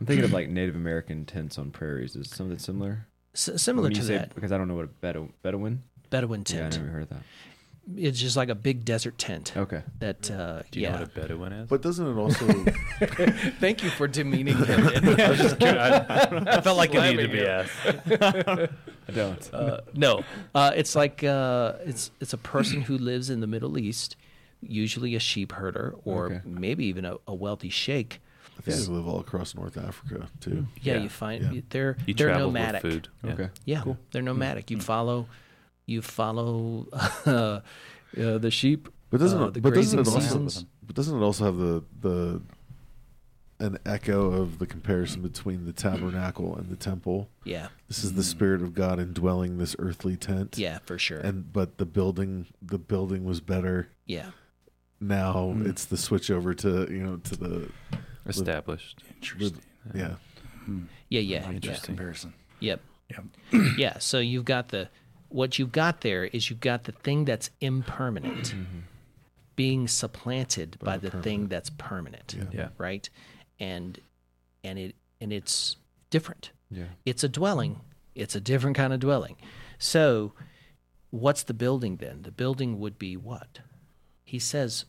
I'm 0.01 0.07
thinking 0.07 0.25
of 0.25 0.33
like 0.39 0.49
Native 0.49 0.75
American 0.77 1.25
tents 1.27 1.59
on 1.59 1.71
prairies. 1.71 2.17
Is 2.17 2.31
something 2.31 2.59
similar? 2.59 3.07
S- 3.35 3.51
similar 3.63 3.91
to 3.91 4.03
say- 4.03 4.17
that 4.19 4.35
because 4.35 4.53
I 4.53 4.59
don't 4.59 4.69
know 4.69 4.75
what 4.75 4.85
a 4.85 4.89
Bedou- 5.07 5.33
Bedouin. 5.43 5.83
Bedouin 6.11 6.45
Yeah, 6.49 6.57
I 6.59 6.61
tent. 6.63 6.79
never 6.79 6.89
heard 6.91 7.03
of 7.05 7.09
that. 7.11 7.23
It's 7.97 8.19
just 8.21 8.37
like 8.37 8.49
a 8.49 8.55
big 8.55 8.85
desert 8.85 9.19
tent. 9.19 9.53
Okay. 9.57 9.83
That 9.99 10.31
uh, 10.31 10.63
Do 10.71 10.79
you 10.81 10.87
yeah. 10.87 10.93
know 10.93 10.99
what 11.01 11.09
a 11.17 11.21
Bedouin 11.21 11.53
is? 11.53 11.69
But 11.69 11.83
doesn't 11.83 12.07
it 12.07 12.19
also? 12.21 12.47
Thank 13.61 13.83
you 13.83 13.91
for 13.91 14.07
demeaning 14.07 14.57
him. 14.57 14.87
I, 15.67 16.61
felt 16.63 16.77
like 16.77 16.95
it 16.95 17.01
needed 17.01 17.27
to 17.27 17.33
be 17.33 17.47
asked. 17.47 18.73
I 19.09 19.13
don't. 19.13 19.55
Uh, 19.55 19.81
no, 19.95 20.23
uh, 20.55 20.73
it's 20.75 20.95
like 20.95 21.25
uh, 21.25 21.75
it's 21.85 22.11
it's 22.21 22.33
a 22.33 22.39
person 22.39 22.83
who 22.83 22.97
lives 22.99 23.31
in 23.31 23.41
the 23.41 23.47
Middle 23.49 23.77
East, 23.79 24.17
usually 24.61 25.15
a 25.15 25.21
sheep 25.21 25.53
herder 25.53 25.95
or 26.05 26.27
Okay. 26.27 26.41
maybe 26.45 26.85
even 26.87 27.05
a, 27.05 27.17
a 27.27 27.35
wealthy 27.35 27.69
sheikh. 27.71 28.21
I 28.59 28.61
think 28.63 28.77
they 28.87 28.93
live 28.93 29.09
all 29.09 29.19
across 29.19 29.55
North 29.55 29.77
Africa 29.77 30.29
too. 30.41 30.67
Yeah, 30.81 30.95
Yeah. 30.95 31.03
you 31.03 31.09
find 31.09 31.53
Yeah. 31.55 31.61
they're 31.71 31.97
You 32.07 32.15
they're 32.15 32.29
traveled 32.29 32.53
nomadic. 32.55 32.83
with 32.83 32.93
food. 32.93 33.09
Yeah. 33.25 33.33
Okay. 33.33 33.49
Yeah, 33.65 33.85
they're 34.13 34.23
nomadic. 34.23 34.71
You 34.71 34.79
follow, 34.81 35.27
you 35.87 36.03
follow 36.03 36.87
uh, 36.93 37.29
uh, 37.31 37.61
the 38.39 38.51
sheep. 38.51 38.89
But 39.11 39.21
doesn't 39.21 39.41
uh, 39.41 39.47
it? 39.47 39.55
the 39.55 39.61
But 39.61 39.75
doesn't 39.75 39.99
it 39.99 40.09
also? 40.09 40.65
But 40.83 40.97
doesn't 40.97 41.21
it 41.21 41.25
also 41.25 41.45
have 41.45 41.57
the 41.57 41.85
the 42.01 42.43
an 43.61 43.79
echo 43.87 44.33
of 44.33 44.59
the 44.59 44.67
comparison 44.67 45.23
between 45.23 45.67
the 45.67 45.73
tabernacle 45.73 46.57
and 46.57 46.69
the 46.69 46.77
temple? 46.77 47.29
Yeah, 47.45 47.69
This 47.87 48.03
is 48.03 48.15
the 48.15 48.25
spirit 48.25 48.61
of 48.61 48.75
God 48.75 48.99
indwelling 48.99 49.59
this 49.59 49.77
earthly 49.79 50.17
tent. 50.17 50.59
yeah, 50.59 50.79
for 50.85 50.99
sure. 50.99 51.21
And 51.21 51.53
but 51.53 51.79
the 51.79 51.87
building 51.87 52.47
the 52.61 52.79
building 52.79 53.25
was 53.25 53.41
better. 53.41 53.89
yeah, 54.07 54.31
Now 55.01 55.55
it's 55.61 55.85
the 55.85 55.97
switch 55.97 56.31
over 56.31 56.55
to 56.55 56.89
you 56.91 57.03
know 57.05 57.17
to 57.19 57.37
the 57.37 57.71
Established. 58.27 59.03
with, 59.39 59.61
yeah. 59.95 60.15
yeah, 60.69 60.75
yeah, 61.09 61.21
yeah. 61.21 61.51
Interesting. 61.51 61.97
comparison. 61.97 62.35
Yep. 62.61 62.81
Yeah. 63.11 63.69
yeah. 63.77 63.99
So 63.99 64.19
you've 64.21 64.45
got 64.45 64.69
the 64.69 64.89
what 65.35 65.59
you've 65.59 65.73
got 65.73 66.01
there 66.03 66.25
is 66.25 66.51
you've 66.51 66.61
got 66.61 66.85
the 66.85 66.93
thing 66.93 67.25
that's 67.25 67.51
impermanent 67.61 68.55
mm-hmm. 68.55 68.81
being 69.57 69.89
supplanted 69.89 70.79
by 70.81 70.99
the 70.99 71.11
thing 71.11 71.49
that's 71.49 71.71
permanent. 71.71 72.35
Yeah. 72.37 72.45
Yeah. 72.53 72.69
Right? 72.79 73.09
And 73.59 73.99
and 74.65 74.79
it 74.79 74.95
and 75.21 75.33
it's 75.33 75.77
different. 76.11 76.51
Yeah. 76.71 76.85
It's 77.05 77.25
a 77.25 77.29
dwelling. 77.29 77.81
It's 78.15 78.35
a 78.35 78.41
different 78.41 78.77
kind 78.77 78.93
of 78.93 79.01
dwelling. 79.01 79.37
So 79.79 80.33
what's 81.11 81.43
the 81.43 81.55
building 81.55 81.97
then? 81.97 82.23
The 82.23 82.31
building 82.31 82.79
would 82.81 82.99
be 82.99 83.17
what? 83.17 83.61
He 84.25 84.39
says 84.39 84.87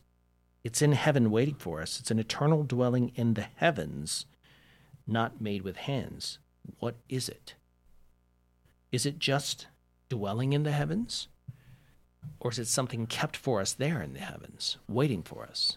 it's 0.62 0.82
in 0.82 0.92
heaven 0.92 1.30
waiting 1.30 1.56
for 1.56 1.82
us. 1.82 2.00
It's 2.00 2.10
an 2.10 2.18
eternal 2.18 2.64
dwelling 2.64 3.12
in 3.14 3.34
the 3.34 3.46
heavens, 3.56 4.26
not 5.06 5.40
made 5.40 5.62
with 5.62 5.76
hands. 5.76 6.38
What 6.78 6.96
is 7.08 7.28
it? 7.28 7.54
Is 8.90 9.04
it 9.04 9.18
just 9.18 9.66
dwelling 10.08 10.52
in 10.52 10.62
the 10.62 10.72
heavens? 10.72 11.28
Or 12.40 12.50
is 12.50 12.58
it 12.58 12.66
something 12.66 13.06
kept 13.06 13.36
for 13.36 13.60
us 13.60 13.72
there 13.72 14.02
in 14.02 14.14
the 14.14 14.20
heavens, 14.20 14.78
waiting 14.88 15.22
for 15.22 15.44
us? 15.44 15.76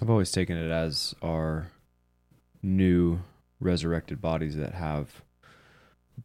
I've 0.00 0.10
always 0.10 0.32
taken 0.32 0.56
it 0.56 0.70
as 0.70 1.14
our 1.22 1.68
new 2.62 3.20
resurrected 3.60 4.20
bodies 4.20 4.56
that 4.56 4.74
have 4.74 5.22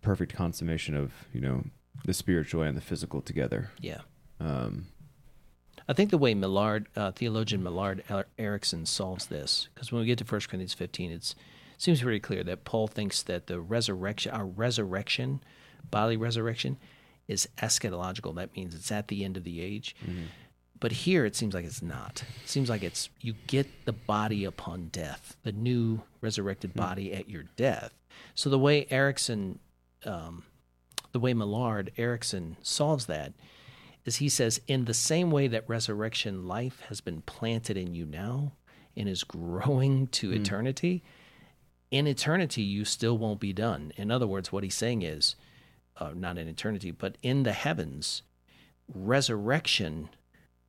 perfect 0.02 0.34
consummation 0.34 0.96
of 0.96 1.12
you 1.34 1.42
know 1.42 1.64
the 2.06 2.14
spiritual 2.14 2.62
and 2.64 2.78
the 2.78 2.82
physical 2.82 3.22
together. 3.22 3.72
Yeah. 3.80 4.02
Um, 4.40 4.88
I 5.88 5.94
think 5.94 6.12
the 6.12 6.18
way 6.18 6.34
Millard, 6.34 6.88
uh, 6.96 7.12
theologian 7.12 7.64
Millard 7.64 8.04
Er- 8.12 8.28
Erickson 8.38 8.86
solves 8.86 9.26
this, 9.26 9.70
because 9.74 9.92
when 9.92 10.02
we 10.02 10.08
get 10.08 10.20
to 10.20 10.24
1 10.24 10.42
Corinthians 10.42 10.74
15, 10.76 11.12
it's, 11.12 11.32
it 11.32 11.82
seems 11.82 12.02
pretty 12.02 12.20
clear 12.20 12.44
that 12.44 12.64
Paul 12.64 12.88
thinks 12.88 13.24
that 13.24 13.48
the 13.48 13.60
resurrection, 13.60 14.32
our 14.32 14.46
resurrection, 14.46 15.42
bodily 15.90 16.18
resurrection, 16.18 16.78
is 17.28 17.48
eschatological. 17.60 18.36
That 18.36 18.56
means 18.56 18.74
it's 18.74 18.92
at 18.92 19.08
the 19.08 19.24
end 19.24 19.38
of 19.38 19.44
the 19.44 19.62
age. 19.62 19.96
Mm-hmm. 20.04 20.26
But 20.80 20.92
here 20.92 21.26
it 21.26 21.36
seems 21.36 21.54
like 21.54 21.66
it's 21.66 21.82
not. 21.82 22.24
It 22.44 22.50
seems 22.50 22.70
like 22.70 22.84
it's 22.84 23.10
you 23.22 23.36
get 23.48 23.68
the 23.86 23.94
body 23.94 24.46
upon 24.46 24.88
death, 24.88 25.36
the 25.44 25.52
new 25.52 26.02
resurrected 26.22 26.72
hmm. 26.72 26.80
body 26.80 27.14
at 27.14 27.30
your 27.30 27.44
death. 27.56 27.94
So 28.34 28.50
the 28.50 28.60
way 28.60 28.88
Erickson, 28.90 29.60
um, 30.06 30.44
the 31.12 31.20
way 31.20 31.34
Millard 31.34 31.92
Erickson 31.98 32.58
solves 32.62 33.08
that 33.08 33.34
is 34.06 34.18
he 34.18 34.30
says, 34.30 34.62
in 34.68 34.86
the 34.86 34.94
same 34.94 35.32
way 35.32 35.48
that 35.48 35.68
resurrection 35.68 36.48
life 36.48 36.82
has 36.88 37.02
been 37.02 37.22
planted 37.22 37.76
in 37.76 37.94
you 37.94 38.06
now 38.06 38.54
and 38.96 39.10
is 39.10 39.24
growing 39.24 40.08
to 40.08 40.30
hmm. 40.30 40.42
eternity, 40.42 41.04
in 41.92 42.08
eternity 42.08 42.62
you 42.62 42.86
still 42.86 43.18
won't 43.18 43.42
be 43.42 43.52
done. 43.52 43.92
In 43.98 44.12
other 44.12 44.28
words, 44.28 44.52
what 44.52 44.64
he's 44.64 44.76
saying 44.76 45.02
is, 45.02 45.36
uh, 46.00 46.12
not 46.16 46.38
in 46.38 46.48
eternity, 46.48 46.92
but 46.92 47.18
in 47.22 47.44
the 47.44 47.52
heavens, 47.54 48.24
resurrection 48.94 50.10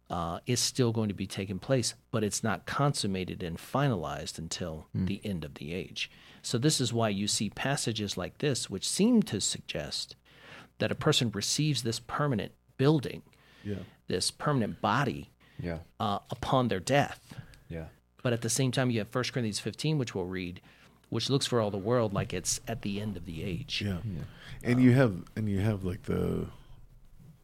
uh, 0.08 0.40
is 0.46 0.58
still 0.58 0.92
going 0.92 1.08
to 1.08 1.14
be 1.14 1.26
taking 1.26 1.58
place, 1.58 1.94
but 2.10 2.24
it's 2.24 2.42
not 2.42 2.66
consummated 2.66 3.42
and 3.42 3.58
finalized 3.58 4.38
until 4.38 4.86
the 4.92 5.20
end 5.24 5.44
of 5.44 5.54
the 5.54 5.72
age. 5.72 6.10
So, 6.42 6.58
this 6.58 6.80
is 6.80 6.92
why 6.92 7.10
you 7.10 7.28
see 7.28 7.50
passages 7.50 8.16
like 8.16 8.38
this, 8.38 8.68
which 8.68 8.88
seem 8.88 9.22
to 9.24 9.40
suggest 9.40 10.16
that 10.78 10.90
a 10.90 10.94
person 10.96 11.30
receives 11.30 11.82
this 11.82 12.00
permanent 12.00 12.52
building, 12.76 13.22
Yeah. 13.62 13.84
this 14.08 14.30
permanent 14.30 14.80
body 14.80 15.30
yeah. 15.62 15.78
uh, 16.00 16.20
upon 16.30 16.68
their 16.68 16.80
death. 16.80 17.34
Yeah. 17.68 17.86
But 18.22 18.32
at 18.32 18.40
the 18.40 18.50
same 18.50 18.72
time, 18.72 18.90
you 18.90 18.98
have 18.98 19.14
1 19.14 19.24
Corinthians 19.32 19.60
15, 19.60 19.98
which 19.98 20.14
we'll 20.14 20.24
read, 20.24 20.60
which 21.10 21.28
looks 21.28 21.46
for 21.46 21.60
all 21.60 21.70
the 21.70 21.78
world 21.78 22.14
like 22.14 22.32
it's 22.32 22.60
at 22.66 22.82
the 22.82 23.00
end 23.00 23.16
of 23.16 23.26
the 23.26 23.42
age. 23.42 23.82
Yeah. 23.84 23.98
And 24.62 24.82
you 24.82 24.92
have 24.92 25.22
and 25.36 25.48
you 25.48 25.60
have 25.60 25.84
like 25.84 26.04
the 26.04 26.46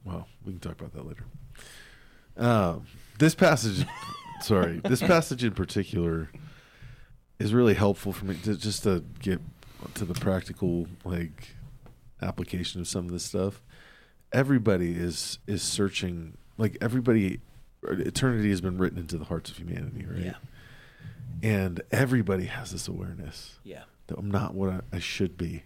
well, 0.05 0.27
we 0.45 0.53
can 0.53 0.61
talk 0.61 0.81
about 0.81 0.95
that 0.95 1.07
later. 1.07 1.25
Um, 2.37 2.87
this 3.19 3.35
passage 3.35 3.85
sorry, 4.41 4.81
this 4.85 5.01
passage 5.01 5.45
in 5.45 5.53
particular 5.53 6.31
is 7.39 7.53
really 7.53 7.75
helpful 7.75 8.13
for 8.13 8.25
me 8.25 8.37
to, 8.45 8.57
just 8.57 8.85
to 8.85 9.05
get 9.21 9.41
to 9.95 10.05
the 10.05 10.15
practical 10.15 10.87
like 11.05 11.55
application 12.23 12.81
of 12.81 12.89
some 12.89 13.07
of 13.07 13.13
this 13.13 13.25
stuff. 13.25 13.63
Everybody 14.33 14.93
is 14.93 15.39
is 15.47 15.63
searching 15.63 16.37
like 16.57 16.77
everybody 16.81 17.41
eternity 17.83 18.51
has 18.51 18.61
been 18.61 18.79
written 18.79 18.99
into 18.99 19.19
the 19.19 19.25
hearts 19.25 19.51
of 19.51 19.57
humanity, 19.57 20.07
right? 20.09 20.25
Yeah. 20.25 20.35
And 21.43 21.83
everybody 21.91 22.47
has 22.47 22.73
this 22.73 22.89
awareness 22.89 23.59
Yeah. 23.65 23.85
that 24.07 24.19
I'm 24.19 24.31
not 24.31 24.55
what 24.55 24.71
I, 24.71 24.81
I 24.93 24.99
should 24.99 25.37
be. 25.37 25.65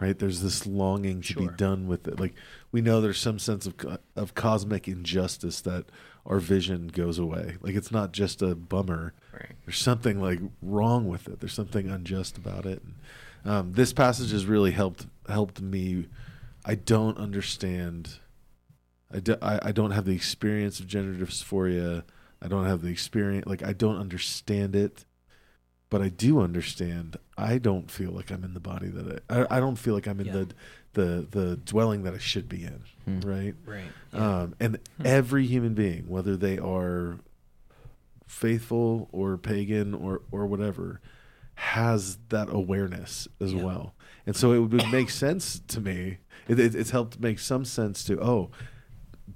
Right? 0.00 0.18
There's 0.18 0.42
this 0.42 0.66
longing 0.66 1.20
to 1.22 1.34
be 1.36 1.46
done 1.56 1.86
with 1.86 2.08
it. 2.08 2.18
Like 2.18 2.34
we 2.72 2.80
know 2.80 3.00
there's 3.00 3.20
some 3.20 3.38
sense 3.38 3.64
of 3.66 3.74
of 4.16 4.34
cosmic 4.34 4.88
injustice 4.88 5.60
that 5.62 5.86
our 6.26 6.40
vision 6.40 6.88
goes 6.88 7.18
away. 7.18 7.56
Like 7.60 7.76
it's 7.76 7.92
not 7.92 8.12
just 8.12 8.42
a 8.42 8.54
bummer. 8.56 9.14
Right. 9.32 9.52
There's 9.64 9.78
something 9.78 10.20
like 10.20 10.40
wrong 10.60 11.06
with 11.06 11.28
it. 11.28 11.38
There's 11.40 11.54
something 11.54 11.88
unjust 11.88 12.36
about 12.36 12.66
it. 12.66 12.82
And, 12.82 12.94
um, 13.50 13.72
this 13.74 13.92
passage 13.92 14.32
has 14.32 14.46
really 14.46 14.72
helped 14.72 15.06
helped 15.28 15.60
me. 15.62 16.08
I 16.64 16.74
don't 16.74 17.16
understand. 17.16 18.18
I, 19.12 19.20
do, 19.20 19.36
I, 19.40 19.60
I 19.68 19.72
don't 19.72 19.92
have 19.92 20.06
the 20.06 20.14
experience 20.16 20.80
of 20.80 20.88
gender 20.88 21.24
dysphoria. 21.24 22.02
I 22.44 22.48
don't 22.48 22.66
have 22.66 22.82
the 22.82 22.88
experience. 22.90 23.46
Like 23.46 23.62
I 23.62 23.72
don't 23.72 23.98
understand 23.98 24.76
it 24.76 25.04
but 25.90 26.02
I 26.02 26.08
do 26.08 26.40
understand. 26.40 27.18
I 27.38 27.58
don't 27.58 27.88
feel 27.88 28.10
like 28.10 28.32
I'm 28.32 28.42
in 28.42 28.52
the 28.54 28.58
body 28.58 28.88
that 28.88 29.22
I. 29.30 29.42
I, 29.42 29.56
I 29.58 29.60
don't 29.60 29.76
feel 29.76 29.94
like 29.94 30.08
I'm 30.08 30.18
in 30.18 30.26
Yeah. 30.26 30.32
the 30.32 30.48
the 30.94 31.26
the 31.30 31.56
dwelling 31.56 32.02
that 32.02 32.14
I 32.14 32.18
should 32.18 32.48
be 32.48 32.64
in. 32.64 32.80
Hmm. 33.04 33.20
Right. 33.20 33.54
Right. 33.64 33.84
Um, 34.12 34.56
and 34.58 34.80
every 35.04 35.46
human 35.46 35.74
being, 35.74 36.08
whether 36.08 36.36
they 36.36 36.58
are 36.58 37.18
faithful 38.26 39.08
or 39.12 39.36
pagan 39.36 39.94
or 39.94 40.22
or 40.32 40.46
whatever, 40.46 41.00
has 41.54 42.18
that 42.30 42.48
awareness 42.50 43.28
as 43.40 43.52
Yeah. 43.52 43.62
well. 43.62 43.94
And 44.26 44.34
so 44.34 44.52
it 44.52 44.58
would 44.58 44.72
make 44.90 45.10
sense 45.10 45.60
to 45.68 45.80
me. 45.80 46.18
It, 46.48 46.58
it, 46.58 46.74
it's 46.74 46.90
helped 46.90 47.20
make 47.20 47.38
some 47.38 47.64
sense 47.64 48.02
to 48.04 48.20
oh, 48.20 48.50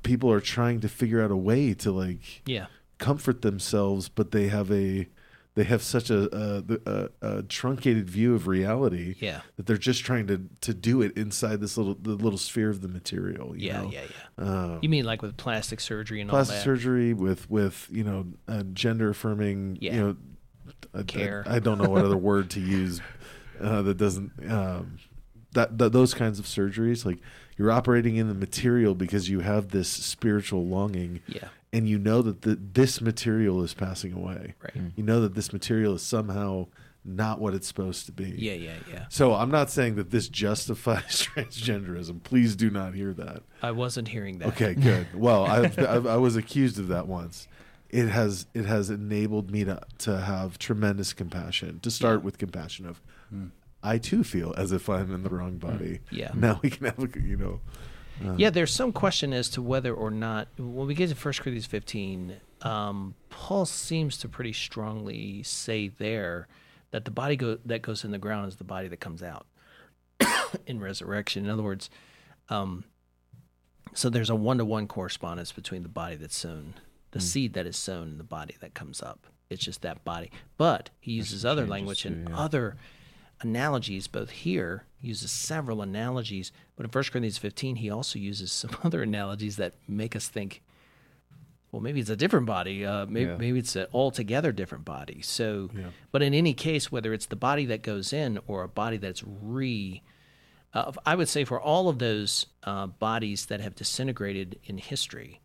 people 0.02 0.30
are 0.32 0.40
trying 0.40 0.80
to 0.80 0.88
figure 0.88 1.22
out 1.22 1.30
a 1.30 1.36
way 1.36 1.74
to 1.74 1.92
like 1.92 2.42
Yeah. 2.46 2.66
Comfort 2.98 3.42
themselves, 3.42 4.08
but 4.08 4.30
they 4.32 4.48
have 4.48 4.70
a 4.72 5.08
they 5.54 5.64
have 5.64 5.82
such 5.82 6.08
a 6.10 6.28
a, 6.36 6.62
a, 6.86 7.08
a 7.38 7.42
truncated 7.42 8.08
view 8.08 8.34
of 8.34 8.46
reality 8.46 9.16
Yeah. 9.18 9.40
that 9.56 9.66
they're 9.66 9.76
just 9.76 10.04
trying 10.04 10.26
to 10.28 10.42
to 10.60 10.72
do 10.74 11.02
it 11.02 11.16
inside 11.16 11.60
this 11.60 11.76
little 11.76 11.94
the 12.00 12.10
little 12.12 12.38
sphere 12.38 12.70
of 12.70 12.80
the 12.80 12.88
material. 12.88 13.56
You 13.56 13.66
Yeah, 13.68 13.82
know? 13.82 13.90
yeah, 13.92 14.02
yeah. 14.38 14.44
Uh, 14.44 14.78
You 14.82 14.88
mean 14.88 15.04
like 15.04 15.20
with 15.22 15.36
plastic 15.36 15.80
surgery 15.80 16.20
and 16.20 16.30
plastic 16.30 16.54
all 16.54 16.58
that? 16.58 16.64
surgery 16.64 17.12
with 17.12 17.50
with 17.50 17.88
you 17.90 18.04
know 18.04 18.26
uh, 18.46 18.62
gender 18.72 19.10
affirming 19.10 19.78
Yeah. 19.80 19.94
you 19.94 20.00
know 20.00 20.16
I- 20.94 20.98
I- 21.00 21.02
Care. 21.02 21.44
I, 21.46 21.58
don't 21.58 21.78
know 21.78 21.88
what 21.90 22.04
other 22.04 22.16
word 22.16 22.50
to 22.50 22.60
use 22.60 23.00
uh, 23.60 23.82
that 23.82 23.96
doesn't 23.96 24.30
um, 24.50 24.98
that, 25.54 25.76
that 25.78 25.92
those 25.92 26.14
kinds 26.14 26.38
of 26.38 26.44
surgeries 26.44 27.04
like 27.04 27.18
you're 27.58 27.70
operating 27.72 28.16
in 28.16 28.28
the 28.28 28.34
material 28.34 28.94
because 28.94 29.28
you 29.28 29.40
have 29.40 29.68
this 29.70 29.88
spiritual 29.88 30.64
longing 30.66 31.20
Yeah. 31.26 31.48
and 31.72 31.88
you 31.88 31.98
know 31.98 32.22
that 32.22 32.42
the, 32.42 32.54
this 32.56 33.00
material 33.00 33.62
is 33.62 33.74
passing 33.74 34.12
away 34.12 34.54
Right. 34.62 34.74
Mm-hmm. 34.76 34.88
you 34.96 35.02
know 35.04 35.20
that 35.20 35.34
this 35.34 35.52
material 35.52 35.94
is 35.94 36.02
somehow 36.02 36.68
not 37.04 37.40
what 37.40 37.54
it's 37.54 37.66
supposed 37.66 38.06
to 38.06 38.12
be 38.12 38.30
Yeah, 38.36 38.52
yeah, 38.54 38.74
yeah. 38.92 39.04
so 39.08 39.34
i'm 39.34 39.50
not 39.50 39.70
saying 39.70 39.96
that 39.96 40.10
this 40.10 40.28
justifies 40.28 41.26
transgenderism 41.34 42.22
please 42.22 42.54
do 42.56 42.70
not 42.70 42.94
hear 42.94 43.12
that 43.14 43.42
I 43.62 43.72
wasn't 43.72 44.08
hearing 44.08 44.38
that. 44.38 44.48
Okay, 44.48 44.74
good. 44.74 45.08
Well, 45.14 45.44
I, 45.44 45.70
I, 45.78 45.94
I 45.96 46.16
was 46.16 46.36
accused 46.36 46.78
of 46.78 46.86
that 46.88 47.08
once. 47.08 47.48
It 47.90 48.06
has 48.06 48.46
it 48.54 48.66
has 48.66 48.88
enabled 48.90 49.50
me 49.50 49.64
to 49.64 49.80
to 49.98 50.20
have 50.20 50.58
tremendous 50.58 51.12
compassion. 51.12 51.80
To 51.80 51.90
start 51.90 52.20
Yeah. 52.20 52.24
with 52.26 52.38
compassion 52.38 52.86
of, 52.86 53.00
mm. 53.34 53.50
I 53.82 53.98
too 53.98 54.24
feel 54.24 54.54
as 54.56 54.72
if 54.72 54.88
I'm 54.88 55.14
in 55.14 55.22
the 55.22 55.30
wrong 55.30 55.58
body. 55.58 56.00
Yeah. 56.10 56.30
Now 56.34 56.60
we 56.62 56.70
can 56.70 56.86
have 56.86 56.98
a 56.98 57.20
you 57.20 57.36
know. 57.36 57.60
uh, 58.24 58.34
Yeah, 58.36 58.50
there's 58.50 58.72
some 58.72 58.92
question 58.92 59.32
as 59.32 59.48
to 59.50 59.62
whether 59.62 59.94
or 59.94 60.10
not 60.10 60.48
when 60.56 60.86
we 60.86 60.94
get 60.94 61.08
to 61.10 61.14
1 61.14 61.34
Corinthians 61.34 61.66
15, 61.66 62.36
um, 62.62 63.14
Paul 63.30 63.66
seems 63.66 64.18
to 64.18 64.28
pretty 64.28 64.52
strongly 64.52 65.42
say 65.42 65.88
there 65.88 66.48
that 66.90 67.04
the 67.04 67.10
body 67.10 67.36
go, 67.36 67.58
that 67.64 67.82
goes 67.82 68.04
in 68.04 68.10
the 68.10 68.18
ground 68.18 68.48
is 68.48 68.56
the 68.56 68.64
body 68.64 68.88
that 68.88 68.98
comes 68.98 69.22
out 69.22 69.46
in 70.66 70.80
resurrection. 70.80 71.44
In 71.44 71.50
other 71.50 71.62
words, 71.62 71.90
um, 72.48 72.84
so 73.94 74.10
there's 74.10 74.30
a 74.30 74.34
one 74.34 74.58
to 74.58 74.64
one 74.64 74.86
correspondence 74.86 75.52
between 75.52 75.82
the 75.82 75.88
body 75.88 76.16
that's 76.16 76.36
sown, 76.36 76.74
the 77.12 77.20
seed 77.20 77.54
that 77.54 77.66
is 77.66 77.76
sown, 77.76 78.08
and 78.08 78.20
the 78.20 78.24
body 78.24 78.54
that 78.60 78.74
comes 78.74 79.02
up. 79.02 79.26
It's 79.50 79.64
just 79.64 79.82
that 79.82 80.04
body. 80.04 80.30
But 80.56 80.90
he 81.00 81.12
uses 81.12 81.44
other 81.44 81.66
language 81.66 82.02
too, 82.02 82.08
and 82.08 82.28
yeah. 82.28 82.38
other 82.38 82.76
analogies, 83.40 84.06
both 84.08 84.30
here, 84.30 84.84
uses 85.00 85.30
several 85.30 85.80
analogies, 85.82 86.50
but 86.76 86.84
in 86.84 86.90
1 86.90 87.04
Corinthians 87.04 87.38
15, 87.38 87.76
he 87.76 87.90
also 87.90 88.18
uses 88.18 88.50
some 88.60 88.70
other 88.84 89.02
analogies 89.02 89.56
that 89.56 89.74
make 89.86 90.14
us 90.16 90.28
think, 90.28 90.62
well, 91.70 91.82
maybe 91.82 92.00
it's 92.00 92.10
a 92.10 92.16
different 92.16 92.46
body. 92.46 92.84
Uh, 92.84 93.04
maybe, 93.06 93.30
Yeah. 93.30 93.36
maybe 93.36 93.58
it's 93.58 93.76
an 93.76 93.86
altogether 93.92 94.52
different 94.52 94.84
body. 94.84 95.20
So, 95.22 95.70
Yeah. 95.76 95.90
but 96.10 96.22
in 96.22 96.32
any 96.34 96.54
case, 96.54 96.90
whether 96.90 97.12
it's 97.12 97.26
the 97.26 97.36
body 97.36 97.66
that 97.66 97.82
goes 97.82 98.12
in 98.12 98.38
or 98.46 98.62
a 98.62 98.68
body 98.68 98.96
that's 98.96 99.22
re, 99.22 100.02
uh, 100.72 100.92
I 101.04 101.14
would 101.14 101.28
say 101.28 101.44
for 101.44 101.60
all 101.60 101.88
of 101.88 101.98
those 101.98 102.46
uh, 102.64 102.86
bodies 102.86 103.46
that 103.46 103.60
have 103.60 103.74
disintegrated 103.74 104.58
in 104.64 104.78
history, 104.78 105.40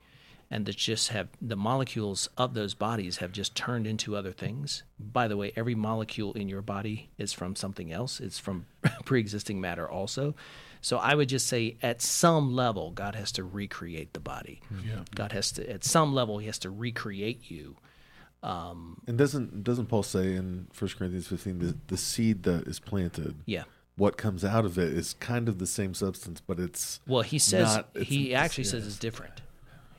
and 0.53 0.65
that 0.67 0.75
just 0.77 1.07
have 1.09 1.27
the 1.41 1.55
molecules 1.55 2.29
of 2.37 2.53
those 2.53 2.75
bodies 2.75 3.17
have 3.17 3.31
just 3.31 3.55
turned 3.55 3.87
into 3.87 4.15
other 4.15 4.31
things. 4.31 4.83
By 4.99 5.27
the 5.27 5.35
way, 5.35 5.51
every 5.55 5.73
molecule 5.73 6.33
in 6.33 6.47
your 6.47 6.61
body 6.61 7.09
is 7.17 7.33
from 7.33 7.55
something 7.55 7.91
else. 7.91 8.19
It's 8.19 8.37
from 8.37 8.67
pre-existing 9.05 9.59
matter 9.59 9.89
also. 9.89 10.35
So 10.79 10.97
I 10.97 11.15
would 11.15 11.29
just 11.29 11.47
say 11.47 11.77
at 11.81 12.01
some 12.03 12.53
level 12.53 12.91
God 12.91 13.15
has 13.15 13.31
to 13.33 13.43
recreate 13.43 14.13
the 14.13 14.19
body. 14.19 14.61
Hmm. 14.69 14.87
Yeah. 14.87 14.99
God 15.15 15.31
has 15.31 15.51
to 15.53 15.67
at 15.69 15.83
some 15.83 16.13
level 16.13 16.37
he 16.37 16.45
has 16.45 16.59
to 16.59 16.69
recreate 16.69 17.49
you. 17.49 17.75
Um, 18.43 19.01
and 19.07 19.17
doesn't 19.17 19.63
doesn't 19.63 19.87
Paul 19.87 20.03
say 20.03 20.35
in 20.35 20.67
1 20.77 20.91
Corinthians 20.97 21.27
15 21.27 21.59
the 21.59 21.77
the 21.87 21.97
seed 21.97 22.43
that 22.43 22.67
is 22.67 22.79
planted, 22.79 23.35
Yeah. 23.45 23.63
what 23.95 24.17
comes 24.17 24.43
out 24.45 24.65
of 24.65 24.77
it 24.77 24.91
is 24.93 25.13
kind 25.19 25.47
of 25.49 25.57
the 25.59 25.65
same 25.67 25.93
substance, 25.93 26.41
but 26.45 26.59
it's 26.59 26.99
Well, 27.07 27.21
he 27.23 27.39
says 27.39 27.77
Not- 27.77 27.89
he 27.97 28.27
it's- 28.31 28.43
actually 28.43 28.65
says 28.65 28.85
it's 28.85 28.99
different. 28.99 29.41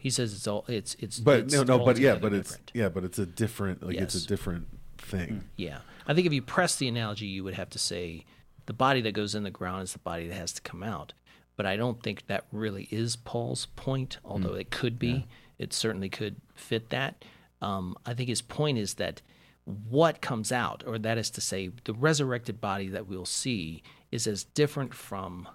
He 0.04 0.10
says 0.10 0.34
it's 0.34 0.46
all 0.46 0.66
it's 0.68 0.94
it's 1.00 1.18
but 1.18 1.40
it's 1.40 1.54
no 1.54 1.62
no 1.62 1.82
but 1.82 1.96
yeah 1.96 2.16
but 2.16 2.34
it's 2.34 2.50
different. 2.50 2.70
yeah 2.74 2.88
but 2.90 3.04
it's 3.04 3.18
a 3.18 3.24
different 3.24 3.82
like 3.82 3.96
it's 3.96 4.14
a 4.14 4.26
different 4.26 4.66
thing. 4.98 5.44
Yeah. 5.56 5.78
I 6.06 6.12
think 6.12 6.26
if 6.26 6.32
you 6.34 6.42
press 6.42 6.76
the 6.76 6.88
analogy, 6.88 7.24
you 7.24 7.42
would 7.42 7.54
have 7.54 7.70
to 7.70 7.78
say 7.78 8.26
the 8.66 8.74
body 8.74 9.00
that 9.00 9.12
goes 9.12 9.34
in 9.34 9.44
the 9.44 9.50
ground 9.50 9.84
is 9.84 9.94
the 9.94 9.98
body 10.00 10.28
that 10.28 10.34
has 10.34 10.52
to 10.52 10.60
come 10.60 10.82
out. 10.82 11.14
But 11.56 11.64
I 11.64 11.76
don't 11.76 12.02
think 12.02 12.26
that 12.26 12.44
really 12.52 12.86
is 12.90 13.16
Paul's 13.16 13.64
point, 13.76 14.18
although 14.26 14.52
it 14.52 14.70
could 14.70 14.98
be. 14.98 15.26
It 15.58 15.72
certainly 15.72 16.10
could 16.10 16.36
fit 16.54 16.90
that. 16.90 17.24
Um, 17.62 17.96
I 18.04 18.12
think 18.12 18.28
his 18.28 18.42
point 18.42 18.76
is 18.76 18.94
that 18.94 19.22
what 19.64 20.20
comes 20.20 20.52
out, 20.52 20.84
or 20.86 20.98
that 20.98 21.16
is 21.16 21.30
to 21.30 21.40
say, 21.40 21.70
the 21.84 21.94
resurrected 21.94 22.60
body 22.60 22.88
that 22.88 23.06
we'll 23.06 23.24
see, 23.24 23.82
is 24.12 24.26
as 24.26 24.44
different 24.44 24.92
from 24.92 25.48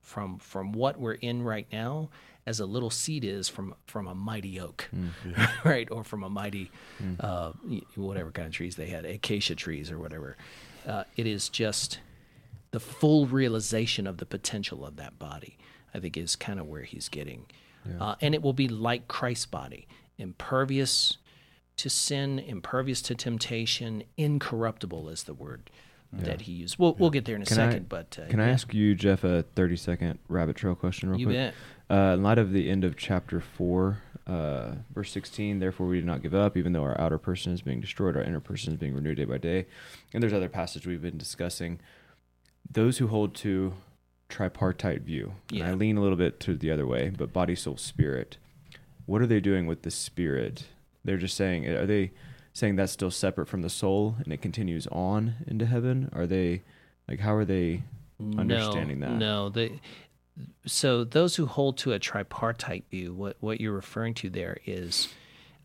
from 0.00 0.38
from 0.38 0.72
what 0.72 0.98
we're 0.98 1.12
in 1.12 1.42
right 1.42 1.66
now 1.70 2.08
as 2.46 2.60
a 2.60 2.66
little 2.66 2.90
seed 2.90 3.24
is 3.24 3.48
from 3.48 3.74
from 3.86 4.06
a 4.06 4.14
mighty 4.14 4.60
oak, 4.60 4.88
right, 5.64 5.90
or 5.90 6.04
from 6.04 6.22
a 6.22 6.28
mighty 6.30 6.70
uh, 7.20 7.52
whatever 7.96 8.30
kind 8.30 8.46
of 8.46 8.52
trees 8.52 8.76
they 8.76 8.86
had, 8.86 9.04
acacia 9.04 9.54
trees 9.54 9.90
or 9.90 9.98
whatever. 9.98 10.36
Uh, 10.86 11.04
it 11.16 11.26
is 11.26 11.48
just 11.48 12.00
the 12.72 12.80
full 12.80 13.26
realization 13.26 14.06
of 14.06 14.18
the 14.18 14.26
potential 14.26 14.84
of 14.84 14.96
that 14.96 15.18
body. 15.18 15.56
I 15.94 16.00
think 16.00 16.16
is 16.16 16.34
kind 16.36 16.58
of 16.58 16.66
where 16.66 16.82
he's 16.82 17.08
getting, 17.08 17.46
uh, 18.00 18.16
and 18.20 18.34
it 18.34 18.42
will 18.42 18.52
be 18.52 18.66
like 18.68 19.06
Christ's 19.08 19.46
body, 19.46 19.86
impervious 20.18 21.18
to 21.76 21.88
sin, 21.88 22.38
impervious 22.38 23.00
to 23.02 23.14
temptation, 23.14 24.02
incorruptible 24.16 25.08
is 25.08 25.22
the 25.24 25.34
word 25.34 25.70
that 26.12 26.42
he 26.42 26.52
used. 26.52 26.78
We'll 26.78 26.94
we'll 26.94 27.10
get 27.10 27.24
there 27.24 27.34
in 27.34 27.42
a 27.42 27.44
Can 27.44 27.58
I- 27.58 27.70
second, 27.70 27.88
but 27.88 28.18
uh, 28.22 28.28
Can 28.28 28.38
I 28.38 28.48
ask 28.50 28.72
you, 28.74 28.94
Jeff, 28.94 29.24
a 29.24 29.42
30 29.56 29.76
second 29.76 30.18
rabbit 30.28 30.54
trail 30.56 30.74
question, 30.76 31.10
real 31.10 31.18
You 31.18 31.26
quick? 31.26 31.36
bet. 31.36 31.54
Uh, 31.90 32.14
in 32.14 32.22
light 32.22 32.38
of 32.38 32.52
the 32.52 32.70
end 32.70 32.84
of 32.84 32.96
chapter 32.96 33.40
4, 33.40 33.98
uh, 34.26 34.72
verse 34.94 35.12
16, 35.12 35.58
therefore 35.58 35.86
we 35.86 36.00
do 36.00 36.06
not 36.06 36.22
give 36.22 36.34
up, 36.34 36.56
even 36.56 36.72
though 36.72 36.82
our 36.82 36.98
outer 37.00 37.18
person 37.18 37.52
is 37.52 37.60
being 37.60 37.80
destroyed, 37.80 38.16
our 38.16 38.22
inner 38.22 38.40
person 38.40 38.72
is 38.72 38.78
being 38.78 38.94
renewed 38.94 39.16
day 39.16 39.24
by 39.24 39.38
day. 39.38 39.66
And 40.12 40.22
there's 40.22 40.32
other 40.32 40.48
passage 40.48 40.86
we've 40.86 41.02
been 41.02 41.18
discussing. 41.18 41.80
Those 42.70 42.98
who 42.98 43.08
hold 43.08 43.34
to 43.36 43.74
tripartite 44.30 45.02
view, 45.02 45.34
and 45.52 45.62
I 45.62 45.74
lean 45.74 45.98
a 45.98 46.00
little 46.00 46.16
bit 46.16 46.40
to 46.40 46.56
the 46.56 46.70
other 46.70 46.86
way, 46.86 47.10
but 47.10 47.32
body, 47.32 47.54
soul, 47.54 47.76
spirit. 47.76 48.38
What 49.06 49.20
are 49.20 49.26
they 49.26 49.40
doing 49.40 49.66
with 49.66 49.82
the 49.82 49.90
spirit? 49.90 50.64
They're 51.04 51.18
just 51.18 51.36
saying, 51.36 51.66
are 51.66 51.84
they 51.84 52.12
saying 52.54 52.76
that's 52.76 52.92
still 52.92 53.10
separate 53.10 53.48
from 53.48 53.60
the 53.60 53.68
soul 53.68 54.16
and 54.24 54.32
it 54.32 54.40
continues 54.40 54.86
on 54.86 55.34
into 55.46 55.66
heaven? 55.66 56.08
Are 56.14 56.26
they, 56.26 56.62
like, 57.06 57.20
how 57.20 57.34
are 57.34 57.44
they 57.44 57.82
understanding 58.38 59.00
no, 59.00 59.08
that? 59.08 59.16
No, 59.18 59.48
they. 59.50 59.80
So 60.66 61.04
those 61.04 61.36
who 61.36 61.46
hold 61.46 61.78
to 61.78 61.92
a 61.92 61.98
tripartite 61.98 62.84
view, 62.90 63.12
what 63.14 63.36
what 63.40 63.60
you're 63.60 63.72
referring 63.72 64.14
to 64.14 64.30
there 64.30 64.58
is, 64.66 65.08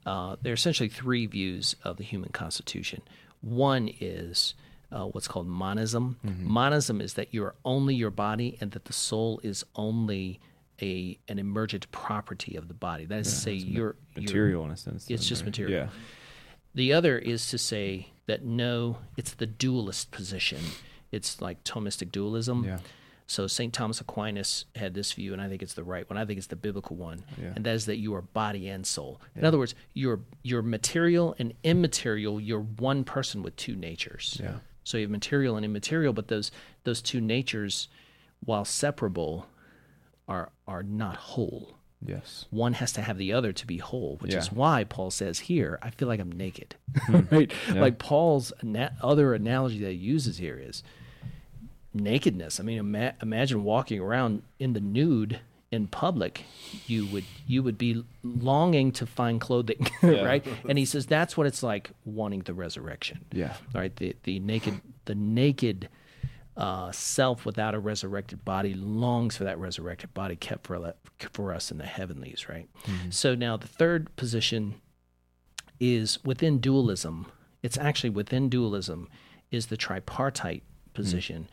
uh, 0.05 0.35
there 0.41 0.51
are 0.51 0.55
essentially 0.55 0.89
three 0.89 1.25
views 1.25 1.75
of 1.83 1.97
the 1.97 2.03
human 2.03 2.29
constitution. 2.29 3.01
One 3.41 3.89
is 3.99 4.53
uh, 4.91 5.05
what's 5.05 5.27
called 5.27 5.47
monism. 5.47 6.17
Mm-hmm. 6.25 6.47
Monism 6.51 7.01
is 7.01 7.13
that 7.15 7.33
you're 7.33 7.55
only 7.65 7.95
your 7.95 8.11
body, 8.11 8.57
and 8.61 8.71
that 8.71 8.85
the 8.85 8.93
soul 8.93 9.39
is 9.43 9.63
only 9.75 10.39
a 10.81 11.17
an 11.27 11.39
emergent 11.39 11.89
property 11.91 12.55
of 12.55 12.67
the 12.67 12.73
body. 12.73 13.05
That 13.05 13.19
is 13.19 13.29
to 13.29 13.35
say, 13.35 13.53
you're 13.53 13.95
you're- 14.15 14.23
Material 14.25 14.65
in 14.65 14.71
a 14.71 14.77
sense. 14.77 15.09
It's 15.09 15.25
just 15.25 15.41
right? 15.41 15.47
material. 15.47 15.85
Yeah. 15.85 15.89
The 16.75 16.93
other 16.93 17.17
is 17.17 17.49
to 17.49 17.57
say 17.57 18.09
that 18.27 18.43
no, 18.45 18.97
it's 19.17 19.33
the 19.33 19.47
dualist 19.47 20.11
position. 20.11 20.59
It's 21.11 21.41
like 21.41 21.63
Thomistic 21.63 22.11
dualism. 22.11 22.63
Yeah. 22.63 22.77
So 23.29 23.45
St. 23.45 23.71
Thomas 23.71 24.01
Aquinas 24.01 24.65
had 24.75 24.95
this 24.95 25.11
view, 25.13 25.33
and 25.33 25.41
I 25.41 25.47
think 25.47 25.61
it's 25.61 25.75
the 25.75 25.83
right 25.83 26.09
one. 26.09 26.17
I 26.17 26.25
think 26.25 26.39
it's 26.39 26.47
the 26.47 26.55
biblical 26.55 26.95
one, 26.95 27.23
Yeah. 27.39 27.53
and 27.55 27.63
that 27.63 27.75
is 27.75 27.85
that 27.85 27.97
you 27.97 28.15
are 28.15 28.23
body 28.23 28.67
and 28.67 28.85
soul. 28.87 29.21
In 29.35 29.45
other 29.45 29.59
words, 29.59 29.75
you're 29.93 30.21
you're 30.41 30.63
material 30.63 31.35
and 31.37 31.53
immaterial. 31.63 32.39
You're 32.41 32.61
one 32.61 33.03
person 33.03 33.43
with 33.43 33.55
two 33.55 33.75
natures. 33.75 34.39
Yeah. 34.43 34.55
So 34.83 34.97
you 34.97 35.03
have 35.03 35.11
material 35.11 35.55
and 35.57 35.63
immaterial, 35.63 36.11
but 36.11 36.27
those 36.27 36.51
those 36.85 37.03
two 37.03 37.21
natures, 37.21 37.87
while 38.43 38.65
separable, 38.65 39.45
are 40.27 40.49
are 40.67 40.81
not 40.81 41.15
whole. 41.15 41.75
Yes. 42.03 42.45
One 42.49 42.73
has 42.73 42.93
to 42.93 43.01
have 43.01 43.17
the 43.19 43.33
other 43.33 43.51
to 43.51 43.67
be 43.67 43.77
whole, 43.77 44.15
which 44.21 44.33
is 44.33 44.51
why 44.51 44.85
Paul 44.85 45.11
says 45.11 45.37
here, 45.41 45.77
I 45.81 45.89
feel 45.89 46.07
like 46.07 46.21
I'm 46.21 46.31
naked. 46.31 46.75
right? 47.29 47.51
Yeah. 47.67 47.81
Like 47.81 47.99
Paul's 47.99 48.51
ana- 48.63 48.95
other 49.01 49.33
analogy 49.33 49.79
that 49.79 49.91
he 49.91 49.97
uses 49.97 50.37
here 50.37 50.57
is 50.57 50.81
nakedness. 51.93 52.59
I 52.59 52.63
mean, 52.63 52.77
ima- 52.79 53.15
imagine 53.21 53.63
walking 53.63 53.99
around 53.99 54.43
in 54.59 54.73
the 54.73 54.79
nude 54.81 55.39
in 55.71 55.85
public, 55.87 56.43
you 56.87 57.05
would 57.07 57.25
you 57.45 57.61
would 57.61 57.77
be 57.77 58.03
longing 58.23 58.91
to 58.93 59.05
find 59.05 59.39
clothing, 59.39 59.87
Yeah. 60.01 60.23
right? 60.25 60.45
And 60.67 60.77
he 60.79 60.85
says 60.85 61.05
that's 61.05 61.37
what 61.37 61.45
it's 61.45 61.61
like 61.61 61.91
wanting 62.05 62.41
the 62.41 62.53
resurrection. 62.55 63.23
Yeah. 63.31 63.53
Right. 63.73 63.95
The 63.95 64.15
the 64.23 64.39
naked 64.39 64.81
the 65.05 65.13
naked 65.15 65.89
uh, 66.57 66.91
self 66.91 67.45
without 67.45 67.73
a 67.75 67.79
resurrected 67.79 68.43
body 68.43 68.73
longs 68.73 69.37
for 69.37 69.43
that 69.45 69.57
resurrected 69.59 70.13
body 70.13 70.35
kept 70.35 70.65
for 70.67 70.93
for 71.33 71.53
us 71.53 71.69
in 71.71 71.77
the 71.77 71.85
heavenlies. 71.85 72.49
Right. 72.49 72.67
So 73.11 73.35
now 73.35 73.55
the 73.55 73.67
third 73.67 74.13
position 74.15 74.75
is 75.79 76.17
within 76.25 76.59
dualism. 76.59 77.27
It's 77.61 77.77
actually 77.77 78.09
within 78.09 78.49
dualism 78.49 79.07
is 79.51 79.67
the 79.67 79.77
tripartite 79.77 80.63
position. 80.93 81.47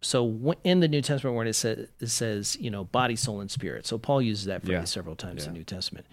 So 0.00 0.54
in 0.64 0.80
the 0.80 0.88
New 0.88 1.02
Testament, 1.02 1.36
when 1.36 1.46
it 1.48 1.54
says, 1.54 1.88
it 2.00 2.06
says, 2.08 2.56
you 2.60 2.70
know, 2.70 2.84
body, 2.84 3.16
soul, 3.16 3.40
and 3.40 3.50
spirit. 3.50 3.86
So 3.86 3.98
Paul 3.98 4.22
uses 4.22 4.44
that 4.46 4.62
phrase 4.62 4.72
Yeah. 4.72 4.84
several 4.84 5.16
times 5.16 5.44
in 5.46 5.52
the 5.52 5.58
New 5.58 5.64
Testament. 5.64 6.06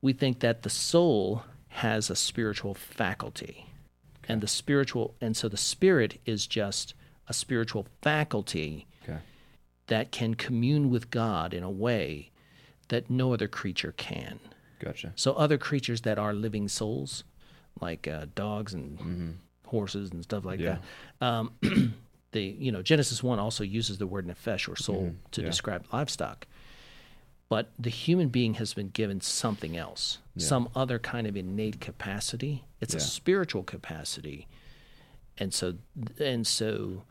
We 0.00 0.12
think 0.12 0.40
that 0.40 0.62
the 0.62 0.70
soul 0.70 1.42
has 1.68 2.10
a 2.10 2.14
spiritual 2.16 2.74
faculty, 2.74 3.66
and 4.28 4.40
the 4.40 4.46
spiritual, 4.46 5.14
and 5.20 5.36
so 5.36 5.48
the 5.48 5.56
spirit 5.56 6.20
is 6.24 6.46
just 6.46 6.94
a 7.28 7.32
spiritual 7.34 7.86
faculty 8.02 8.86
Okay. 9.02 9.18
that 9.88 10.12
can 10.12 10.34
commune 10.34 10.88
with 10.90 11.10
God 11.10 11.52
in 11.52 11.62
a 11.64 11.70
way 11.70 12.30
that 12.88 13.10
no 13.10 13.32
other 13.32 13.48
creature 13.48 13.92
can. 13.96 14.38
Gotcha. 14.78 15.12
So 15.16 15.32
other 15.32 15.58
creatures 15.58 16.02
that 16.02 16.18
are 16.18 16.32
living 16.32 16.68
souls, 16.68 17.24
like 17.80 18.06
uh, 18.06 18.26
dogs 18.36 18.72
and 18.74 18.98
Mm-hmm. 18.98 19.30
horses 19.66 20.10
and 20.12 20.22
stuff 20.22 20.44
like 20.44 20.60
Yeah. 20.60 20.78
that, 21.20 21.26
um, 21.26 21.52
the 22.34 22.42
you 22.42 22.70
know 22.70 22.82
Genesis 22.82 23.22
one 23.22 23.38
also 23.38 23.64
uses 23.64 23.96
the 23.96 24.06
word 24.06 24.26
nefesh 24.26 24.68
or 24.70 24.76
soul 24.76 25.04
Mhm. 25.04 25.30
to 25.30 25.40
Yeah. 25.40 25.46
describe 25.46 25.86
livestock. 25.92 26.46
But 27.48 27.70
the 27.78 27.90
human 27.90 28.28
being 28.28 28.54
has 28.54 28.74
been 28.74 28.88
given 28.88 29.20
something 29.20 29.76
else, 29.76 30.18
Yeah. 30.34 30.46
some 30.46 30.68
other 30.74 30.98
kind 30.98 31.26
of 31.26 31.36
innate 31.36 31.80
capacity. 31.80 32.64
It's 32.80 32.94
a 32.94 33.00
spiritual 33.00 33.62
capacity, 33.62 34.46
and 35.38 35.54
so 35.54 35.74
and 36.18 36.46
so, 36.46 37.04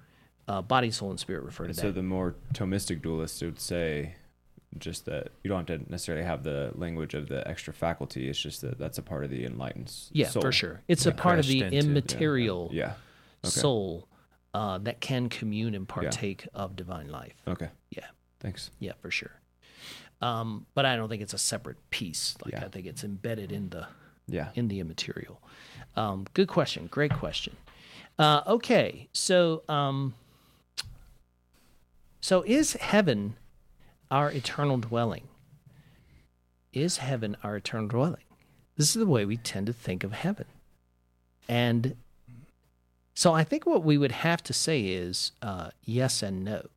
uh, 0.48 0.62
body, 0.62 0.91
soul, 0.91 1.10
and 1.10 1.20
spirit 1.20 1.44
refer 1.44 1.64
to 1.64 1.70
And 1.70 1.76
that. 1.78 1.82
so 1.82 1.91
the 1.91 2.04
more 2.04 2.36
Thomistic 2.54 3.02
dualists 3.02 3.41
would 3.41 3.60
say 3.60 4.16
just 4.80 5.06
that 5.06 5.30
you 5.44 5.50
don't 5.50 5.70
have 5.70 5.84
to 5.84 5.91
necessarily 5.91 6.26
have 6.26 6.44
the 6.44 6.72
language 6.76 7.14
of 7.14 7.28
the 7.30 7.48
extra 7.48 7.72
faculty. 7.72 8.28
It's 8.28 8.40
just 8.41 8.62
that 8.62 8.78
that's 8.80 8.98
a 8.98 9.04
part 9.04 9.24
of 9.24 9.30
the 9.30 9.45
enlightened 9.45 9.88
s- 9.88 10.10
yeah, 10.12 10.28
soul. 10.30 10.41
for 10.41 10.52
sure. 10.52 10.82
It's 10.88 11.06
a 11.06 11.12
part 11.12 11.38
of 11.40 11.45
the 11.45 11.60
Crashed 11.60 11.74
into, 11.76 11.86
yeah. 11.88 11.91
immaterial 11.91 12.70
Yeah. 12.74 12.94
Okay. 13.45 13.50
soul 13.52 14.08
uh, 14.53 14.77
that 14.80 15.01
can 15.01 15.30
commune 15.30 15.73
and 15.75 15.88
partake 15.88 16.47
of 16.53 16.75
divine 16.75 17.09
life. 17.09 17.34
Okay. 17.47 17.69
Yeah. 17.89 18.05
Thanks. 18.39 18.71
Yeah, 18.80 18.93
for 19.01 19.09
sure. 19.11 19.31
Um, 20.21 20.65
but 20.73 20.85
I 20.85 20.95
don't 20.95 21.09
think 21.09 21.21
it's 21.21 21.34
a 21.34 21.38
separate 21.38 21.77
piece. 21.89 22.35
Like 22.43 22.53
Yeah. 22.53 22.65
I 22.65 22.69
think 22.69 22.85
it's 22.85 23.03
embedded 23.03 23.51
in 23.51 23.69
the 23.69 23.88
Yeah. 24.27 24.49
in 24.55 24.67
the 24.67 24.80
immaterial. 24.80 25.41
Um, 25.95 26.25
good 26.34 26.47
question. 26.47 26.88
Great 26.88 27.13
question. 27.13 27.55
Uh, 28.19 28.41
okay, 28.47 29.09
so 29.11 29.63
um, 29.67 30.13
so 32.21 32.43
is 32.43 32.73
heaven 32.73 33.35
our 34.11 34.31
eternal 34.31 34.77
dwelling? 34.77 35.27
Is 36.71 36.97
heaven 36.97 37.35
our 37.43 37.55
eternal 37.57 37.88
dwelling? 37.88 38.23
This 38.77 38.89
is 38.89 38.93
the 38.93 39.05
way 39.07 39.25
we 39.25 39.38
tend 39.38 39.67
to 39.67 39.73
think 39.73 40.03
of 40.03 40.13
heaven, 40.13 40.45
and 41.47 41.95
so 43.14 43.34
I 43.34 43.44
think 43.44 43.65
what 43.65 43.84
we 43.84 43.98
would 43.98 44.11
have 44.11 44.44
to 44.44 44.53
say 44.53 44.81
is 44.81 45.31
uh, 45.41 45.69
yes 45.84 46.23
and 46.23 46.44
no. 46.44 46.68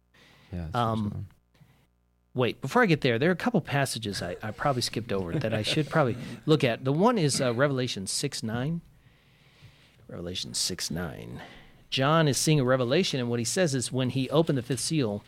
Yeah. 0.52 0.66
Um. 0.74 1.26
Wait, 2.34 2.60
before 2.60 2.82
I 2.82 2.86
get 2.86 3.00
there, 3.00 3.18
there 3.18 3.30
are 3.30 3.32
a 3.32 3.36
couple 3.36 3.62
passages 3.62 4.20
I, 4.20 4.36
I 4.42 4.50
probably 4.50 4.82
skipped 4.82 5.10
over 5.10 5.32
that 5.38 5.54
I 5.54 5.62
should 5.62 5.88
probably 5.88 6.18
look 6.44 6.64
at. 6.64 6.84
The 6.84 6.92
one 6.92 7.16
is 7.16 7.40
uh, 7.40 7.54
Revelation 7.54 8.06
6 8.06 8.42
9. 8.42 8.82
Revelation 10.08 10.52
6 10.52 10.90
9. 10.90 11.40
John 11.88 12.28
is 12.28 12.36
seeing 12.36 12.60
a 12.60 12.64
revelation, 12.64 13.20
and 13.20 13.30
what 13.30 13.38
he 13.38 13.44
says 13.44 13.74
is 13.74 13.90
when 13.90 14.10
he 14.10 14.28
opened 14.28 14.58
the 14.58 14.62
fifth 14.62 14.80
seal, 14.80 15.24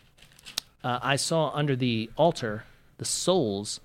uh, 0.83 0.99
I 1.01 1.15
saw 1.15 1.49
under 1.55 1.75
the 1.75 2.11
altar 2.15 2.65
the 2.99 3.05
souls 3.05 3.79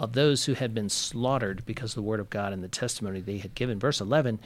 of 0.00 0.14
those 0.14 0.46
who 0.46 0.54
had 0.54 0.74
been 0.74 0.88
slaughtered 0.88 1.64
because 1.64 1.92
of 1.92 1.94
the 1.96 2.02
word 2.02 2.18
of 2.18 2.28
God 2.30 2.52
and 2.52 2.62
the 2.62 2.68
testimony 2.68 3.20
they 3.20 3.38
had 3.38 3.54
given. 3.54 3.78
Verse 3.78 4.00
11 4.00 4.40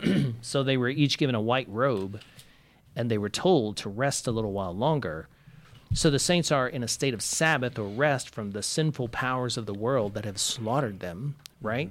So 0.40 0.62
they 0.62 0.76
were 0.76 0.88
each 0.88 1.16
given 1.18 1.34
a 1.34 1.40
white 1.40 1.68
robe, 1.68 2.20
and 2.94 3.10
they 3.10 3.18
were 3.18 3.30
told 3.30 3.76
to 3.78 3.88
rest 3.88 4.26
a 4.26 4.30
little 4.30 4.52
while 4.52 4.74
longer. 4.74 5.28
So 5.94 6.10
the 6.10 6.18
saints 6.18 6.50
are 6.52 6.68
in 6.68 6.82
a 6.82 6.88
state 6.88 7.14
of 7.14 7.22
Sabbath 7.22 7.78
or 7.78 7.88
rest 7.88 8.30
from 8.30 8.50
the 8.50 8.62
sinful 8.62 9.08
powers 9.08 9.56
of 9.56 9.66
the 9.66 9.74
world 9.74 10.14
that 10.14 10.24
have 10.24 10.38
slaughtered 10.38 11.00
them, 11.00 11.36
right? 11.62 11.90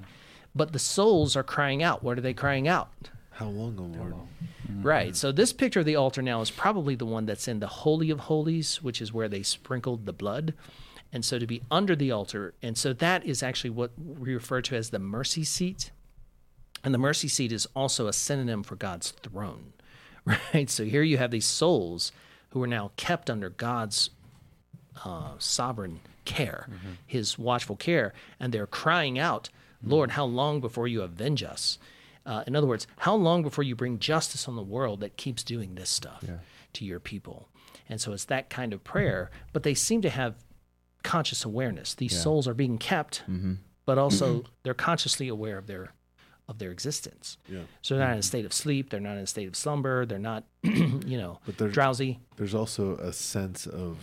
But 0.54 0.74
the 0.74 0.80
souls 0.80 1.36
are 1.36 1.44
crying 1.44 1.82
out. 1.82 2.04
What 2.04 2.18
are 2.18 2.22
they 2.22 2.34
crying 2.34 2.68
out? 2.68 2.92
How 3.32 3.48
long, 3.48 3.80
O 3.80 3.98
Lord? 3.98 4.14
Mm-hmm. 4.14 4.84
Right. 4.84 5.16
So 5.16 5.32
this 5.32 5.54
picture 5.54 5.80
of 5.80 5.86
the 5.86 5.96
altar 5.96 6.22
now 6.22 6.42
is 6.42 6.52
probably 6.52 6.96
the 6.96 7.06
one 7.06 7.26
that's 7.26 7.48
in 7.48 7.60
the 7.60 7.68
Holy 7.68 8.10
of 8.10 8.20
Holies, 8.20 8.84
which 8.84 9.02
is 9.02 9.14
where 9.14 9.28
they 9.30 9.42
sprinkled 9.42 10.06
the 10.06 10.14
blood. 10.14 10.54
And 11.12 11.24
so 11.24 11.40
to 11.40 11.48
be 11.48 11.62
under 11.72 11.96
the 11.96 12.12
altar, 12.12 12.54
and 12.62 12.78
so 12.78 12.94
that 12.94 13.26
is 13.26 13.42
actually 13.42 13.70
what 13.70 13.92
we 13.98 14.34
refer 14.34 14.62
to 14.62 14.76
as 14.76 14.90
the 14.90 15.00
mercy 15.00 15.44
seat. 15.44 15.92
And 16.84 16.94
the 16.94 16.98
mercy 17.00 17.28
seat 17.28 17.52
is 17.52 17.68
also 17.76 18.08
a 18.08 18.14
synonym 18.14 18.64
for 18.64 18.76
God's 18.76 19.12
throne, 19.12 19.74
right? 20.26 20.70
So 20.70 20.84
here 20.86 21.04
you 21.04 21.18
have 21.18 21.32
these 21.32 21.46
souls 21.46 22.12
who 22.50 22.62
are 22.64 22.68
now 22.68 22.92
kept 22.98 23.30
under 23.30 23.50
God's 23.50 24.10
uh, 25.06 25.32
sovereign 25.40 26.00
care, 26.26 26.68
his 27.06 27.38
watchful 27.40 27.76
care, 27.76 28.14
and 28.40 28.54
they're 28.54 28.68
crying 28.68 29.18
out, 29.18 29.50
Lord, 29.84 30.12
how 30.12 30.26
long 30.26 30.62
before 30.62 30.88
you 30.88 31.02
avenge 31.02 31.44
us? 31.44 31.78
Uh, 32.26 32.44
in 32.48 32.56
other 32.56 32.68
words, 32.68 32.88
how 33.00 33.16
long 33.16 33.44
before 33.44 33.64
you 33.66 33.76
bring 33.76 34.00
justice 34.00 34.48
on 34.48 34.56
the 34.56 34.62
world 34.62 35.02
that 35.02 35.18
keeps 35.18 35.44
doing 35.44 35.76
this 35.76 35.90
stuff 35.90 36.24
to 36.74 36.86
your 36.86 37.00
people? 37.00 37.50
And 37.90 38.00
so 38.00 38.14
it's 38.14 38.26
that 38.26 38.50
kind 38.50 38.72
of 38.72 38.84
prayer, 38.84 39.30
but 39.52 39.64
they 39.64 39.74
seem 39.74 40.02
to 40.04 40.10
have 40.10 40.36
conscious 41.04 41.44
awareness. 41.44 41.94
These 41.96 42.14
Yeah. 42.14 42.20
souls 42.20 42.48
are 42.48 42.54
being 42.54 42.78
kept, 42.78 43.24
Mm-hmm. 43.30 43.56
but 43.86 43.98
also 43.98 44.46
they're 44.64 44.74
consciously 44.74 45.28
aware 45.28 45.58
of 45.58 45.68
their 45.68 45.92
of 46.54 46.60
their 46.60 46.72
existence. 46.72 47.38
Yeah. 47.50 47.62
So 47.82 47.96
they're 47.96 48.06
not 48.06 48.12
in 48.12 48.18
a 48.18 48.20
mm-hmm. 48.20 48.28
state 48.28 48.46
of 48.46 48.54
sleep, 48.54 48.90
they're 48.90 49.00
not 49.00 49.18
in 49.18 49.24
a 49.24 49.28
state 49.28 49.48
of 49.48 49.56
slumber, 49.56 50.06
they're 50.06 50.20
not, 50.20 50.44
you 50.64 51.18
know, 51.18 51.40
But 51.46 51.58
there's 51.58 51.74
drowsy. 51.74 52.20
there's 52.38 52.56
also 52.56 52.96
a 52.98 53.12
sense 53.12 53.68
of 53.68 53.98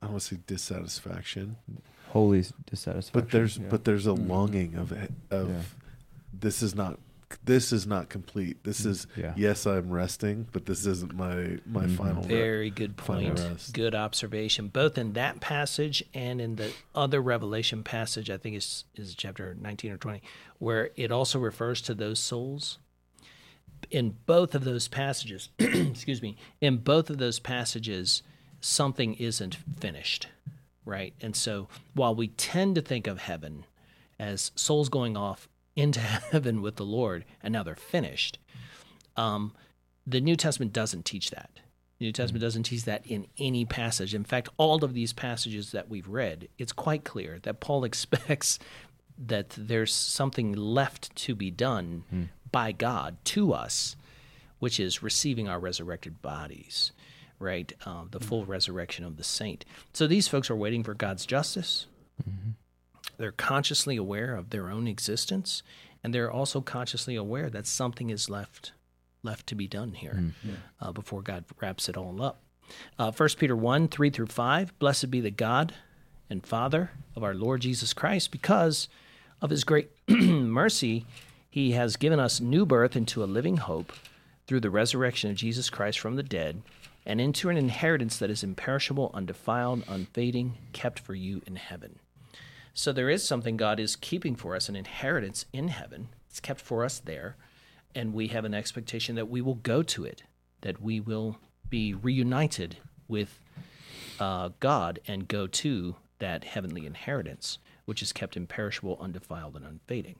I 0.00 0.06
don't 0.06 0.12
want 0.12 0.22
to 0.22 0.34
say 0.34 0.40
dissatisfaction, 0.46 1.56
Holy 2.08 2.44
dissatisfaction. 2.70 3.10
but 3.12 3.30
there's 3.30 3.58
yeah. 3.58 3.66
but 3.68 3.84
there's 3.84 4.06
a 4.06 4.12
longing 4.12 4.74
of 4.76 4.92
of 5.30 5.48
Yeah. 5.50 5.62
this 6.32 6.62
is 6.62 6.74
not 6.74 6.98
this 7.44 7.72
is 7.72 7.86
not 7.86 8.08
complete. 8.08 8.62
This 8.64 8.84
is 8.86 9.06
Yeah. 9.16 9.34
yes, 9.36 9.66
I'm 9.66 9.90
resting, 9.90 10.46
but 10.52 10.66
this 10.66 10.86
isn't 10.86 11.14
my 11.14 11.58
my 11.66 11.86
Mhm. 11.86 11.96
final. 11.96 12.22
re- 12.22 12.28
Very 12.28 12.70
good 12.70 12.96
point. 12.96 13.38
rest. 13.38 13.72
Good 13.74 13.94
observation. 13.94 14.68
Both 14.68 14.96
in 14.98 15.12
that 15.14 15.40
passage 15.40 16.04
and 16.14 16.40
in 16.40 16.56
the 16.56 16.72
other 16.94 17.20
Revelation 17.20 17.82
passage, 17.82 18.30
I 18.30 18.36
think 18.36 18.56
is 18.56 18.84
is 18.94 19.14
chapter 19.14 19.54
19 19.54 19.90
or 19.92 19.96
20, 19.98 20.22
where 20.58 20.90
it 20.96 21.10
also 21.10 21.38
refers 21.38 21.80
to 21.82 21.94
those 21.94 22.18
souls. 22.20 22.78
In 23.90 24.16
both 24.26 24.54
of 24.54 24.64
those 24.64 24.88
passages, 24.88 25.48
excuse 25.58 26.22
me, 26.22 26.36
in 26.60 26.78
both 26.78 27.10
of 27.10 27.18
those 27.18 27.38
passages, 27.38 28.22
something 28.60 29.14
isn't 29.14 29.56
finished, 29.78 30.28
right? 30.84 31.14
And 31.20 31.36
so 31.36 31.68
while 31.94 32.14
we 32.14 32.28
tend 32.28 32.74
to 32.76 32.80
think 32.82 33.06
of 33.06 33.18
heaven 33.18 33.64
as 34.18 34.50
souls 34.56 34.88
going 34.88 35.16
off 35.16 35.46
into 35.76 36.00
heaven 36.32 36.62
with 36.62 36.76
the 36.76 36.84
Lord 36.84 37.24
and 37.42 37.52
now 37.52 37.62
they're 37.62 37.76
finished, 37.76 38.38
um, 39.16 39.52
the 40.06 40.20
New 40.20 40.36
Testament 40.36 40.72
doesn't 40.72 41.04
teach 41.04 41.30
that. 41.30 41.50
The 41.98 42.06
New 42.06 42.12
Testament 42.12 42.42
doesn't 42.42 42.64
teach 42.64 42.84
that 42.84 43.06
in 43.06 43.26
any 43.38 43.64
passage. 43.64 44.14
In 44.14 44.24
fact, 44.24 44.48
all 44.58 44.84
of 44.84 44.92
these 44.92 45.12
passages 45.12 45.72
that 45.72 45.88
we've 45.88 46.08
read, 46.08 46.48
it's 46.58 46.72
quite 46.72 47.04
clear 47.04 47.38
that 47.42 47.60
Paul 47.60 47.84
expects 47.90 48.58
that 49.18 49.50
there's 49.56 49.94
something 49.94 50.52
left 50.52 51.14
to 51.16 51.34
be 51.34 51.50
done 51.50 52.04
by 52.52 52.72
God 52.72 53.16
to 53.24 53.52
us, 53.54 53.96
which 54.58 54.78
is 54.78 55.02
receiving 55.02 55.48
our 55.48 55.58
resurrected 55.58 56.20
bodies, 56.20 56.92
right? 57.38 57.72
Um, 57.86 58.08
the 58.10 58.20
full 58.20 58.44
resurrection 58.44 59.06
of 59.06 59.16
the 59.16 59.24
saint. 59.24 59.64
So 59.94 60.06
these 60.06 60.28
folks 60.28 60.50
are 60.50 60.56
waiting 60.56 60.82
for 60.84 60.92
God's 60.92 61.24
justice. 61.24 61.86
They're 63.18 63.32
consciously 63.32 63.96
aware 63.96 64.34
of 64.34 64.50
their 64.50 64.70
own 64.70 64.86
existence, 64.86 65.62
and 66.04 66.14
they're 66.14 66.30
also 66.30 66.60
consciously 66.60 67.16
aware 67.16 67.48
that 67.50 67.66
something 67.66 68.10
is 68.10 68.28
left 68.30 68.72
left 69.22 69.46
to 69.48 69.54
be 69.56 69.66
done 69.66 69.92
here 69.94 70.32
uh, 70.80 70.92
before 70.92 71.20
God 71.20 71.44
wraps 71.60 71.88
it 71.88 71.96
all 71.96 72.22
up. 72.22 72.42
Uh, 72.98 73.10
1 73.10 73.28
Peter 73.38 73.56
1 73.56 73.88
3 73.88 74.10
through 74.10 74.26
5 74.26 74.78
Blessed 74.78 75.10
be 75.10 75.20
the 75.20 75.30
God 75.30 75.74
and 76.30 76.46
Father 76.46 76.90
of 77.14 77.24
our 77.24 77.34
Lord 77.34 77.60
Jesus 77.60 77.92
Christ, 77.92 78.30
because 78.30 78.88
of 79.40 79.50
his 79.50 79.64
great 79.64 79.90
mercy, 80.08 81.06
he 81.48 81.72
has 81.72 81.96
given 81.96 82.20
us 82.20 82.40
new 82.40 82.66
birth 82.66 82.96
into 82.96 83.22
a 83.22 83.26
living 83.26 83.58
hope 83.58 83.92
through 84.46 84.60
the 84.60 84.70
resurrection 84.70 85.30
of 85.30 85.36
Jesus 85.36 85.70
Christ 85.70 85.98
from 85.98 86.16
the 86.16 86.22
dead, 86.22 86.62
and 87.04 87.20
into 87.20 87.48
an 87.48 87.56
inheritance 87.56 88.18
that 88.18 88.30
is 88.30 88.42
imperishable, 88.42 89.10
undefiled, 89.14 89.84
unfading, 89.88 90.54
kept 90.72 90.98
for 90.98 91.14
you 91.14 91.42
in 91.46 91.56
heaven. 91.56 91.98
So 92.78 92.92
there 92.92 93.08
is 93.08 93.24
something 93.24 93.56
God 93.56 93.80
is 93.80 93.96
keeping 93.96 94.36
for 94.36 94.54
us, 94.54 94.68
an 94.68 94.76
inheritance 94.76 95.46
in 95.50 95.68
heaven. 95.68 96.10
It's 96.28 96.40
kept 96.40 96.60
for 96.60 96.84
us 96.84 96.98
there, 96.98 97.38
and 97.94 98.12
we 98.12 98.28
have 98.28 98.44
an 98.44 98.52
expectation 98.52 99.14
that 99.14 99.30
we 99.30 99.40
will 99.40 99.54
go 99.54 99.82
to 99.84 100.04
it, 100.04 100.24
that 100.60 100.82
we 100.82 101.00
will 101.00 101.38
be 101.70 101.94
reunited 101.94 102.76
with 103.08 103.40
uh, 104.20 104.50
God 104.60 104.98
and 105.08 105.26
go 105.26 105.46
to 105.46 105.96
that 106.18 106.44
heavenly 106.44 106.84
inheritance, 106.84 107.56
which 107.86 108.02
is 108.02 108.12
kept 108.12 108.36
imperishable, 108.36 108.98
undefiled, 109.00 109.56
and 109.56 109.64
unfading. 109.64 110.16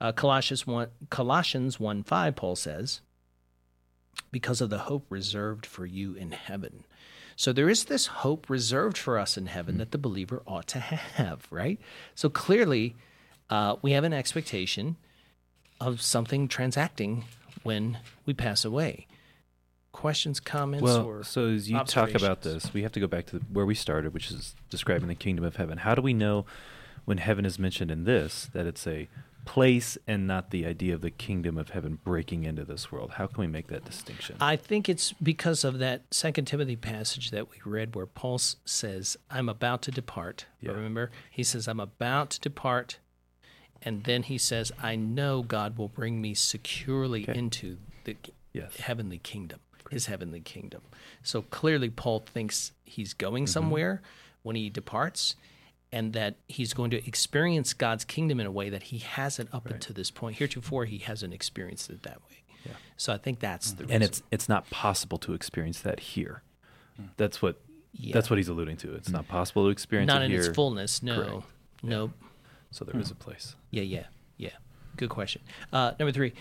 Uh, 0.00 0.12
Colossians 0.12 0.66
1, 0.66 0.88
Colossians 1.10 1.78
1 1.78 2.02
5, 2.04 2.36
Paul 2.36 2.56
says, 2.56 3.02
because 4.32 4.62
of 4.62 4.70
the 4.70 4.78
hope 4.78 5.04
reserved 5.10 5.66
for 5.66 5.84
you 5.84 6.14
in 6.14 6.30
heaven. 6.32 6.84
So 7.36 7.52
there 7.52 7.68
is 7.68 7.84
this 7.84 8.06
hope 8.06 8.48
reserved 8.48 8.96
for 8.96 9.18
us 9.18 9.36
in 9.36 9.46
heaven 9.46 9.76
that 9.78 9.90
the 9.90 9.98
believer 9.98 10.42
ought 10.46 10.66
to 10.68 10.80
have, 10.80 11.46
right? 11.50 11.78
So 12.14 12.28
clearly, 12.30 12.96
uh, 13.50 13.76
we 13.82 13.92
have 13.92 14.04
an 14.04 14.14
expectation 14.14 14.96
of 15.80 16.00
something 16.00 16.48
transacting 16.48 17.24
when 17.62 17.98
we 18.24 18.32
pass 18.32 18.64
away. 18.64 19.06
Questions, 19.92 20.40
comments, 20.40 20.82
Well, 20.82 21.04
or 21.04 21.24
so 21.24 21.48
as 21.48 21.70
you 21.70 21.82
talk 21.84 22.14
about 22.14 22.42
this, 22.42 22.72
we 22.74 22.82
have 22.82 22.92
to 22.92 23.00
go 23.00 23.06
back 23.06 23.26
to 23.26 23.38
where 23.52 23.64
we 23.64 23.74
started, 23.74 24.12
which 24.12 24.30
is 24.30 24.54
describing 24.68 25.08
the 25.08 25.14
kingdom 25.14 25.44
of 25.44 25.56
heaven. 25.56 25.78
How 25.78 25.94
do 25.94 26.02
we 26.02 26.12
know 26.12 26.44
when 27.04 27.18
heaven 27.18 27.46
is 27.46 27.58
mentioned 27.58 27.90
in 27.90 28.04
this 28.04 28.46
that 28.52 28.66
it's 28.66 28.86
a 28.86 29.08
place 29.46 29.96
and 30.06 30.26
not 30.26 30.50
the 30.50 30.66
idea 30.66 30.92
of 30.94 31.00
the 31.00 31.10
kingdom 31.10 31.56
of 31.56 31.70
heaven 31.70 31.98
breaking 32.04 32.44
into 32.44 32.64
this 32.64 32.92
world? 32.92 33.12
How 33.12 33.26
can 33.26 33.40
we 33.40 33.46
make 33.46 33.68
that 33.68 33.84
distinction? 33.84 34.36
I 34.40 34.56
think 34.56 34.88
it's 34.88 35.12
because 35.14 35.64
of 35.64 35.78
that 35.78 36.02
Second 36.10 36.44
Timothy 36.44 36.76
passage 36.76 37.30
that 37.30 37.50
we 37.50 37.56
read, 37.64 37.94
where 37.94 38.04
Paul 38.06 38.38
says, 38.38 39.16
"I'm 39.30 39.48
about 39.48 39.80
to 39.82 39.90
depart." 39.90 40.46
Yeah. 40.60 40.72
Remember, 40.72 41.10
he 41.30 41.42
says, 41.42 41.66
"I'm 41.68 41.80
about 41.80 42.30
to 42.30 42.40
depart," 42.40 42.98
and 43.80 44.04
then 44.04 44.24
he 44.24 44.36
says, 44.36 44.72
"I 44.82 44.96
know 44.96 45.42
God 45.42 45.78
will 45.78 45.88
bring 45.88 46.20
me 46.20 46.34
securely 46.34 47.22
Okay. 47.22 47.38
into 47.38 47.78
the 48.04 48.16
Yes. 48.52 48.76
heavenly 48.76 49.18
kingdom, 49.18 49.60
His 49.90 50.06
heavenly 50.06 50.40
kingdom." 50.40 50.82
So 51.22 51.42
clearly, 51.42 51.88
Paul 51.88 52.20
thinks 52.20 52.72
he's 52.84 53.14
going 53.14 53.44
Mm-hmm. 53.44 53.52
somewhere 53.52 54.02
when 54.42 54.56
he 54.56 54.68
departs. 54.68 55.36
And 55.92 56.12
that 56.14 56.36
he's 56.48 56.74
going 56.74 56.90
to 56.90 57.06
experience 57.06 57.72
God's 57.72 58.04
kingdom 58.04 58.40
in 58.40 58.46
a 58.46 58.50
way 58.50 58.68
that 58.70 58.84
he 58.84 58.98
hasn't 58.98 59.54
up 59.54 59.70
until 59.70 59.94
this 59.94 60.10
point. 60.10 60.36
Heretofore, 60.36 60.84
he 60.84 60.98
hasn't 60.98 61.32
experienced 61.32 61.88
it 61.90 62.02
that 62.02 62.20
way. 62.22 62.42
Yeah. 62.64 62.72
So 62.96 63.12
I 63.12 63.18
think 63.18 63.38
that's 63.38 63.72
the 63.72 63.84
mm. 63.84 63.86
reason. 63.86 63.94
and 63.94 64.04
it's 64.04 64.22
it's 64.32 64.48
not 64.48 64.68
possible 64.68 65.18
to 65.18 65.32
experience 65.32 65.80
that 65.82 66.00
here. 66.00 66.42
Mm. 67.00 67.10
That's 67.16 67.40
what 67.40 67.60
Yeah. 67.92 68.12
that's 68.14 68.28
what 68.28 68.38
he's 68.38 68.48
alluding 68.48 68.78
to. 68.78 68.94
It's 68.94 69.08
mm. 69.08 69.14
not 69.14 69.28
possible 69.28 69.64
to 69.64 69.70
experience 69.70 70.08
not 70.08 70.22
it 70.22 70.26
in 70.26 70.30
here. 70.32 70.40
its 70.40 70.48
fullness. 70.48 71.02
No, 71.02 71.14
Correct. 71.14 71.46
no. 71.82 72.12
So 72.72 72.84
there 72.84 73.00
is 73.00 73.08
hmm. 73.08 73.12
a 73.12 73.16
place. 73.16 73.54
Yeah, 73.70 73.84
yeah, 73.84 74.06
yeah. 74.36 74.50
Good 74.96 75.08
question. 75.08 75.40
Uh, 75.72 75.92
number 75.98 76.12
three, 76.12 76.34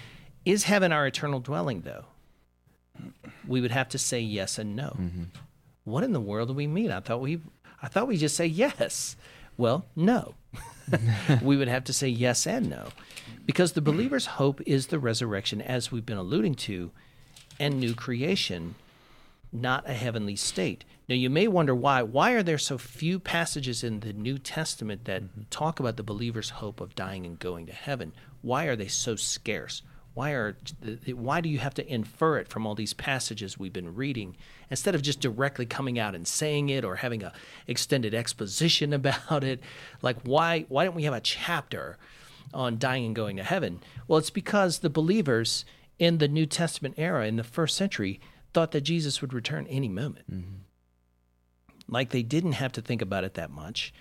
is 0.44 0.64
heaven 0.64 0.92
our 0.92 1.06
eternal 1.06 1.40
dwelling? 1.40 1.82
Though 1.82 2.06
we 3.48 3.62
would 3.62 3.72
have 3.72 3.90
to 3.90 3.98
say 3.98 4.20
yes 4.20 4.58
and 4.58 4.76
no. 4.76 4.96
Mm-hmm. 5.00 5.24
What 5.84 6.04
in 6.04 6.14
the 6.14 6.20
world 6.20 6.50
do 6.50 6.54
we 6.54 6.68
mean? 6.68 6.92
I 6.92 7.00
thought 7.00 7.22
we, 7.22 7.42
I 7.82 7.88
thought 7.88 8.08
we 8.08 8.18
just 8.18 8.36
say 8.36 8.46
yes. 8.46 9.16
Well, 9.58 9.86
no. 9.96 10.36
we 11.42 11.58
would 11.58 11.68
have 11.68 11.84
to 11.86 11.94
say 11.94 12.08
yes 12.08 12.46
and 12.46 12.70
no, 12.70 12.90
because 13.46 13.74
the 13.74 13.82
believer's 13.82 14.26
hope 14.26 14.62
is 14.66 14.88
the 14.88 15.00
resurrection, 15.00 15.62
as 15.62 15.92
we've 15.92 16.06
been 16.06 16.18
alluding 16.18 16.56
to, 16.56 16.92
and 17.60 17.80
new 17.80 17.96
creation 17.96 18.76
not 19.56 19.90
a 19.90 19.94
heavenly 19.94 20.36
state. 20.36 20.84
Now, 21.08 21.16
you 21.16 21.30
may 21.30 21.48
wonder 21.48 21.74
why. 21.74 22.02
Why 22.04 22.32
are 22.32 22.44
there 22.44 22.58
so 22.58 22.78
few 22.78 23.20
passages 23.20 23.84
in 23.84 24.02
the 24.02 24.14
New 24.14 24.38
Testament 24.38 25.06
that 25.06 25.24
mm-hmm. 25.24 25.44
talk 25.50 25.80
about 25.80 25.98
the 25.98 26.04
believer's 26.04 26.52
hope 26.52 26.82
of 26.82 26.96
dying 26.96 27.26
and 27.26 27.40
going 27.40 27.66
to 27.68 27.74
heaven? 27.74 28.14
Why 28.42 28.66
are 28.66 28.76
they 28.76 28.88
so 28.88 29.16
scarce? 29.16 29.82
Why 30.16 30.32
are 30.32 30.56
why 31.14 31.42
do 31.42 31.50
you 31.50 31.60
have 31.60 31.74
to 31.74 31.94
infer 31.94 32.38
it 32.38 32.48
from 32.48 32.66
all 32.66 32.74
these 32.74 32.94
passages 32.94 33.60
we've 33.60 33.74
been 33.74 33.96
reading 33.96 34.38
instead 34.72 34.96
of 34.96 35.02
just 35.02 35.20
directly 35.20 35.66
coming 35.66 36.00
out 36.00 36.16
and 36.16 36.26
saying 36.26 36.70
it 36.70 36.86
or 36.86 36.96
having 36.96 37.22
a 37.22 37.34
extended 37.68 38.16
exposition 38.16 38.94
about 39.00 39.44
it? 39.44 39.60
Like 40.02 40.18
why 40.24 40.66
why 40.70 40.86
don't 40.86 40.96
we 40.96 41.04
have 41.04 41.14
a 41.14 41.20
chapter 41.20 41.98
on 42.54 42.80
dying 42.80 43.06
and 43.06 43.16
going 43.16 43.36
to 43.36 43.44
heaven? 43.44 43.82
Well, 44.08 44.18
it's 44.18 44.30
because 44.30 44.80
the 44.80 44.90
believers 44.90 45.66
in 46.00 46.20
the 46.20 46.30
New 46.30 46.46
Testament 46.46 46.96
era 46.98 47.28
in 47.28 47.36
the 47.36 47.44
first 47.44 47.76
century 47.76 48.22
thought 48.54 48.72
that 48.72 48.82
Jesus 48.82 49.20
would 49.20 49.34
return 49.34 49.68
any 49.68 49.90
moment. 49.90 50.32
Mm-hmm. 50.32 50.56
Like 51.90 52.12
they 52.12 52.24
didn't 52.24 52.54
have 52.54 52.72
to 52.72 52.82
think 52.82 53.02
about 53.02 53.26
it 53.26 53.34
that 53.34 53.52
much 53.52 53.94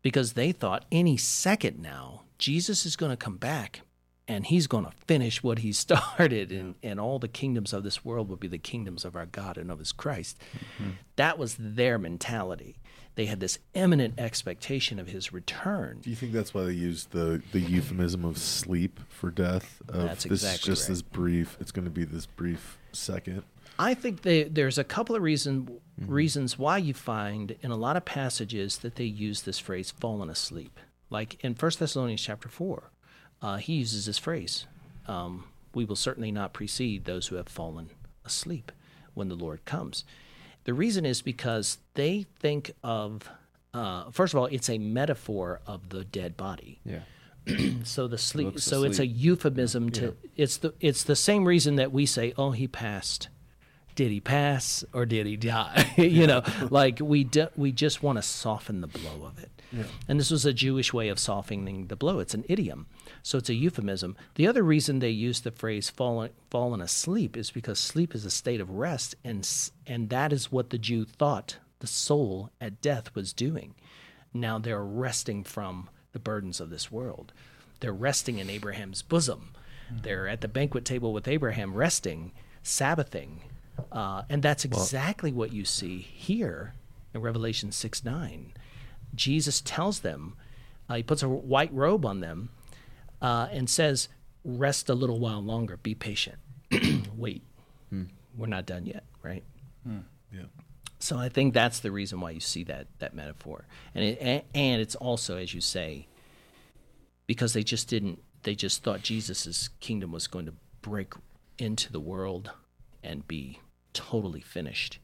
because 0.00 0.32
they 0.32 0.50
thought 0.50 0.86
any 0.90 1.18
second 1.18 1.78
now, 1.78 2.22
Jesus 2.38 2.86
is 2.86 2.96
going 2.96 3.10
to 3.10 3.18
come 3.18 3.36
back 3.36 3.82
and 4.28 4.46
he's 4.46 4.66
going 4.66 4.84
to 4.84 4.92
finish 5.06 5.42
what 5.42 5.60
he 5.60 5.72
started, 5.84 6.52
and, 6.52 6.74
and 6.82 7.00
all 7.00 7.18
the 7.18 7.28
kingdoms 7.28 7.72
of 7.72 7.82
this 7.82 8.04
world 8.04 8.28
will 8.28 8.36
be 8.36 8.48
the 8.48 8.58
kingdoms 8.58 9.04
of 9.04 9.16
our 9.16 9.26
God 9.26 9.56
and 9.56 9.70
of 9.70 9.78
his 9.78 9.90
Christ. 9.90 10.38
Mm-hmm. 10.80 10.90
That 11.16 11.38
was 11.38 11.56
their 11.58 11.98
mentality. 11.98 12.76
They 13.14 13.26
had 13.26 13.40
this 13.40 13.58
imminent 13.74 14.14
expectation 14.16 15.00
of 15.00 15.08
his 15.08 15.32
return. 15.32 15.98
Do 16.02 16.10
you 16.10 16.14
think 16.14 16.32
that's 16.32 16.54
why 16.54 16.62
they 16.62 16.72
used 16.72 17.10
the 17.10 17.42
the 17.50 17.58
euphemism 17.58 18.24
of 18.24 18.38
sleep 18.38 19.00
for 19.08 19.32
death? 19.32 19.82
Of 19.88 20.04
That's 20.04 20.22
this 20.22 20.44
exactly 20.44 20.70
just 20.70 20.82
right. 20.84 20.94
this 20.94 21.02
brief. 21.02 21.56
It's 21.58 21.72
going 21.72 21.86
to 21.86 21.90
be 21.90 22.04
this 22.04 22.26
brief 22.26 22.78
second. 22.92 23.42
I 23.76 23.94
think 23.94 24.22
they, 24.22 24.44
there's 24.44 24.78
a 24.78 24.84
couple 24.84 25.16
of 25.16 25.22
reason, 25.22 25.80
mm-hmm. 26.00 26.12
reasons 26.12 26.58
why 26.58 26.78
you 26.78 26.94
find 26.94 27.56
in 27.60 27.72
a 27.72 27.76
lot 27.76 27.96
of 27.96 28.04
passages 28.04 28.78
that 28.78 28.94
they 28.94 29.04
use 29.04 29.42
this 29.42 29.58
phrase 29.58 29.90
"fallen 29.90 30.30
asleep." 30.30 30.78
Like 31.10 31.42
in 31.42 31.54
1 31.54 31.72
Thessalonians 31.76 32.22
chapter 32.22 32.48
four, 32.48 32.92
uh, 33.42 33.56
he 33.56 33.74
uses 33.74 34.06
this 34.06 34.18
phrase: 34.18 34.66
um, 35.06 35.44
"We 35.74 35.84
will 35.84 35.96
certainly 35.96 36.32
not 36.32 36.52
precede 36.52 37.04
those 37.04 37.28
who 37.28 37.36
have 37.36 37.48
fallen 37.48 37.90
asleep 38.24 38.72
when 39.14 39.28
the 39.28 39.36
Lord 39.36 39.64
comes." 39.64 40.04
The 40.64 40.74
reason 40.74 41.06
is 41.06 41.22
because 41.22 41.78
they 41.94 42.26
think 42.40 42.72
of, 42.84 43.30
uh, 43.72 44.10
first 44.10 44.34
of 44.34 44.38
all, 44.38 44.46
it's 44.46 44.68
a 44.68 44.76
metaphor 44.76 45.60
of 45.66 45.88
the 45.88 46.04
dead 46.04 46.36
body. 46.36 46.78
Yeah. 46.84 47.00
so 47.84 48.06
the 48.06 48.18
sleep 48.18 48.60
so 48.60 48.82
it's 48.82 48.98
a 48.98 49.02
asleep. 49.02 49.16
euphemism 49.16 49.88
to 49.88 50.14
it's 50.36 50.58
the 50.58 50.74
it's 50.80 51.04
the 51.04 51.16
same 51.16 51.46
reason 51.46 51.76
that 51.76 51.92
we 51.92 52.04
say 52.04 52.34
oh 52.36 52.50
he 52.50 52.68
passed. 52.68 53.28
Did 53.94 54.10
he 54.10 54.20
pass 54.20 54.84
or 54.92 55.06
did 55.06 55.26
he 55.26 55.36
die? 55.36 55.92
You 55.96 56.26
know 56.26 56.42
like 56.70 57.00
we 57.00 57.24
do, 57.24 57.48
we 57.56 57.72
just 57.72 58.02
want 58.02 58.18
to 58.18 58.22
soften 58.22 58.82
the 58.82 58.86
blow 58.86 59.24
of 59.24 59.38
it 59.38 59.50
and 60.08 60.18
this 60.18 60.30
was 60.30 60.44
a 60.44 60.52
jewish 60.52 60.92
way 60.92 61.08
of 61.08 61.18
softening 61.18 61.86
the 61.88 61.96
blow 61.96 62.18
it's 62.18 62.34
an 62.34 62.44
idiom 62.48 62.86
so 63.22 63.38
it's 63.38 63.50
a 63.50 63.54
euphemism 63.54 64.16
the 64.36 64.46
other 64.46 64.62
reason 64.62 64.98
they 64.98 65.10
use 65.10 65.40
the 65.40 65.50
phrase 65.50 65.90
fallen 65.90 66.30
fallen 66.50 66.80
asleep 66.80 67.36
is 67.36 67.50
because 67.50 67.78
sleep 67.78 68.14
is 68.14 68.24
a 68.24 68.30
state 68.30 68.60
of 68.60 68.70
rest 68.70 69.14
and 69.24 69.48
and 69.86 70.08
that 70.08 70.32
is 70.32 70.50
what 70.50 70.70
the 70.70 70.78
jew 70.78 71.04
thought 71.04 71.58
the 71.80 71.86
soul 71.86 72.50
at 72.60 72.80
death 72.80 73.14
was 73.14 73.32
doing 73.32 73.74
now 74.32 74.58
they're 74.58 74.84
resting 74.84 75.44
from 75.44 75.88
the 76.12 76.18
burdens 76.18 76.60
of 76.60 76.70
this 76.70 76.90
world. 76.90 77.32
They're 77.80 77.92
resting 77.92 78.38
in 78.38 78.50
Abraham's 78.50 79.02
bosom. 79.02 79.50
They're 79.90 80.28
at 80.28 80.40
the 80.42 80.48
banquet 80.48 80.84
table 80.84 81.12
with 81.12 81.28
Abraham, 81.28 81.74
resting, 81.74 82.32
Sabbathing. 82.62 83.42
Uh, 83.92 84.22
and 84.28 84.42
that's 84.42 84.64
exactly 84.64 85.32
what 85.32 85.52
you 85.52 85.64
see 85.64 85.98
here 85.98 86.74
in 87.14 87.22
Revelation 87.22 87.72
6 87.72 88.04
9. 88.04 88.52
Jesus 89.14 89.60
tells 89.60 90.00
them, 90.00 90.36
uh, 90.88 90.94
he 90.96 91.02
puts 91.02 91.22
a 91.22 91.28
white 91.28 91.72
robe 91.72 92.04
on 92.06 92.20
them 92.20 92.50
uh, 93.22 93.48
and 93.50 93.68
says, 93.68 94.08
Rest 94.44 94.88
a 94.88 94.94
little 94.94 95.18
while 95.18 95.42
longer, 95.42 95.76
be 95.76 95.94
patient. 95.94 96.38
Wait, 97.16 97.42
we're 98.36 98.46
not 98.46 98.66
done 98.66 98.86
yet, 98.86 99.04
right? 99.22 99.42
Yeah. 100.32 100.42
So 101.00 101.16
I 101.18 101.28
think 101.28 101.54
that's 101.54 101.80
the 101.80 101.90
reason 101.90 102.20
why 102.20 102.30
you 102.30 102.40
see 102.40 102.64
that 102.64 102.86
that 102.98 103.14
metaphor, 103.14 103.64
and 103.94 104.04
it, 104.04 104.18
a- 104.20 104.44
and 104.56 104.80
it's 104.80 104.94
also 104.94 105.36
as 105.38 105.52
you 105.54 105.60
say, 105.60 106.06
because 107.26 107.52
they 107.52 107.62
just 107.62 107.88
didn't. 107.88 108.20
They 108.44 108.54
just 108.54 108.82
thought 108.82 109.02
Jesus' 109.02 109.68
kingdom 109.80 110.12
was 110.12 110.26
going 110.26 110.46
to 110.46 110.54
break 110.82 111.12
into 111.58 111.90
the 111.92 112.00
world 112.00 112.50
and 113.02 113.26
be 113.26 113.60
totally 113.92 114.40
finished, 114.40 114.98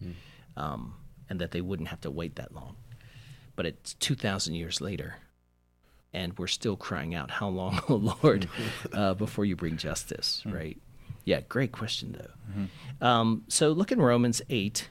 um, 0.56 0.94
and 1.28 1.40
that 1.40 1.51
they 1.51 1.60
wouldn't 1.60 1.89
have 1.89 2.01
to 2.02 2.10
wait 2.10 2.36
that 2.36 2.55
long. 2.55 2.76
But 3.56 3.66
it's 3.66 3.94
two 3.94 4.14
thousand 4.14 4.55
years 4.55 4.81
later, 4.81 5.16
and 6.12 6.36
we're 6.39 6.47
still 6.47 6.76
crying 6.76 7.14
out, 7.14 7.31
"How 7.31 7.48
long, 7.48 7.81
O 7.89 7.94
Lord, 7.97 8.48
uh, 8.93 9.14
before 9.14 9.44
you 9.44 9.56
bring 9.56 9.76
justice?" 9.76 10.43
Right? 10.47 10.78
Yeah, 11.24 11.40
great 11.48 11.72
question 11.72 12.18
though. 12.18 13.06
Um, 13.06 13.44
so 13.48 13.70
look 13.72 13.93
in 13.93 14.01
Romans 14.01 14.43
eight. 14.51 14.89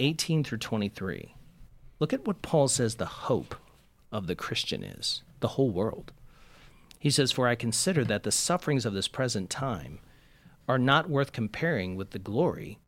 18 0.00 0.42
through 0.42 0.58
23. 0.58 1.34
Look 2.00 2.12
at 2.12 2.26
what 2.26 2.42
Paul 2.42 2.68
says 2.68 2.96
the 2.96 3.06
hope 3.06 3.54
of 4.10 4.26
the 4.26 4.34
Christian 4.34 4.82
is, 4.82 5.22
the 5.40 5.48
whole 5.48 5.70
world. 5.70 6.12
He 6.98 7.10
says, 7.10 7.32
For 7.32 7.46
I 7.46 7.54
consider 7.54 8.04
that 8.04 8.22
the 8.22 8.32
sufferings 8.32 8.84
of 8.84 8.92
this 8.92 9.08
present 9.08 9.50
time 9.50 10.00
are 10.66 10.78
not 10.78 11.10
worth 11.10 11.32
comparing 11.32 11.96
with 11.96 12.10
the 12.10 12.18
glory 12.18 12.78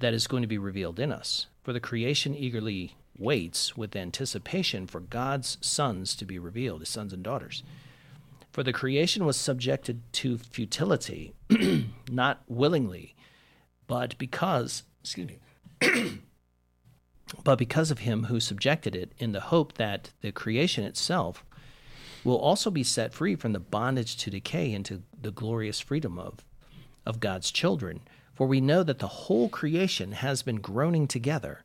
that 0.00 0.14
is 0.14 0.26
going 0.26 0.42
to 0.42 0.48
be 0.48 0.58
revealed 0.58 0.98
in 0.98 1.12
us. 1.12 1.46
For 1.62 1.72
the 1.72 1.80
creation 1.80 2.34
eagerly 2.34 2.96
waits 3.18 3.76
with 3.76 3.96
anticipation 3.96 4.86
for 4.86 5.00
God's 5.00 5.58
sons 5.60 6.14
to 6.16 6.24
be 6.24 6.38
revealed, 6.38 6.80
his 6.80 6.88
sons 6.88 7.12
and 7.12 7.22
daughters. 7.22 7.62
For 8.50 8.62
the 8.62 8.72
creation 8.72 9.24
was 9.24 9.36
subjected 9.36 10.02
to 10.14 10.38
futility, 10.38 11.32
not 12.10 12.42
willingly, 12.48 13.14
but 13.86 14.16
because, 14.18 14.82
excuse 15.00 15.28
me, 15.28 15.38
but 17.44 17.58
because 17.58 17.90
of 17.90 18.00
him 18.00 18.24
who 18.24 18.40
subjected 18.40 18.94
it, 18.94 19.12
in 19.18 19.32
the 19.32 19.40
hope 19.40 19.74
that 19.74 20.10
the 20.20 20.32
creation 20.32 20.84
itself 20.84 21.44
will 22.24 22.36
also 22.36 22.70
be 22.70 22.84
set 22.84 23.12
free 23.12 23.34
from 23.34 23.52
the 23.52 23.60
bondage 23.60 24.16
to 24.16 24.30
decay 24.30 24.72
into 24.72 25.02
the 25.20 25.30
glorious 25.30 25.80
freedom 25.80 26.18
of, 26.18 26.44
of 27.04 27.20
God's 27.20 27.50
children. 27.50 28.00
For 28.34 28.46
we 28.46 28.60
know 28.60 28.82
that 28.82 28.98
the 28.98 29.08
whole 29.08 29.48
creation 29.48 30.12
has 30.12 30.42
been 30.42 30.56
groaning 30.56 31.08
together 31.08 31.64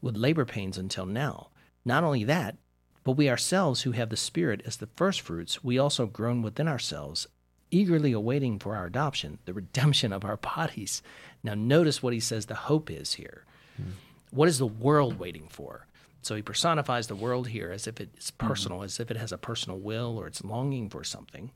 with 0.00 0.16
labor 0.16 0.44
pains 0.44 0.78
until 0.78 1.06
now. 1.06 1.48
Not 1.84 2.04
only 2.04 2.24
that, 2.24 2.56
but 3.04 3.12
we 3.12 3.30
ourselves 3.30 3.82
who 3.82 3.92
have 3.92 4.10
the 4.10 4.16
Spirit 4.16 4.62
as 4.66 4.78
the 4.78 4.88
firstfruits, 4.96 5.62
we 5.62 5.78
also 5.78 6.06
groan 6.06 6.42
within 6.42 6.66
ourselves, 6.66 7.28
eagerly 7.70 8.10
awaiting 8.12 8.58
for 8.58 8.74
our 8.74 8.86
adoption, 8.86 9.38
the 9.44 9.52
redemption 9.52 10.12
of 10.12 10.24
our 10.24 10.36
bodies. 10.36 11.02
Now, 11.44 11.54
notice 11.54 12.02
what 12.02 12.12
he 12.12 12.20
says 12.20 12.46
the 12.46 12.54
hope 12.54 12.90
is 12.90 13.14
here. 13.14 13.44
Hmm. 13.76 13.90
What 14.30 14.48
is 14.48 14.58
the 14.58 14.66
world 14.66 15.20
waiting 15.20 15.46
for? 15.48 15.86
So 16.22 16.34
he 16.34 16.42
personifies 16.42 17.06
the 17.06 17.14
world 17.14 17.46
here 17.46 17.70
as 17.70 17.86
if 17.86 18.00
it's 18.00 18.30
hmm. 18.30 18.46
personal, 18.48 18.82
as 18.82 18.98
if 18.98 19.10
it 19.12 19.16
has 19.16 19.30
a 19.30 19.38
personal 19.38 19.78
will 19.78 20.18
or 20.18 20.26
it's 20.26 20.42
longing 20.42 20.90
for 20.90 21.04
something. 21.04 21.52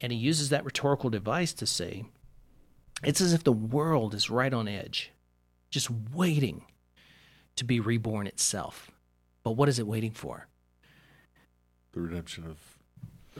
And 0.00 0.12
he 0.12 0.18
uses 0.18 0.48
that 0.48 0.64
rhetorical 0.64 1.10
device 1.10 1.52
to 1.52 1.66
say, 1.66 2.06
it's 3.02 3.20
as 3.20 3.34
if 3.34 3.44
the 3.44 3.52
world 3.52 4.14
is 4.14 4.30
right 4.30 4.54
on 4.54 4.66
edge, 4.66 5.12
just 5.70 5.90
waiting 5.90 6.64
to 7.58 7.64
be 7.64 7.80
reborn 7.80 8.26
itself. 8.26 8.90
But 9.42 9.52
what 9.52 9.68
is 9.68 9.78
it 9.78 9.86
waiting 9.86 10.12
for? 10.12 10.48
The 11.92 12.00
redemption 12.00 12.44
of 12.44 12.78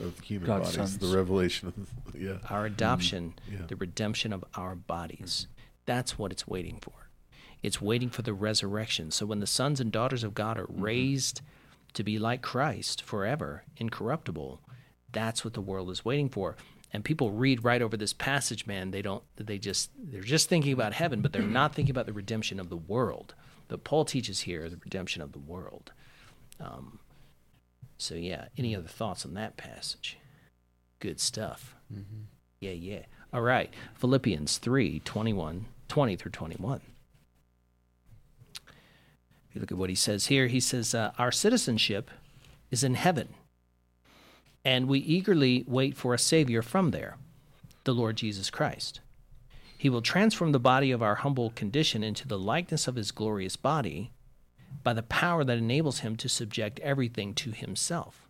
of 0.01 0.19
human 0.21 0.47
God's 0.47 0.75
bodies, 0.75 0.91
sons. 0.91 0.97
the 0.97 1.15
revelation 1.15 1.67
of 1.67 2.19
yeah. 2.19 2.37
Our 2.49 2.65
adoption, 2.65 3.33
mm-hmm. 3.45 3.61
yeah. 3.61 3.67
the 3.67 3.75
redemption 3.75 4.33
of 4.33 4.43
our 4.55 4.75
bodies. 4.75 5.47
Mm-hmm. 5.49 5.61
That's 5.85 6.17
what 6.17 6.31
it's 6.31 6.47
waiting 6.47 6.77
for. 6.81 7.09
It's 7.61 7.81
waiting 7.81 8.09
for 8.09 8.21
the 8.21 8.33
resurrection. 8.33 9.11
So 9.11 9.25
when 9.25 9.39
the 9.39 9.47
sons 9.47 9.79
and 9.79 9.91
daughters 9.91 10.23
of 10.23 10.33
God 10.33 10.57
are 10.57 10.65
mm-hmm. 10.65 10.81
raised 10.81 11.41
to 11.93 12.03
be 12.03 12.19
like 12.19 12.41
Christ 12.41 13.01
forever, 13.01 13.63
incorruptible, 13.77 14.61
that's 15.11 15.43
what 15.43 15.53
the 15.53 15.61
world 15.61 15.89
is 15.89 16.05
waiting 16.05 16.29
for. 16.29 16.55
And 16.93 17.03
people 17.03 17.31
read 17.31 17.63
right 17.63 17.81
over 17.81 17.97
this 17.97 18.13
passage, 18.13 18.65
man. 18.65 18.91
They 18.91 19.01
don't. 19.01 19.23
They 19.35 19.57
just. 19.57 19.91
They're 19.95 20.21
just 20.21 20.49
thinking 20.49 20.73
about 20.73 20.93
heaven, 20.93 21.21
but 21.21 21.33
they're 21.33 21.41
not 21.41 21.75
thinking 21.75 21.91
about 21.91 22.07
the 22.07 22.13
redemption 22.13 22.59
of 22.59 22.69
the 22.69 22.77
world. 22.77 23.35
But 23.69 23.85
Paul 23.85 24.03
teaches 24.03 24.41
here 24.41 24.67
the 24.67 24.79
redemption 24.83 25.21
of 25.21 25.31
the 25.31 25.39
world. 25.39 25.93
Um, 26.59 26.99
so 27.97 28.15
yeah. 28.15 28.45
Any 28.57 28.75
other 28.75 28.87
thoughts 28.87 29.25
on 29.25 29.35
that 29.35 29.55
passage? 29.55 30.17
Good 30.99 31.21
stuff. 31.21 31.75
Yeah, 32.59 32.71
yeah. 32.71 33.03
All 33.31 33.41
right. 33.41 33.73
Philippians 33.95 34.57
3 34.57 34.99
21, 35.05 35.65
20 35.87 36.15
through 36.17 36.31
21. 36.31 36.81
If 39.49 39.55
you 39.55 39.61
look 39.61 39.71
at 39.71 39.77
what 39.77 39.89
he 39.89 39.95
says 39.95 40.27
here, 40.27 40.47
he 40.47 40.59
says, 40.59 40.93
uh, 40.93 41.11
Our 41.17 41.31
citizenship 41.31 42.11
is 42.69 42.83
in 42.83 42.95
heaven, 42.95 43.29
and 44.63 44.87
we 44.87 44.99
eagerly 44.99 45.63
wait 45.67 45.95
for 45.95 46.13
a 46.13 46.19
Savior 46.19 46.61
from 46.61 46.91
there, 46.91 47.17
the 47.83 47.93
Lord 47.93 48.15
Jesus 48.15 48.51
Christ. 48.51 48.99
He 49.79 49.89
will 49.89 50.01
transform 50.01 50.51
the 50.51 50.59
body 50.59 50.91
of 50.91 51.01
our 51.01 51.15
humble 51.15 51.51
condition 51.51 52.03
into 52.03 52.27
the 52.27 52.37
likeness 52.37 52.85
of 52.85 52.95
his 52.95 53.11
glorious 53.11 53.55
body 53.55 54.11
by 54.83 54.91
the 54.91 55.01
power 55.01 55.45
that 55.45 55.57
enables 55.57 55.99
him 55.99 56.17
to 56.17 56.27
subject 56.27 56.81
everything 56.81 57.33
to 57.35 57.51
himself. 57.51 58.27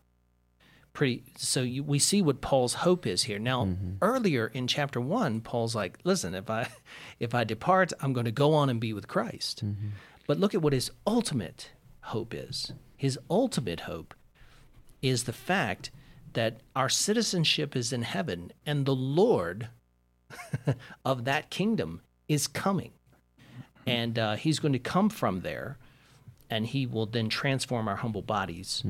Pretty 0.93 1.23
so 1.37 1.63
you, 1.63 1.81
we 1.81 1.97
see 1.97 2.21
what 2.21 2.41
paul's 2.41 2.75
hope 2.75 3.07
is 3.07 3.23
here. 3.23 3.39
Now 3.39 3.65
mm-hmm. 3.65 3.93
earlier 3.99 4.45
in 4.45 4.67
chapter 4.67 5.01
1 5.01 5.41
paul's 5.41 5.73
like 5.73 5.97
listen 6.03 6.35
if 6.35 6.51
i 6.51 6.69
if 7.19 7.33
i 7.33 7.43
depart 7.43 7.93
i'm 7.99 8.13
going 8.13 8.25
to 8.25 8.31
go 8.31 8.53
on 8.53 8.69
and 8.69 8.79
be 8.79 8.93
with 8.93 9.07
christ. 9.07 9.65
Mm-hmm. 9.65 9.87
But 10.27 10.39
look 10.39 10.53
at 10.53 10.61
what 10.61 10.73
his 10.73 10.91
ultimate 11.07 11.71
hope 12.01 12.35
is. 12.35 12.73
His 12.95 13.17
ultimate 13.27 13.81
hope 13.81 14.13
is 15.01 15.23
the 15.23 15.33
fact 15.33 15.89
that 16.33 16.61
our 16.75 16.89
citizenship 16.89 17.75
is 17.75 17.91
in 17.91 18.03
heaven 18.03 18.51
and 18.67 18.85
the 18.85 18.95
lord 18.95 19.69
of 21.05 21.25
that 21.25 21.49
kingdom 21.49 22.01
is 22.27 22.47
coming 22.47 22.91
and 23.87 24.19
uh, 24.19 24.35
he's 24.35 24.59
going 24.59 24.73
to 24.73 24.79
come 24.79 25.09
from 25.09 25.41
there 25.41 25.77
and 26.49 26.67
he 26.67 26.85
will 26.85 27.05
then 27.05 27.29
transform 27.29 27.87
our 27.87 27.97
humble 27.97 28.21
bodies 28.21 28.83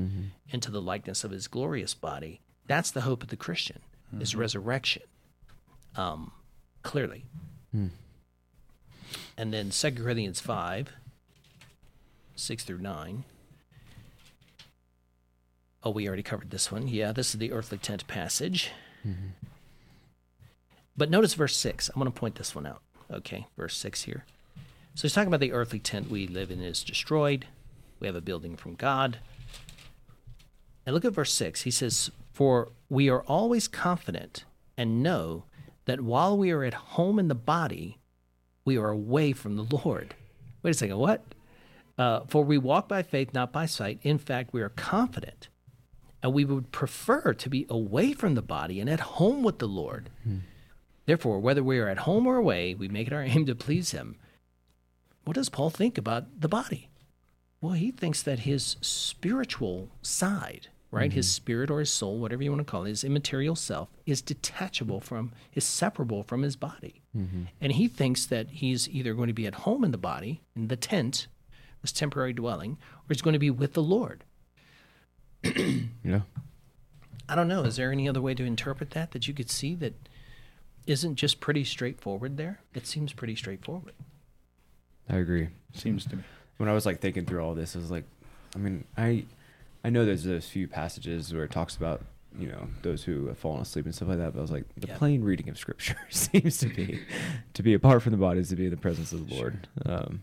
into 0.50 0.70
the 0.70 0.80
likeness 0.80 1.24
of 1.24 1.30
his 1.30 1.46
glorious 1.46 1.94
body. 1.94 2.40
That's 2.66 2.90
the 2.90 3.02
hope 3.02 3.22
of 3.22 3.28
the 3.28 3.36
Christian, 3.36 3.80
is 4.18 4.34
resurrection. 4.34 5.02
Um, 5.96 6.32
clearly. 6.82 7.24
And 9.36 9.52
then 9.52 9.70
2 9.70 9.90
Corinthians 9.92 10.40
5, 10.40 10.92
6 12.36 12.64
through 12.64 12.78
9. 12.78 13.24
Oh, 15.82 15.90
we 15.90 16.06
already 16.06 16.22
covered 16.22 16.50
this 16.50 16.70
one. 16.70 16.88
Yeah, 16.88 17.12
this 17.12 17.34
is 17.34 17.38
the 17.38 17.52
earthly 17.52 17.78
tent 17.78 18.06
passage. 18.06 18.70
But 21.00 21.08
notice 21.08 21.32
verse 21.32 21.56
6. 21.56 21.88
I'm 21.88 21.94
going 21.98 22.12
to 22.12 22.20
point 22.20 22.34
this 22.34 22.54
one 22.54 22.66
out. 22.66 22.82
Okay, 23.10 23.46
verse 23.56 23.74
6 23.78 24.02
here. 24.02 24.26
So 24.94 25.02
he's 25.02 25.14
talking 25.14 25.28
about 25.28 25.40
the 25.40 25.54
earthly 25.54 25.78
tent 25.78 26.10
we 26.10 26.26
live 26.26 26.50
in 26.50 26.60
is 26.60 26.84
destroyed. 26.84 27.46
We 28.00 28.06
have 28.06 28.16
a 28.16 28.20
building 28.20 28.54
from 28.54 28.74
God. 28.74 29.16
And 30.84 30.94
look 30.94 31.06
at 31.06 31.14
verse 31.14 31.32
6. 31.32 31.62
He 31.62 31.70
says, 31.70 32.10
For 32.34 32.68
we 32.90 33.08
are 33.08 33.22
always 33.22 33.66
confident 33.66 34.44
and 34.76 35.02
know 35.02 35.44
that 35.86 36.02
while 36.02 36.36
we 36.36 36.50
are 36.50 36.64
at 36.64 36.74
home 36.74 37.18
in 37.18 37.28
the 37.28 37.34
body, 37.34 37.96
we 38.66 38.76
are 38.76 38.90
away 38.90 39.32
from 39.32 39.56
the 39.56 39.78
Lord. 39.82 40.14
Wait 40.62 40.72
a 40.72 40.74
second, 40.74 40.98
what? 40.98 41.24
Uh, 41.96 42.20
for 42.28 42.44
we 42.44 42.58
walk 42.58 42.90
by 42.90 43.02
faith, 43.02 43.32
not 43.32 43.54
by 43.54 43.64
sight. 43.64 44.00
In 44.02 44.18
fact, 44.18 44.52
we 44.52 44.60
are 44.60 44.68
confident. 44.68 45.48
And 46.22 46.34
we 46.34 46.44
would 46.44 46.72
prefer 46.72 47.32
to 47.32 47.48
be 47.48 47.64
away 47.70 48.12
from 48.12 48.34
the 48.34 48.42
body 48.42 48.80
and 48.80 48.90
at 48.90 49.00
home 49.00 49.42
with 49.42 49.60
the 49.60 49.66
Lord. 49.66 50.10
Therefore, 51.06 51.40
whether 51.40 51.62
we 51.62 51.78
are 51.78 51.88
at 51.88 51.98
home 51.98 52.26
or 52.26 52.36
away, 52.36 52.74
we 52.74 52.88
make 52.88 53.06
it 53.06 53.12
our 53.12 53.22
aim 53.22 53.46
to 53.46 53.54
please 53.54 53.92
Him. 53.92 54.16
What 55.24 55.34
does 55.34 55.48
Paul 55.48 55.70
think 55.70 55.98
about 55.98 56.40
the 56.40 56.48
body? 56.48 56.88
Well, 57.60 57.74
he 57.74 57.90
thinks 57.90 58.22
that 58.22 58.40
his 58.40 58.76
spiritual 58.80 59.90
side, 60.00 60.68
right, 60.90 61.12
his 61.12 61.26
mm-hmm. 61.26 61.34
spirit 61.34 61.70
or 61.70 61.80
his 61.80 61.90
soul, 61.90 62.18
whatever 62.18 62.42
you 62.42 62.50
want 62.50 62.60
to 62.66 62.70
call 62.70 62.84
it, 62.84 62.88
his 62.88 63.04
immaterial 63.04 63.54
self, 63.54 63.90
is 64.06 64.22
detachable 64.22 65.00
from, 65.00 65.32
is 65.52 65.64
separable 65.64 66.22
from 66.22 66.42
his 66.42 66.56
body. 66.56 67.02
Mm-hmm. 67.16 67.44
And 67.60 67.72
he 67.72 67.86
thinks 67.86 68.24
that 68.26 68.48
he's 68.50 68.88
either 68.88 69.12
going 69.12 69.28
to 69.28 69.34
be 69.34 69.46
at 69.46 69.56
home 69.56 69.84
in 69.84 69.90
the 69.90 69.98
body, 69.98 70.40
in 70.56 70.68
the 70.68 70.76
tent, 70.76 71.26
this 71.82 71.92
temporary 71.92 72.32
dwelling, 72.32 72.72
or 72.72 73.06
he's 73.08 73.22
going 73.22 73.34
to 73.34 73.38
be 73.38 73.50
with 73.50 73.74
the 73.74 73.82
Lord. 73.82 74.24
Yeah. 75.44 76.20
I 77.28 77.36
don't 77.36 77.48
know. 77.48 77.62
Is 77.62 77.76
there 77.76 77.92
any 77.92 78.08
other 78.08 78.20
way 78.20 78.34
to 78.34 78.44
interpret 78.44 78.90
that 78.90 79.12
that 79.12 79.28
you 79.28 79.34
could 79.34 79.50
see 79.50 79.74
that 79.76 80.08
isn't 80.86 81.16
just 81.16 81.40
pretty 81.40 81.64
straightforward 81.64 82.36
there? 82.36 82.60
It 82.74 82.86
seems 82.86 83.12
pretty 83.12 83.36
straightforward. 83.36 83.94
I 85.08 85.16
agree. 85.16 85.48
Seems 85.74 86.04
to 86.06 86.16
me. 86.16 86.22
When 86.58 86.68
I 86.68 86.72
was 86.72 86.86
like 86.86 87.00
thinking 87.00 87.24
through 87.26 87.42
all 87.44 87.54
this, 87.54 87.74
I 87.74 87.78
was 87.78 87.90
like, 87.90 88.04
I 88.54 88.58
mean, 88.58 88.84
I, 88.96 89.24
I 89.84 89.90
know 89.90 90.04
there's 90.04 90.24
those 90.24 90.46
few 90.48 90.68
passages 90.68 91.32
where 91.32 91.44
it 91.44 91.50
talks 91.50 91.76
about 91.76 92.02
you 92.38 92.46
know 92.46 92.68
those 92.82 93.02
who 93.02 93.26
have 93.26 93.38
fallen 93.38 93.60
asleep 93.60 93.86
and 93.86 93.94
stuff 93.94 94.08
like 94.08 94.18
that. 94.18 94.32
But 94.34 94.38
I 94.38 94.42
was 94.42 94.52
like, 94.52 94.64
the 94.76 94.86
Yeah. 94.86 94.96
plain 94.98 95.22
reading 95.24 95.48
of 95.48 95.58
Scripture 95.58 95.96
seems 96.10 96.58
to 96.58 96.68
be 96.68 97.00
to 97.54 97.62
be 97.62 97.74
apart 97.74 98.02
from 98.02 98.12
the 98.12 98.18
body 98.18 98.38
is 98.40 98.50
to 98.50 98.56
be 98.56 98.66
in 98.66 98.70
the 98.70 98.76
presence 98.76 99.12
of 99.12 99.28
the 99.28 99.34
Lord. 99.34 99.66
Um, 99.84 100.22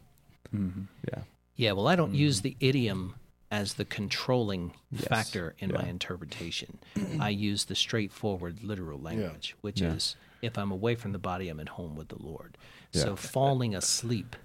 Mm-hmm. 0.55 0.83
yeah. 1.09 1.21
Yeah, 1.57 1.71
well, 1.73 1.89
I 1.89 1.97
don't 1.97 2.13
use 2.15 2.39
the 2.39 2.55
idiom 2.61 3.15
as 3.51 3.73
the 3.73 3.83
controlling 3.83 4.71
Yes. 4.91 5.05
factor 5.09 5.55
in 5.59 5.73
my 5.73 5.83
interpretation. 5.83 6.77
I 7.19 7.29
use 7.29 7.65
the 7.65 7.75
straightforward 7.75 8.63
literal 8.63 8.97
language, 8.99 9.55
which 9.59 9.81
Yeah. 9.81 9.93
is 9.95 10.15
if 10.41 10.57
I'm 10.57 10.71
away 10.71 10.95
from 10.95 11.11
the 11.11 11.19
body, 11.19 11.49
I'm 11.49 11.59
at 11.59 11.69
home 11.69 11.95
with 11.95 12.09
the 12.09 12.21
Lord. 12.21 12.57
Yeah. 12.93 13.01
So 13.03 13.15
falling 13.15 13.75
asleep 13.75 14.35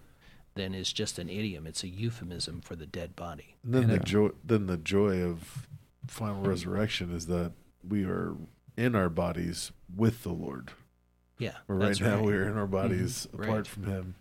then 0.55 0.75
is 0.75 0.93
just 0.93 1.19
an 1.19 1.29
idiom. 1.31 1.67
It's 1.67 1.83
a 1.83 1.89
euphemism 1.89 2.61
for 2.61 2.77
the 2.77 2.85
dead 2.87 3.17
body. 3.17 3.57
And 3.65 3.73
then 3.75 3.87
the 3.89 3.95
Yeah. 3.95 3.99
joy, 4.05 4.29
then 4.45 4.67
the 4.67 4.77
joy 4.77 5.23
of 5.23 5.67
final 6.07 6.43
resurrection 6.43 7.11
is 7.15 7.27
that 7.27 7.53
we 7.87 8.05
are 8.05 8.37
in 8.77 8.95
our 8.95 9.09
bodies 9.09 9.73
with 9.95 10.23
the 10.25 10.33
Lord. 10.33 10.71
Yeah, 11.39 11.57
But 11.67 11.75
right 11.75 11.87
that's 11.89 12.01
now 12.01 12.17
right. 12.17 12.25
we 12.25 12.33
are 12.35 12.47
in 12.49 12.57
our 12.59 12.67
bodies 12.67 13.27
Right. 13.33 13.49
apart 13.49 13.67
from 13.67 13.85
Him. 13.85 14.15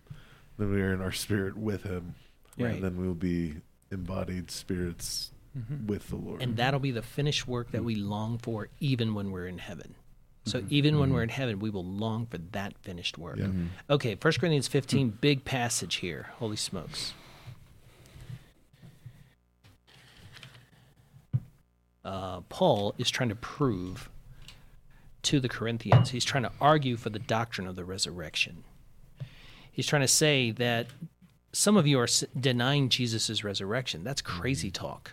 Then 0.58 0.72
we 0.72 0.82
are 0.82 0.94
in 0.94 1.02
our 1.02 1.12
spirit 1.12 1.58
with 1.58 1.84
Him, 1.84 2.16
Right. 2.58 2.76
and 2.76 2.84
then 2.84 2.98
we'll 2.98 3.14
be 3.14 3.56
embodied 3.92 4.50
spirits 4.52 5.32
Mm-hmm. 5.58 5.88
with 5.88 6.08
the 6.08 6.16
Lord. 6.16 6.42
And 6.42 6.56
that'll 6.56 6.80
be 6.80 6.92
the 6.92 7.02
finished 7.02 7.46
work 7.46 7.72
that 7.72 7.84
we 7.84 7.96
long 7.96 8.38
for 8.38 8.70
even 8.80 9.14
when 9.14 9.32
we're 9.32 9.48
in 9.48 9.58
heaven. 9.58 9.96
So 10.44 10.64
even 10.70 10.98
when 10.98 11.14
we're 11.14 11.24
in 11.24 11.30
heaven, 11.30 11.60
we 11.60 11.70
will 11.70 11.86
long 11.86 12.26
for 12.26 12.40
that 12.40 12.78
finished 12.80 13.18
work. 13.18 13.38
Yeah. 13.38 13.46
Mm-hmm. 13.46 13.66
Okay, 13.90 14.18
1 14.20 14.34
Corinthians 14.40 14.68
15, 14.68 15.18
big 15.22 15.46
passage 15.46 15.96
here. 15.96 16.30
Holy 16.40 16.56
smokes. 16.56 17.14
Uh, 22.04 22.42
Paul 22.50 22.96
is 22.98 23.12
trying 23.12 23.30
to 23.30 23.36
prove 23.36 24.10
to 25.24 25.40
the 25.40 25.50
Corinthians, 25.50 26.10
he's 26.10 26.26
trying 26.26 26.44
to 26.44 26.52
argue 26.60 26.98
for 26.98 27.12
the 27.12 27.20
doctrine 27.20 27.68
of 27.68 27.76
the 27.76 27.86
resurrection. 27.86 28.64
He's 29.72 29.86
trying 29.86 30.02
to 30.02 30.08
say 30.08 30.50
that 30.52 30.88
some 31.54 31.78
of 31.78 31.86
you 31.86 32.00
are 32.00 32.08
denying 32.40 32.90
Jesus' 32.90 33.44
resurrection. 33.44 34.04
That's 34.04 34.22
crazy 34.22 34.72
talk. 34.72 35.12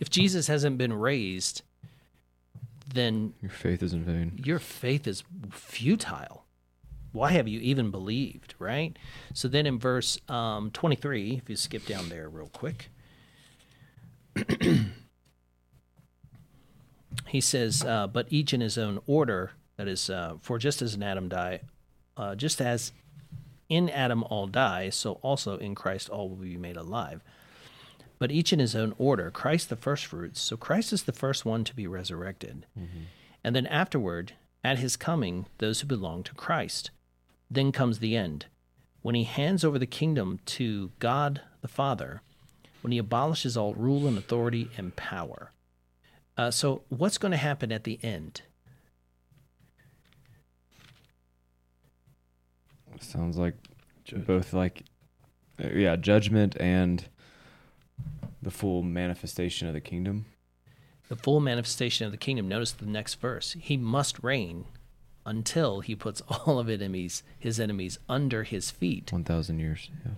If 0.00 0.10
Jesus 0.10 0.48
hasn't 0.48 0.76
been 0.76 0.92
raised, 0.92 1.62
then 2.94 3.34
Your 3.42 3.50
faith 3.50 3.82
is 3.82 3.92
in 3.92 4.04
vain. 4.04 4.40
your 4.44 4.58
faith 4.58 5.06
is 5.06 5.22
futile. 5.50 6.44
Why 7.12 7.32
have 7.32 7.48
you 7.48 7.58
even 7.60 7.90
believed, 7.90 8.54
right? 8.58 8.96
So 9.34 9.48
then 9.48 9.66
in 9.66 9.78
verse 9.78 10.18
um, 10.28 10.70
23, 10.70 11.40
if 11.42 11.48
you 11.50 11.56
skip 11.56 11.86
down 11.86 12.08
there 12.10 12.28
real 12.28 12.48
quick, 12.48 12.90
he 17.26 17.40
says, 17.40 17.84
uh, 17.84 18.06
But 18.06 18.26
each 18.30 18.52
in 18.52 18.60
his 18.60 18.78
own 18.78 19.00
order, 19.06 19.52
that 19.76 19.88
is, 19.88 20.10
uh, 20.10 20.34
for 20.40 20.58
just 20.58 20.82
as 20.82 20.94
in 20.94 21.02
Adam 21.02 21.28
die, 21.28 21.60
uh, 22.16 22.34
just 22.34 22.60
as 22.60 22.92
in 23.68 23.88
Adam 23.90 24.22
all 24.24 24.46
die, 24.46 24.90
so 24.90 25.12
also 25.22 25.56
in 25.58 25.74
Christ 25.74 26.08
all 26.08 26.28
will 26.28 26.36
be 26.36 26.56
made 26.56 26.76
alive. 26.76 27.22
But 28.18 28.32
each 28.32 28.52
in 28.52 28.58
his 28.58 28.74
own 28.74 28.94
order, 28.98 29.30
Christ 29.30 29.68
the 29.68 29.76
firstfruits. 29.76 30.40
So 30.40 30.56
Christ 30.56 30.92
is 30.92 31.04
the 31.04 31.12
first 31.12 31.44
one 31.44 31.62
to 31.64 31.74
be 31.74 31.86
resurrected. 31.86 32.66
And 33.44 33.54
then 33.54 33.66
afterward, 33.68 34.32
at 34.64 34.78
his 34.78 34.96
coming, 34.96 35.46
those 35.58 35.80
who 35.80 35.86
belong 35.86 36.22
to 36.24 36.34
Christ. 36.34 36.90
Then 37.50 37.72
comes 37.72 37.98
the 38.00 38.16
end, 38.16 38.46
when 39.02 39.14
he 39.14 39.24
hands 39.24 39.64
over 39.64 39.78
the 39.78 39.86
kingdom 39.86 40.40
to 40.46 40.90
God 40.98 41.40
the 41.60 41.68
Father, 41.68 42.22
when 42.82 42.92
he 42.92 42.98
abolishes 42.98 43.56
all 43.56 43.74
rule 43.74 44.06
and 44.06 44.18
authority 44.18 44.70
and 44.76 44.94
power. 44.96 45.52
Uh, 46.36 46.50
so, 46.50 46.82
what's 46.88 47.18
going 47.18 47.32
to 47.32 47.38
happen 47.38 47.72
at 47.72 47.84
the 47.84 47.98
end? 48.02 48.42
Sounds 53.00 53.36
like 53.38 53.54
both 54.26 54.52
like 54.52 54.84
uh, 55.62 55.68
yeah, 55.68 55.96
judgment 55.96 56.56
and 56.60 57.08
the 58.42 58.50
full 58.50 58.82
manifestation 58.82 59.68
of 59.68 59.74
the 59.74 59.80
kingdom. 59.80 60.26
The 61.08 61.16
full 61.16 61.40
manifestation 61.40 62.06
of 62.06 62.12
the 62.12 62.18
kingdom. 62.18 62.48
Notice 62.48 62.72
the 62.72 62.86
next 62.86 63.14
verse. 63.14 63.56
He 63.58 63.76
must 63.76 64.22
reign 64.22 64.66
until 65.24 65.80
he 65.80 65.94
puts 65.94 66.20
all 66.28 66.58
of 66.58 66.68
enemies, 66.68 67.22
his 67.38 67.58
enemies 67.60 67.98
under 68.08 68.44
his 68.44 68.70
feet. 68.70 69.12
1000 69.12 69.58
years. 69.58 69.90
Yes. 70.04 70.14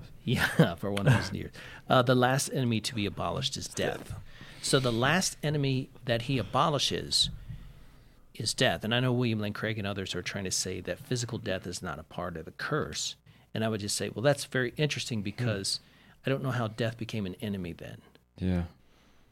Yeah, 0.59 0.74
for 0.76 0.90
1,000 0.90 1.34
years. 1.34 1.52
Uh, 1.88 2.02
the 2.02 2.14
last 2.14 2.51
enemy 2.52 2.80
to 2.80 2.94
be 2.94 3.06
abolished 3.06 3.56
is 3.56 3.68
death. 3.68 4.14
So 4.62 4.78
the 4.78 4.92
last 4.92 5.36
enemy 5.42 5.90
that 6.05 6.22
he 6.22 6.38
abolishes 6.38 7.30
is 8.34 8.55
death. 8.55 8.84
And 8.84 8.94
I 8.94 9.01
know 9.01 9.12
William 9.12 9.40
Lane 9.40 9.52
Craig 9.52 9.78
and 9.78 9.86
others 9.86 10.14
are 10.14 10.22
trying 10.22 10.44
to 10.44 10.51
say 10.51 10.80
that 10.82 10.98
physical 10.98 11.38
death 11.38 11.66
is 11.66 11.82
not 11.82 11.98
a 11.98 12.05
part 12.05 12.36
of 12.36 12.44
the 12.44 12.51
curse. 12.52 13.16
And 13.55 13.64
I 13.64 13.68
would 13.68 13.80
just 13.80 13.97
say, 13.97 14.10
well, 14.10 14.22
that's 14.22 14.44
very 14.44 14.72
interesting 14.76 15.22
because 15.22 15.80
I 16.24 16.30
don't 16.30 16.42
know 16.42 16.51
how 16.51 16.68
death 16.68 16.98
became 16.98 17.26
an 17.26 17.36
enemy 17.40 17.72
then. 17.72 17.98
Yeah. 18.41 18.65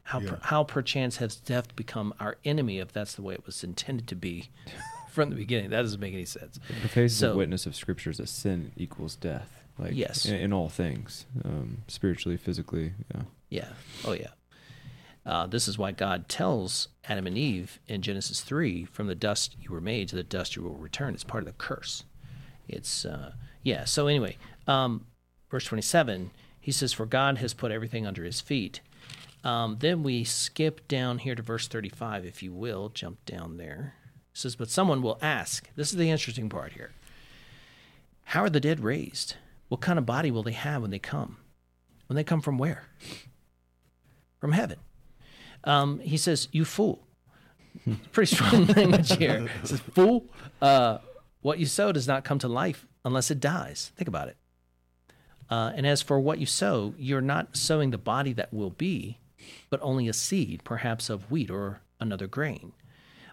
How, 0.03 0.19
Yeah. 0.19 0.29
per, 0.31 0.39
how 0.43 0.63
perchance 0.63 1.17
has 1.17 1.35
death 1.35 1.75
become 1.75 2.13
our 2.19 2.37
enemy 2.43 2.79
if 2.79 2.91
that's 2.91 3.13
the 3.13 3.21
way 3.21 3.33
it 3.35 3.45
was 3.45 3.63
intended 3.63 4.07
to 4.07 4.15
be 4.15 4.49
from 5.11 5.29
the 5.29 5.35
beginning? 5.35 5.69
That 5.69 5.81
doesn't 5.81 5.99
make 5.99 6.13
any 6.13 6.25
sense. 6.25 6.59
The 6.81 6.87
faithful 6.87 7.09
So- 7.09 7.35
witness 7.37 7.65
of 7.65 7.75
scripture 7.75 8.09
is 8.09 8.17
that 8.17 8.29
sin 8.29 8.71
equals 8.77 9.15
death. 9.15 9.49
Like 9.77 9.93
Yes. 9.95 10.25
in, 10.25 10.35
in 10.35 10.51
all 10.53 10.67
things, 10.67 11.25
um, 11.45 11.83
spiritually, 11.87 12.35
physically. 12.37 12.91
Yeah. 13.15 13.21
Yeah. 13.49 13.69
Oh, 14.03 14.11
yeah. 14.11 14.27
Uh, 15.25 15.47
this 15.47 15.67
is 15.69 15.77
why 15.77 15.91
God 15.93 16.27
tells 16.27 16.89
Adam 17.05 17.27
and 17.27 17.37
Eve 17.37 17.79
in 17.87 18.01
Genesis 18.01 18.41
3 18.41 18.83
from 18.85 19.07
the 19.07 19.15
dust 19.15 19.55
you 19.61 19.71
were 19.71 19.79
made 19.79 20.09
to 20.09 20.15
the 20.17 20.23
dust 20.23 20.55
you 20.57 20.63
will 20.63 20.75
return. 20.75 21.13
It's 21.13 21.23
part 21.23 21.43
of 21.43 21.47
the 21.47 21.53
curse. 21.53 22.03
It's, 22.67 23.05
uh, 23.05 23.31
yeah. 23.63 23.85
So, 23.85 24.07
anyway, 24.07 24.37
um, 24.67 25.05
verse 25.49 25.63
27, 25.65 26.31
he 26.59 26.71
says, 26.73 26.91
For 26.91 27.05
God 27.05 27.37
has 27.37 27.53
put 27.53 27.71
everything 27.71 28.05
under 28.05 28.23
his 28.25 28.41
feet. 28.41 28.81
Um, 29.43 29.77
then 29.79 30.03
we 30.03 30.23
skip 30.23 30.87
down 30.87 31.19
here 31.19 31.35
to 31.35 31.41
verse 31.41 31.67
35, 31.67 32.25
if 32.25 32.43
you 32.43 32.51
will. 32.51 32.89
Jump 32.89 33.23
down 33.25 33.57
there. 33.57 33.95
It 34.33 34.37
says, 34.37 34.55
But 34.55 34.69
someone 34.69 35.01
will 35.01 35.17
ask. 35.21 35.69
This 35.75 35.91
is 35.91 35.97
the 35.97 36.09
interesting 36.09 36.49
part 36.49 36.73
here. 36.73 36.91
How 38.25 38.43
are 38.43 38.49
the 38.49 38.59
dead 38.59 38.81
raised? 38.81 39.35
What 39.69 39.81
kind 39.81 39.97
of 39.97 40.05
body 40.05 40.31
will 40.31 40.43
they 40.43 40.51
have 40.51 40.81
when 40.81 40.91
they 40.91 40.99
come? 40.99 41.37
When 42.07 42.15
they 42.15 42.23
come 42.23 42.41
from 42.41 42.57
where? 42.57 42.83
From 44.39 44.51
heaven. 44.51 44.79
Um, 45.63 45.99
he 45.99 46.17
says, 46.17 46.47
You 46.51 46.65
fool. 46.65 47.07
Pretty 48.11 48.35
strong 48.35 48.65
language 48.75 49.15
here. 49.15 49.47
He 49.61 49.67
says, 49.67 49.79
Fool, 49.79 50.25
uh, 50.61 50.97
what 51.41 51.59
you 51.59 51.65
sow 51.65 51.91
does 51.91 52.07
not 52.07 52.23
come 52.23 52.39
to 52.39 52.47
life 52.47 52.85
unless 53.05 53.31
it 53.31 53.39
dies. 53.39 53.91
Think 53.95 54.07
about 54.07 54.27
it. 54.27 54.37
Uh, 55.49 55.71
and 55.75 55.87
as 55.87 56.01
for 56.01 56.19
what 56.19 56.39
you 56.39 56.45
sow, 56.45 56.93
you're 56.97 57.21
not 57.21 57.57
sowing 57.57 57.91
the 57.91 57.97
body 57.97 58.33
that 58.33 58.53
will 58.53 58.69
be, 58.69 59.18
but 59.69 59.79
only 59.81 60.07
a 60.07 60.13
seed, 60.13 60.63
perhaps 60.63 61.09
of 61.09 61.29
wheat 61.31 61.49
or 61.49 61.81
another 61.99 62.27
grain. 62.27 62.73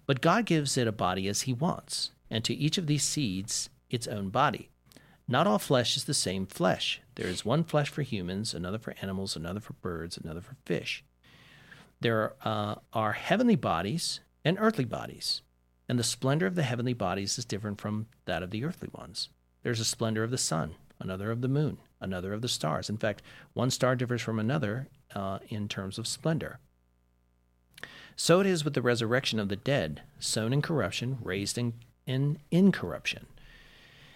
But 0.06 0.20
God 0.20 0.46
gives 0.46 0.76
it 0.76 0.86
a 0.86 0.92
body 0.92 1.28
as 1.28 1.42
He 1.42 1.52
wants, 1.52 2.10
and 2.30 2.44
to 2.44 2.54
each 2.54 2.78
of 2.78 2.86
these 2.86 3.02
seeds 3.02 3.68
its 3.90 4.06
own 4.06 4.30
body. 4.30 4.70
Not 5.28 5.46
all 5.46 5.58
flesh 5.58 5.96
is 5.96 6.04
the 6.04 6.14
same 6.14 6.46
flesh. 6.46 7.00
There 7.16 7.26
is 7.26 7.44
one 7.44 7.64
flesh 7.64 7.88
for 7.88 8.02
humans, 8.02 8.54
another 8.54 8.78
for 8.78 8.94
animals, 9.02 9.34
another 9.34 9.60
for 9.60 9.72
birds, 9.74 10.16
another 10.16 10.40
for 10.40 10.56
fish. 10.64 11.04
There 12.00 12.34
uh, 12.44 12.76
are 12.92 13.12
heavenly 13.12 13.56
bodies 13.56 14.20
and 14.44 14.56
earthly 14.60 14.84
bodies, 14.84 15.42
and 15.88 15.98
the 15.98 16.04
splendor 16.04 16.46
of 16.46 16.54
the 16.54 16.62
heavenly 16.62 16.92
bodies 16.92 17.38
is 17.38 17.44
different 17.44 17.80
from 17.80 18.06
that 18.26 18.42
of 18.42 18.50
the 18.50 18.64
earthly 18.64 18.90
ones. 18.92 19.30
There's 19.62 19.80
a 19.80 19.84
splendor 19.84 20.22
of 20.22 20.30
the 20.30 20.38
sun, 20.38 20.76
another 20.98 21.30
of 21.30 21.40
the 21.40 21.48
moon, 21.48 21.78
another 22.00 22.32
of 22.32 22.42
the 22.42 22.48
stars. 22.48 22.88
In 22.88 22.96
fact, 22.96 23.22
one 23.52 23.70
star 23.70 23.96
differs 23.96 24.22
from 24.22 24.38
another 24.38 24.88
uh, 25.14 25.38
in 25.48 25.68
terms 25.68 25.98
of 25.98 26.06
splendor. 26.06 26.58
So 28.16 28.40
it 28.40 28.46
is 28.46 28.64
with 28.64 28.74
the 28.74 28.82
resurrection 28.82 29.38
of 29.38 29.48
the 29.48 29.56
dead, 29.56 30.02
sown 30.18 30.52
in 30.52 30.62
corruption, 30.62 31.18
raised 31.22 31.58
in, 31.58 31.74
in 32.06 32.38
incorruption, 32.50 33.26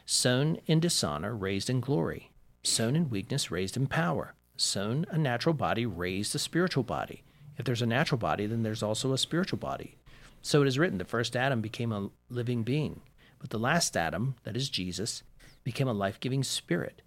sown 0.06 0.58
in 0.66 0.80
dishonor, 0.80 1.34
raised 1.34 1.68
in 1.68 1.80
glory, 1.80 2.30
sown 2.62 2.96
in 2.96 3.10
weakness, 3.10 3.50
raised 3.50 3.76
in 3.76 3.86
power, 3.86 4.34
sown 4.56 5.04
a 5.10 5.18
natural 5.18 5.54
body, 5.54 5.84
raised 5.84 6.34
a 6.34 6.38
spiritual 6.38 6.82
body. 6.82 7.22
If 7.58 7.66
there's 7.66 7.82
a 7.82 7.86
natural 7.86 8.18
body, 8.18 8.46
then 8.46 8.62
there's 8.62 8.82
also 8.82 9.12
a 9.12 9.18
spiritual 9.18 9.58
body. 9.58 9.96
So 10.40 10.62
it 10.62 10.68
is 10.68 10.78
written 10.78 10.96
the 10.96 11.04
first 11.04 11.36
Adam 11.36 11.60
became 11.60 11.92
a 11.92 12.08
living 12.30 12.62
being, 12.62 13.02
but 13.38 13.50
the 13.50 13.58
last 13.58 13.96
Adam, 13.96 14.36
that 14.44 14.56
is 14.56 14.70
Jesus, 14.70 15.22
became 15.64 15.88
a 15.88 15.92
life 15.92 16.20
giving 16.20 16.42
spirit. 16.42 17.02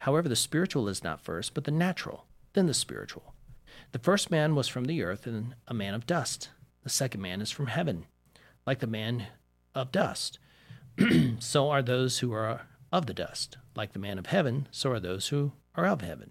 However, 0.00 0.28
the 0.28 0.36
spiritual 0.36 0.88
is 0.88 1.04
not 1.04 1.20
first, 1.20 1.54
but 1.54 1.64
the 1.64 1.70
natural, 1.70 2.26
then 2.52 2.66
the 2.66 2.74
spiritual. 2.74 3.34
The 3.92 3.98
first 3.98 4.30
man 4.30 4.54
was 4.54 4.68
from 4.68 4.84
the 4.84 5.02
earth 5.02 5.26
and 5.26 5.54
a 5.66 5.74
man 5.74 5.94
of 5.94 6.06
dust. 6.06 6.50
The 6.82 6.90
second 6.90 7.20
man 7.20 7.40
is 7.40 7.50
from 7.50 7.66
heaven, 7.66 8.06
like 8.66 8.78
the 8.78 8.86
man 8.86 9.26
of 9.74 9.92
dust. 9.92 10.38
so 11.38 11.70
are 11.70 11.82
those 11.82 12.18
who 12.18 12.32
are 12.32 12.62
of 12.92 13.06
the 13.06 13.14
dust. 13.14 13.56
Like 13.74 13.92
the 13.92 13.98
man 13.98 14.18
of 14.18 14.26
heaven, 14.26 14.68
so 14.70 14.90
are 14.90 15.00
those 15.00 15.28
who 15.28 15.52
are 15.74 15.86
of 15.86 16.00
heaven. 16.00 16.30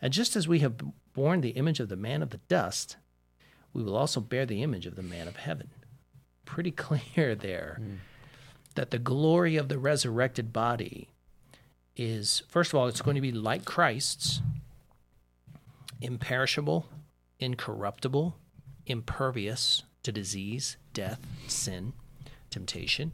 And 0.00 0.12
just 0.12 0.36
as 0.36 0.48
we 0.48 0.60
have 0.60 0.74
borne 1.12 1.40
the 1.40 1.50
image 1.50 1.80
of 1.80 1.88
the 1.88 1.96
man 1.96 2.22
of 2.22 2.30
the 2.30 2.40
dust, 2.48 2.96
we 3.72 3.82
will 3.82 3.96
also 3.96 4.20
bear 4.20 4.46
the 4.46 4.62
image 4.62 4.86
of 4.86 4.96
the 4.96 5.02
man 5.02 5.28
of 5.28 5.36
heaven. 5.36 5.70
Pretty 6.44 6.70
clear 6.72 7.34
there 7.34 7.78
hmm. 7.80 7.94
that 8.74 8.90
the 8.90 8.98
glory 8.98 9.56
of 9.56 9.68
the 9.68 9.78
resurrected 9.78 10.52
body 10.52 11.08
is, 11.96 12.42
first 12.48 12.72
of 12.72 12.78
all, 12.78 12.86
it's 12.88 13.02
going 13.02 13.14
to 13.14 13.20
be 13.20 13.32
like 13.32 13.64
Christ's 13.64 14.42
imperishable, 16.00 16.88
incorruptible, 17.38 18.36
impervious 18.86 19.82
to 20.02 20.12
disease, 20.12 20.76
death, 20.92 21.20
sin, 21.46 21.92
temptation. 22.50 23.12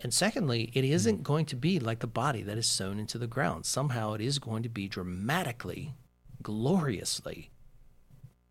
And 0.00 0.12
secondly, 0.12 0.70
it 0.74 0.84
isn't 0.84 1.22
going 1.22 1.46
to 1.46 1.56
be 1.56 1.80
like 1.80 2.00
the 2.00 2.06
body 2.06 2.42
that 2.42 2.58
is 2.58 2.66
sown 2.66 2.98
into 2.98 3.16
the 3.18 3.26
ground. 3.26 3.64
Somehow 3.64 4.12
it 4.12 4.20
is 4.20 4.38
going 4.38 4.62
to 4.62 4.68
be 4.68 4.88
dramatically, 4.88 5.94
gloriously 6.42 7.50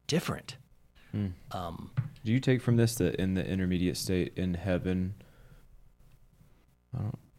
different. 0.07 0.57
Um, 1.51 1.91
Do 2.25 2.31
you 2.31 2.39
take 2.39 2.61
from 2.61 2.77
this 2.77 2.95
that 2.95 3.15
in 3.15 3.35
the 3.35 3.45
intermediate 3.47 3.95
state 3.95 4.33
in 4.35 4.55
heaven, 4.55 5.13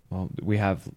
well, 0.08 0.30
we 0.40 0.56
have 0.56 0.88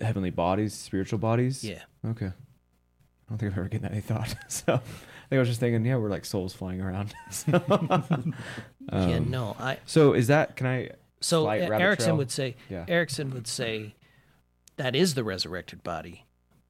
heavenly 0.00 0.30
bodies, 0.30 0.74
spiritual 0.74 1.18
bodies? 1.18 1.62
yeah. 1.64 1.82
Okay. 2.06 2.26
I 2.26 3.30
don't 3.30 3.38
think 3.38 3.52
I've 3.52 3.58
ever 3.58 3.68
given 3.68 3.82
that 3.82 3.92
any 3.92 4.00
thought. 4.00 4.34
so 4.48 4.74
I 4.74 4.78
think 4.78 5.32
I 5.32 5.38
was 5.38 5.48
just 5.48 5.60
thinking, 5.60 5.84
yeah, 5.84 5.96
we're 5.96 6.08
like 6.08 6.24
souls 6.24 6.54
flying 6.54 6.80
around. 6.80 7.14
so, 7.30 7.50
yeah, 7.52 8.02
um, 8.90 9.30
no, 9.30 9.54
I. 9.60 9.78
So 9.86 10.14
is 10.14 10.28
that? 10.28 10.56
Can 10.56 10.66
I? 10.66 10.90
So 11.20 11.42
slight 11.44 11.62
E- 11.62 11.64
Erickson 11.66 12.06
trail? 12.10 12.16
would 12.18 12.30
say 12.30 12.56
Yeah. 12.70 12.84
Erickson 12.88 13.30
would 13.34 13.46
say 13.46 13.94
that 14.76 14.94
is 14.96 15.14
the 15.14 15.24
resurrected 15.24 15.82
body, 15.82 16.24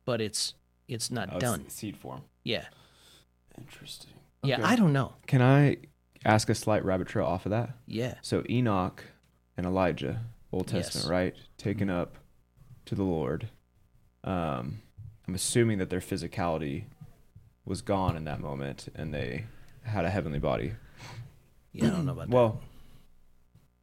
but 0.05 0.21
it's 0.21 0.55
it's 0.89 1.11
not 1.11 1.29
Oh, 1.31 1.37
it's 1.37 1.45
done. 1.45 1.69
seed 1.69 1.97
form. 1.97 2.23
Yeah, 2.45 2.65
Interesting. 3.59 4.13
yeah. 4.43 4.67
I 4.67 4.75
don't 4.77 4.93
know. 4.93 5.13
Can 5.27 5.43
I 5.43 5.77
ask 6.25 6.49
a 6.49 6.55
slight 6.55 6.85
rabbit 6.85 7.09
trail 7.09 7.27
off 7.27 7.45
of 7.47 7.51
that? 7.51 7.71
Yeah, 7.87 8.15
So 8.23 8.43
Enoch 8.49 9.05
and 9.57 9.67
Elijah, 9.67 10.21
Old 10.51 10.67
Testament, 10.69 11.05
Yes. 11.05 11.11
right? 11.11 11.35
Taken 11.59 11.91
up 11.91 12.17
to 12.89 12.95
the 12.95 13.05
Lord. 13.05 13.49
Um, 14.25 14.81
I'm 15.27 15.35
assuming 15.35 15.79
that 15.79 15.91
their 15.91 16.01
physicality 16.01 16.85
was 17.65 17.83
gone 17.83 18.17
in 18.17 18.25
that 18.25 18.41
moment, 18.41 18.89
and 18.95 19.13
they 19.13 19.45
had 19.83 20.05
a 20.05 20.11
heavenly 20.11 20.39
body. 20.39 20.73
yeah. 21.73 21.87
I 21.87 21.91
don't 21.91 22.07
know 22.07 22.13
about 22.13 22.29
that. 22.29 22.35
Well, 22.35 22.61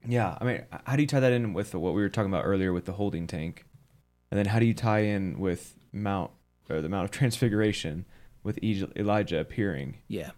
yeah. 0.07 0.38
I 0.41 0.44
mean, 0.44 0.64
how 0.86 0.95
do 0.95 1.03
you 1.03 1.07
tie 1.07 1.19
that 1.19 1.32
in 1.32 1.53
with 1.53 1.76
what 1.76 1.94
we 1.94 2.02
were 2.02 2.10
talking 2.10 2.32
about 2.32 2.45
earlier 2.45 2.73
with 2.73 2.86
the 2.86 2.94
holding 2.94 3.27
tank, 3.27 3.65
and 4.32 4.40
then 4.40 4.48
how 4.48 4.60
do 4.60 4.65
you 4.65 4.73
tie 4.73 4.99
in 5.02 5.40
with 5.40 5.76
Mount 5.94 6.32
or 6.69 6.82
the 6.82 6.90
Mount 6.90 7.06
of 7.06 7.11
Transfiguration 7.11 8.06
with 8.44 8.57
Elijah 8.64 9.40
appearing? 9.40 9.99
Yeah. 10.07 10.32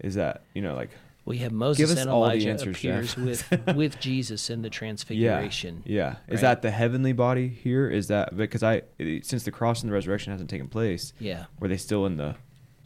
Is 0.00 0.16
that 0.16 0.42
you 0.54 0.60
know 0.60 0.74
like 0.74 0.90
We 1.26 1.38
have 1.38 1.52
Moses 1.52 1.98
and 2.00 2.08
all 2.08 2.22
the 2.22 2.30
Elijah 2.30 2.50
answers, 2.50 2.76
appears 2.76 3.14
Jeff. 3.16 3.50
with 3.50 3.66
with 3.76 3.98
Jesus 4.00 4.48
in 4.48 4.62
the 4.62 4.70
Transfiguration. 4.70 5.82
Yeah. 5.84 6.16
Is 6.28 6.36
right? 6.36 6.40
that 6.42 6.62
the 6.62 6.70
heavenly 6.70 7.12
body 7.12 7.48
here? 7.48 7.90
Is 7.90 8.06
that 8.08 8.36
because 8.36 8.62
I 8.62 8.82
since 9.22 9.42
the 9.42 9.50
cross 9.50 9.82
and 9.82 9.90
the 9.90 9.94
resurrection 9.94 10.30
hasn't 10.32 10.48
taken 10.48 10.68
place, 10.68 11.12
Yeah. 11.18 11.46
were 11.58 11.66
they 11.68 11.76
still 11.78 12.06
in 12.06 12.16
the 12.16 12.36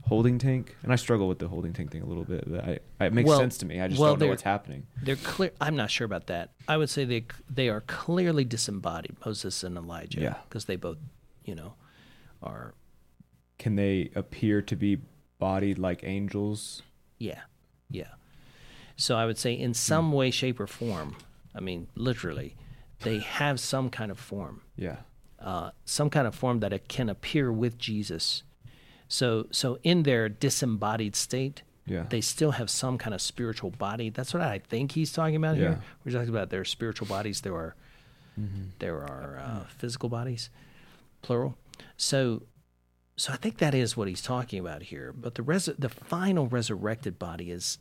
holding 0.08 0.38
tank? 0.38 0.74
And 0.82 0.90
I 0.90 0.96
struggle 0.96 1.28
with 1.28 1.38
the 1.38 1.48
holding 1.48 1.74
tank 1.74 1.92
thing 1.92 2.00
a 2.02 2.06
little 2.06 2.24
bit. 2.24 2.50
But 2.50 2.80
I, 2.98 3.04
it 3.04 3.12
makes 3.12 3.28
Well- 3.28 3.38
sense 3.38 3.58
to 3.58 3.66
me. 3.66 3.78
I 3.78 3.88
just 3.88 4.00
well, 4.00 4.12
don't 4.12 4.20
know 4.20 4.28
what's 4.28 4.42
happening. 4.42 4.86
They're 5.02 5.16
clear. 5.16 5.50
I'm 5.60 5.76
not 5.76 5.90
sure 5.90 6.06
about 6.06 6.26
that. 6.28 6.52
I 6.66 6.78
would 6.78 6.88
say 6.88 7.04
they 7.04 7.26
they 7.48 7.68
are 7.68 7.82
clearly 7.82 8.44
disembodied, 8.46 9.16
Moses 9.24 9.62
and 9.62 9.76
Elijah. 9.76 10.20
Yeah. 10.20 10.34
because 10.48 10.64
they 10.64 10.76
both, 10.76 10.96
you 11.44 11.54
know, 11.54 11.74
are 12.42 12.72
Can 13.58 13.76
they 13.76 14.10
appear 14.14 14.62
to 14.62 14.76
be 14.76 14.96
bodied 15.38 15.78
like 15.78 16.02
angels? 16.04 16.82
Yeah, 17.18 17.40
yeah. 17.90 18.04
So 19.00 19.16
I 19.16 19.24
would 19.24 19.38
say, 19.38 19.52
in 19.54 19.72
some 19.74 20.12
way, 20.12 20.30
shape, 20.30 20.60
or 20.60 20.66
form, 20.66 21.16
I 21.54 21.60
mean, 21.60 21.88
literally, 21.94 22.54
they 23.00 23.18
have 23.20 23.58
some 23.58 23.88
kind 23.88 24.10
of 24.10 24.18
form, 24.18 24.60
Yeah. 24.76 24.98
uh, 25.38 25.70
some 25.86 26.10
kind 26.10 26.26
of 26.26 26.34
form 26.34 26.60
that 26.60 26.72
it 26.72 26.86
can 26.88 27.08
appear 27.08 27.50
with 27.50 27.78
Jesus. 27.78 28.42
So, 29.08 29.46
so 29.50 29.78
in 29.82 30.02
their 30.02 30.28
disembodied 30.28 31.16
state, 31.16 31.62
Yeah. 31.86 32.04
they 32.10 32.20
still 32.20 32.52
have 32.52 32.68
some 32.68 32.98
kind 32.98 33.14
of 33.14 33.20
spiritual 33.22 33.70
body. 33.70 34.10
That's 34.10 34.34
what 34.34 34.42
I 34.42 34.58
think 34.58 34.92
he's 34.92 35.12
talking 35.12 35.36
about 35.36 35.56
Yeah. 35.56 35.62
here. 35.62 35.80
We're 36.04 36.12
talking 36.12 36.28
about 36.28 36.50
their 36.50 36.64
spiritual 36.66 37.08
bodies. 37.08 37.40
There 37.40 37.54
are 37.56 37.74
Mm-hmm. 38.38 38.62
there 38.78 38.98
are 38.98 39.38
uh, 39.38 39.64
physical 39.76 40.08
bodies, 40.08 40.50
plural. 41.22 41.56
So, 41.96 42.42
so 43.16 43.32
I 43.32 43.36
think 43.36 43.58
that 43.58 43.74
is 43.74 43.96
what 43.96 44.08
he's 44.08 44.22
talking 44.22 44.60
about 44.60 44.82
here. 44.84 45.12
But 45.12 45.34
the 45.34 45.42
res- 45.42 45.76
the 45.78 45.88
final 45.88 46.46
resurrected 46.46 47.18
body 47.18 47.50
is 47.50 47.78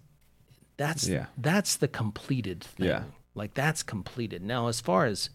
that's 0.80 1.07
Yeah. 1.07 1.26
that's 1.38 1.76
the 1.76 1.88
completed 1.88 2.64
thing. 2.64 2.88
Yeah. 2.88 3.03
like 3.35 3.53
that's 3.53 3.84
completed. 3.84 4.41
Now, 4.41 4.68
as 4.68 4.81
far 4.81 5.06
as 5.06 5.30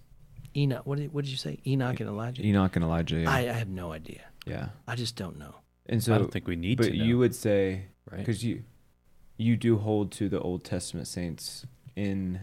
Enoch, 0.57 0.85
what 0.85 0.99
did, 0.99 1.13
what 1.13 1.25
did 1.25 1.31
you 1.31 1.37
say? 1.37 1.61
Enoch 1.67 2.01
and 2.01 2.09
Elijah. 2.09 2.45
Enoch 2.45 2.75
and 2.75 2.85
Elijah. 2.85 3.21
Yeah. 3.21 3.31
I, 3.31 3.39
I 3.41 3.53
have 3.53 3.69
no 3.69 3.93
idea. 3.93 4.23
yeah. 4.47 4.69
I 4.89 4.97
just 4.97 5.17
don't 5.17 5.39
know. 5.39 5.55
And 5.87 6.03
so 6.03 6.15
I 6.15 6.19
don't 6.19 6.33
think 6.33 6.49
we 6.49 6.57
need 6.57 6.79
but 6.79 6.85
to. 6.89 6.97
Know, 6.97 7.05
you 7.05 7.19
would 7.19 7.35
say 7.35 7.87
right? 8.11 8.19
because 8.19 8.43
you 8.43 8.65
you 9.37 9.57
do 9.57 9.77
hold 9.79 10.11
to 10.13 10.29
the 10.29 10.41
Old 10.41 10.65
Testament 10.65 11.07
saints 11.07 11.67
in 11.95 12.41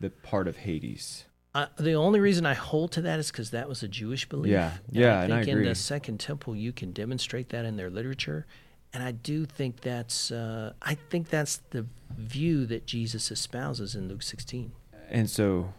the 0.00 0.10
part 0.10 0.46
of 0.46 0.58
Hades. 0.58 1.24
Uh, 1.54 1.66
the 1.78 1.92
only 1.94 2.20
reason 2.20 2.44
I 2.46 2.54
hold 2.54 2.92
to 2.92 3.02
that 3.02 3.18
is 3.18 3.30
because 3.30 3.50
that 3.50 3.68
was 3.68 3.82
a 3.82 3.88
Jewish 3.88 4.28
belief. 4.28 4.52
Yeah. 4.52 4.72
And 4.88 4.96
Yeah, 4.96 5.20
I 5.20 5.24
and 5.24 5.34
I 5.34 5.44
think 5.44 5.58
in 5.58 5.64
the 5.64 5.74
Second 5.74 6.18
Temple, 6.20 6.54
you 6.56 6.72
can 6.72 6.92
demonstrate 6.92 7.48
that 7.50 7.64
in 7.64 7.76
their 7.76 7.90
literature, 7.90 8.46
and 8.94 9.02
I 9.02 9.10
do 9.10 9.44
think 9.44 9.80
that's 9.80 10.30
uh, 10.30 10.72
I 10.80 10.94
think 10.94 11.28
that's 11.28 11.56
the 11.70 11.84
view 12.16 12.64
that 12.66 12.86
Jesus 12.86 13.30
espouses 13.30 13.94
in 13.94 14.08
Luke 14.08 14.22
16. 14.22 14.72
And 15.10 15.28
so, 15.28 15.74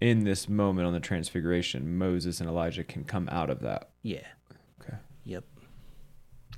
in 0.00 0.24
this 0.24 0.48
moment 0.48 0.86
on 0.86 0.92
the 0.92 1.00
Transfiguration, 1.00 1.96
Moses 1.96 2.40
and 2.40 2.48
Elijah 2.48 2.84
can 2.84 3.04
come 3.04 3.28
out 3.30 3.48
of 3.48 3.60
that. 3.60 3.90
Yeah. 4.02 4.26
Okay. 4.82 4.96
Yep. 5.24 5.44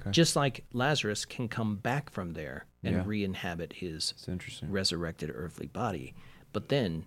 Okay. 0.01 0.11
Just 0.11 0.35
like 0.35 0.65
Lazarus 0.73 1.24
can 1.24 1.49
come 1.49 1.77
back 1.77 2.11
from 2.11 2.33
there 2.33 2.65
and 2.83 2.97
Yeah. 2.97 3.03
re-inhabit 3.07 3.74
his 3.74 4.15
resurrected 4.62 5.31
earthly 5.33 5.66
body. 5.66 6.15
But 6.53 6.69
then, 6.70 7.05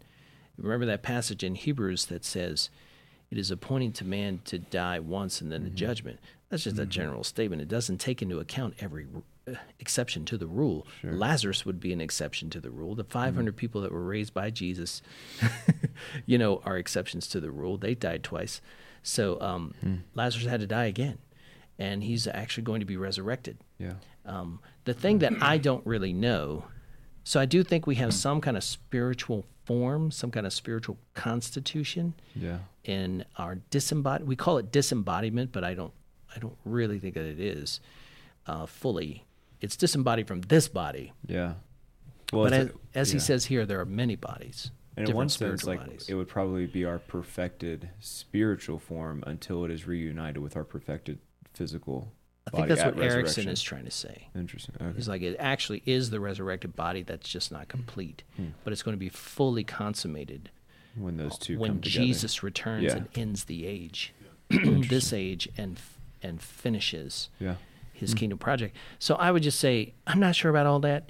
remember 0.57 0.85
that 0.85 1.03
passage 1.03 1.43
in 1.43 1.55
Hebrews 1.55 2.05
that 2.05 2.23
says, 2.23 2.69
it 3.35 3.39
is 3.39 3.51
appointed 3.51 3.93
to 3.95 4.05
man 4.05 4.39
to 4.45 4.59
die 4.59 4.99
once 4.99 5.41
and 5.41 5.51
then 5.51 5.61
Mm-hmm. 5.61 5.69
the 5.71 5.75
judgment. 5.75 6.19
That's 6.49 6.63
just 6.63 6.79
a 6.79 6.85
general 6.85 7.23
statement. 7.23 7.61
It 7.61 7.67
doesn't 7.67 7.97
take 7.97 8.21
into 8.21 8.39
account 8.39 8.75
every 8.79 9.07
uh, 9.47 9.53
exception 9.79 10.25
to 10.25 10.37
the 10.37 10.47
rule. 10.47 10.85
Sure. 11.01 11.09
Mm-hmm. 11.11 11.19
Lazarus 11.19 11.65
would 11.65 11.79
be 11.79 11.91
an 11.91 11.99
exception 11.99 12.49
to 12.51 12.59
the 12.61 12.69
rule. 12.69 12.95
The 12.95 13.03
500 13.03 13.55
people 13.57 13.81
that 13.81 13.91
were 13.91 14.03
raised 14.05 14.33
by 14.33 14.51
Jesus, 14.51 15.01
you 16.25 16.37
know, 16.37 16.61
are 16.65 16.77
exceptions 16.77 17.27
to 17.29 17.39
the 17.39 17.51
rule. 17.51 17.77
They 17.77 17.95
died 17.95 18.23
twice. 18.23 18.61
So 19.03 19.39
um, 19.41 19.73
Hmm. 19.81 19.95
Lazarus 20.13 20.45
had 20.47 20.59
to 20.61 20.67
die 20.67 20.85
again, 20.85 21.17
and 21.77 22.03
he's 22.03 22.27
actually 22.27 22.63
going 22.63 22.79
to 22.79 22.85
be 22.85 22.97
resurrected. 22.97 23.57
Yeah. 23.77 23.93
Um, 24.25 24.59
the 24.85 24.93
thing 24.93 25.19
that 25.19 25.33
I 25.41 25.57
don't 25.57 25.85
really 25.85 26.13
know, 26.13 26.65
so 27.23 27.39
I 27.39 27.45
do 27.45 27.63
think 27.63 27.85
we 27.85 27.95
have 27.95 28.13
some 28.13 28.39
kind 28.41 28.55
of 28.57 28.63
spiritual 28.63 29.45
form, 29.65 30.11
some 30.11 30.31
kind 30.31 30.45
of 30.45 30.53
spiritual 30.53 30.97
constitution 31.15 32.13
Yeah. 32.35 32.59
In 32.85 33.25
our 33.37 33.55
disembodied. 33.69 34.27
We 34.27 34.35
call 34.35 34.57
it 34.57 34.71
disembodiment, 34.71 35.51
but 35.51 35.63
I 35.63 35.73
don't, 35.73 35.93
I 36.35 36.39
don't 36.39 36.57
really 36.63 36.99
think 36.99 37.15
that 37.15 37.25
it 37.25 37.39
is 37.39 37.79
uh, 38.47 38.65
fully. 38.65 39.25
It's 39.61 39.75
disembodied 39.75 40.27
from 40.27 40.41
this 40.41 40.67
body, 40.67 41.13
Yeah. 41.27 41.53
Well, 42.33 42.45
but 42.45 42.53
as, 42.53 42.69
as 42.95 43.11
he 43.11 43.17
yeah. 43.17 43.23
says 43.23 43.45
here, 43.45 43.65
there 43.65 43.79
are 43.79 43.85
many 43.85 44.15
bodies. 44.15 44.71
And 44.97 45.09
in 45.09 45.15
one 45.15 45.29
sense, 45.29 45.65
like 45.65 45.79
bodies. 45.79 46.07
it 46.09 46.15
would 46.15 46.27
probably 46.27 46.65
be 46.65 46.85
our 46.85 46.99
perfected 46.99 47.89
spiritual 47.99 48.79
form 48.79 49.23
until 49.27 49.65
it 49.65 49.71
is 49.71 49.85
reunited 49.85 50.41
with 50.41 50.55
our 50.55 50.63
perfected 50.63 51.19
physical. 51.53 52.11
I 52.47 52.51
think 52.51 52.67
that's 52.67 52.83
what 52.83 52.99
Erickson 52.99 53.47
is 53.47 53.61
trying 53.61 53.85
to 53.85 53.91
say. 53.91 54.29
Interesting. 54.35 54.75
Okay. 54.79 54.95
He's 54.95 55.07
like, 55.07 55.21
it 55.21 55.35
actually 55.39 55.81
is 55.85 56.11
the 56.11 56.19
resurrected 56.19 56.75
body 56.75 57.01
that's 57.01 57.27
just 57.27 57.51
not 57.51 57.67
complete, 57.67 58.23
but 58.63 58.71
it's 58.71 58.83
going 58.83 58.95
to 58.95 58.99
be 58.99 59.09
fully 59.09 59.63
consummated 59.63 60.49
when 60.95 61.17
those 61.17 61.37
two 61.37 61.57
when 61.59 61.71
come 61.73 61.81
together. 61.81 62.05
Jesus 62.05 62.43
returns 62.43 62.83
Yeah. 62.85 62.95
and 62.97 63.07
ends 63.15 63.43
the 63.45 63.65
age, 63.65 64.13
this 64.49 65.11
age, 65.13 65.49
and 65.57 65.79
and 66.23 66.41
finishes 66.41 67.29
Yeah. 67.39 67.55
his 67.93 68.13
kingdom 68.13 68.37
project. 68.39 68.75
So 68.99 69.15
I 69.15 69.31
would 69.31 69.43
just 69.43 69.59
say 69.59 69.93
I'm 70.07 70.19
not 70.19 70.35
sure 70.35 70.49
about 70.49 70.65
all 70.65 70.79
that. 70.81 71.09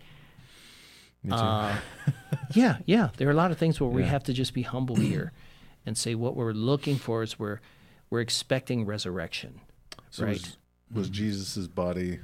Me 1.24 1.32
too. 1.32 1.36
Uh, 1.38 1.78
yeah, 2.54 2.78
yeah. 2.86 3.10
There 3.18 3.28
are 3.28 3.32
a 3.32 3.36
lot 3.36 3.52
of 3.52 3.58
things 3.58 3.80
where 3.82 3.90
we 3.90 4.04
have 4.04 4.24
to 4.26 4.34
just 4.34 4.54
be 4.54 4.62
humble 4.64 4.96
here, 4.98 5.32
and 5.86 5.98
say 5.98 6.16
what 6.16 6.36
we're 6.36 6.52
looking 6.54 6.98
for 6.98 7.24
is 7.24 7.40
we're 7.40 7.60
we're 8.10 8.22
expecting 8.22 8.86
resurrection, 8.86 9.62
So 10.12 10.26
right? 10.26 10.34
was, 10.34 10.58
was 10.92 11.10
Jesus' 11.10 11.68
body 11.68 12.20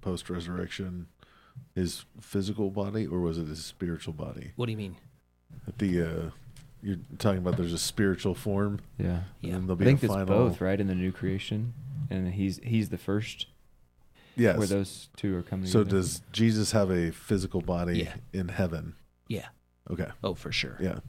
post 0.00 0.28
resurrection 0.30 1.06
his 1.74 2.04
physical 2.20 2.70
body 2.70 3.06
or 3.06 3.20
was 3.20 3.36
it 3.38 3.46
his 3.46 3.62
spiritual 3.64 4.14
body? 4.14 4.52
what 4.56 4.66
do 4.66 4.72
you 4.72 4.78
mean? 4.78 4.96
The 5.78 6.02
uh, 6.02 6.30
you're 6.82 6.96
talking 7.18 7.38
about 7.38 7.56
there's 7.56 7.72
a 7.72 7.78
spiritual 7.78 8.34
form 8.34 8.80
yeah. 8.98 9.06
and 9.06 9.22
Yeah. 9.40 9.52
then 9.52 9.60
there'll 9.66 9.72
I 9.72 9.78
be 9.78 9.84
think 9.84 10.02
a 10.02 10.06
it's 10.06 10.14
final 10.14 10.26
both, 10.26 10.60
right? 10.60 10.80
In 10.80 10.86
the 10.86 10.94
new 10.94 11.12
creation, 11.12 11.74
and 12.10 12.32
he's 12.32 12.58
he's 12.62 12.88
the 12.88 12.98
first 12.98 13.46
Yes. 14.36 14.56
where 14.58 14.66
those 14.66 15.08
two 15.16 15.36
are 15.36 15.42
coming. 15.42 15.66
so 15.66 15.80
together. 15.80 15.98
does 15.98 16.22
Jesus 16.32 16.72
have 16.72 16.90
a 16.90 17.10
physical 17.10 17.60
body 17.60 18.00
Yeah. 18.00 18.14
in 18.32 18.48
heaven? 18.48 18.94
Yeah. 19.28 19.48
Okay. 19.90 20.08
Oh, 20.24 20.34
for 20.34 20.52
sure. 20.52 20.76
Yeah. 20.80 21.00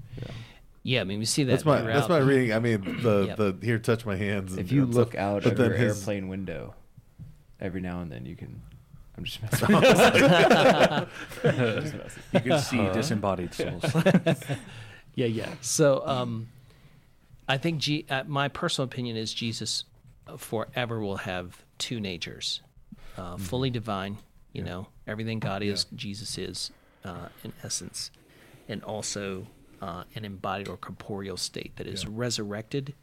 Yeah, 0.83 1.01
I 1.01 1.03
mean 1.03 1.19
we 1.19 1.25
see 1.25 1.43
that. 1.43 1.51
That's 1.51 1.65
my 1.65 1.81
that's 1.81 2.09
my 2.09 2.17
reading. 2.17 2.53
I 2.53 2.59
mean 2.59 2.81
the 3.03 3.25
Yep. 3.27 3.37
the 3.37 3.55
here 3.65 3.77
touch 3.79 4.05
my 4.05 4.15
hands. 4.15 4.51
and 4.53 4.59
if 4.61 4.71
you 4.71 4.83
stuff. 4.83 4.95
look 4.95 5.15
out 5.15 5.43
but 5.43 5.51
of 5.53 5.57
then 5.59 5.69
your 5.69 5.77
his- 5.77 5.99
airplane 5.99 6.27
window, 6.27 6.73
every 7.59 7.81
now 7.81 8.01
and 8.01 8.11
then 8.11 8.25
you 8.25 8.35
can. 8.35 8.61
I'm 9.17 9.23
just 9.25 9.41
messing. 9.43 9.67
Just 9.69 10.13
messing. 11.43 11.99
You 12.33 12.39
can 12.39 12.59
see 12.59 12.77
disembodied 12.93 13.53
souls. 13.53 13.83
Yeah, 15.15 15.27
yeah. 15.27 15.49
So, 15.61 16.05
um, 16.07 16.47
I 17.47 17.57
think 17.57 17.79
G- 17.79 18.05
uh, 18.09 18.23
my 18.27 18.47
personal 18.47 18.85
opinion 18.85 19.17
is 19.17 19.33
Jesus 19.33 19.83
forever 20.37 20.99
will 21.01 21.17
have 21.17 21.61
two 21.77 21.99
natures, 21.99 22.61
uh, 23.17 23.37
fully 23.37 23.69
divine. 23.69 24.17
You 24.53 24.63
know, 24.63 24.87
everything 25.07 25.39
God 25.39 25.63
is, 25.63 25.85
Jesus 25.95 26.37
is 26.37 26.71
uh, 27.05 27.29
in 27.43 27.53
essence, 27.63 28.11
and 28.67 28.83
also 28.83 29.47
uh, 29.81 30.03
an 30.15 30.25
embodied 30.25 30.67
or 30.67 30.77
corporeal 30.77 31.37
state 31.37 31.75
that 31.77 31.87
is 31.87 32.05
resurrected. 32.07 32.93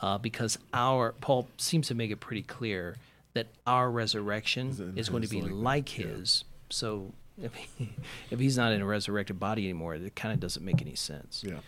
uh, 0.00 0.16
because 0.18 0.58
our 0.72 1.12
Paul 1.20 1.48
seems 1.56 1.88
to 1.88 1.94
make 1.94 2.10
it 2.12 2.20
pretty 2.20 2.42
clear 2.42 2.96
that 3.34 3.48
our 3.66 3.90
resurrection 3.90 4.68
Is 4.68 4.80
is 4.80 5.08
going 5.08 5.22
to 5.24 5.28
be 5.28 5.42
like 5.42 5.98
yeah. 5.98 6.06
his. 6.06 6.44
So 6.70 7.12
if 7.42 7.54
he, 7.54 7.90
if 8.30 8.38
he's 8.38 8.56
not 8.56 8.72
in 8.72 8.80
a 8.80 8.86
resurrected 8.86 9.38
body 9.38 9.64
anymore, 9.64 9.94
it 9.94 10.16
kind 10.16 10.32
of 10.32 10.40
doesn't 10.40 10.64
make 10.64 10.80
any 10.80 10.94
sense. 10.94 11.44
Yeah. 11.46 11.58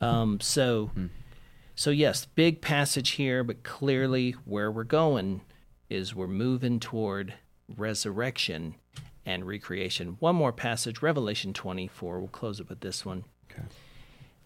Um, 0.00 0.40
so, 0.40 0.90
so 1.74 1.90
yes, 1.90 2.26
big 2.26 2.60
passage 2.60 3.10
here, 3.10 3.44
but 3.44 3.62
clearly 3.62 4.32
where 4.44 4.70
we're 4.70 4.84
going 4.84 5.42
is 5.90 6.14
we're 6.14 6.26
moving 6.26 6.80
toward 6.80 7.34
resurrection 7.76 8.74
and 9.26 9.46
recreation. 9.46 10.16
One 10.20 10.36
more 10.36 10.52
passage, 10.52 11.02
Revelation 11.02 11.52
24. 11.52 12.18
We'll 12.18 12.28
close 12.28 12.60
it 12.60 12.68
with 12.68 12.80
this 12.80 13.04
one. 13.04 13.24
Okay. 13.50 13.62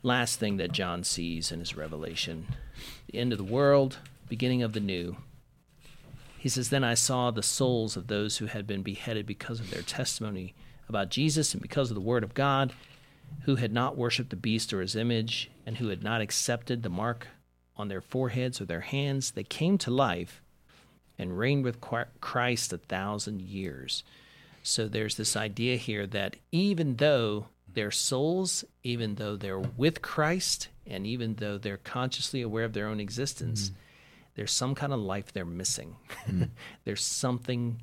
Last 0.03 0.39
thing 0.39 0.59
that 0.59 0.73
John 0.73 1.03
sees 1.03 1.51
in 1.51 1.59
his 1.59 1.77
revelation 1.77 2.47
the 3.11 3.19
end 3.19 3.33
of 3.33 3.39
the 3.39 3.45
world, 3.45 3.99
beginning 4.29 4.63
of 4.63 4.73
the 4.73 4.81
new. 4.81 5.17
He 6.49 6.51
says, 6.51 6.71
Then 6.71 6.83
I 6.83 6.95
saw 6.95 7.31
the 7.31 7.43
souls 7.43 7.95
of 7.95 8.07
those 8.07 8.39
who 8.39 8.47
had 8.47 8.67
been 8.67 8.81
beheaded 8.81 9.27
because 9.27 9.61
of 9.61 9.71
their 9.71 9.83
testimony 9.83 10.55
about 10.89 11.11
Jesus 11.11 11.53
and 11.53 11.61
because 11.61 11.91
of 11.91 11.95
the 11.95 12.01
word 12.01 12.25
of 12.25 12.33
God, 12.33 12.73
who 13.43 13.57
had 13.57 13.71
not 13.71 13.99
worshipped 13.99 14.31
the 14.31 14.37
beast 14.37 14.73
or 14.73 14.81
his 14.81 14.97
image, 14.97 15.51
and 15.67 15.77
who 15.77 15.89
had 15.89 16.03
not 16.03 16.23
accepted 16.23 16.83
the 16.83 16.89
mark 16.89 17.27
on 17.77 17.89
their 17.89 18.01
foreheads 18.01 18.63
or 18.63 18.65
their 18.65 18.81
hands. 18.81 19.33
They 19.33 19.45
came 19.45 19.77
to 19.77 19.91
life 19.91 20.41
and 21.19 21.39
reigned 21.39 21.65
with 21.65 21.83
Christ 22.23 22.73
a 22.73 22.79
thousand 22.79 23.43
years. 23.43 24.03
So 24.63 24.89
there's 24.89 25.17
this 25.17 25.37
idea 25.37 25.77
here 25.77 26.07
that 26.07 26.37
even 26.51 26.97
though 26.97 27.49
their 27.71 27.91
souls, 27.91 28.65
even 28.83 29.17
though 29.17 29.37
they're 29.37 29.59
with 29.59 30.01
Christ, 30.01 30.69
and 30.87 31.07
even 31.07 31.35
though 31.35 31.59
they're 31.59 31.77
consciously 31.77 32.41
aware 32.41 32.65
of 32.65 32.73
their 32.73 32.87
own 32.87 33.01
existence, 33.01 33.69
mm. 33.69 33.75
There's 34.39 34.53
some 34.53 34.77
kind 34.77 34.93
of 34.93 35.01
life 35.01 35.33
they're 35.33 35.45
missing. 35.45 35.97
Hmm. 36.25 36.45
there's 36.85 37.05
something 37.05 37.83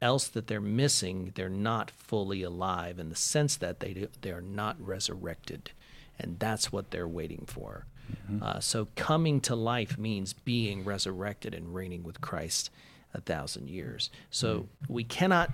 else 0.00 0.28
that 0.28 0.46
they're 0.46 0.62
missing. 0.62 1.32
They're 1.34 1.50
not 1.50 1.90
fully 1.90 2.42
alive 2.42 2.98
in 2.98 3.10
the 3.10 3.16
sense 3.16 3.54
that 3.56 3.80
they 3.80 3.92
do, 3.92 4.08
they're 4.22 4.40
not 4.40 4.80
resurrected, 4.80 5.72
and 6.18 6.38
that's 6.38 6.72
what 6.72 6.90
they're 6.90 7.06
waiting 7.06 7.44
for. 7.46 7.84
Mm-hmm. 8.10 8.42
Uh, 8.42 8.60
so 8.60 8.88
coming 8.96 9.42
to 9.42 9.54
life 9.54 9.98
means 9.98 10.32
being 10.32 10.84
resurrected 10.84 11.52
and 11.52 11.74
reigning 11.74 12.02
with 12.02 12.22
Christ 12.22 12.70
a 13.12 13.20
thousand 13.20 13.68
years. 13.68 14.08
So 14.30 14.68
hmm. 14.86 14.94
we 14.94 15.04
cannot 15.04 15.50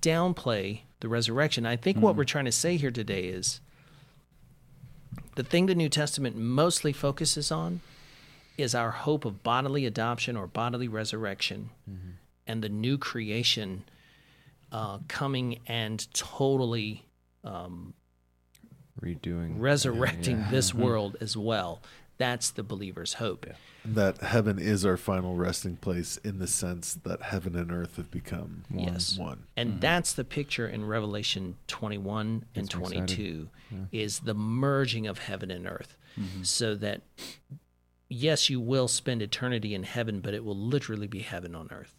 downplay 0.00 0.82
the 1.00 1.08
resurrection. 1.08 1.66
I 1.66 1.74
think 1.74 1.98
what 1.98 2.12
hmm. 2.12 2.18
we're 2.18 2.24
trying 2.24 2.44
to 2.44 2.52
say 2.52 2.76
here 2.76 2.92
today 2.92 3.24
is 3.24 3.60
the 5.34 5.42
thing 5.42 5.66
the 5.66 5.74
New 5.74 5.88
Testament 5.88 6.36
mostly 6.36 6.92
focuses 6.92 7.50
on 7.50 7.80
is 8.58 8.74
our 8.74 8.90
hope 8.90 9.24
of 9.24 9.42
bodily 9.42 9.86
adoption 9.86 10.36
or 10.36 10.46
bodily 10.46 10.88
resurrection 10.88 11.70
and 12.46 12.62
the 12.62 12.68
new 12.68 12.96
creation 12.98 13.84
uh, 14.72 14.98
coming 15.08 15.60
and 15.66 16.12
totally 16.14 17.04
um, 17.44 17.94
Redoing. 19.00 19.54
resurrecting 19.60 20.38
Yeah. 20.38 20.50
this 20.50 20.72
world 20.74 21.16
as 21.20 21.36
well. 21.36 21.80
That's 22.18 22.50
the 22.50 22.62
believer's 22.62 23.14
hope. 23.14 23.46
That 23.84 24.18
heaven 24.22 24.58
is 24.58 24.86
our 24.86 24.96
final 24.96 25.36
resting 25.36 25.76
place 25.76 26.16
in 26.24 26.38
the 26.38 26.46
sense 26.46 26.94
that 27.04 27.20
heaven 27.22 27.54
and 27.54 27.70
earth 27.70 27.96
have 27.96 28.10
become 28.10 28.64
Yes. 28.74 29.18
one. 29.18 29.44
And 29.54 29.80
that's 29.82 30.14
the 30.14 30.24
picture 30.24 30.66
in 30.66 30.86
Revelation 30.86 31.56
21 31.66 32.46
and 32.54 32.68
Gets 32.70 32.74
me 32.74 32.80
22 32.80 33.48
is 33.92 34.20
the 34.20 34.32
merging 34.34 35.06
of 35.06 35.18
heaven 35.18 35.50
and 35.50 35.66
earth. 35.66 35.96
So 36.42 36.74
that 36.76 37.02
yes, 38.08 38.50
you 38.50 38.60
will 38.60 38.88
spend 38.88 39.22
eternity 39.22 39.74
in 39.74 39.82
heaven, 39.82 40.20
but 40.20 40.34
it 40.34 40.44
will 40.44 40.56
literally 40.56 41.06
be 41.06 41.20
heaven 41.20 41.54
on 41.54 41.68
earth. 41.70 41.94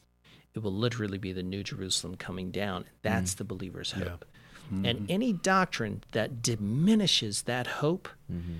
It 0.53 0.59
will 0.59 0.73
literally 0.73 1.17
be 1.17 1.33
the 1.33 1.43
new 1.43 1.63
Jerusalem 1.63 2.15
coming 2.15 2.51
down. 2.51 2.85
That's 3.01 3.35
mm. 3.35 3.37
the 3.37 3.43
believer's 3.43 3.93
Yeah. 3.97 4.09
hope. 4.09 4.25
Mm-hmm. 4.73 4.85
And 4.85 5.11
any 5.11 5.33
doctrine 5.33 6.03
that 6.11 6.41
diminishes 6.41 7.43
that 7.43 7.67
hope 7.67 8.09
mm-hmm. 8.31 8.55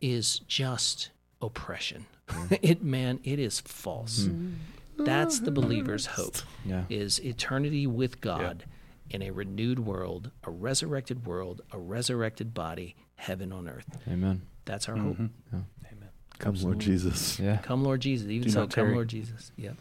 is 0.00 0.40
just 0.40 1.10
oppression. 1.40 2.06
Mm-hmm. 2.28 2.54
it 2.62 2.82
man, 2.82 3.20
it 3.24 3.38
is 3.38 3.60
false. 3.60 4.28
That's 4.98 5.38
the 5.38 5.52
believer's 5.52 6.06
hope. 6.06 6.38
Yeah. 6.64 6.84
Is 6.88 7.20
eternity 7.24 7.86
with 7.86 8.20
God 8.20 8.64
in 9.10 9.22
a 9.22 9.30
renewed 9.30 9.78
world, 9.78 10.30
a 10.44 10.50
resurrected 10.50 11.24
world, 11.26 11.62
a 11.72 11.78
resurrected 11.78 12.52
body, 12.52 12.96
heaven 13.14 13.52
on 13.52 13.68
earth. 13.68 13.86
Amen. 14.08 14.42
That's 14.64 14.88
our 14.88 14.96
hope. 14.96 15.16
Amen. 15.16 15.34
Come, 16.38 16.54
Lord 16.56 16.78
Jesus. 16.78 17.38
Yeah. 17.38 17.58
Come, 17.58 17.84
Lord 17.84 18.00
Jesus. 18.00 18.28
Even 18.28 18.48
Do 18.48 18.52
so, 18.52 18.60
come, 18.60 18.68
tarry. 18.68 18.94
Lord 18.94 19.08
Jesus. 19.08 19.52
Yep. 19.56 19.76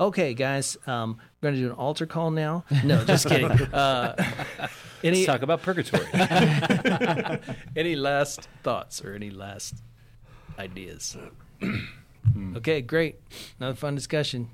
Okay, 0.00 0.34
guys, 0.34 0.76
um, 0.86 1.18
we're 1.40 1.50
going 1.50 1.54
to 1.54 1.60
do 1.60 1.66
an 1.68 1.76
altar 1.76 2.06
call 2.06 2.30
now. 2.30 2.64
No, 2.84 3.04
just 3.04 3.26
kidding. 3.28 3.50
Uh, 3.72 4.14
any 5.04 5.18
Let's 5.18 5.26
talk 5.26 5.42
about 5.42 5.62
purgatory. 5.62 6.06
any 7.76 7.94
last 7.94 8.48
thoughts 8.62 9.04
or 9.04 9.14
any 9.14 9.30
last 9.30 9.82
ideas? 10.58 11.16
okay, 12.56 12.80
great. 12.80 13.20
Another 13.60 13.76
fun 13.76 13.94
discussion. 13.94 14.48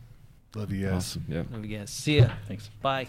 Love 0.55 0.73
you 0.73 0.87
guys. 0.87 0.95
Awesome. 0.95 1.25
Yep. 1.29 1.47
Love 1.53 1.65
you 1.65 1.79
guys. 1.79 1.91
See 1.91 2.19
ya. 2.19 2.29
Thanks. 2.47 2.71
Bye. 2.83 3.09